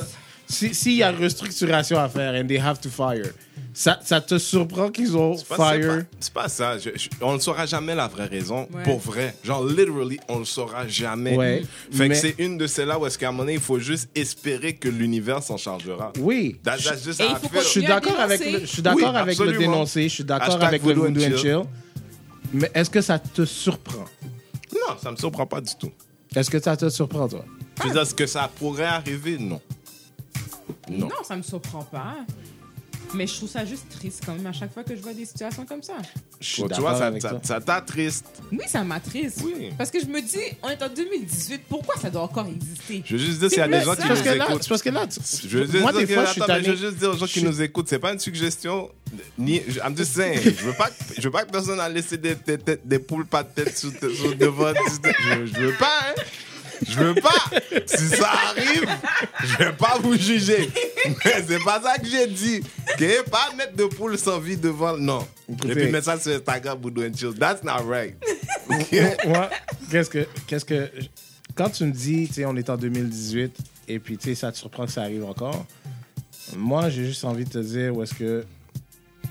si- 0.49 0.73
s'il 0.73 0.93
y 0.93 1.03
a 1.03 1.11
restructuration 1.11 1.97
à 1.99 2.09
faire 2.09 2.33
and 2.41 2.47
they 2.47 2.57
have 2.57 2.79
to 2.79 2.89
fire, 2.89 3.31
ça, 3.73 3.99
ça 4.03 4.21
te 4.21 4.37
surprend 4.39 4.89
qu'ils 4.89 5.15
ont 5.15 5.35
C'est 5.37 5.47
pas- 5.47 5.55
fire? 5.55 5.97
pas- 5.99 6.03
C'est 6.19 6.33
pas, 6.33 6.47
ça. 6.49 6.77
Je- 6.77 6.89
je- 6.95 7.09
on 7.21 7.33
ne 7.35 7.39
saura 7.39 7.65
jamais 7.65 7.93
la 7.93 8.07
vraie 8.07 8.25
raison. 8.25 8.67
Ouais. 8.73 8.83
Pour 8.83 8.99
vrai. 8.99 9.35
Genre, 9.43 9.63
literally, 9.65 10.19
on 10.29 10.35
ne 10.35 10.39
le 10.39 10.45
saura 10.45 10.87
jamais. 10.87 11.35
Ouais, 11.37 11.63
Fait 11.91 12.07
mais- 12.07 12.09
que 12.09 12.15
c'est 12.15 12.35
une 12.39 12.57
de 12.57 12.65
celles-là 12.65 12.97
où 12.97 13.05
est-ce 13.05 13.17
qu'à 13.17 13.27
un 13.29 13.31
moment 13.31 13.43
donné, 13.43 13.53
il 13.53 13.59
faut 13.59 13.79
juste 13.79 14.09
espérer 14.15 14.73
que 14.73 14.89
l'univers 14.89 15.43
s'en 15.43 15.57
chargera. 15.57 16.11
Oui. 16.19 16.57
That- 16.63 16.77
that's 16.77 17.03
just 17.03 17.19
Et 17.19 17.23
how 17.23 17.27
il 17.29 17.31
I 17.31 17.39
faut 17.41 17.49
feel. 17.49 17.61
Je 17.61 17.67
suis 17.67 17.83
d'accord 17.85 18.19
avec, 18.19 18.39
dénoncé. 18.39 18.59
le- 18.59 18.65
je 18.65 18.71
suis 18.71 18.81
d'accord 18.81 19.11
Oui, 19.13 19.19
avec 19.19 19.37
le 19.39 19.57
dénoncer, 19.57 20.03
je 20.03 20.13
suis 20.13 20.23
d'accord 20.23 20.63
avec 20.63 20.83
le 20.83 20.93
voodoo 20.93 21.11
and 21.11 21.19
chill. 21.19 21.37
chill. 21.37 21.61
Mais 22.53 22.71
est-ce 22.73 22.89
que 22.89 23.01
ça 23.01 23.19
te 23.19 23.45
surprend? 23.45 24.05
Non, 24.73 24.95
ça 25.01 25.11
me 25.11 25.17
surprend 25.17 25.45
pas 25.45 25.61
du 25.61 25.75
tout. 25.79 25.91
Est-ce 26.35 26.49
que 26.49 26.59
ça 26.61 26.75
te 26.77 26.89
surprend, 26.89 27.27
toi? 27.27 27.43
Je 27.79 27.87
veux 27.87 27.93
dire, 27.93 28.01
est-ce 28.01 28.15
que 28.15 28.25
ça 28.25 28.49
pourrait 28.57 28.85
arriver? 28.85 29.37
Non. 29.37 29.61
Non. 30.89 31.07
Non, 31.07 31.23
ça 31.23 31.35
me 31.35 31.43
surprend 31.43 31.83
pas. 31.83 32.15
Mais 33.13 33.25
je 33.25 33.35
trouve 33.35 33.47
ça 33.49 33.63
juste 33.63 33.85
triste 33.89 34.21
quand 34.25 34.33
même 34.35 34.45
à 34.47 34.51
chaque 34.51 34.73
fois 34.73 34.83
que 34.83 34.93
je 34.93 35.01
vois 35.01 35.13
des 35.13 35.23
situations 35.23 35.65
comme 35.65 35.81
ça. 35.81 35.93
Je 36.41 36.45
suis 36.45 36.63
tu 36.63 36.81
vois, 36.81 36.93
ça, 36.97 37.07
avec 37.07 37.21
ça, 37.21 37.39
ça 37.41 37.61
t'attriste. 37.61 38.25
Oui, 38.51 38.59
ça 38.67 38.83
m'attriste. 38.83 39.41
Oui. 39.45 39.69
Parce 39.77 39.89
que 39.89 40.01
je 40.01 40.07
me 40.07 40.21
dis, 40.21 40.37
on 40.61 40.67
est 40.67 40.83
en 40.83 40.89
2018, 40.89 41.61
pourquoi 41.69 41.95
ça 41.95 42.09
doit 42.09 42.23
encore 42.23 42.47
exister? 42.47 43.01
Je 43.05 43.15
veux 43.15 43.23
juste 43.25 43.39
dire, 43.39 43.49
s'il 43.49 43.59
y 43.59 43.61
a 43.61 43.67
des 43.69 43.79
gens 43.79 43.95
ça. 43.95 44.01
qui 44.01 44.07
parce 44.09 44.25
nous 44.25 44.31
écoutent. 44.33 44.63
c'est 44.63 44.69
parce 44.69 44.81
que 44.81 44.89
là, 44.89 45.07
tu- 45.07 45.19
Je 45.47 45.57
veux 45.57 45.65
juste 45.67 45.79
moi, 45.79 45.91
dire 45.93 46.01
des 46.01 46.07
que- 46.07 46.13
fois, 46.15 46.25
je 46.25 46.31
suis 46.33 46.41
attends, 46.41 46.53
mais 46.53 46.61
tanné. 46.63 46.75
je 46.75 46.81
veux 46.81 46.87
juste 46.89 46.99
dire 46.99 47.09
aux 47.11 47.17
gens 47.17 47.25
qui 47.27 47.39
Je- 47.39 47.45
nous 47.47 47.61
écoutent, 47.61 47.87
c'est 47.87 47.99
pas 47.99 48.11
une 48.11 48.19
suggestion. 48.19 48.89
Ni, 49.37 49.61
je- 49.69 49.79
I'm 49.79 49.95
just 49.95 50.11
saying. 50.13 50.41
Je 50.43 50.65
veux 50.65 50.73
pas, 50.73 50.89
que- 50.89 51.15
je 51.15 51.21
veux 51.21 51.31
pas 51.31 51.45
que 51.45 51.51
personne 51.51 51.79
a 51.79 51.87
laissé 51.87 52.17
des, 52.17 52.35
des, 52.35 52.57
des, 52.57 52.77
des 52.83 52.99
poules 52.99 53.25
pas 53.25 53.43
de 53.43 53.49
tête 53.53 53.77
sur, 53.77 53.89
sur 53.91 54.35
devant. 54.35 54.73
Je, 54.73 55.45
je 55.45 55.59
veux 55.61 55.73
pas, 55.79 55.99
hein. 56.09 56.21
Je 56.87 56.99
veux 56.99 57.15
pas. 57.15 57.33
Si 57.85 58.07
ça 58.09 58.29
arrive, 58.49 58.89
je 59.43 59.57
vais 59.57 59.73
pas 59.73 59.97
vous 60.01 60.15
juger. 60.17 60.69
Mais 61.25 61.43
c'est 61.47 61.63
pas 61.63 61.81
ça 61.81 61.97
que 61.97 62.07
j'ai 62.07 62.27
dit. 62.27 62.61
OK? 62.93 63.29
Pas 63.31 63.53
mettre 63.55 63.75
de 63.75 63.85
poules 63.85 64.17
sans 64.17 64.39
vie 64.39 64.57
devant. 64.57 64.97
Non. 64.97 65.25
Écoutez. 65.49 65.71
Et 65.71 65.75
puis 65.75 65.91
mettre 65.91 66.05
ça 66.05 66.19
sur 66.19 66.33
Instagram, 66.35 66.77
Boudou 66.77 67.03
and 67.03 67.13
Chill. 67.15 67.33
That's 67.33 67.63
not 67.63 67.83
right. 67.87 68.15
Moi, 69.25 69.49
qu'est-ce 69.89 70.09
que, 70.09 70.27
qu'est-ce 70.45 70.65
que, 70.65 70.89
quand 71.55 71.69
tu 71.69 71.85
me 71.85 71.91
dis, 71.91 72.27
tu 72.27 72.33
sais, 72.35 72.45
on 72.45 72.55
est 72.55 72.69
en 72.69 72.77
2018 72.77 73.55
et 73.87 73.99
puis, 73.99 74.17
tu 74.17 74.29
sais, 74.29 74.35
ça 74.35 74.51
te 74.51 74.57
surprend 74.57 74.85
que 74.85 74.91
ça 74.91 75.03
arrive 75.03 75.23
encore. 75.25 75.65
Moi, 76.55 76.89
j'ai 76.89 77.05
juste 77.05 77.23
envie 77.25 77.45
de 77.45 77.49
te 77.49 77.57
dire 77.59 77.95
où 77.95 78.03
est-ce 78.03 78.13
que, 78.13 78.45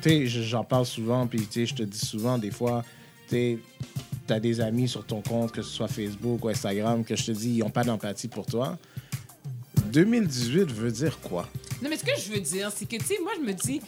tu 0.03 0.09
sais, 0.09 0.27
je- 0.27 0.43
j'en 0.43 0.65
parle 0.65 0.87
souvent 0.87 1.27
puis, 1.27 1.41
tu 1.47 1.61
sais, 1.61 1.67
je 1.67 1.75
te 1.75 1.83
dis 1.83 1.99
souvent 1.99 2.39
des 2.39 2.51
fois, 2.51 2.83
tu 3.29 3.35
sais, 3.37 3.59
t'as 4.27 4.41
des 4.41 4.61
amis 4.61 4.89
sur 4.89 5.05
ton 5.05 5.23
compte, 5.23 5.53
que 5.53 5.63
ce 5.63 5.71
soit 5.71 5.89
Facebook 5.89 6.45
ou 6.45 6.49
Instagram, 6.49 7.05
que 7.05 7.17
je 7.17 7.27
te 7.27 7.33
dis, 7.33 7.51
ils 7.51 7.59
n'ont 7.59 7.71
pas 7.71 7.85
d'empathie 7.85 8.29
pour 8.29 8.47
toi. 8.47 8.79
2018 9.93 10.73
veut 10.73 10.91
dire 10.91 11.19
quoi? 11.21 11.49
Non, 11.83 11.89
mais 11.89 11.97
ce 11.97 12.05
que 12.05 12.13
je 12.19 12.33
veux 12.33 12.41
dire, 12.41 12.71
c'est 12.75 12.87
que, 12.87 12.97
tu 12.97 13.05
sais, 13.05 13.19
moi, 13.23 13.33
je 13.37 13.43
me 13.43 13.53
dis, 13.53 13.81
tu 13.81 13.87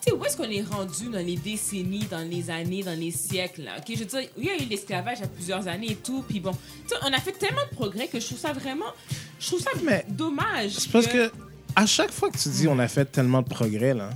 sais, 0.00 0.12
où 0.12 0.24
est-ce 0.24 0.36
qu'on 0.36 0.44
est 0.44 0.62
rendu 0.62 1.08
dans 1.10 1.24
les 1.24 1.36
décennies, 1.36 2.06
dans 2.10 2.28
les 2.28 2.50
années, 2.50 2.82
dans 2.82 2.98
les 2.98 3.10
siècles, 3.10 3.62
là? 3.62 3.76
OK, 3.78 3.84
je 3.88 3.98
veux 4.00 4.04
dire, 4.04 4.28
il 4.36 4.44
y 4.44 4.50
a 4.50 4.56
eu 4.56 4.66
l'esclavage 4.66 5.18
il 5.18 5.22
y 5.22 5.24
a 5.24 5.28
plusieurs 5.28 5.68
années 5.68 5.92
et 5.92 5.96
tout, 5.96 6.24
puis 6.28 6.40
bon, 6.40 6.52
tu 6.52 6.58
sais, 6.88 6.94
on 7.02 7.12
a 7.12 7.18
fait 7.18 7.32
tellement 7.32 7.64
de 7.70 7.74
progrès 7.74 8.08
que 8.08 8.18
je 8.18 8.26
trouve 8.26 8.38
ça 8.38 8.52
vraiment, 8.52 8.92
je 9.38 9.46
trouve 9.46 9.60
ça 9.60 9.70
Mais 9.84 10.04
dommage. 10.08 10.72
C'est 10.72 10.90
parce 10.90 11.06
que 11.06 11.30
à 11.76 11.86
chaque 11.86 12.10
fois 12.10 12.30
que 12.30 12.38
tu 12.38 12.48
dis 12.48 12.66
on 12.66 12.78
a 12.78 12.88
fait 12.88 13.04
tellement 13.04 13.42
de 13.42 13.48
progrès, 13.48 13.94
là. 13.94 14.10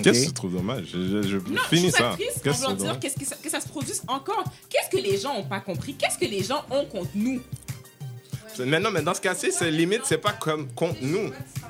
Qu'est-ce 0.00 0.20
que 0.22 0.26
tu 0.28 0.32
trouves 0.32 0.54
dommage? 0.54 0.86
Je, 0.92 1.22
je, 1.22 1.28
je 1.28 1.36
Non, 1.36 1.60
finis 1.68 1.86
je 1.88 1.90
ça 1.92 1.98
ça. 1.98 2.16
Qu'est-ce 2.16 2.40
que 2.40 2.66
tu 2.70 2.76
dire 2.76 2.98
qu'est-ce 2.98 3.18
que 3.18 3.24
ça, 3.26 3.36
que 3.36 3.50
ça 3.50 3.60
se 3.60 3.68
produise 3.68 4.02
encore? 4.08 4.44
Qu'est-ce 4.68 4.88
que 4.88 5.02
les 5.02 5.18
gens 5.18 5.34
n'ont 5.34 5.44
pas 5.44 5.60
compris? 5.60 5.94
Qu'est-ce 5.94 6.18
que 6.18 6.24
les 6.24 6.42
gens 6.42 6.64
ont 6.70 6.86
contre 6.86 7.10
nous? 7.14 7.40
dommage? 8.54 8.64
Mais 8.66 8.80
non, 8.80 8.90
mais 8.90 9.02
dans 9.02 9.14
ce 9.14 9.20
cas-ci, 9.20 9.52
c'est 9.52 9.70
limite, 9.70 10.02
c'est 10.04 10.18
pas 10.18 10.32
comme 10.32 10.72
contre 10.72 10.98
nous. 11.02 11.30
Ça 11.30 11.68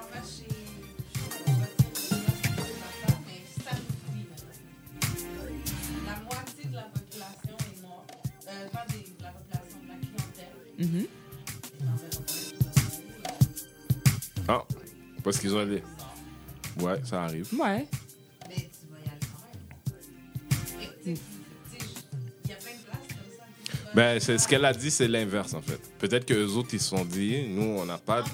la 9.89 9.95
clientèle. 9.97 11.09
Ah, 14.49 14.63
parce 15.23 15.39
qu'ils 15.39 15.55
ont 15.55 15.59
allé? 15.59 15.83
Ouais, 16.81 17.01
ça 17.05 17.25
arrive. 17.25 17.49
Ouais. 17.59 17.87
Ben, 23.95 24.19
ce 24.21 24.49
qu'elle 24.49 24.65
a 24.65 24.73
dit, 24.73 24.91
c'est 24.91 25.09
l'inverse, 25.09 25.53
en 25.55 25.61
fait. 25.61 25.79
Peut-être 25.99 26.25
que 26.25 26.33
les 26.35 26.57
autres, 26.57 26.71
ils 26.73 26.81
se 26.81 26.89
sont 26.89 27.05
dit, 27.05 27.45
nous, 27.49 27.77
on 27.79 27.85
n'a 27.85 27.99
pas 27.99 28.23
de, 28.23 28.29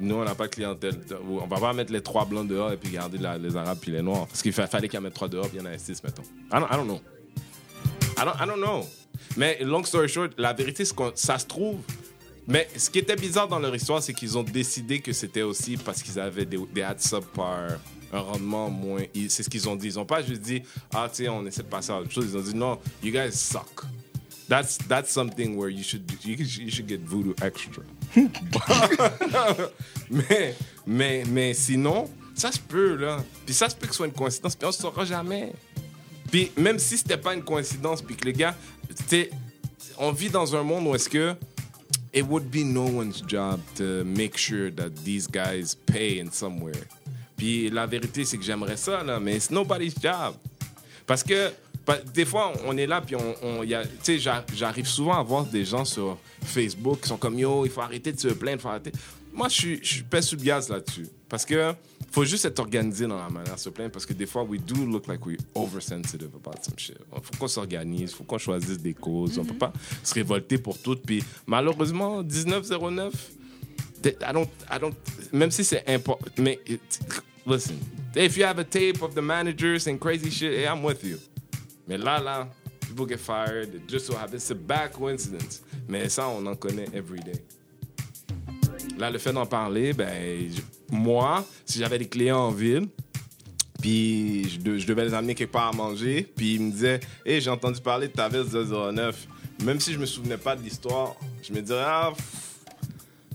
nous, 0.00 0.14
on 0.14 0.24
n'a 0.24 0.34
pas 0.34 0.48
clientèle. 0.48 0.98
On 1.28 1.46
va 1.46 1.58
pas 1.60 1.72
mettre 1.74 1.92
les 1.92 2.00
trois 2.02 2.24
blancs 2.24 2.48
dehors 2.48 2.72
et 2.72 2.76
puis 2.76 2.90
garder 2.90 3.18
les 3.40 3.56
arabes 3.56 3.78
puis 3.80 3.90
les 3.92 4.00
noirs. 4.02 4.26
Parce 4.26 4.42
qu'il 4.42 4.52
fa- 4.52 4.66
fallait 4.66 4.88
qu'il 4.88 4.96
y 4.96 4.98
en 4.98 5.02
mette 5.02 5.14
trois 5.14 5.28
dehors 5.28 5.48
puis 5.48 5.58
il 5.58 5.64
y 5.64 5.68
en 5.68 5.70
a 5.70 5.76
six, 5.76 6.02
mettons. 6.02 6.22
I 6.22 6.58
don't, 6.60 6.66
I 6.70 6.76
don't 6.76 6.86
know. 6.86 7.00
I 8.16 8.46
don't, 8.46 8.56
know. 8.56 8.86
Mais 9.36 9.58
long 9.62 9.84
story 9.84 10.08
short, 10.08 10.32
la 10.38 10.52
vérité, 10.52 10.84
c'est 10.84 10.96
que 10.96 11.12
ça 11.14 11.38
se 11.38 11.46
trouve. 11.46 11.80
Mais 12.46 12.68
ce 12.76 12.88
qui 12.90 13.00
était 13.00 13.16
bizarre 13.16 13.48
dans 13.48 13.58
leur 13.58 13.74
histoire, 13.74 14.02
c'est 14.02 14.14
qu'ils 14.14 14.36
ont 14.38 14.42
décidé 14.42 15.00
que 15.00 15.12
c'était 15.12 15.42
aussi 15.42 15.76
parce 15.76 16.02
qu'ils 16.02 16.18
avaient 16.20 16.44
des, 16.46 16.58
des 16.72 16.82
hats 16.82 16.94
subpar, 16.98 17.70
un 18.12 18.20
rendement 18.20 18.70
moins. 18.70 19.02
C'est 19.28 19.42
ce 19.42 19.50
qu'ils 19.50 19.68
ont 19.68 19.76
dit. 19.76 19.88
Ils 19.88 19.94
n'ont 19.96 20.04
pas 20.06 20.22
juste 20.22 20.42
dit, 20.42 20.62
ah, 20.92 21.08
tu 21.10 21.24
sais, 21.24 21.28
on 21.28 21.44
essaie 21.46 21.62
de 21.62 21.68
passer 21.68 21.90
à 21.92 22.00
autre 22.00 22.10
chose. 22.12 22.28
Ils 22.32 22.36
ont 22.36 22.42
dit, 22.42 22.54
non, 22.54 22.78
you 23.02 23.12
guys 23.12 23.32
suck. 23.32 23.82
That's, 24.48 24.76
that's 24.88 25.10
something 25.10 25.56
where 25.56 25.70
you 25.70 25.82
should, 25.82 26.10
you, 26.22 26.36
you 26.36 26.70
should 26.70 26.88
get 26.88 27.00
voodoo 27.00 27.34
extra. 27.42 27.82
mais, 30.10 30.54
mais, 30.86 31.24
mais 31.26 31.54
sinon, 31.54 32.10
ça 32.34 32.52
se 32.52 32.58
peut, 32.60 32.96
là. 32.96 33.24
Puis 33.46 33.54
ça 33.54 33.68
se 33.68 33.74
peut 33.74 33.86
que 33.86 33.92
ce 33.92 33.98
soit 33.98 34.06
une 34.06 34.12
coïncidence, 34.12 34.54
puis 34.54 34.66
on 34.66 34.68
ne 34.68 34.72
saura 34.72 35.04
jamais. 35.04 35.52
Puis 36.30 36.50
même 36.56 36.78
si 36.78 36.98
c'était 36.98 37.16
pas 37.16 37.34
une 37.34 37.42
coïncidence, 37.42 38.02
puis 38.02 38.16
que 38.16 38.24
les 38.26 38.32
gars, 38.32 38.54
tu 39.08 39.30
on 39.96 40.12
vit 40.12 40.28
dans 40.28 40.54
un 40.56 40.62
monde 40.62 40.86
où 40.88 40.94
est-ce 40.94 41.08
que 41.08 41.34
it 42.12 42.24
would 42.26 42.50
be 42.50 42.64
no 42.64 42.84
one's 42.84 43.22
job 43.26 43.60
to 43.76 44.04
make 44.04 44.36
sure 44.36 44.70
that 44.70 44.90
these 45.04 45.26
guys 45.26 45.74
pay 45.86 46.20
in 46.20 46.30
somewhere. 46.30 46.86
Puis 47.36 47.70
la 47.70 47.86
vérité, 47.86 48.24
c'est 48.24 48.38
que 48.38 48.44
j'aimerais 48.44 48.76
ça, 48.76 49.02
là, 49.02 49.18
mais 49.18 49.36
it's 49.36 49.50
nobody's 49.50 49.94
job. 50.00 50.34
Parce 51.06 51.22
que 51.22 51.52
des 52.14 52.24
fois, 52.24 52.52
on 52.64 52.76
est 52.76 52.86
là, 52.86 53.00
puis 53.00 53.16
on, 53.16 53.34
on- 53.42 53.62
y 53.62 53.74
a- 53.74 53.84
tu 53.84 53.90
sais, 54.02 54.18
j'a- 54.18 54.44
j'arrive 54.54 54.86
souvent 54.86 55.18
à 55.18 55.22
voir 55.22 55.44
des 55.44 55.64
gens 55.64 55.84
sur 55.84 56.18
Facebook 56.42 57.00
qui 57.02 57.08
sont 57.08 57.16
comme 57.18 57.38
Yo, 57.38 57.64
il 57.66 57.70
faut 57.70 57.80
arrêter 57.82 58.12
de 58.12 58.18
se 58.20 58.28
plaindre, 58.28 58.58
il 58.58 58.62
faut 58.62 58.68
arrêter. 58.68 58.92
Moi, 59.32 59.48
je 59.48 59.54
suis, 59.54 59.80
je 59.82 60.02
pèse 60.04 60.26
sous 60.26 60.36
le 60.36 60.42
gaz 60.42 60.68
là-dessus. 60.68 61.06
Parce 61.28 61.44
que 61.44 61.74
faut 62.12 62.24
juste 62.24 62.44
être 62.44 62.60
organisé 62.60 63.06
dans 63.08 63.16
la 63.18 63.28
manière 63.28 63.56
de 63.56 63.60
se 63.60 63.68
plaindre, 63.68 63.90
parce 63.90 64.06
que 64.06 64.12
des 64.12 64.26
fois, 64.26 64.44
we 64.44 64.60
do 64.60 64.86
look 64.86 65.08
like 65.08 65.26
we're 65.26 65.36
oversensitive 65.56 66.28
about 66.34 66.62
some 66.62 66.78
shit. 66.78 66.96
Faut 67.10 67.36
qu'on 67.38 67.48
s'organise, 67.48 68.12
faut 68.14 68.22
qu'on 68.24 68.38
choisisse 68.38 68.78
des 68.78 68.94
causes. 68.94 69.36
On 69.38 69.44
peut 69.44 69.54
pas 69.58 69.72
se 70.04 70.14
révolter 70.14 70.58
pour 70.58 70.78
tout. 70.78 70.94
Puis 71.04 71.24
malheureusement, 71.46 72.22
1909, 72.22 73.12
th- 74.02 74.16
I 74.22 74.32
don't, 74.32 74.48
I 74.70 74.78
don't, 74.80 74.94
même 75.32 75.50
si 75.50 75.64
c'est 75.64 75.82
important, 75.88 76.24
mais 76.38 76.60
it- 76.68 77.00
listen, 77.44 77.76
if 78.14 78.36
you 78.36 78.44
have 78.44 78.60
a 78.60 78.64
tape 78.64 79.02
of 79.02 79.14
the 79.14 79.20
managers 79.22 79.88
and 79.88 79.98
crazy 79.98 80.30
shit, 80.30 80.52
hey, 80.52 80.66
I'm 80.66 80.84
with 80.84 81.02
you. 81.02 81.18
Mais 81.86 81.98
là, 81.98 82.18
là, 82.20 82.48
people 82.80 83.06
get 83.08 83.18
fired, 83.18 83.74
it 83.74 83.88
just 83.88 84.06
so 84.06 84.14
happens, 84.16 84.40
c'est 84.44 84.54
bad 84.66 84.92
coincidence. 84.92 85.62
Mais 85.88 86.08
ça, 86.08 86.28
on 86.28 86.44
en 86.46 86.54
connaît 86.56 86.88
every 86.94 87.20
day. 87.20 87.44
Là, 88.98 89.10
le 89.10 89.18
fait 89.18 89.32
d'en 89.32 89.46
parler, 89.46 89.92
ben, 89.92 90.50
moi, 90.90 91.44
si 91.66 91.78
j'avais 91.78 91.98
des 91.98 92.08
clients 92.08 92.38
en 92.46 92.50
ville, 92.50 92.88
puis 93.82 94.48
je, 94.48 94.60
de- 94.60 94.78
je 94.78 94.86
devais 94.86 95.04
les 95.04 95.14
amener 95.14 95.34
quelque 95.34 95.52
part 95.52 95.68
à 95.68 95.72
manger, 95.72 96.30
puis 96.36 96.54
ils 96.54 96.60
me 96.62 96.70
disaient, 96.70 97.00
hey, 97.26 97.40
j'ai 97.40 97.50
entendu 97.50 97.80
parler 97.80 98.08
de 98.08 98.12
ta 98.12 98.28
veste 98.28 98.50
009. 98.54 99.26
Même 99.64 99.80
si 99.80 99.92
je 99.92 99.98
me 99.98 100.06
souvenais 100.06 100.36
pas 100.38 100.56
de 100.56 100.62
l'histoire, 100.62 101.14
je 101.42 101.52
me 101.52 101.60
dirais, 101.60 101.84
ah, 101.84 102.12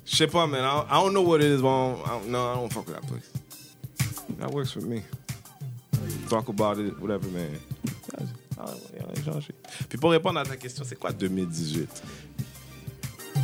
je 0.06 0.16
sais 0.16 0.28
pas, 0.28 0.47
man, 0.47 0.64
I 0.64 0.93
don't, 1.04 1.12
know 1.12 1.22
what 1.22 1.38
it 1.39 1.58
is, 1.60 1.62
bon, 1.62 1.95
I 2.04 2.10
don't, 2.10 2.28
no, 2.30 2.52
I 2.52 2.56
don't 2.56 2.72
fuck 2.74 2.88
with 2.88 2.95
that 2.95 3.06
place. 3.08 3.32
That 4.39 4.52
works 4.52 4.72
for 4.72 4.82
me. 4.82 5.04
Talk 6.30 6.47
about 6.50 6.78
it, 6.80 6.97
whatever, 7.00 7.28
man. 7.28 7.60
Ah. 8.57 8.66
Puis 9.88 9.97
pour 9.97 10.12
répondre 10.12 10.39
à 10.39 10.43
ta 10.45 10.55
question, 10.57 10.84
c'est 10.88 10.97
quoi 10.97 11.12
2018? 11.12 11.88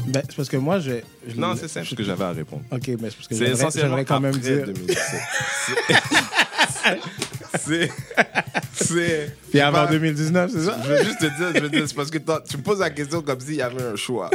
Ben, 0.08 0.22
c'est 0.28 0.36
parce 0.36 0.50
que 0.50 0.58
moi, 0.58 0.80
je. 0.80 0.92
je- 1.28 1.36
Non, 1.36 1.56
c'est 1.56 1.68
simple 1.68 1.88
ce 1.88 1.96
que 1.96 2.04
j'avais 2.04 2.26
à 2.26 2.32
répondre. 2.32 2.64
Ok, 2.72 2.88
mais 2.90 3.10
c'est 3.10 3.16
parce 3.16 3.28
que 3.28 3.36
j'aimerais- 3.80 4.06
quand 4.06 4.20
même 4.20 4.38
dire. 4.38 4.66
2017. 4.66 5.22
C'est... 7.60 7.90
C'est... 8.74 9.32
Puis 9.50 9.60
avant 9.62 9.86
pas- 9.86 9.92
2019, 9.92 10.52
c'est 10.52 10.66
ça? 10.66 10.78
Je 10.84 10.90
veux 10.90 11.04
juste 11.04 11.20
te 11.20 11.26
dire, 11.26 11.52
je 11.56 11.60
veux 11.62 11.70
dire, 11.70 11.88
c'est 11.88 11.96
parce 11.96 12.12
que 12.12 12.18
tu 12.18 12.58
me 12.58 12.62
poses 12.62 12.80
la 12.80 12.90
question 12.90 13.22
comme 13.22 13.40
s'il 13.40 13.56
y 13.56 13.62
avait 13.62 13.82
un 13.82 13.96
choix. 13.96 14.30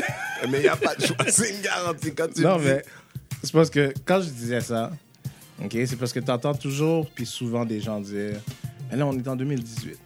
Mais 0.51 0.59
il 0.59 0.63
n'y 0.63 0.69
a 0.69 0.77
pas 0.77 0.95
de 0.97 1.05
choix. 1.07 1.17
C'est 1.29 1.51
une 1.55 1.61
garantie. 1.61 2.15
Quand 2.15 2.29
tu 2.35 2.41
Non, 2.43 2.57
dis- 2.59 2.65
mais 2.65 2.83
c'est 3.43 3.53
parce 3.53 3.71
que 3.71 3.93
quand 4.05 4.21
je 4.23 4.31
disais 4.31 4.61
ça, 4.63 4.91
ok, 5.63 5.71
c'est 5.87 5.97
parce 5.97 6.13
que 6.13 6.21
tu 6.21 6.31
entends 6.31 6.55
toujours, 6.55 7.09
puis 7.11 7.27
souvent 7.27 7.65
des 7.65 7.81
gens 7.81 8.01
dire, 8.01 8.41
mais 8.91 8.97
là, 8.97 9.07
on 9.07 9.17
est 9.17 9.29
en 9.29 9.37
2018. 9.37 9.99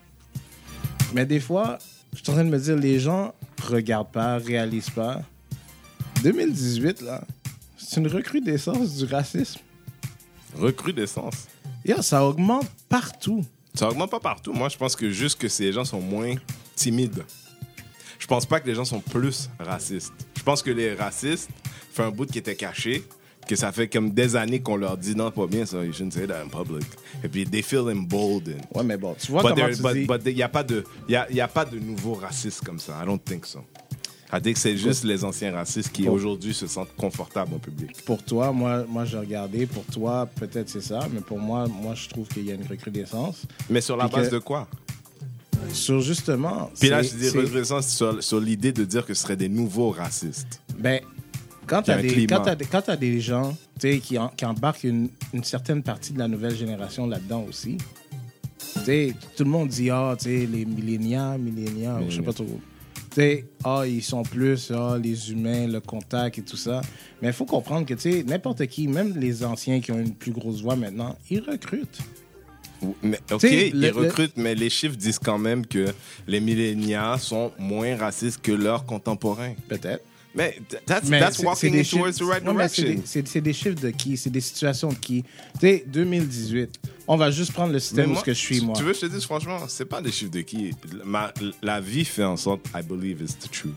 Mais 1.15 1.25
des 1.25 1.39
fois, 1.39 1.79
je 2.13 2.19
suis 2.19 2.31
en 2.31 2.35
train 2.35 2.45
de 2.45 2.51
me 2.51 2.59
dire, 2.59 2.75
les 2.75 2.99
gens 2.99 3.33
regardent 3.63 4.11
pas, 4.11 4.37
réalisent 4.37 4.91
pas. 4.91 5.23
2018, 6.25 7.03
là, 7.03 7.23
c'est 7.77 8.01
une 8.01 8.09
recrudescence 8.09 8.97
du 8.97 9.05
racisme. 9.05 9.61
Recrudescence. 10.57 11.47
Yeah, 11.85 12.03
ça 12.03 12.25
augmente 12.27 12.67
partout. 12.89 13.45
Ça 13.75 13.89
augmente 13.89 14.11
pas 14.11 14.19
partout. 14.19 14.53
Moi, 14.53 14.69
je 14.69 14.77
pense 14.77 14.97
que 14.97 15.09
juste 15.09 15.41
que 15.41 15.49
ces 15.49 15.73
gens 15.73 15.85
sont 15.85 16.01
moins 16.01 16.35
timides. 16.75 17.23
Je 18.19 18.27
pense 18.27 18.45
pas 18.45 18.59
que 18.59 18.67
les 18.67 18.75
gens 18.75 18.85
sont 18.85 19.01
plus 19.01 19.49
racistes. 19.61 20.13
Je 20.37 20.43
pense 20.43 20.63
que 20.63 20.71
les 20.73 20.95
racistes 20.95 21.49
font 21.93 22.05
un 22.05 22.11
bout 22.11 22.27
qui 22.27 22.39
était 22.39 22.57
caché, 22.57 23.05
que 23.47 23.57
ça 23.57 23.73
fait 23.73 23.89
comme 23.89 24.11
des 24.11 24.37
années 24.37 24.61
qu'on 24.61 24.77
leur 24.77 24.97
dit 24.97 25.15
non, 25.15 25.31
pas 25.31 25.47
bien 25.47 25.67
ça, 25.67 25.85
you 25.85 25.93
shouldn't 25.93 26.13
say 26.13 26.27
that 26.27 26.43
in 26.43 26.49
public. 26.49 26.85
Et 27.23 27.29
puis, 27.29 27.45
they 27.47 27.63
feel 27.63 27.81
emboldened. 27.91 28.63
Ouais, 28.75 28.83
mais 28.85 28.97
bon, 28.97 29.15
tu 29.19 29.31
vois 29.33 29.43
But 29.43 29.55
comment 29.55 29.69
tu 29.75 29.83
but- 29.83 29.93
dis... 29.95 30.07
but 30.07 30.21
il 30.27 30.35
n'y 30.37 30.43
a, 30.43 30.49
pas 30.49 30.63
de- 30.63 30.85
y 31.09 31.17
a, 31.17 31.31
y 31.33 31.41
a 31.41 31.49
pas 31.49 31.65
de 31.65 31.79
nouveaux 31.79 32.15
racistes 32.15 32.63
comme 32.65 32.79
ça. 32.79 32.99
I 33.03 33.07
don't 33.07 33.19
think 33.23 33.47
so. 33.47 33.61
I 34.33 34.41
think 34.43 34.57
c'est 34.57 34.77
juste 34.77 35.05
les 35.05 35.23
anciens 35.23 35.53
racistes 35.53 35.93
qui 35.93 36.03
Pour- 36.05 36.15
aujourd'hui 36.15 36.55
se 36.55 36.67
sentent 36.67 36.95
confortables 36.97 37.55
en 37.55 37.59
public. 37.59 38.03
Pour 38.05 38.23
toi, 38.23 38.51
moi, 38.53 38.85
moi 38.89 39.05
j'ai 39.05 39.19
regardé. 39.19 39.67
Pour 39.67 39.85
toi, 39.85 40.27
peut-être 40.35 40.69
c'est 40.69 40.81
ça. 40.81 41.07
Mais 41.13 41.21
pour 41.21 41.39
moi, 41.39 41.69
moi, 41.69 41.95
je 41.95 42.09
trouve 42.09 42.27
qu'il 42.27 42.47
y 42.47 42.51
a 42.51 42.55
une 42.55 42.67
recrudescence. 42.67 43.43
Mais 43.71 43.81
sur 43.81 43.97
la 43.97 44.09
Puis 44.09 44.17
base 44.17 44.29
que- 44.31 44.35
de 44.35 44.39
quoi? 44.41 44.67
Sur 45.73 46.01
justement... 46.01 46.71
Puis 46.79 46.89
là, 46.91 47.03
je 47.03 47.15
dis 47.15 47.29
recrudescence 47.31 47.89
sur, 47.89 48.23
sur 48.23 48.41
l'idée 48.41 48.73
de 48.73 48.85
dire 48.85 49.07
que 49.07 49.15
ce 49.15 49.23
seraient 49.23 49.37
des 49.37 49.49
nouveaux 49.49 49.91
racistes. 49.91 50.61
Ben, 50.77 51.01
quand 51.67 51.83
Il 51.87 51.91
y 51.91 51.91
a 51.91 51.95
t'as 51.95 52.01
un 52.01 52.03
des, 52.97 53.21
gens 53.21 53.57
tu 53.81 54.01
qui, 54.01 54.19
en- 54.19 54.29
qui 54.29 54.45
embarquent 54.45 54.85
une, 54.85 55.09
une 55.33 55.45
certaine 55.45 55.83
partie 55.83 56.13
de 56.13 56.19
la 56.19 56.29
nouvelle 56.29 56.55
génération 56.57 57.07
là-dedans 57.07 57.45
aussi, 57.49 57.79
tu 58.85 59.15
tout 59.37 59.45
le 59.45 59.51
monde 59.51 59.69
dit, 59.69 59.91
ah, 59.91 60.15
tu 60.19 60.25
sais, 60.25 60.47
les 60.47 60.65
millénials, 60.65 61.39
millénials, 61.41 62.05
je 62.09 62.17
sais 62.17 62.23
pas 62.23 62.33
trop. 62.33 62.61
Tu 63.15 63.45
ah, 63.63 63.85
ils 63.87 64.03
sont 64.03 64.25
plus, 64.25 64.73
ah, 64.75 64.99
les 65.01 65.31
humains, 65.31 65.69
le 65.69 65.81
contact 65.81 66.39
et 66.39 66.43
tout 66.43 66.57
ça. 66.57 66.81
Mais 67.23 67.29
il 67.29 67.35
faut 67.35 67.45
comprendre 67.45 67.87
que, 67.87 67.95
tu 67.95 68.25
n'importe 68.25 68.67
qui, 68.67 68.89
même 68.89 69.17
les 69.17 69.45
anciens 69.45 69.81
qui 69.81 69.93
ont 69.93 69.99
une 70.01 70.15
plus 70.15 70.33
grosse 70.33 70.63
voix 70.63 70.75
maintenant, 70.77 71.17
ils 71.31 71.41
recrutent. 71.41 71.99
Mais, 73.03 73.19
OK, 73.31 73.39
T'sais, 73.39 73.69
ils 73.69 73.81
le- 73.81 73.89
le- 73.91 73.95
recrutent, 73.95 74.37
mais 74.37 74.55
les 74.55 74.69
chiffres 74.69 74.97
disent 74.97 75.19
quand 75.21 75.39
même 75.39 75.65
que 75.65 75.87
les 76.27 76.41
millénials 76.41 77.19
sont 77.21 77.53
moins 77.59 77.97
racistes 77.97 78.43
que 78.43 78.53
leurs 78.53 78.85
contemporains. 78.85 79.55
Peut-être. 79.69 80.05
Mais 80.35 80.59
th- 80.69 80.81
that's, 80.85 81.09
Mais 81.09 81.21
that's 81.21 81.37
c'est- 81.37 81.47
walking 81.47 81.73
des 81.73 81.85
chiffres- 81.85 82.11
the 82.11 82.23
right 82.23 82.43
direction. 82.43 83.03
C'est 83.05 83.41
des 83.41 83.53
de 83.53 83.91
qui? 83.91 84.17
C'est 84.17 84.31
des 84.31 84.41
situations 84.41 84.89
de 84.89 84.95
qui? 84.97 85.23
Tu 85.23 85.61
sais, 85.61 85.85
2018, 85.87 86.71
on 87.07 87.17
va 87.17 87.31
juste 87.31 87.53
prendre 87.53 87.73
le 87.73 87.79
système 87.79 88.07
où 88.11 88.13
moi, 88.15 88.21
ce 88.21 88.25
que 88.25 88.33
je 88.35 88.39
suis, 88.39 88.61
moi. 88.61 88.75
Tu 88.77 88.83
veux 88.83 88.93
que 88.93 88.99
je 88.99 89.07
te 89.07 89.13
dise 89.13 89.25
franchement, 89.25 89.59
c'est 89.69 89.85
pas 89.85 90.03
des 90.03 90.11
chiffres 90.11 90.33
de 90.33 90.41
qui. 90.41 90.73
Ma- 91.05 91.33
la 91.63 91.81
vie 91.81 92.05
fait 92.05 92.25
en 92.25 92.37
sorte, 92.37 92.67
I 92.75 92.83
believe, 92.83 93.23
is 93.23 93.35
the 93.35 93.51
truth. 93.51 93.75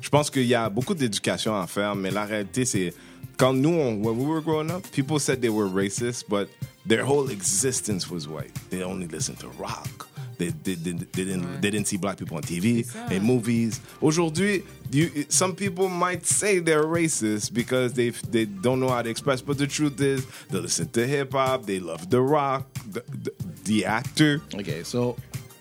Je 0.00 0.08
pense 0.08 0.30
qu'il 0.30 0.46
y 0.46 0.54
a 0.54 0.68
beaucoup 0.68 0.94
d'éducation 0.94 1.54
à 1.54 1.66
faire, 1.66 1.94
mais 1.94 2.10
la 2.10 2.24
réalité, 2.24 2.64
c'est 2.64 2.92
quand 3.36 3.52
nous, 3.52 3.70
on, 3.70 3.94
when 4.02 4.16
we 4.18 4.26
were 4.26 4.42
growing 4.42 4.70
up, 4.70 4.86
people 4.92 5.18
said 5.20 5.40
they 5.40 5.50
were 5.50 5.68
racist, 5.68 6.24
but 6.28 6.48
their 6.86 7.04
whole 7.04 7.30
existence 7.30 8.10
was 8.10 8.26
white. 8.28 8.52
They 8.70 8.82
only 8.82 9.06
listened 9.06 9.38
to 9.40 9.48
rock. 9.50 10.08
They, 10.38 10.48
they, 10.48 10.74
they, 10.74 10.92
they 10.92 11.24
didn't, 11.24 11.60
they 11.60 11.70
didn't 11.70 11.86
see 11.86 11.98
black 11.98 12.16
people 12.18 12.36
on 12.36 12.42
TV, 12.42 12.84
C'est 12.84 12.92
ça. 12.98 13.12
in 13.12 13.22
movies. 13.22 13.80
Aujourd'hui, 14.00 14.64
you, 14.90 15.24
some 15.28 15.54
people 15.54 15.88
might 15.88 16.26
say 16.26 16.58
they're 16.58 16.82
racist 16.84 17.52
because 17.52 17.92
they 17.92 18.10
they 18.10 18.46
don't 18.46 18.80
know 18.80 18.88
how 18.88 19.02
to 19.02 19.10
express, 19.10 19.40
but 19.40 19.56
the 19.58 19.66
truth 19.68 20.00
is, 20.00 20.26
they 20.50 20.58
listen 20.58 20.88
to 20.88 21.06
hip 21.06 21.32
hop, 21.32 21.64
they 21.66 21.78
love 21.78 22.08
the 22.10 22.20
rock, 22.20 22.66
the, 22.90 23.02
the, 23.22 23.30
the 23.64 23.84
actor. 23.84 24.40
OK, 24.58 24.82
so, 24.84 25.16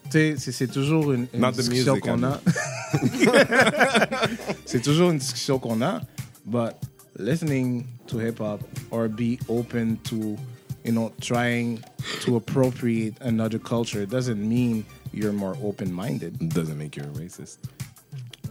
c'est- 0.09 0.38
c'est 0.39 0.67
toujours 0.72 1.11
une, 1.11 1.28
une 1.34 1.41
Not 1.41 1.51
discussion 1.53 1.99
qu'on 1.99 2.24
I 2.24 2.26
a. 2.26 2.39
c'est 4.65 4.82
toujours 4.82 5.11
une 5.11 5.17
discussion 5.19 5.59
qu'on 5.59 5.82
a, 5.82 6.01
but 6.45 6.76
listening 7.17 7.86
to 8.07 8.17
hip-hop 8.19 8.61
or 8.89 9.07
be 9.07 9.38
open 9.47 9.97
to, 10.05 10.38
you 10.84 10.91
know, 10.91 11.11
trying 11.21 11.84
to 12.21 12.36
appropriate 12.36 13.15
another 13.21 13.59
culture 13.59 14.05
doesn't 14.05 14.39
mean 14.39 14.86
you're 15.13 15.34
more 15.34 15.55
open-minded. 15.63 16.49
doesn't 16.49 16.77
make 16.77 16.95
you 16.95 17.03
a 17.03 17.07
racist. 17.19 17.57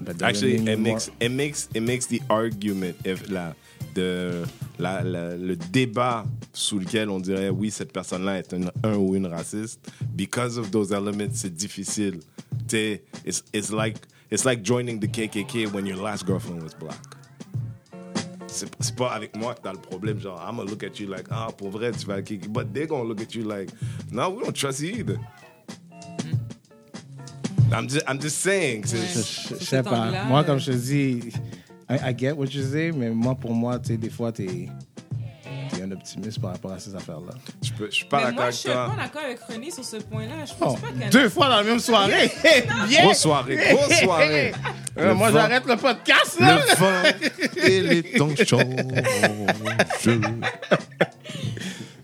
but 0.02 0.20
Actually, 0.22 0.56
it 0.56 0.64
more- 0.64 0.76
makes 0.94 1.10
it 1.20 1.30
makes 1.30 1.68
it 1.74 1.82
makes 1.82 2.06
the 2.06 2.22
argument 2.30 2.96
if 3.04 3.28
la 3.30 3.52
de 3.94 4.44
la, 4.78 5.00
la- 5.02 5.34
le 5.36 5.56
débat 5.56 6.24
sous 6.52 6.78
lequel 6.78 7.10
on 7.10 7.18
dirait 7.20 7.50
oui 7.50 7.70
cette 7.70 7.92
personne-là 7.92 8.38
est 8.38 8.54
un, 8.54 8.70
un 8.84 8.96
ou 8.96 9.14
une 9.16 9.26
raciste 9.26 9.80
because 10.16 10.56
of 10.58 10.70
those 10.70 10.92
elements 10.92 11.34
c'est 11.34 11.54
difficile. 11.54 12.20
It's 12.72 13.42
it's 13.52 13.70
like 13.72 13.96
it's 14.30 14.44
like 14.44 14.62
joining 14.62 15.00
the 15.00 15.08
KKK 15.08 15.72
when 15.72 15.86
your 15.86 15.96
last 15.98 16.24
girlfriend 16.24 16.62
was 16.62 16.72
black. 16.74 16.98
C'est 18.50 18.94
pas 18.96 19.12
avec 19.12 19.36
moi 19.36 19.54
que 19.54 19.60
t'as 19.62 19.72
le 19.72 19.78
problème. 19.78 20.18
Genre, 20.18 20.38
I'm 20.40 20.56
gonna 20.56 20.68
look 20.70 20.82
at 20.84 20.98
you 20.98 21.06
like, 21.08 21.26
ah, 21.30 21.48
pour 21.56 21.70
vrai, 21.70 21.92
tu 21.92 22.06
vas 22.06 22.20
KKK. 22.20 22.48
But 22.48 22.72
they're 22.72 22.86
gonna 22.86 23.04
look 23.04 23.20
at 23.20 23.34
you 23.34 23.44
like, 23.44 23.70
no, 24.10 24.28
we 24.30 24.42
don't 24.42 24.52
trust 24.54 24.80
you 24.80 24.90
either. 25.00 25.18
I'm 27.72 27.88
just, 27.88 28.04
I'm 28.08 28.18
just 28.20 28.38
saying. 28.40 28.82
Ouais. 28.82 28.88
Je, 28.90 29.54
je- 29.58 29.64
sais 29.64 29.82
pas. 29.82 30.10
Moi, 30.26 30.40
euh, 30.40 30.44
comme 30.44 30.58
je 30.58 30.72
te 30.72 30.76
dis, 30.76 31.20
I, 31.88 32.10
I 32.10 32.14
get 32.16 32.32
what 32.32 32.46
you 32.52 32.62
say, 32.62 32.90
mais 32.92 33.10
moi, 33.10 33.34
pour 33.34 33.54
moi, 33.54 33.78
tu 33.78 33.88
sais, 33.88 33.96
des 33.96 34.10
fois, 34.10 34.32
t'es 34.32 34.68
optimiste 36.00 36.40
par 36.40 36.52
rapport 36.52 36.72
à 36.72 36.78
ces 36.78 36.94
affaires-là. 36.94 37.32
Je, 37.62 37.72
peux, 37.72 37.86
je 37.90 37.94
suis 37.94 38.04
pas 38.06 38.24
d'accord 38.24 38.34
moi, 38.34 38.42
je 38.44 38.46
avec 38.46 38.54
suis 38.54 38.68
pas 38.68 38.86
toi. 38.86 38.94
d'accord 38.96 39.22
avec 39.22 39.40
René 39.40 39.70
sur 39.70 39.84
ce 39.84 39.96
point-là. 39.96 40.44
Je 40.46 40.52
Oh, 40.52 40.64
pense 40.64 40.80
pas 40.80 40.88
y 40.98 41.04
a... 41.04 41.08
deux 41.10 41.28
fois 41.28 41.48
dans 41.48 41.56
la 41.56 41.62
même 41.62 41.78
soirée! 41.78 42.30
Bien! 42.88 43.02
Grosse 43.04 43.18
soirée, 43.18 43.56
grosse 43.74 43.98
soirée. 44.00 44.52
Euh, 44.98 45.14
moi, 45.14 45.30
j'arrête 45.30 45.64
le 45.66 45.76
podcast, 45.76 46.40
là! 46.40 46.58
Le 46.58 46.76
vent 46.76 47.66
et 47.66 47.80
les 47.82 48.02
temps. 48.12 48.28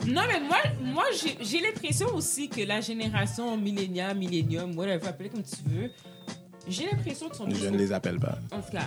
Non, 0.06 0.22
mais 0.28 0.40
moi, 0.40 0.58
moi 0.82 1.04
j'ai- 1.42 1.60
l'impression 1.60 2.06
aussi 2.14 2.48
que 2.48 2.60
la 2.62 2.80
génération 2.80 3.56
millénial, 3.56 4.16
millénium, 4.16 4.76
whatever, 4.78 5.08
appelez 5.08 5.28
comme 5.30 5.42
tu 5.42 5.56
veux, 5.68 5.90
j'ai 6.68 6.84
l'impression 6.90 7.26
qu'ils 7.28 7.36
sont. 7.36 7.48
Je 7.50 7.68
ne 7.68 7.76
les 7.76 7.92
appelle 7.92 8.18
pas. 8.20 8.38
En 8.52 8.60
tout 8.60 8.70
cas, 8.72 8.84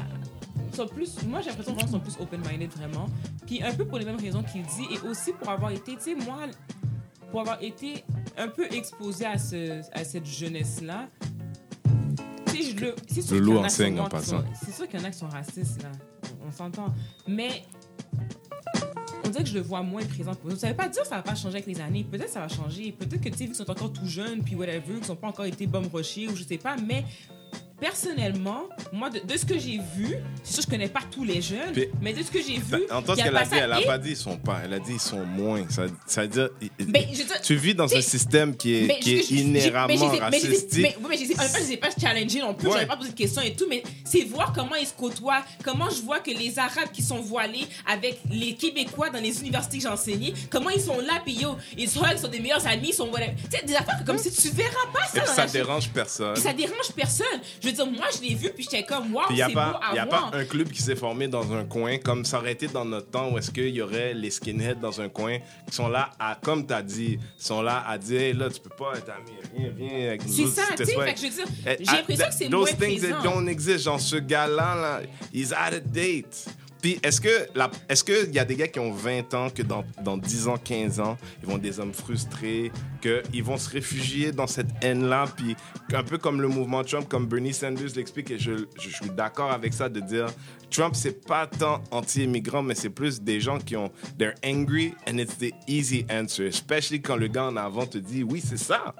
sont 0.79 0.87
plus, 0.87 1.23
moi 1.23 1.41
j'ai 1.41 1.49
l'impression 1.49 1.75
qu'ils 1.75 1.89
sont 1.89 1.99
plus 1.99 2.17
open-minded 2.19 2.71
vraiment. 2.71 3.07
Puis 3.45 3.61
un 3.61 3.73
peu 3.73 3.85
pour 3.85 3.97
les 3.97 4.05
mêmes 4.05 4.19
raisons 4.19 4.43
qu'il 4.43 4.63
dit 4.63 4.87
et 4.91 5.07
aussi 5.07 5.33
pour 5.33 5.49
avoir 5.49 5.71
été, 5.71 5.95
tu 5.95 6.01
sais, 6.01 6.15
moi, 6.15 6.39
pour 7.31 7.41
avoir 7.41 7.61
été 7.61 8.03
un 8.37 8.47
peu 8.47 8.65
exposé 8.71 9.25
à, 9.25 9.37
ce, 9.37 9.81
à 9.93 10.03
cette 10.03 10.25
jeunesse-là. 10.25 11.09
Je 12.61 12.75
le. 12.75 12.95
C'est 13.07 13.21
sûr 13.21 13.37
qu'il 13.37 13.47
y 13.47 13.99
en 13.99 14.03
a 14.03 14.05
en 14.05 14.09
passant. 14.09 14.43
C'est 14.61 14.73
sûr 14.73 14.87
qu'il 14.87 14.99
y 14.99 15.01
en 15.01 15.05
a 15.05 15.11
qui 15.11 15.17
sont 15.17 15.29
racistes, 15.29 15.81
là. 15.81 15.91
On, 16.43 16.47
on 16.47 16.51
s'entend. 16.51 16.93
Mais. 17.25 17.63
On 19.25 19.29
dirait 19.29 19.43
que 19.43 19.49
je 19.49 19.55
le 19.55 19.61
vois 19.61 19.81
moins 19.81 20.03
présent 20.03 20.33
pour 20.33 20.49
nous. 20.49 20.55
Ça 20.55 20.67
veut 20.67 20.75
pas 20.75 20.89
dire 20.89 21.03
que 21.03 21.07
ça 21.07 21.17
va 21.17 21.21
pas 21.21 21.35
changer 21.35 21.57
avec 21.57 21.67
les 21.67 21.79
années. 21.79 22.03
Peut-être 22.03 22.25
que 22.25 22.31
ça 22.31 22.39
va 22.39 22.47
changer. 22.47 22.91
Peut-être 22.91 23.21
que, 23.21 23.29
tu 23.29 23.37
sais, 23.37 23.43
vu 23.43 23.51
qu'ils 23.51 23.55
sont 23.55 23.69
encore 23.69 23.93
tout 23.93 24.05
jeunes, 24.05 24.43
puis 24.43 24.55
whatever, 24.55 24.99
qu'ils 24.99 25.07
n'ont 25.07 25.15
pas 25.15 25.27
encore 25.27 25.45
été 25.45 25.69
rochers 25.91 26.27
ou 26.27 26.35
je 26.35 26.43
sais 26.43 26.57
pas. 26.57 26.75
Mais 26.77 27.05
personnellement, 27.79 28.63
moi, 28.91 29.09
de, 29.09 29.19
de 29.19 29.37
ce 29.37 29.45
que 29.45 29.57
j'ai 29.57 29.79
vu, 29.95 30.15
c'est 30.43 30.53
sûr 30.53 30.63
que 30.65 30.71
je 30.71 30.75
connais 30.77 30.87
pas 30.89 31.01
tous 31.11 31.23
les 31.23 31.41
jeunes, 31.41 31.71
Puis- 31.73 31.87
mais 32.01 32.13
de 32.13 32.23
ce 32.23 32.31
que 32.31 32.39
j'ai 32.41 32.57
vu, 32.57 32.83
Entends 32.91 33.15
ce 33.15 33.21
qu'elle 33.23 33.35
a 33.35 33.43
dit, 33.45 33.55
elle 33.55 33.71
a 33.73 33.81
Et- 33.81 33.85
pas 33.85 33.97
dit 33.97 34.11
ils 34.11 34.17
sont 34.17 34.37
pas, 34.37 34.61
elle 34.63 34.73
a 34.73 34.79
dit 34.79 34.93
ils 34.93 34.99
sont 34.99 35.25
moins. 35.25 35.65
Ça, 35.69 35.83
ça 36.05 36.21
veut 36.23 36.27
dire, 36.27 36.49
Mais 36.87 37.07
je 37.11 37.23
dire- 37.23 37.41
tu 37.41 37.55
vis 37.55 37.75
dans 37.75 37.93
un 37.93 38.01
système 38.01 38.55
qui 38.55 38.75
est, 38.75 38.87
Mais 38.87 38.99
qui 38.99 39.15
est 39.15 39.17
je- 39.23 39.29
je- 39.29 39.35
je- 39.35 39.41
inhéremment 39.41 39.87
mais 39.87 39.97
je 39.97 40.05
mais 40.31 40.39
je 40.39 40.53
sais-. 40.55 40.81
Mais, 40.81 40.95
je 41.17 41.73
je 41.73 41.75
pas 41.77 41.89
challenger 41.99 42.39
non 42.41 42.53
plus, 42.53 42.67
Ouais. 42.67 42.73
j'avais 42.73 42.85
pas 42.87 42.97
posé 42.97 43.09
de 43.11 43.15
questions 43.15 43.41
et 43.41 43.53
tout, 43.55 43.65
mais 43.69 43.83
c'est 44.03 44.23
voir 44.23 44.53
comment 44.53 44.75
ils 44.75 44.87
se 44.87 44.93
côtoient, 44.93 45.43
comment 45.63 45.89
je 45.89 46.01
vois 46.01 46.19
que 46.19 46.31
les 46.31 46.57
Arabes 46.59 46.91
qui 46.93 47.01
sont 47.01 47.19
voilés 47.21 47.65
avec 47.87 48.19
les 48.31 48.55
Québécois 48.55 49.09
dans 49.09 49.19
les 49.21 49.39
universités 49.41 49.77
que 49.77 49.83
j'ai 49.83 49.89
enseignées, 49.89 50.33
comment 50.49 50.69
ils 50.69 50.81
sont 50.81 50.99
là, 50.99 51.21
puis 51.23 51.33
yo, 51.33 51.55
ils 51.77 51.89
sont 51.89 52.01
ils 52.11 52.17
sont 52.19 52.27
des 52.27 52.39
meilleurs 52.39 52.65
amis, 52.67 52.89
ils 52.89 52.93
sont. 52.93 53.09
Tu 53.09 53.57
sais, 53.57 53.65
des 53.65 53.75
affaires 53.75 54.03
comme 54.05 54.17
si 54.17 54.31
tu 54.31 54.49
verras 54.49 54.69
pas 54.93 55.05
ça 55.05 55.17
Et 55.23 55.25
dans 55.25 55.33
ça 55.33 55.45
la 55.45 55.51
dérange 55.51 55.89
personne. 55.89 56.35
ça 56.35 56.53
dérange 56.53 56.91
personne. 56.95 57.25
Je 57.63 57.68
veux 57.69 57.75
dire, 57.75 57.85
moi, 57.87 58.07
je 58.15 58.21
l'ai 58.27 58.35
vu, 58.35 58.49
puis 58.49 58.63
j'étais 58.63 58.83
comme, 58.83 59.13
waouh, 59.13 59.25
Il 59.29 59.35
n'y 59.37 59.41
a, 59.41 59.47
c'est 59.47 59.53
beau 59.53 59.59
pas, 59.59 59.79
à 59.91 59.95
y 59.95 59.99
a 59.99 60.05
voir. 60.05 60.31
pas 60.31 60.37
un 60.37 60.45
club 60.45 60.69
qui 60.69 60.81
s'est 60.81 60.95
formé 60.95 61.27
dans 61.27 61.51
un 61.53 61.65
coin 61.65 61.97
comme 61.97 62.25
ça 62.25 62.39
aurait 62.39 62.51
été 62.53 62.67
dans 62.67 62.85
notre 62.85 63.09
temps 63.09 63.31
où 63.31 63.37
est-ce 63.37 63.51
qu'il 63.51 63.69
y 63.69 63.81
aurait 63.81 64.13
les 64.13 64.29
skinheads 64.31 64.75
dans 64.79 64.99
un 65.01 65.09
coin 65.09 65.37
qui 65.69 65.75
sont 65.75 65.87
là 65.87 66.09
à, 66.19 66.37
comme 66.41 66.65
tu 66.65 66.73
as 66.73 66.81
dit, 66.81 67.19
sont 67.37 67.61
là 67.61 67.83
à 67.87 67.97
dire, 67.97 68.21
hey, 68.21 68.33
là, 68.33 68.49
tu 68.49 68.59
peux 68.59 68.69
pas 68.69 68.93
être 68.97 69.09
ami, 69.09 69.31
viens, 69.55 69.69
viens 69.75 70.07
avec 70.09 70.25
nous 70.25 70.33
C'est 70.33 70.47
ça, 70.47 70.63
tu 70.75 70.85
sais, 70.85 70.93
fait 70.95 71.13
que 71.13 71.19
je 71.19 71.25
veux 71.27 71.29
dire, 71.31 71.45
Eh, 71.65 71.75
j'ai 71.79 71.85
ah, 71.87 71.95
l'impression 71.97 72.25
que 72.27 72.33
c'est 72.33 72.49
moins 72.49 72.59
Those 72.59 72.77
things 72.77 73.01
that 73.01 73.07
présent. 73.19 73.23
don't 73.35 73.47
exist. 73.47 73.83
Genre, 73.85 73.99
ce 73.99 74.15
gars-là, 74.17 74.75
là, 74.75 75.01
he's 75.33 75.51
out 75.51 75.73
of 75.73 75.83
date. 75.91 76.45
Puis, 76.81 76.97
est-ce 77.03 77.19
que 77.19 77.47
la- 77.55 77.69
est-ce 77.89 78.03
qu'il 78.03 78.33
y 78.33 78.39
a 78.39 78.45
des 78.45 78.55
gars 78.55 78.67
qui 78.67 78.79
ont 78.79 78.91
20 78.93 79.33
ans, 79.33 79.49
que 79.49 79.61
dans, 79.63 79.83
dans 80.01 80.17
10 80.17 80.47
ans, 80.47 80.57
15 80.57 80.99
ans, 80.99 81.17
ils 81.41 81.47
vont 81.49 81.55
être 81.57 81.61
des 81.61 81.79
hommes 81.79 81.93
frustrés, 81.93 82.71
qu'ils 83.01 83.43
vont 83.43 83.57
se 83.57 83.69
réfugier 83.69 84.31
dans 84.31 84.47
cette 84.47 84.69
haine-là, 84.81 85.25
puis 85.35 85.55
un 85.93 86.03
peu 86.03 86.17
comme 86.17 86.41
le 86.41 86.47
mouvement 86.47 86.83
Trump, 86.83 87.07
comme 87.09 87.25
Bernie 87.27 87.53
Sanders 87.53 87.89
l'explique, 87.95 88.31
et 88.31 88.39
je, 88.39 88.51
je 88.79 88.89
suis 88.89 89.09
d'accord 89.09 89.51
avec 89.51 89.73
ça, 89.73 89.89
de 89.89 89.99
dire 89.99 90.27
Trump, 90.71 90.95
c'est 90.95 91.25
pas 91.25 91.47
tant 91.47 91.81
anti-immigrant, 91.91 92.61
mais 92.63 92.75
c'est 92.75 92.91
plus 92.91 93.21
des 93.21 93.41
gens 93.41 93.57
qui 93.57 93.75
ont. 93.75 93.91
They're 94.17 94.35
angry, 94.45 94.93
and 95.07 95.17
it's 95.17 95.37
the 95.37 95.51
easy 95.67 96.05
answer. 96.11 96.45
Especially 96.45 97.01
quand 97.01 97.15
le 97.17 97.27
gars 97.27 97.45
en 97.45 97.57
avant 97.57 97.87
te 97.87 97.97
dit 97.97 98.23
Oui, 98.23 98.39
c'est 98.45 98.57
ça. 98.57 98.93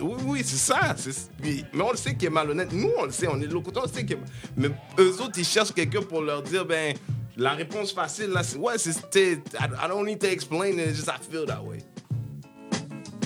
Oui, 0.00 0.14
oui, 0.24 0.40
c'est 0.44 0.56
ça. 0.56 0.94
Mais 1.42 1.64
on 1.80 1.90
le 1.90 1.96
sait 1.96 2.14
qu'il 2.14 2.28
est 2.28 2.30
malhonnête. 2.30 2.72
Nous, 2.72 2.90
on 2.98 3.04
le 3.04 3.12
sait, 3.12 3.28
on 3.28 3.40
est 3.40 3.46
de 3.46 3.52
l'autre 3.52 3.72
côté, 3.72 3.80
on 3.82 3.88
sait 3.88 4.04
qu'il 4.04 4.16
est... 4.16 4.20
Mais 4.56 4.68
eux 4.98 5.20
autres, 5.20 5.38
ils 5.38 5.44
cherchent 5.44 5.72
quelqu'un 5.72 6.02
pour 6.02 6.22
leur 6.22 6.42
dire, 6.42 6.64
ben, 6.64 6.94
la 7.36 7.52
réponse 7.52 7.92
facile, 7.92 8.30
là, 8.30 8.42
c'est, 8.42 8.58
ouais, 8.58 8.76
t'es- 9.10 9.42
I, 9.58 9.88
don't 9.88 10.04
need 10.04 10.18
to 10.20 10.26
explain 10.26 10.78
it, 10.78 10.94
just 10.94 11.08
I 11.08 11.18
feel 11.20 11.46
that 11.46 11.62
way. 11.62 11.78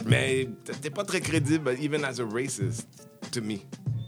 Mais 0.06 0.48
t'es 0.80 0.90
pas 0.90 1.04
très 1.04 1.20
crédible, 1.20 1.76
even 1.80 2.04
as 2.04 2.18
a 2.20 2.24
racist, 2.24 2.86
to 3.30 3.40
me. 3.40 3.60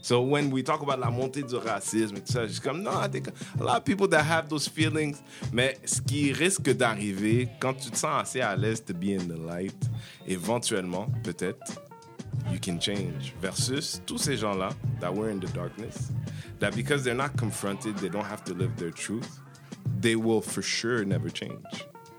So 0.03 0.21
when 0.21 0.51
we 0.51 0.65
talk 0.65 0.83
about 0.83 0.99
la 0.99 1.11
montée 1.11 1.45
du 1.45 1.55
racisme 1.55 2.17
et 2.17 2.21
tout 2.23 2.33
ça, 2.33 2.45
je 2.45 2.53
suis 2.55 2.61
comme, 2.61 2.83
non, 2.83 2.91
I 2.91 3.09
think 3.09 3.29
a 3.29 3.63
lot 3.63 3.77
of 3.77 3.85
people 3.85 4.09
that 4.09 4.25
have 4.25 4.49
those 4.49 4.69
feelings. 4.69 5.15
Mais 5.53 5.79
ce 5.85 6.01
qui 6.01 6.33
risque 6.33 6.69
d'arriver, 6.75 7.49
quand 7.61 7.75
tu 7.75 7.89
te 7.89 7.97
sens 7.97 8.21
assez 8.23 8.41
à 8.41 8.57
l'aise 8.57 8.85
to 8.85 8.93
be 8.93 9.11
in 9.17 9.25
the 9.29 9.39
light, 9.39 9.89
éventuellement, 10.27 11.07
peut-être, 11.23 11.61
you 12.51 12.59
can 12.59 12.79
change. 12.79 13.35
Versus 13.41 14.01
tous 14.07 14.19
ces 14.19 14.37
gens-là 14.37 14.75
that 15.01 15.15
were 15.15 15.31
in 15.31 15.41
the 15.41 15.49
darkness, 15.49 16.11
that 16.59 16.75
because 16.75 17.05
they're 17.05 17.15
not 17.15 17.37
confronted, 17.37 17.97
they 17.99 18.09
don't 18.09 18.27
have 18.27 18.45
to 18.45 18.55
live 18.55 18.77
their 18.77 18.91
truth, 18.91 19.41
they 20.01 20.17
will 20.17 20.41
for 20.41 20.63
sure 20.63 21.05
never 21.05 21.29
change. 21.29 21.65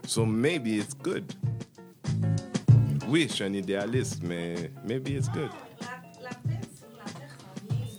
So 0.06 0.26
maybe 0.26 0.80
it's 0.80 0.94
good. 0.94 1.34
Oui, 3.08 3.28
je 3.28 3.34
suis 3.34 3.46
un 3.46 3.54
idéaliste, 3.54 4.24
mais 4.24 4.70
maybe 4.84 5.16
it's 5.16 5.30
good. 5.30 5.50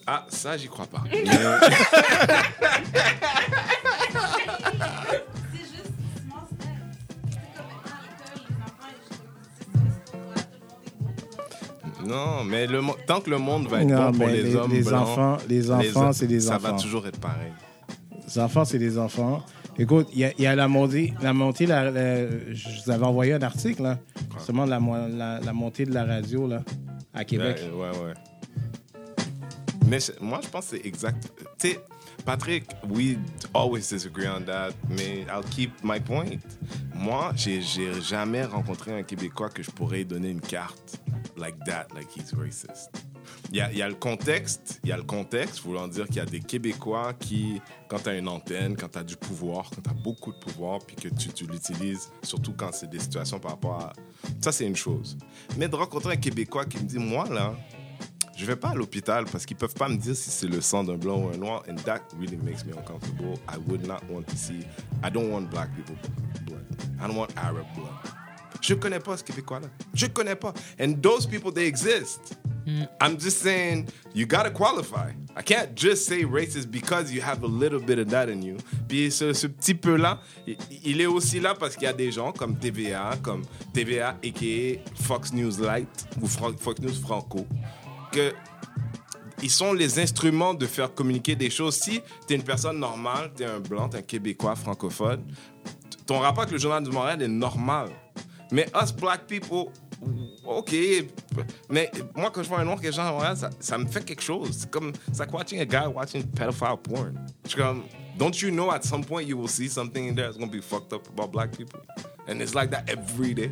Ah, 0.07 0.27
ça, 0.29 0.59
j'y 0.59 0.69
crois 0.69 0.87
pas. 0.87 1.03
non, 12.07 12.45
mais 12.45 12.67
le 12.67 12.81
tant 13.07 13.21
que 13.21 13.31
le 13.31 13.39
monde 13.39 13.67
va 13.69 13.83
être 13.83 13.89
Non, 13.89 14.11
bon 14.11 14.19
pour 14.19 14.27
les, 14.29 14.43
les- 14.43 14.57
hommes 14.57 14.73
les 14.73 14.83
blancs, 14.83 15.03
enfants- 15.09 15.37
les 15.49 15.71
enfants, 15.71 16.13
c'est 16.13 16.27
des 16.27 16.41
Ça 16.41 16.57
enfants. 16.57 16.73
va 16.73 16.79
toujours 16.81 17.07
être 17.07 17.21
pareil. 17.21 17.53
Les 18.27 18.39
enfants, 18.39 18.65
c'est 18.65 18.79
des 18.79 18.99
enfants. 18.99 19.43
Écoute, 19.79 20.09
il 20.13 20.21
y 20.21 20.25
a, 20.25 20.33
il 20.39 20.43
y 20.45 20.47
a 20.47 20.55
la 20.55 20.69
montée, 20.69 21.13
la 21.21 21.33
montée 21.33 21.67
la- 21.67 21.91
la- 21.91 22.31
je 22.53 22.69
vous 22.85 22.91
avais 22.91 23.05
envoyé 23.05 23.33
un 23.35 23.43
article, 23.43 23.83
là, 23.83 23.99
justement, 24.37 24.65
de 24.67 24.71
la, 24.71 25.41
la, 25.41 25.53
montée 25.53 25.85
de 25.85 25.93
la 25.93 26.05
radio, 26.05 26.47
là, 26.47 26.63
à 27.13 27.25
Québec. 27.25 27.61
Ouais, 27.75 27.81
ouais, 27.91 28.05
ouais. 28.07 28.15
Mais 29.87 29.99
moi, 30.21 30.41
je 30.43 30.49
pense 30.49 30.67
que 30.69 30.77
c'est 30.77 30.87
exact. 30.87 31.31
Tu 31.59 31.69
sais, 31.71 31.81
Patrick, 32.25 32.65
we 32.89 33.17
always 33.53 33.81
disagree 33.91 34.27
on 34.29 34.41
that, 34.43 34.71
mais 34.89 35.27
I'll 35.29 35.45
keep 35.51 35.73
my 35.83 36.01
point. 36.01 36.39
Moi, 36.95 37.33
j'ai 37.37 37.61
jamais 38.01 38.45
rencontré 38.45 38.97
un 38.99 39.03
Québécois 39.03 39.51
que 39.51 39.63
je 39.63 39.71
pourrais 39.71 40.05
donner 40.05 40.31
une 40.31 40.41
carte 40.41 41.01
like 41.37 41.57
that, 41.65 41.89
like 41.95 42.09
he's 42.15 42.33
racist. 42.35 42.91
Il 43.51 43.57
y 43.57 43.83
a, 43.83 43.89
le 43.89 43.95
contexte, 43.95 44.81
il 44.83 44.91
y 44.91 44.93
a 44.93 44.97
le 44.97 45.03
contexte, 45.03 45.61
voulant 45.61 45.89
dire 45.89 46.07
qu'il 46.07 46.17
y 46.17 46.21
a 46.21 46.27
des 46.27 46.41
Québécois 46.41 47.15
qui, 47.15 47.61
quand 47.89 48.01
tu 48.01 48.09
as 48.09 48.19
une 48.19 48.29
antenne, 48.29 48.77
quand 48.77 48.89
tu 48.89 48.99
as 48.99 49.05
du 49.05 49.17
pouvoir, 49.17 49.71
quand 49.71 49.83
tu 49.83 49.91
as 49.91 49.95
beaucoup 49.95 50.33
de 50.33 50.39
pouvoir, 50.39 50.81
puis 50.81 50.97
que 50.97 51.09
tu, 51.09 51.47
l'utilises, 51.47 52.11
surtout 52.23 52.53
quand 52.53 52.71
c'est 52.73 52.91
des 52.91 52.99
situations 52.99 53.39
par 53.39 53.53
rapport 53.53 53.81
à... 53.81 53.93
Ça, 54.41 54.53
c'est 54.53 54.67
une 54.67 54.77
chose. 54.77 55.17
Mais 55.57 55.69
de 55.69 55.77
rencontrer 55.77 56.15
un 56.15 56.17
Québécois 56.17 56.65
qui 56.65 56.79
me 56.79 56.85
dit, 56.85 56.99
moi, 56.99 57.29
là, 57.29 57.55
je 58.37 58.45
vais 58.45 58.57
pas 58.57 58.71
à 58.71 58.75
l'hôpital 58.75 59.25
parce 59.31 59.47
qu'ils 59.47 59.57
peuvent 59.57 59.75
pas 59.75 59.89
me 59.89 59.97
dire 59.97 60.17
si 60.17 60.31
c'est 60.31 60.49
le 60.49 60.61
sang 60.61 60.83
d'un 60.83 60.97
blanc 60.97 61.23
ou 61.23 61.29
un 61.29 61.37
noir. 61.37 61.63
And 61.69 61.77
that 61.85 62.01
really 62.19 62.37
makes 62.37 62.65
me 62.65 62.73
uncomfortable. 62.73 63.39
I 63.49 63.57
would 63.69 63.87
not 63.87 64.01
want 64.11 64.25
to 64.25 64.37
see. 64.37 64.67
I 65.05 65.11
don't 65.11 65.31
want 65.31 65.51
black 65.51 65.69
people 65.77 65.95
blood. 66.45 66.65
I 67.01 67.07
don't 67.07 67.17
want 67.17 67.29
Arab 67.37 67.67
blood. 67.77 68.24
Je 68.65 68.73
connais 68.73 68.99
pas 68.99 69.19
ce 69.19 69.23
Québécois-là. 69.25 69.69
Je 69.93 70.07
connais 70.07 70.37
pas. 70.37 70.55
And 70.81 70.95
those 71.03 71.27
people, 71.27 71.53
they 71.53 71.67
exist. 71.67 72.39
I'm 72.99 73.21
just 73.21 73.43
saying, 73.43 73.89
you 74.15 74.25
gotta 74.25 74.51
qualify. 74.51 75.11
I 75.37 75.43
can't 75.43 75.75
just 75.75 76.07
say 76.07 76.25
racist 76.25 76.71
because 76.71 77.13
you 77.13 77.21
have 77.21 77.43
a 77.43 77.47
little 77.47 77.79
bit 77.79 77.99
of 77.99 78.09
that 78.09 78.31
in 78.31 78.41
you. 78.41 78.57
Puis 78.89 79.11
ce, 79.11 79.35
ce 79.35 79.49
petit 79.49 79.75
peu-là, 79.75 80.19
il, 80.47 80.57
il 80.83 81.01
est 81.03 81.07
aussi 81.07 81.41
là 81.41 81.55
parce 81.55 81.75
qu'il 81.75 81.85
y 81.85 81.89
a 81.89 81.93
des 81.93 82.11
gens 82.11 82.33
comme 82.33 82.57
TVA, 82.57 83.19
comme 83.23 83.43
TVA, 83.75 84.17
a.k.a. 84.25 84.81
Fox 85.03 85.35
News 85.35 85.61
Light 85.61 86.07
ou 86.23 86.27
Fox 86.27 86.81
News 86.81 86.95
Franco, 87.03 87.47
que 88.11 88.33
ils 89.43 89.51
sont 89.51 89.75
les 89.75 89.99
instruments 89.99 90.55
de 90.55 90.65
faire 90.65 90.95
communiquer 90.95 91.37
des 91.37 91.51
choses. 91.51 91.75
Si 91.75 92.01
tu 92.27 92.33
es 92.33 92.37
une 92.37 92.45
personne 92.45 92.79
normale, 92.79 93.31
tu 93.37 93.43
es 93.43 93.47
un 93.47 93.61
blanc, 93.61 93.91
tu 93.91 93.97
es 93.97 93.99
un 93.99 94.03
Québécois 94.03 94.57
francophone, 94.57 95.23
ton 96.07 96.21
rapport 96.21 96.45
avec 96.45 96.53
le 96.53 96.59
journal 96.59 96.83
du 96.83 96.91
Montréal 96.91 97.21
est 97.21 97.29
normal. 97.29 97.91
Mais 98.51 98.67
us 98.75 98.93
black 98.93 99.27
people, 99.27 99.73
OK. 100.47 100.75
Mais 101.71 101.91
moi, 102.15 102.31
quand 102.31 102.43
je 102.43 102.49
vois 102.49 102.61
un 102.61 102.65
noir 102.65 102.81
qui 102.81 102.87
est 102.87 102.93
genre 102.93 103.23
ça, 103.37 103.51
ça 103.59 103.79
me 103.79 103.87
fait 103.87 104.05
quelque 104.05 104.23
chose. 104.23 104.51
C'est 104.53 104.71
comme, 104.71 104.93
c'est 105.13 105.21
like 105.21 105.33
watching 105.33 105.61
a 105.61 105.65
guy 105.65 105.87
watching 105.87 106.23
pedophile 106.23 106.77
porn. 106.83 107.15
Je 107.45 107.51
suis 107.51 107.59
comme, 107.59 107.85
don't 108.19 108.41
you 108.41 108.51
know 108.51 108.71
at 108.71 108.83
some 108.85 109.05
point 109.05 109.23
you 109.23 109.37
will 109.37 109.49
see 109.49 109.69
something 109.69 110.09
in 110.09 110.15
there 110.15 110.27
that's 110.27 110.37
going 110.37 110.51
to 110.51 110.57
be 110.57 110.63
fucked 110.63 110.93
up 110.93 111.09
about 111.09 111.33
black 111.33 111.57
people? 111.57 111.81
And 112.27 112.41
it's 112.41 112.55
like 112.55 112.71
that 112.71 112.89
every 112.89 113.35
day. 113.35 113.51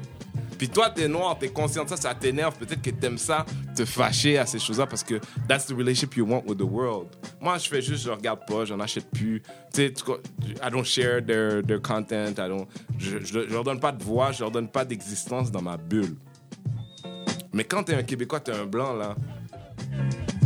Puis 0.63 0.69
toi, 0.69 0.91
t'es 0.91 1.09
noir, 1.09 1.37
t'es 1.37 1.49
conscient 1.49 1.83
de 1.83 1.89
ça, 1.89 1.97
ça 1.97 2.15
t'énerve. 2.15 2.57
Peut-être 2.57 2.81
que 2.81 2.91
t'aimes 2.91 3.19
ça, 3.19 3.45
te 3.75 3.85
fâcher 3.85 4.39
à 4.39 4.47
ces 4.47 4.61
choses-là 4.61 4.87
parce 4.87 5.03
que 5.03 5.19
that's 5.49 5.67
the 5.67 5.73
relationship 5.73 6.15
you 6.15 6.25
want 6.25 6.45
with 6.47 6.59
the 6.59 6.63
world. 6.63 7.09
Moi, 7.41 7.59
je 7.59 7.69
fais 7.69 7.83
juste, 7.83 8.05
je 8.05 8.11
regarde 8.11 8.47
pas, 8.47 8.65
j'en 8.65 8.79
achète 8.79 9.11
plus. 9.11 9.43
Tu 9.75 9.93
sais, 9.93 9.93
I 10.65 10.71
don't 10.71 10.85
share 10.85 11.21
their, 11.21 11.65
their 11.65 11.83
content. 11.83 12.39
I 12.39 12.47
don't, 12.49 12.69
je, 12.97 13.19
je, 13.25 13.41
leur 13.41 13.65
donne 13.65 13.81
pas 13.81 13.91
de 13.91 14.05
voix, 14.05 14.31
je 14.31 14.39
leur 14.39 14.53
donne 14.53 14.69
pas 14.69 14.85
d'existence 14.85 15.51
dans 15.51 15.63
ma 15.63 15.77
bulle. 15.77 16.15
Mais 17.53 17.65
quand 17.65 17.83
t'es 17.83 17.97
un 17.97 18.05
Québécois, 18.05 18.39
t'es 18.39 18.53
un 18.53 18.67
blanc, 18.67 18.95
là. 18.95 19.17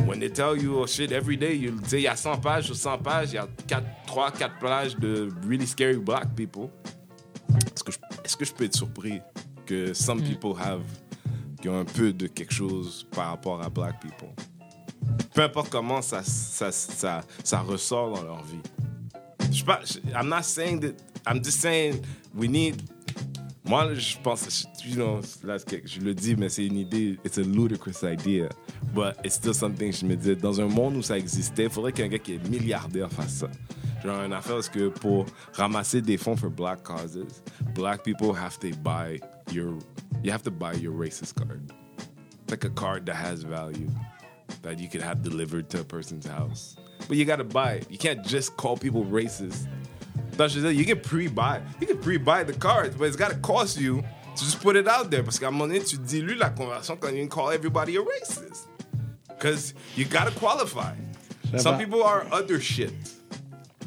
When 0.06 0.18
they 0.18 0.30
tell 0.30 0.56
you 0.58 0.78
oh 0.78 0.86
shit 0.86 1.12
every 1.12 1.36
day, 1.36 1.58
you 1.58 1.74
il 1.92 2.00
y 2.00 2.08
a 2.08 2.16
100 2.16 2.38
pages 2.38 2.64
sur 2.64 2.76
100 2.76 2.98
pages, 3.02 3.32
il 3.32 3.34
y 3.34 3.38
a 3.38 3.82
3, 4.06 4.30
4 4.30 4.58
pages 4.60 4.96
de 4.96 5.28
really 5.46 5.66
scary 5.66 5.98
black 5.98 6.34
people. 6.34 6.70
Est-ce 7.74 7.84
que, 7.84 7.90
est-ce 8.24 8.36
que 8.38 8.46
je 8.46 8.54
peux 8.54 8.64
être 8.64 8.76
surpris? 8.76 9.20
Que 9.66 9.92
some 9.94 10.22
people 10.22 10.54
have, 10.60 10.82
qui 11.60 11.68
ont 11.68 11.78
un 11.80 11.84
peu 11.84 12.12
de 12.12 12.26
quelque 12.26 12.52
chose 12.54 13.06
par 13.10 13.28
rapport 13.30 13.60
à 13.62 13.68
black 13.68 14.00
people? 14.00 14.28
Peu 15.34 15.42
importe 15.42 15.70
comment 15.70 16.00
ça, 16.02 16.22
ça, 16.22 16.72
ça, 16.72 17.22
ça 17.44 17.60
ressort 17.60 18.14
dans 18.16 18.22
leur 18.22 18.42
vie. 18.44 18.60
Je 19.52 19.64
pas, 19.64 19.80
je- 19.84 19.98
I'm 20.12 20.28
not 20.28 20.42
saying 20.42 20.80
that, 20.80 20.94
I'm 21.30 21.42
just 21.44 21.60
saying 21.60 22.00
we 22.34 22.48
need. 22.48 22.82
Moi, 23.64 23.94
je 23.94 24.16
pense, 24.22 24.66
you 24.84 24.94
know, 24.94 25.20
là, 25.42 25.58
c'est 25.58 25.68
quelque- 25.68 25.88
je 25.88 26.00
le 26.00 26.14
dis, 26.14 26.36
mais 26.36 26.48
c'est 26.48 26.64
une 26.66 26.76
idée, 26.76 27.18
it's 27.24 27.36
a 27.36 27.42
ludicrous 27.42 28.04
idea, 28.04 28.48
but 28.94 29.14
it's 29.24 29.34
still 29.34 29.54
something, 29.54 29.92
je 29.92 30.06
me 30.06 30.14
dis, 30.14 30.36
dans 30.36 30.60
un 30.60 30.68
monde 30.68 30.96
où 30.96 31.02
ça 31.02 31.18
existait, 31.18 31.64
il 31.64 31.70
faudrait 31.70 31.92
qu'un 31.92 32.06
gars 32.06 32.18
qui 32.20 32.34
est 32.34 32.48
milliardaire 32.48 33.10
fasse 33.10 33.38
ça. 33.38 33.48
Genre, 34.04 34.22
une 34.22 34.32
affaire, 34.32 34.54
parce 34.54 34.68
que 34.68 34.88
pour 34.88 35.26
ramasser 35.52 36.00
des 36.00 36.16
fonds 36.16 36.36
for 36.36 36.48
black 36.50 36.82
causes, 36.84 37.18
black 37.74 38.04
people 38.04 38.30
have 38.36 38.56
to 38.60 38.68
buy 38.84 39.20
your, 39.50 39.78
you 40.22 40.30
have 40.30 40.42
to 40.44 40.50
buy 40.50 40.72
your 40.74 40.92
racist 40.92 41.34
card. 41.34 41.72
It's 41.98 42.50
like 42.50 42.64
a 42.64 42.70
card 42.70 43.06
that 43.06 43.16
has 43.16 43.42
value 43.42 43.88
that 44.62 44.78
you 44.78 44.88
could 44.88 45.02
have 45.02 45.22
delivered 45.22 45.70
to 45.70 45.80
a 45.80 45.84
person's 45.84 46.26
house. 46.26 46.76
But 47.08 47.16
you 47.16 47.24
gotta 47.24 47.44
buy 47.44 47.74
it. 47.74 47.90
You 47.90 47.98
can't 47.98 48.24
just 48.24 48.56
call 48.56 48.76
people 48.76 49.04
racist. 49.04 49.68
That's 50.32 50.54
just 50.54 50.66
it. 50.66 50.74
You 50.74 50.84
can 50.84 51.00
pre-buy. 51.00 51.62
You 51.80 51.86
can 51.86 51.98
pre-buy 51.98 52.44
the 52.44 52.52
cards, 52.52 52.96
but 52.96 53.04
it's 53.04 53.16
gotta 53.16 53.36
cost 53.36 53.78
you 53.78 54.02
to 54.36 54.44
just 54.44 54.60
put 54.60 54.76
it 54.76 54.86
out 54.86 55.10
there. 55.10 55.22
Parce 55.22 55.38
qu'à 55.38 55.48
un 55.48 55.52
moment 55.52 55.68
donné, 55.68 55.84
tu 55.84 55.96
dilues 55.98 56.38
la 56.38 56.50
conversation 56.50 56.96
quand 56.96 57.14
you 57.14 57.26
call 57.28 57.50
everybody 57.50 57.96
a 57.96 58.02
racist. 58.02 58.66
Because 59.28 59.74
you 59.94 60.04
gotta 60.04 60.30
qualify. 60.32 60.94
Some 61.56 61.78
people 61.78 62.02
are 62.02 62.26
other 62.32 62.60
shit. 62.60 62.92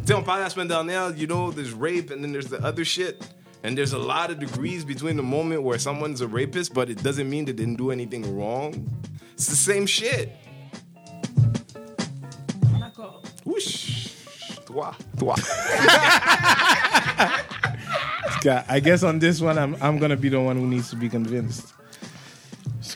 Tu 0.06 0.14
sais, 0.14 0.14
on 0.14 0.24
parlait 0.24 0.44
la 0.44 0.50
semaine 0.50 0.68
dernière, 0.68 1.16
you 1.18 1.28
know, 1.28 1.52
there's 1.52 1.74
rape 1.74 2.10
and 2.10 2.24
then 2.24 2.32
there's 2.32 2.48
the 2.48 2.64
other 2.64 2.86
shit. 2.86 3.22
And 3.64 3.78
there's 3.78 3.94
a 3.94 3.98
lot 4.00 4.32
of 4.32 4.40
degrees 4.40 4.86
between 4.86 5.18
the 5.18 5.24
moment 5.24 5.64
where 5.64 5.78
someone's 5.78 6.22
a 6.22 6.28
rapist, 6.28 6.74
but 6.74 6.90
it 6.90 7.04
doesn't 7.04 7.30
mean 7.30 7.46
they 7.46 7.52
didn't 7.52 7.76
do 7.76 7.92
anything 7.92 8.38
wrong. 8.38 8.88
It's 9.34 9.48
the 9.48 9.56
same 9.56 9.86
shit. 9.86 10.36
Toi. 15.18 15.34
Okay, 18.38 18.64
I 18.70 18.80
guess 18.80 19.04
on 19.04 19.20
this 19.20 19.42
one, 19.42 19.58
I'm, 19.58 19.76
I'm 19.82 19.98
gonna 19.98 20.16
be 20.16 20.30
the 20.30 20.40
one 20.40 20.56
who 20.56 20.68
needs 20.68 20.90
to 20.92 20.96
be 20.96 21.10
convinced. 21.10 21.74
Parce 22.80 22.96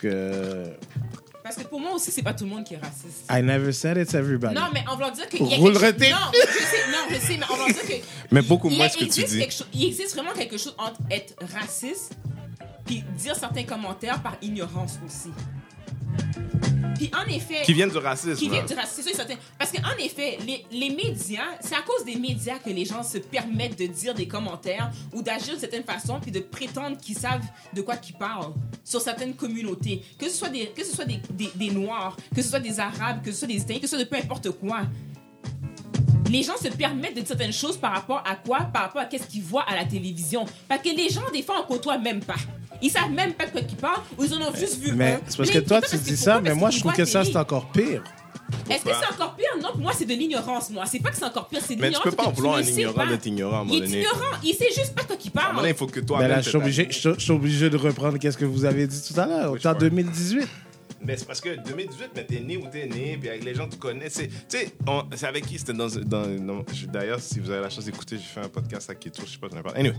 Parce 1.56 1.66
que 1.68 1.70
pour 1.70 1.80
moi 1.80 1.94
aussi, 1.94 2.12
c'est 2.12 2.24
pas 2.24 2.34
tout 2.34 2.46
le 2.46 2.50
monde 2.50 2.64
qui 2.64 2.74
est 2.74 2.78
raciste. 2.78 3.26
I 3.30 3.42
never 3.44 3.72
said 3.72 3.98
it's 3.98 4.14
everybody. 4.14 4.56
Non, 4.56 4.68
mais 4.74 4.84
on 4.92 4.96
va 4.96 5.12
dire 5.12 5.28
que. 5.30 5.38
il 5.38 5.48
y 5.48 5.54
a 5.54 5.58
Roule 5.58 5.78
quelque-. 5.78 6.10
Non, 6.10 6.18
je 6.34 6.38
sais, 6.60 6.92
non, 6.92 6.98
je 7.10 7.16
sais, 7.28 7.38
mais 7.38 7.46
on 7.52 7.56
va 7.58 7.66
dire 7.68 7.82
que. 7.82 7.94
Mais 8.32 8.42
beaucoup 8.42 8.70
moins 8.70 8.90
ce 8.90 8.98
que 8.98 9.06
tu 9.06 9.24
dis. 9.24 9.42
chose- 9.52 9.68
il 9.74 9.86
existe 9.86 10.14
vraiment 10.16 10.34
quelque 10.34 10.58
chose 10.58 10.76
entre 10.78 11.00
être 11.12 11.36
raciste 11.54 12.14
puis 12.86 13.04
dire 13.18 13.36
certains 13.36 13.64
commentaires 13.64 14.22
par 14.22 14.36
ignorance 14.42 14.98
aussi. 15.06 15.30
Puis 16.96 17.12
en 17.14 17.28
effet. 17.28 17.64
Qui 17.64 17.74
viennent 17.74 17.90
du 17.90 17.98
racisme. 17.98 18.36
qui 18.36 18.50
vient 18.50 18.62
hein. 18.62 18.66
du 18.68 18.74
racisme, 18.74 19.10
c'est 19.10 19.16
certain. 19.16 19.36
Parce 19.58 19.72
qu'en 19.72 19.98
effet, 20.00 20.38
les, 20.46 20.66
les 20.72 20.90
médias, 20.90 21.58
c'est 21.60 21.76
à 21.76 21.82
cause 21.82 22.06
des 22.06 22.16
médias 22.16 22.60
que 22.60 22.70
les 22.70 22.86
gens 22.86 23.04
se 23.04 23.18
permettent 23.18 23.78
de 23.80 23.88
dire 23.88 24.14
des 24.14 24.28
commentaires 24.28 24.92
ou 25.14 25.22
d'agir 25.22 25.56
de 25.56 25.60
certaine 25.60 25.84
façon 25.84 26.20
puis 26.22 26.32
de 26.32 26.40
prétendre 26.40 26.98
qu'ils 26.98 27.18
savent 27.18 27.46
de 27.74 27.82
quoi 27.82 27.98
qu'ils 27.98 28.16
parlent 28.16 28.54
sur 28.84 29.02
certaines 29.02 29.34
communautés. 29.34 30.04
Que 30.18 30.30
ce 30.30 30.38
soit 30.38 30.50
des, 30.50 30.68
que 30.68 30.84
ce 30.84 30.96
soit 30.96 31.06
des, 31.06 31.20
des, 31.32 31.50
des 31.56 31.72
Noirs, 31.72 32.16
que 32.36 32.42
ce 32.42 32.50
soit 32.50 32.60
des 32.60 32.80
Arabes, 32.80 33.24
que 33.24 33.32
ce 33.32 33.40
soit 33.40 33.48
des 33.48 33.56
Italiens, 33.56 33.80
que 33.80 33.88
ce 33.88 33.96
soit 33.96 34.04
de 34.04 34.10
peu 34.10 34.18
importe 34.18 34.52
quoi. 34.52 34.82
Les 36.30 36.42
gens 36.42 36.58
se 36.58 36.68
permettent 36.70 37.16
de 37.16 37.20
dire 37.20 37.28
certaines 37.28 37.54
choses 37.54 37.78
par 37.78 37.94
rapport 37.94 38.24
à 38.26 38.36
quoi? 38.36 38.62
Par 38.62 38.84
rapport 38.84 39.02
à 39.02 39.06
qu'est-ce 39.06 39.28
qu'ils 39.28 39.44
voient 39.44 39.66
à 39.68 39.76
la 39.76 39.86
télévision. 39.86 40.46
Parce 40.68 40.82
que 40.82 40.90
les 40.90 41.10
gens, 41.10 41.30
des 41.32 41.44
fois, 41.44 41.58
on 41.62 41.68
côtoie 41.68 41.98
même 41.98 42.22
pas. 42.24 42.36
Ils 42.84 42.92
savent 42.92 43.10
même 43.12 43.34
pas 43.34 43.46
de 43.48 43.52
quoi 43.52 43.62
ils 43.68 43.76
parlent 43.78 44.02
ou 44.18 44.24
ils 44.26 44.34
en 44.34 44.42
ont 44.42 44.54
juste 44.56 44.80
vu 44.80 44.92
Mais 44.94 45.14
un. 45.14 45.20
c'est 45.28 45.38
parce 45.38 45.50
que 45.50 45.60
toi, 45.60 45.82
tu 45.82 45.98
dis 45.98 46.18
ça, 46.18 46.40
mais 46.42 46.54
moi, 46.54 46.70
je 46.70 46.80
trouve 46.80 46.94
que 46.94 47.06
ça, 47.06 47.24
c'est 47.24 47.36
encore 47.38 47.72
pire. 47.72 48.04
Est-ce 48.70 48.84
que 48.84 48.90
c'est 48.92 49.14
encore 49.16 49.36
pire? 49.36 49.48
Non, 49.62 49.70
pour 49.72 49.80
moi, 49.82 49.94
c'est 49.98 50.06
de 50.06 50.14
l'ignorance, 50.14 50.70
moi. 50.70 50.86
C'est 50.86 51.00
pas 51.00 51.10
que 51.10 51.16
c'est 51.18 51.24
encore 51.26 51.48
pire, 51.48 51.60
c'est 51.66 51.76
de 51.76 51.82
Mais 51.82 51.88
tu 51.88 51.94
l'ignorance. 51.94 52.10
peux 52.12 52.16
pas 52.16 52.26
en 52.26 52.32
vouloir 52.32 52.56
un 52.58 52.62
ignorant 52.62 53.08
d'être 53.08 53.26
ignorant 53.26 53.58
à 53.58 53.62
un 53.62 53.64
moment 53.64 53.74
Il 53.74 53.84
est 53.96 54.00
ignorant. 54.00 54.20
Il 54.44 54.54
sait 54.54 54.68
juste 54.76 54.94
pas 54.94 55.02
de 55.04 55.08
quoi 55.08 55.16
il 55.24 55.28
À 55.28 55.30
un 55.30 55.34
parle. 55.34 55.48
moment 55.48 55.62
donné, 55.62 55.72
il 55.74 55.78
faut 55.78 55.88
que 55.88 56.00
toi. 56.02 56.20
Ben 56.20 56.28
là, 56.28 56.42
je 56.42 56.50
suis 56.50 56.58
obligé, 56.58 56.88
obligé 57.30 57.70
de 57.70 57.78
reprendre 57.78 58.18
qu'est-ce 58.20 58.38
que 58.38 58.46
vous 58.46 58.66
avez 58.66 58.86
dit 58.86 59.02
tout 59.02 59.20
à 59.20 59.26
l'heure. 59.26 59.54
En 59.54 59.58
part? 59.58 59.78
2018. 59.78 60.48
Mais 61.06 61.18
c'est 61.18 61.26
parce 61.26 61.42
que 61.42 61.50
2018, 61.68 62.12
mais 62.16 62.24
t'es 62.26 62.40
né 62.40 62.58
où 62.58 62.68
t'es 62.72 62.86
né, 62.88 63.18
puis 63.20 63.30
avec 63.30 63.44
les 63.44 63.54
gens 63.54 63.66
que 63.68 63.74
tu 63.74 63.78
connais. 63.78 64.10
c'est- 64.10 64.28
Tu 64.28 64.58
sais, 64.58 64.74
c'est 65.16 65.26
avec 65.28 65.46
qui 65.46 65.58
C'était 65.60 65.74
dans. 65.74 65.88
dans, 65.88 66.64
D'ailleurs, 66.92 67.20
si 67.20 67.40
vous 67.40 67.50
avez 67.50 67.62
la 67.62 67.70
chance 67.70 67.86
d'écouter, 67.86 68.18
j'ai 68.18 68.24
fait 68.24 68.40
un 68.40 68.50
podcast 68.50 68.90
à 68.90 68.96
Kito, 68.96 69.24
je 69.26 69.32
sais 69.32 69.38
pas, 69.38 69.48
j'en 69.52 69.60
ai 69.60 69.64
parlé. 69.64 69.80
Anyway, 69.82 69.96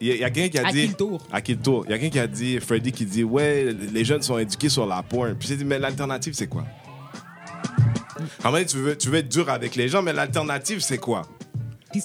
il 0.00 0.08
y 0.08 0.18
y 0.18 0.24
a 0.24 0.30
quelqu'un 0.30 0.48
qui 0.50 0.58
a 0.58 0.68
À 0.68 0.72
dit. 0.72 0.86
Kiltour. 0.88 1.26
À 1.32 1.40
Kiltour. 1.40 1.84
Il 1.86 1.90
y 1.90 1.94
a 1.94 1.98
quelqu'un 1.98 2.12
qui 2.12 2.18
a 2.18 2.26
dit, 2.26 2.60
Freddy 2.60 2.92
qui 2.92 3.06
dit, 3.06 3.24
ouais, 3.24 3.72
les 3.72 4.04
jeunes 4.04 4.22
sont 4.22 4.36
éduqués 4.38 4.68
sur 4.68 4.86
la 4.86 5.02
porn. 5.02 5.34
Puis 5.36 5.48
j'ai 5.48 5.56
dit, 5.56 5.64
mais 5.64 5.78
l'alternative, 5.78 6.34
c'est 6.34 6.46
quoi? 6.48 6.64
Moment 8.44 8.52
donné, 8.52 8.66
tu 8.66 8.76
veux, 8.76 8.96
tu 8.98 9.08
veux 9.08 9.18
être 9.18 9.28
dur 9.28 9.48
avec 9.48 9.74
les 9.76 9.88
gens, 9.88 10.02
mais 10.02 10.12
l'alternative, 10.12 10.80
c'est 10.80 10.98
quoi? 10.98 11.22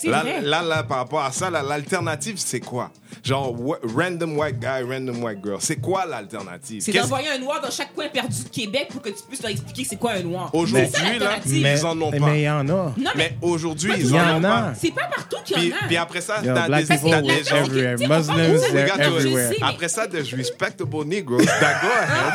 Là, 0.06 0.22
vrai. 0.24 0.42
là, 0.42 0.62
là, 0.64 0.84
par 0.84 0.98
rapport 0.98 1.22
à 1.24 1.32
ça, 1.32 1.50
là, 1.52 1.62
l'alternative, 1.62 2.38
c'est 2.38 2.60
quoi? 2.60 2.90
Genre, 3.24 3.56
random 3.96 4.36
white 4.38 4.60
guy, 4.60 4.82
random 4.88 5.24
white 5.24 5.40
girl. 5.44 5.58
C'est 5.60 5.76
quoi 5.76 6.06
l'alternative? 6.08 6.82
C'est 6.82 6.92
d'envoyer 6.92 7.30
un 7.30 7.38
noir 7.38 7.62
dans 7.62 7.70
chaque 7.70 7.94
coin 7.94 8.08
perdu 8.10 8.44
de 8.44 8.50
Québec 8.50 8.88
pour 8.92 9.02
que 9.02 9.10
tu 9.10 9.22
puisses 9.28 9.44
leur 9.44 9.52
expliquer 9.52 9.84
c'est 9.84 9.98
quoi 9.98 10.14
un 10.14 10.24
noir. 10.24 10.50
Aujourd'hui, 10.54 11.20
là. 11.20 11.38
Mais 11.46 11.78
Ils 11.80 11.86
en 11.86 12.02
ont 12.02 12.12
pas. 12.12 12.20
mais 12.20 12.40
il 12.42 12.44
y 12.46 12.50
en 12.50 12.62
a. 12.62 12.64
Non, 12.66 12.94
mais, 12.98 13.12
Mais 13.16 13.38
aujourd'hui, 13.42 13.92
ils 13.98 14.06
Il 14.08 14.12
y 14.16 14.20
en 14.20 14.36
en 14.36 14.38
ont 14.38 14.42
pas. 14.42 14.58
a. 14.70 14.76
c'est 14.76 14.92
pas 14.92 15.06
partout 15.08 15.38
qu'il 15.46 15.66
y 15.66 15.74
en 15.74 15.76
a. 15.78 15.88
puis 15.88 15.98
après 15.98 16.22
ça, 16.22 16.38
Yo, 16.44 16.54
t'as 16.54 16.68
des, 16.68 16.86
t'as 16.88 17.22
des 17.22 17.44
gens 17.44 17.56
everywhere. 17.58 17.98
Muslims, 18.00 18.76
everywhere. 19.00 19.52
Après 19.62 19.88
ça, 19.90 20.08
there's 20.08 20.34
respectable 20.34 21.06
Negroes 21.06 21.46
that 21.46 21.82
go 21.82 21.90
ahead. 22.02 22.34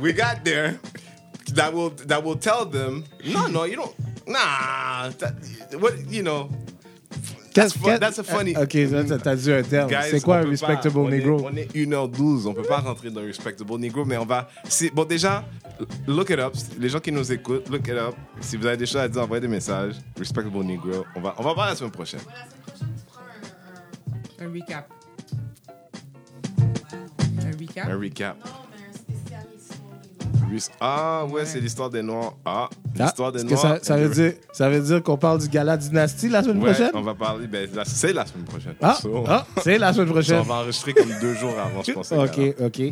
we 0.00 0.12
got 0.12 0.44
there. 0.44 0.78
That 1.54 1.72
will 1.72 1.90
that 2.06 2.22
will 2.22 2.36
tell 2.36 2.66
them, 2.66 3.04
no, 3.24 3.46
no, 3.46 3.64
you 3.64 3.76
don't. 3.76 3.94
Nah, 4.28 5.10
that, 5.18 5.34
what 5.80 5.92
you 6.10 6.22
know. 6.22 6.48
That's, 7.54 7.74
that's 7.98 8.18
a 8.20 8.22
funny. 8.22 8.54
Ok, 8.56 8.74
là, 8.74 9.02
t'as- 9.18 9.34
dit 9.34 9.50
un 9.50 9.62
terme. 9.64 9.88
Guys, 9.90 10.10
C'est 10.10 10.20
quoi 10.22 10.36
un 10.38 10.48
respectable 10.48 10.94
pas- 10.94 11.00
on 11.00 11.08
est- 11.08 11.18
negro? 11.18 11.40
On 11.50 11.56
est 11.56 11.68
1h12, 11.74 12.46
on 12.46 12.54
peut 12.54 12.62
pas 12.62 12.78
rentrer 12.78 13.10
dans 13.10 13.22
respectable 13.22 13.76
negro, 13.78 14.04
mais 14.04 14.16
on 14.16 14.24
va. 14.26 14.48
c'est- 14.68 14.90
Bon, 14.94 15.04
déjà, 15.04 15.44
look 16.06 16.30
it 16.30 16.38
up. 16.38 16.54
Les 16.78 16.88
gens 16.88 17.00
qui 17.00 17.10
nous 17.10 17.32
écoutent, 17.32 17.68
look 17.68 17.88
it 17.88 17.94
up. 17.94 18.14
Si 18.40 18.56
vous 18.56 18.64
avez 18.66 18.76
des 18.76 18.86
choses 18.86 19.00
à 19.00 19.08
dire, 19.08 19.22
envoyez 19.22 19.40
des 19.40 19.48
messages. 19.48 19.94
Respectable 20.16 20.62
negro. 20.64 21.04
On 21.16 21.20
va, 21.20 21.34
on 21.38 21.42
va 21.42 21.52
voir 21.54 21.66
la 21.70 21.74
semaine 21.74 21.90
prochaine. 21.90 22.20
Ouais, 22.20 22.26
la 22.34 22.76
semaine 22.76 22.92
prochaine, 23.02 23.42
tu 24.36 24.44
un. 24.44 24.46
un- 24.46 24.50
Un 24.50 24.54
recap. 24.54 24.88
Un 27.40 27.58
recap. 27.58 27.88
Un 27.88 27.98
recap. 27.98 28.36
Ah, 30.80 31.24
ouais, 31.30 31.44
c'est 31.44 31.60
l'histoire 31.60 31.90
des 31.90 32.02
Noirs. 32.02 32.34
Ah, 32.44 32.68
Ah, 32.98 33.04
l'histoire 33.04 33.32
des 33.32 33.44
Noirs. 33.44 33.60
ça, 33.60 33.78
ça 33.82 33.96
veut 33.96 34.08
dire, 34.08 34.32
ça 34.52 34.68
veut 34.68 34.80
dire 34.80 35.02
qu'on 35.02 35.16
parle 35.16 35.40
du 35.40 35.48
gala 35.48 35.76
Dynasty 35.76 36.28
la 36.28 36.42
semaine 36.42 36.58
Ouais, 36.58 36.72
prochaine? 36.72 36.90
on 36.94 37.02
va 37.02 37.14
parler. 37.14 37.46
Ben, 37.46 37.68
c'est 37.84 38.12
la 38.12 38.26
semaine 38.26 38.44
prochaine. 38.44 38.74
Ah, 38.82 38.94
So, 39.00 39.24
ah, 39.26 39.46
c'est 39.62 39.78
la 39.78 39.92
semaine 39.92 40.08
so, 40.08 40.12
prochaine. 40.14 40.38
on 40.40 40.42
va 40.42 40.54
enregistrer 40.56 40.94
comme 40.94 41.10
deux 41.20 41.34
jours 41.34 41.54
avant, 41.58 41.82
je 41.82 41.92
pense. 41.92 42.12
Ok, 42.12 42.40
ok. 42.60 42.82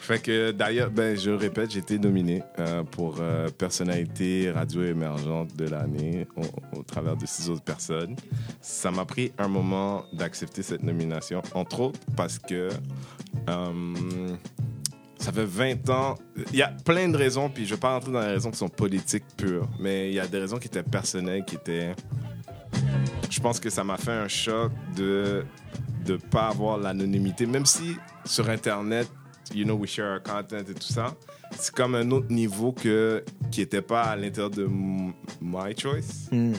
Fait 0.00 0.18
que 0.20 0.50
d'ailleurs, 0.50 0.90
ben, 0.90 1.16
je 1.16 1.30
répète, 1.30 1.70
j'ai 1.70 1.78
été 1.78 1.96
nominé 1.96 2.42
euh, 2.58 2.82
pour 2.82 3.18
euh, 3.20 3.48
personnalité 3.56 4.50
radio 4.50 4.82
émergente 4.82 5.54
de 5.56 5.68
l'année 5.68 6.26
au, 6.36 6.78
au 6.80 6.82
travers 6.82 7.16
de 7.16 7.24
six 7.24 7.48
autres 7.48 7.62
personnes. 7.62 8.16
Ça 8.60 8.90
m'a 8.90 9.04
pris 9.04 9.30
un 9.38 9.46
moment 9.46 10.02
d'accepter 10.12 10.62
cette 10.62 10.82
nomination, 10.82 11.40
entre 11.54 11.78
autres 11.80 12.00
parce 12.16 12.40
que 12.40 12.68
euh, 13.48 13.94
ça 15.22 15.32
fait 15.32 15.44
20 15.44 15.88
ans. 15.90 16.16
Il 16.52 16.58
y 16.58 16.62
a 16.62 16.68
plein 16.84 17.08
de 17.08 17.16
raisons, 17.16 17.48
puis 17.48 17.64
je 17.64 17.70
ne 17.70 17.76
vais 17.76 17.80
pas 17.80 17.94
rentrer 17.94 18.10
dans 18.10 18.20
les 18.20 18.32
raisons 18.32 18.50
qui 18.50 18.58
sont 18.58 18.68
politiques 18.68 19.24
pures, 19.36 19.68
mais 19.78 20.08
il 20.08 20.14
y 20.14 20.20
a 20.20 20.26
des 20.26 20.38
raisons 20.38 20.58
qui 20.58 20.66
étaient 20.66 20.82
personnelles, 20.82 21.44
qui 21.44 21.54
étaient. 21.54 21.94
Je 23.30 23.40
pense 23.40 23.60
que 23.60 23.70
ça 23.70 23.84
m'a 23.84 23.96
fait 23.96 24.12
un 24.12 24.28
choc 24.28 24.72
de 24.96 25.44
ne 26.08 26.16
pas 26.16 26.48
avoir 26.48 26.76
l'anonymité, 26.76 27.46
même 27.46 27.66
si 27.66 27.96
sur 28.24 28.50
Internet, 28.50 29.08
you 29.54 29.64
know, 29.64 29.74
we 29.74 29.88
share 29.88 30.12
our 30.12 30.22
content 30.22 30.68
et 30.68 30.74
tout 30.74 30.92
ça, 30.92 31.14
c'est 31.52 31.72
comme 31.72 31.94
un 31.94 32.10
autre 32.10 32.30
niveau 32.30 32.72
que, 32.72 33.24
qui 33.50 33.60
n'était 33.60 33.82
pas 33.82 34.02
à 34.02 34.16
l'intérieur 34.16 34.50
de 34.50 34.66
my 34.66 35.76
choice. 35.76 36.28
Hmm. 36.32 36.54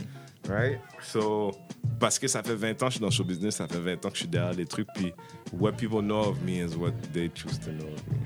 Right? 0.47 0.79
So, 1.01 1.51
parce 1.99 2.17
que 2.17 2.27
ça 2.27 2.41
fait 2.43 2.55
20 2.55 2.83
ans 2.83 2.85
que 2.85 2.85
je 2.85 2.91
suis 2.91 2.99
dans 2.99 3.07
le 3.07 3.11
show 3.11 3.23
business, 3.23 3.55
ça 3.55 3.67
fait 3.67 3.79
20 3.79 4.05
ans 4.05 4.09
que 4.09 4.15
je 4.15 4.19
suis 4.21 4.27
derrière 4.27 4.53
les 4.53 4.65
trucs, 4.65 4.87
puis 4.95 5.13
what 5.51 5.73
people 5.73 6.01
know 6.01 6.29
of 6.29 6.41
me 6.43 6.63
is 6.63 6.75
what 6.75 6.91
they 7.13 7.29
choose 7.33 7.59
to 7.59 7.71
know 7.71 7.85
of 7.85 8.07
me. 8.07 8.17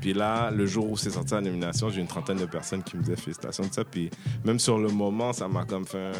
Puis 0.00 0.12
là, 0.12 0.50
le 0.50 0.66
jour 0.66 0.90
où 0.90 0.96
c'est 0.96 1.10
sorti 1.10 1.34
la 1.34 1.40
nomination, 1.40 1.88
j'ai 1.90 2.00
une 2.00 2.06
trentaine 2.06 2.38
de 2.38 2.46
personnes 2.46 2.82
qui 2.82 2.96
me 2.96 3.02
disaient 3.02 3.16
félicitations 3.16 3.64
de 3.66 3.72
ça. 3.72 3.84
Puis 3.84 4.10
même 4.44 4.58
sur 4.58 4.78
le 4.78 4.88
moment, 4.88 5.32
ça 5.32 5.48
m'a 5.48 5.64
comme 5.64 5.86
fait. 5.86 6.12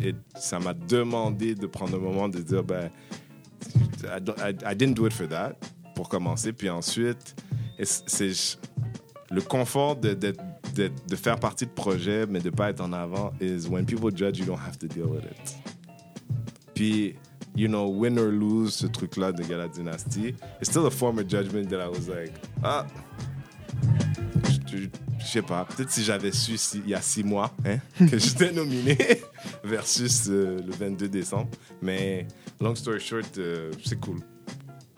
et- 0.00 0.14
ça 0.36 0.58
m'a 0.58 0.72
demandé 0.74 1.54
de 1.54 1.66
prendre 1.66 1.96
un 1.96 2.00
moment 2.00 2.28
de 2.28 2.40
dire, 2.40 2.62
ben, 2.62 2.90
I, 4.04 4.20
I- 4.50 4.72
I 4.72 4.76
didn't 4.76 4.94
do 4.94 5.06
it 5.06 5.12
for 5.12 5.28
that, 5.28 5.54
pour 5.94 6.08
commencer. 6.08 6.52
Puis 6.52 6.70
ensuite, 6.70 7.34
c'est 7.82 8.30
le 9.30 9.40
confort 9.42 9.96
de, 9.96 10.14
de, 10.14 10.32
de, 10.74 10.90
de 11.08 11.16
faire 11.16 11.38
partie 11.38 11.66
de 11.66 11.70
projet, 11.72 12.24
mais 12.26 12.38
de 12.40 12.50
ne 12.50 12.54
pas 12.54 12.70
être 12.70 12.80
en 12.80 12.92
avant, 12.92 13.32
is 13.40 13.66
when 13.68 13.84
people 13.84 14.10
judge, 14.16 14.38
you 14.38 14.46
don't 14.46 14.58
have 14.58 14.78
to 14.78 14.86
deal 14.86 15.04
with 15.06 15.24
it. 15.24 15.56
Puis, 16.74 17.14
you 17.56 17.66
know, 17.68 17.88
win 17.88 18.16
or 18.18 18.26
lose, 18.30 18.74
ce 18.74 18.86
truc-là 18.86 19.32
de 19.32 19.42
Gala 19.42 19.68
Dynasty, 19.68 20.34
it's 20.60 20.70
still 20.70 20.86
a 20.86 20.90
form 20.90 21.18
of 21.18 21.28
judgment 21.28 21.68
that 21.68 21.80
I 21.84 21.88
was 21.88 22.08
like, 22.08 22.32
ah, 22.62 22.86
je, 24.66 25.24
sais 25.26 25.42
pas, 25.42 25.64
peut-être 25.64 25.90
si 25.90 26.04
j'avais 26.04 26.32
su 26.32 26.56
si- 26.56 26.80
il 26.84 26.90
y 26.90 26.94
a 26.94 27.00
six 27.00 27.24
mois 27.24 27.52
hein, 27.64 27.78
que 27.98 28.18
j'étais 28.18 28.52
nominé 28.52 28.96
versus 29.64 30.26
euh, 30.28 30.58
le 30.64 30.72
22 30.72 31.08
décembre. 31.08 31.50
Mais, 31.82 32.26
long 32.60 32.74
story 32.74 33.00
short, 33.00 33.38
euh, 33.38 33.72
c'est 33.84 33.98
cool. 34.00 34.20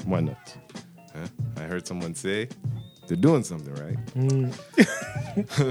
Why 0.06 0.22
not? 0.22 0.32
Hein? 1.14 1.24
I 1.58 1.62
heard 1.70 1.86
someone 1.86 2.14
say, 2.14 2.48
they're 3.06 3.16
doing 3.20 3.42
something, 3.44 3.74
right? 3.74 3.98
Hmm. 4.14 4.50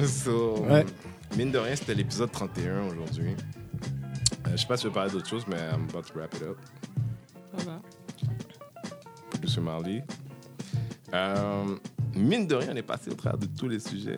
so, 0.05 0.65
Ouais. 0.65 0.85
mine 1.37 1.51
de 1.51 1.57
rien, 1.57 1.75
c'était 1.75 1.95
l'épisode 1.95 2.31
31 2.31 2.87
aujourd'hui. 2.87 3.35
Euh, 4.47 4.51
je 4.51 4.57
sais 4.57 4.67
pas 4.67 4.77
si 4.77 4.83
je 4.83 4.87
vais 4.89 4.93
parler 4.93 5.11
d'autre 5.11 5.27
chose, 5.27 5.45
mais 5.47 5.57
I'm 5.57 5.87
about 5.89 6.03
to 6.03 6.13
wrap 6.19 6.33
it 6.35 6.43
up. 6.43 6.57
Ça 7.57 7.65
va. 7.65 7.81
Producer 9.31 9.61
Marley. 9.61 10.03
Euh, 11.13 11.75
mine 12.15 12.47
de 12.47 12.55
rien, 12.55 12.69
on 12.71 12.75
est 12.75 12.81
passé 12.81 13.09
au 13.11 13.15
travers 13.15 13.39
de 13.39 13.45
tous 13.45 13.67
les 13.67 13.79
sujets. 13.79 14.17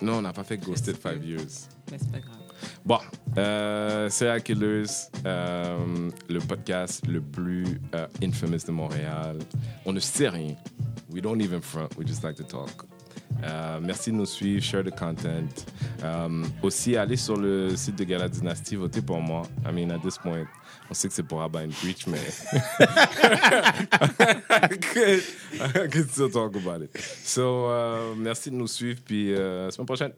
Non, 0.00 0.14
on 0.14 0.22
n'a 0.22 0.32
pas 0.32 0.44
fait 0.44 0.56
Ghosted 0.58 0.96
Five 0.96 1.24
Years. 1.24 1.68
Mais 1.90 1.98
c'est 1.98 2.10
pas 2.10 2.20
grave. 2.20 2.36
Bon, 2.84 2.98
euh, 3.38 4.08
Killers, 4.40 4.84
euh, 5.26 6.10
le 6.28 6.38
podcast 6.40 7.06
le 7.06 7.20
plus 7.20 7.80
euh, 7.94 8.06
infamous 8.22 8.64
de 8.66 8.72
Montréal. 8.72 9.38
On 9.84 9.92
ne 9.92 10.00
sait 10.00 10.28
rien. 10.28 10.54
We 11.10 11.22
don't 11.22 11.40
even 11.40 11.60
front. 11.60 11.88
We 11.98 12.06
just 12.06 12.22
like 12.22 12.36
to 12.36 12.44
talk. 12.44 12.86
Euh, 13.42 13.80
merci 13.82 14.10
de 14.10 14.16
nous 14.16 14.26
suivre, 14.26 14.62
share 14.62 14.84
the 14.84 14.90
content. 14.90 15.64
Euh, 16.02 16.44
aussi, 16.62 16.96
allez 16.96 17.16
sur 17.16 17.36
le 17.36 17.74
site 17.76 17.96
de 17.96 18.04
Gala 18.04 18.28
Dynasty, 18.28 18.76
votez 18.76 19.00
pour 19.02 19.20
moi. 19.20 19.42
I 19.66 19.72
mean, 19.72 19.90
at 19.90 20.00
this 20.00 20.18
point, 20.18 20.46
on 20.90 20.94
sait 20.94 21.08
que 21.08 21.14
c'est 21.14 21.22
pour 21.22 21.40
Abba 21.40 21.60
and 21.60 21.70
Preach, 21.80 22.06
mais. 22.06 22.18
I 24.50 24.68
could, 24.68 25.22
I 25.60 25.88
could 25.88 26.10
still 26.10 26.30
talk 26.30 26.56
about 26.56 26.82
it. 26.82 26.90
So, 27.24 27.70
euh, 27.70 28.14
merci 28.16 28.50
de 28.50 28.56
nous 28.56 28.66
suivre, 28.66 29.00
puis 29.04 29.32
euh, 29.34 29.70
semaine 29.70 29.86
prochaine. 29.86 30.12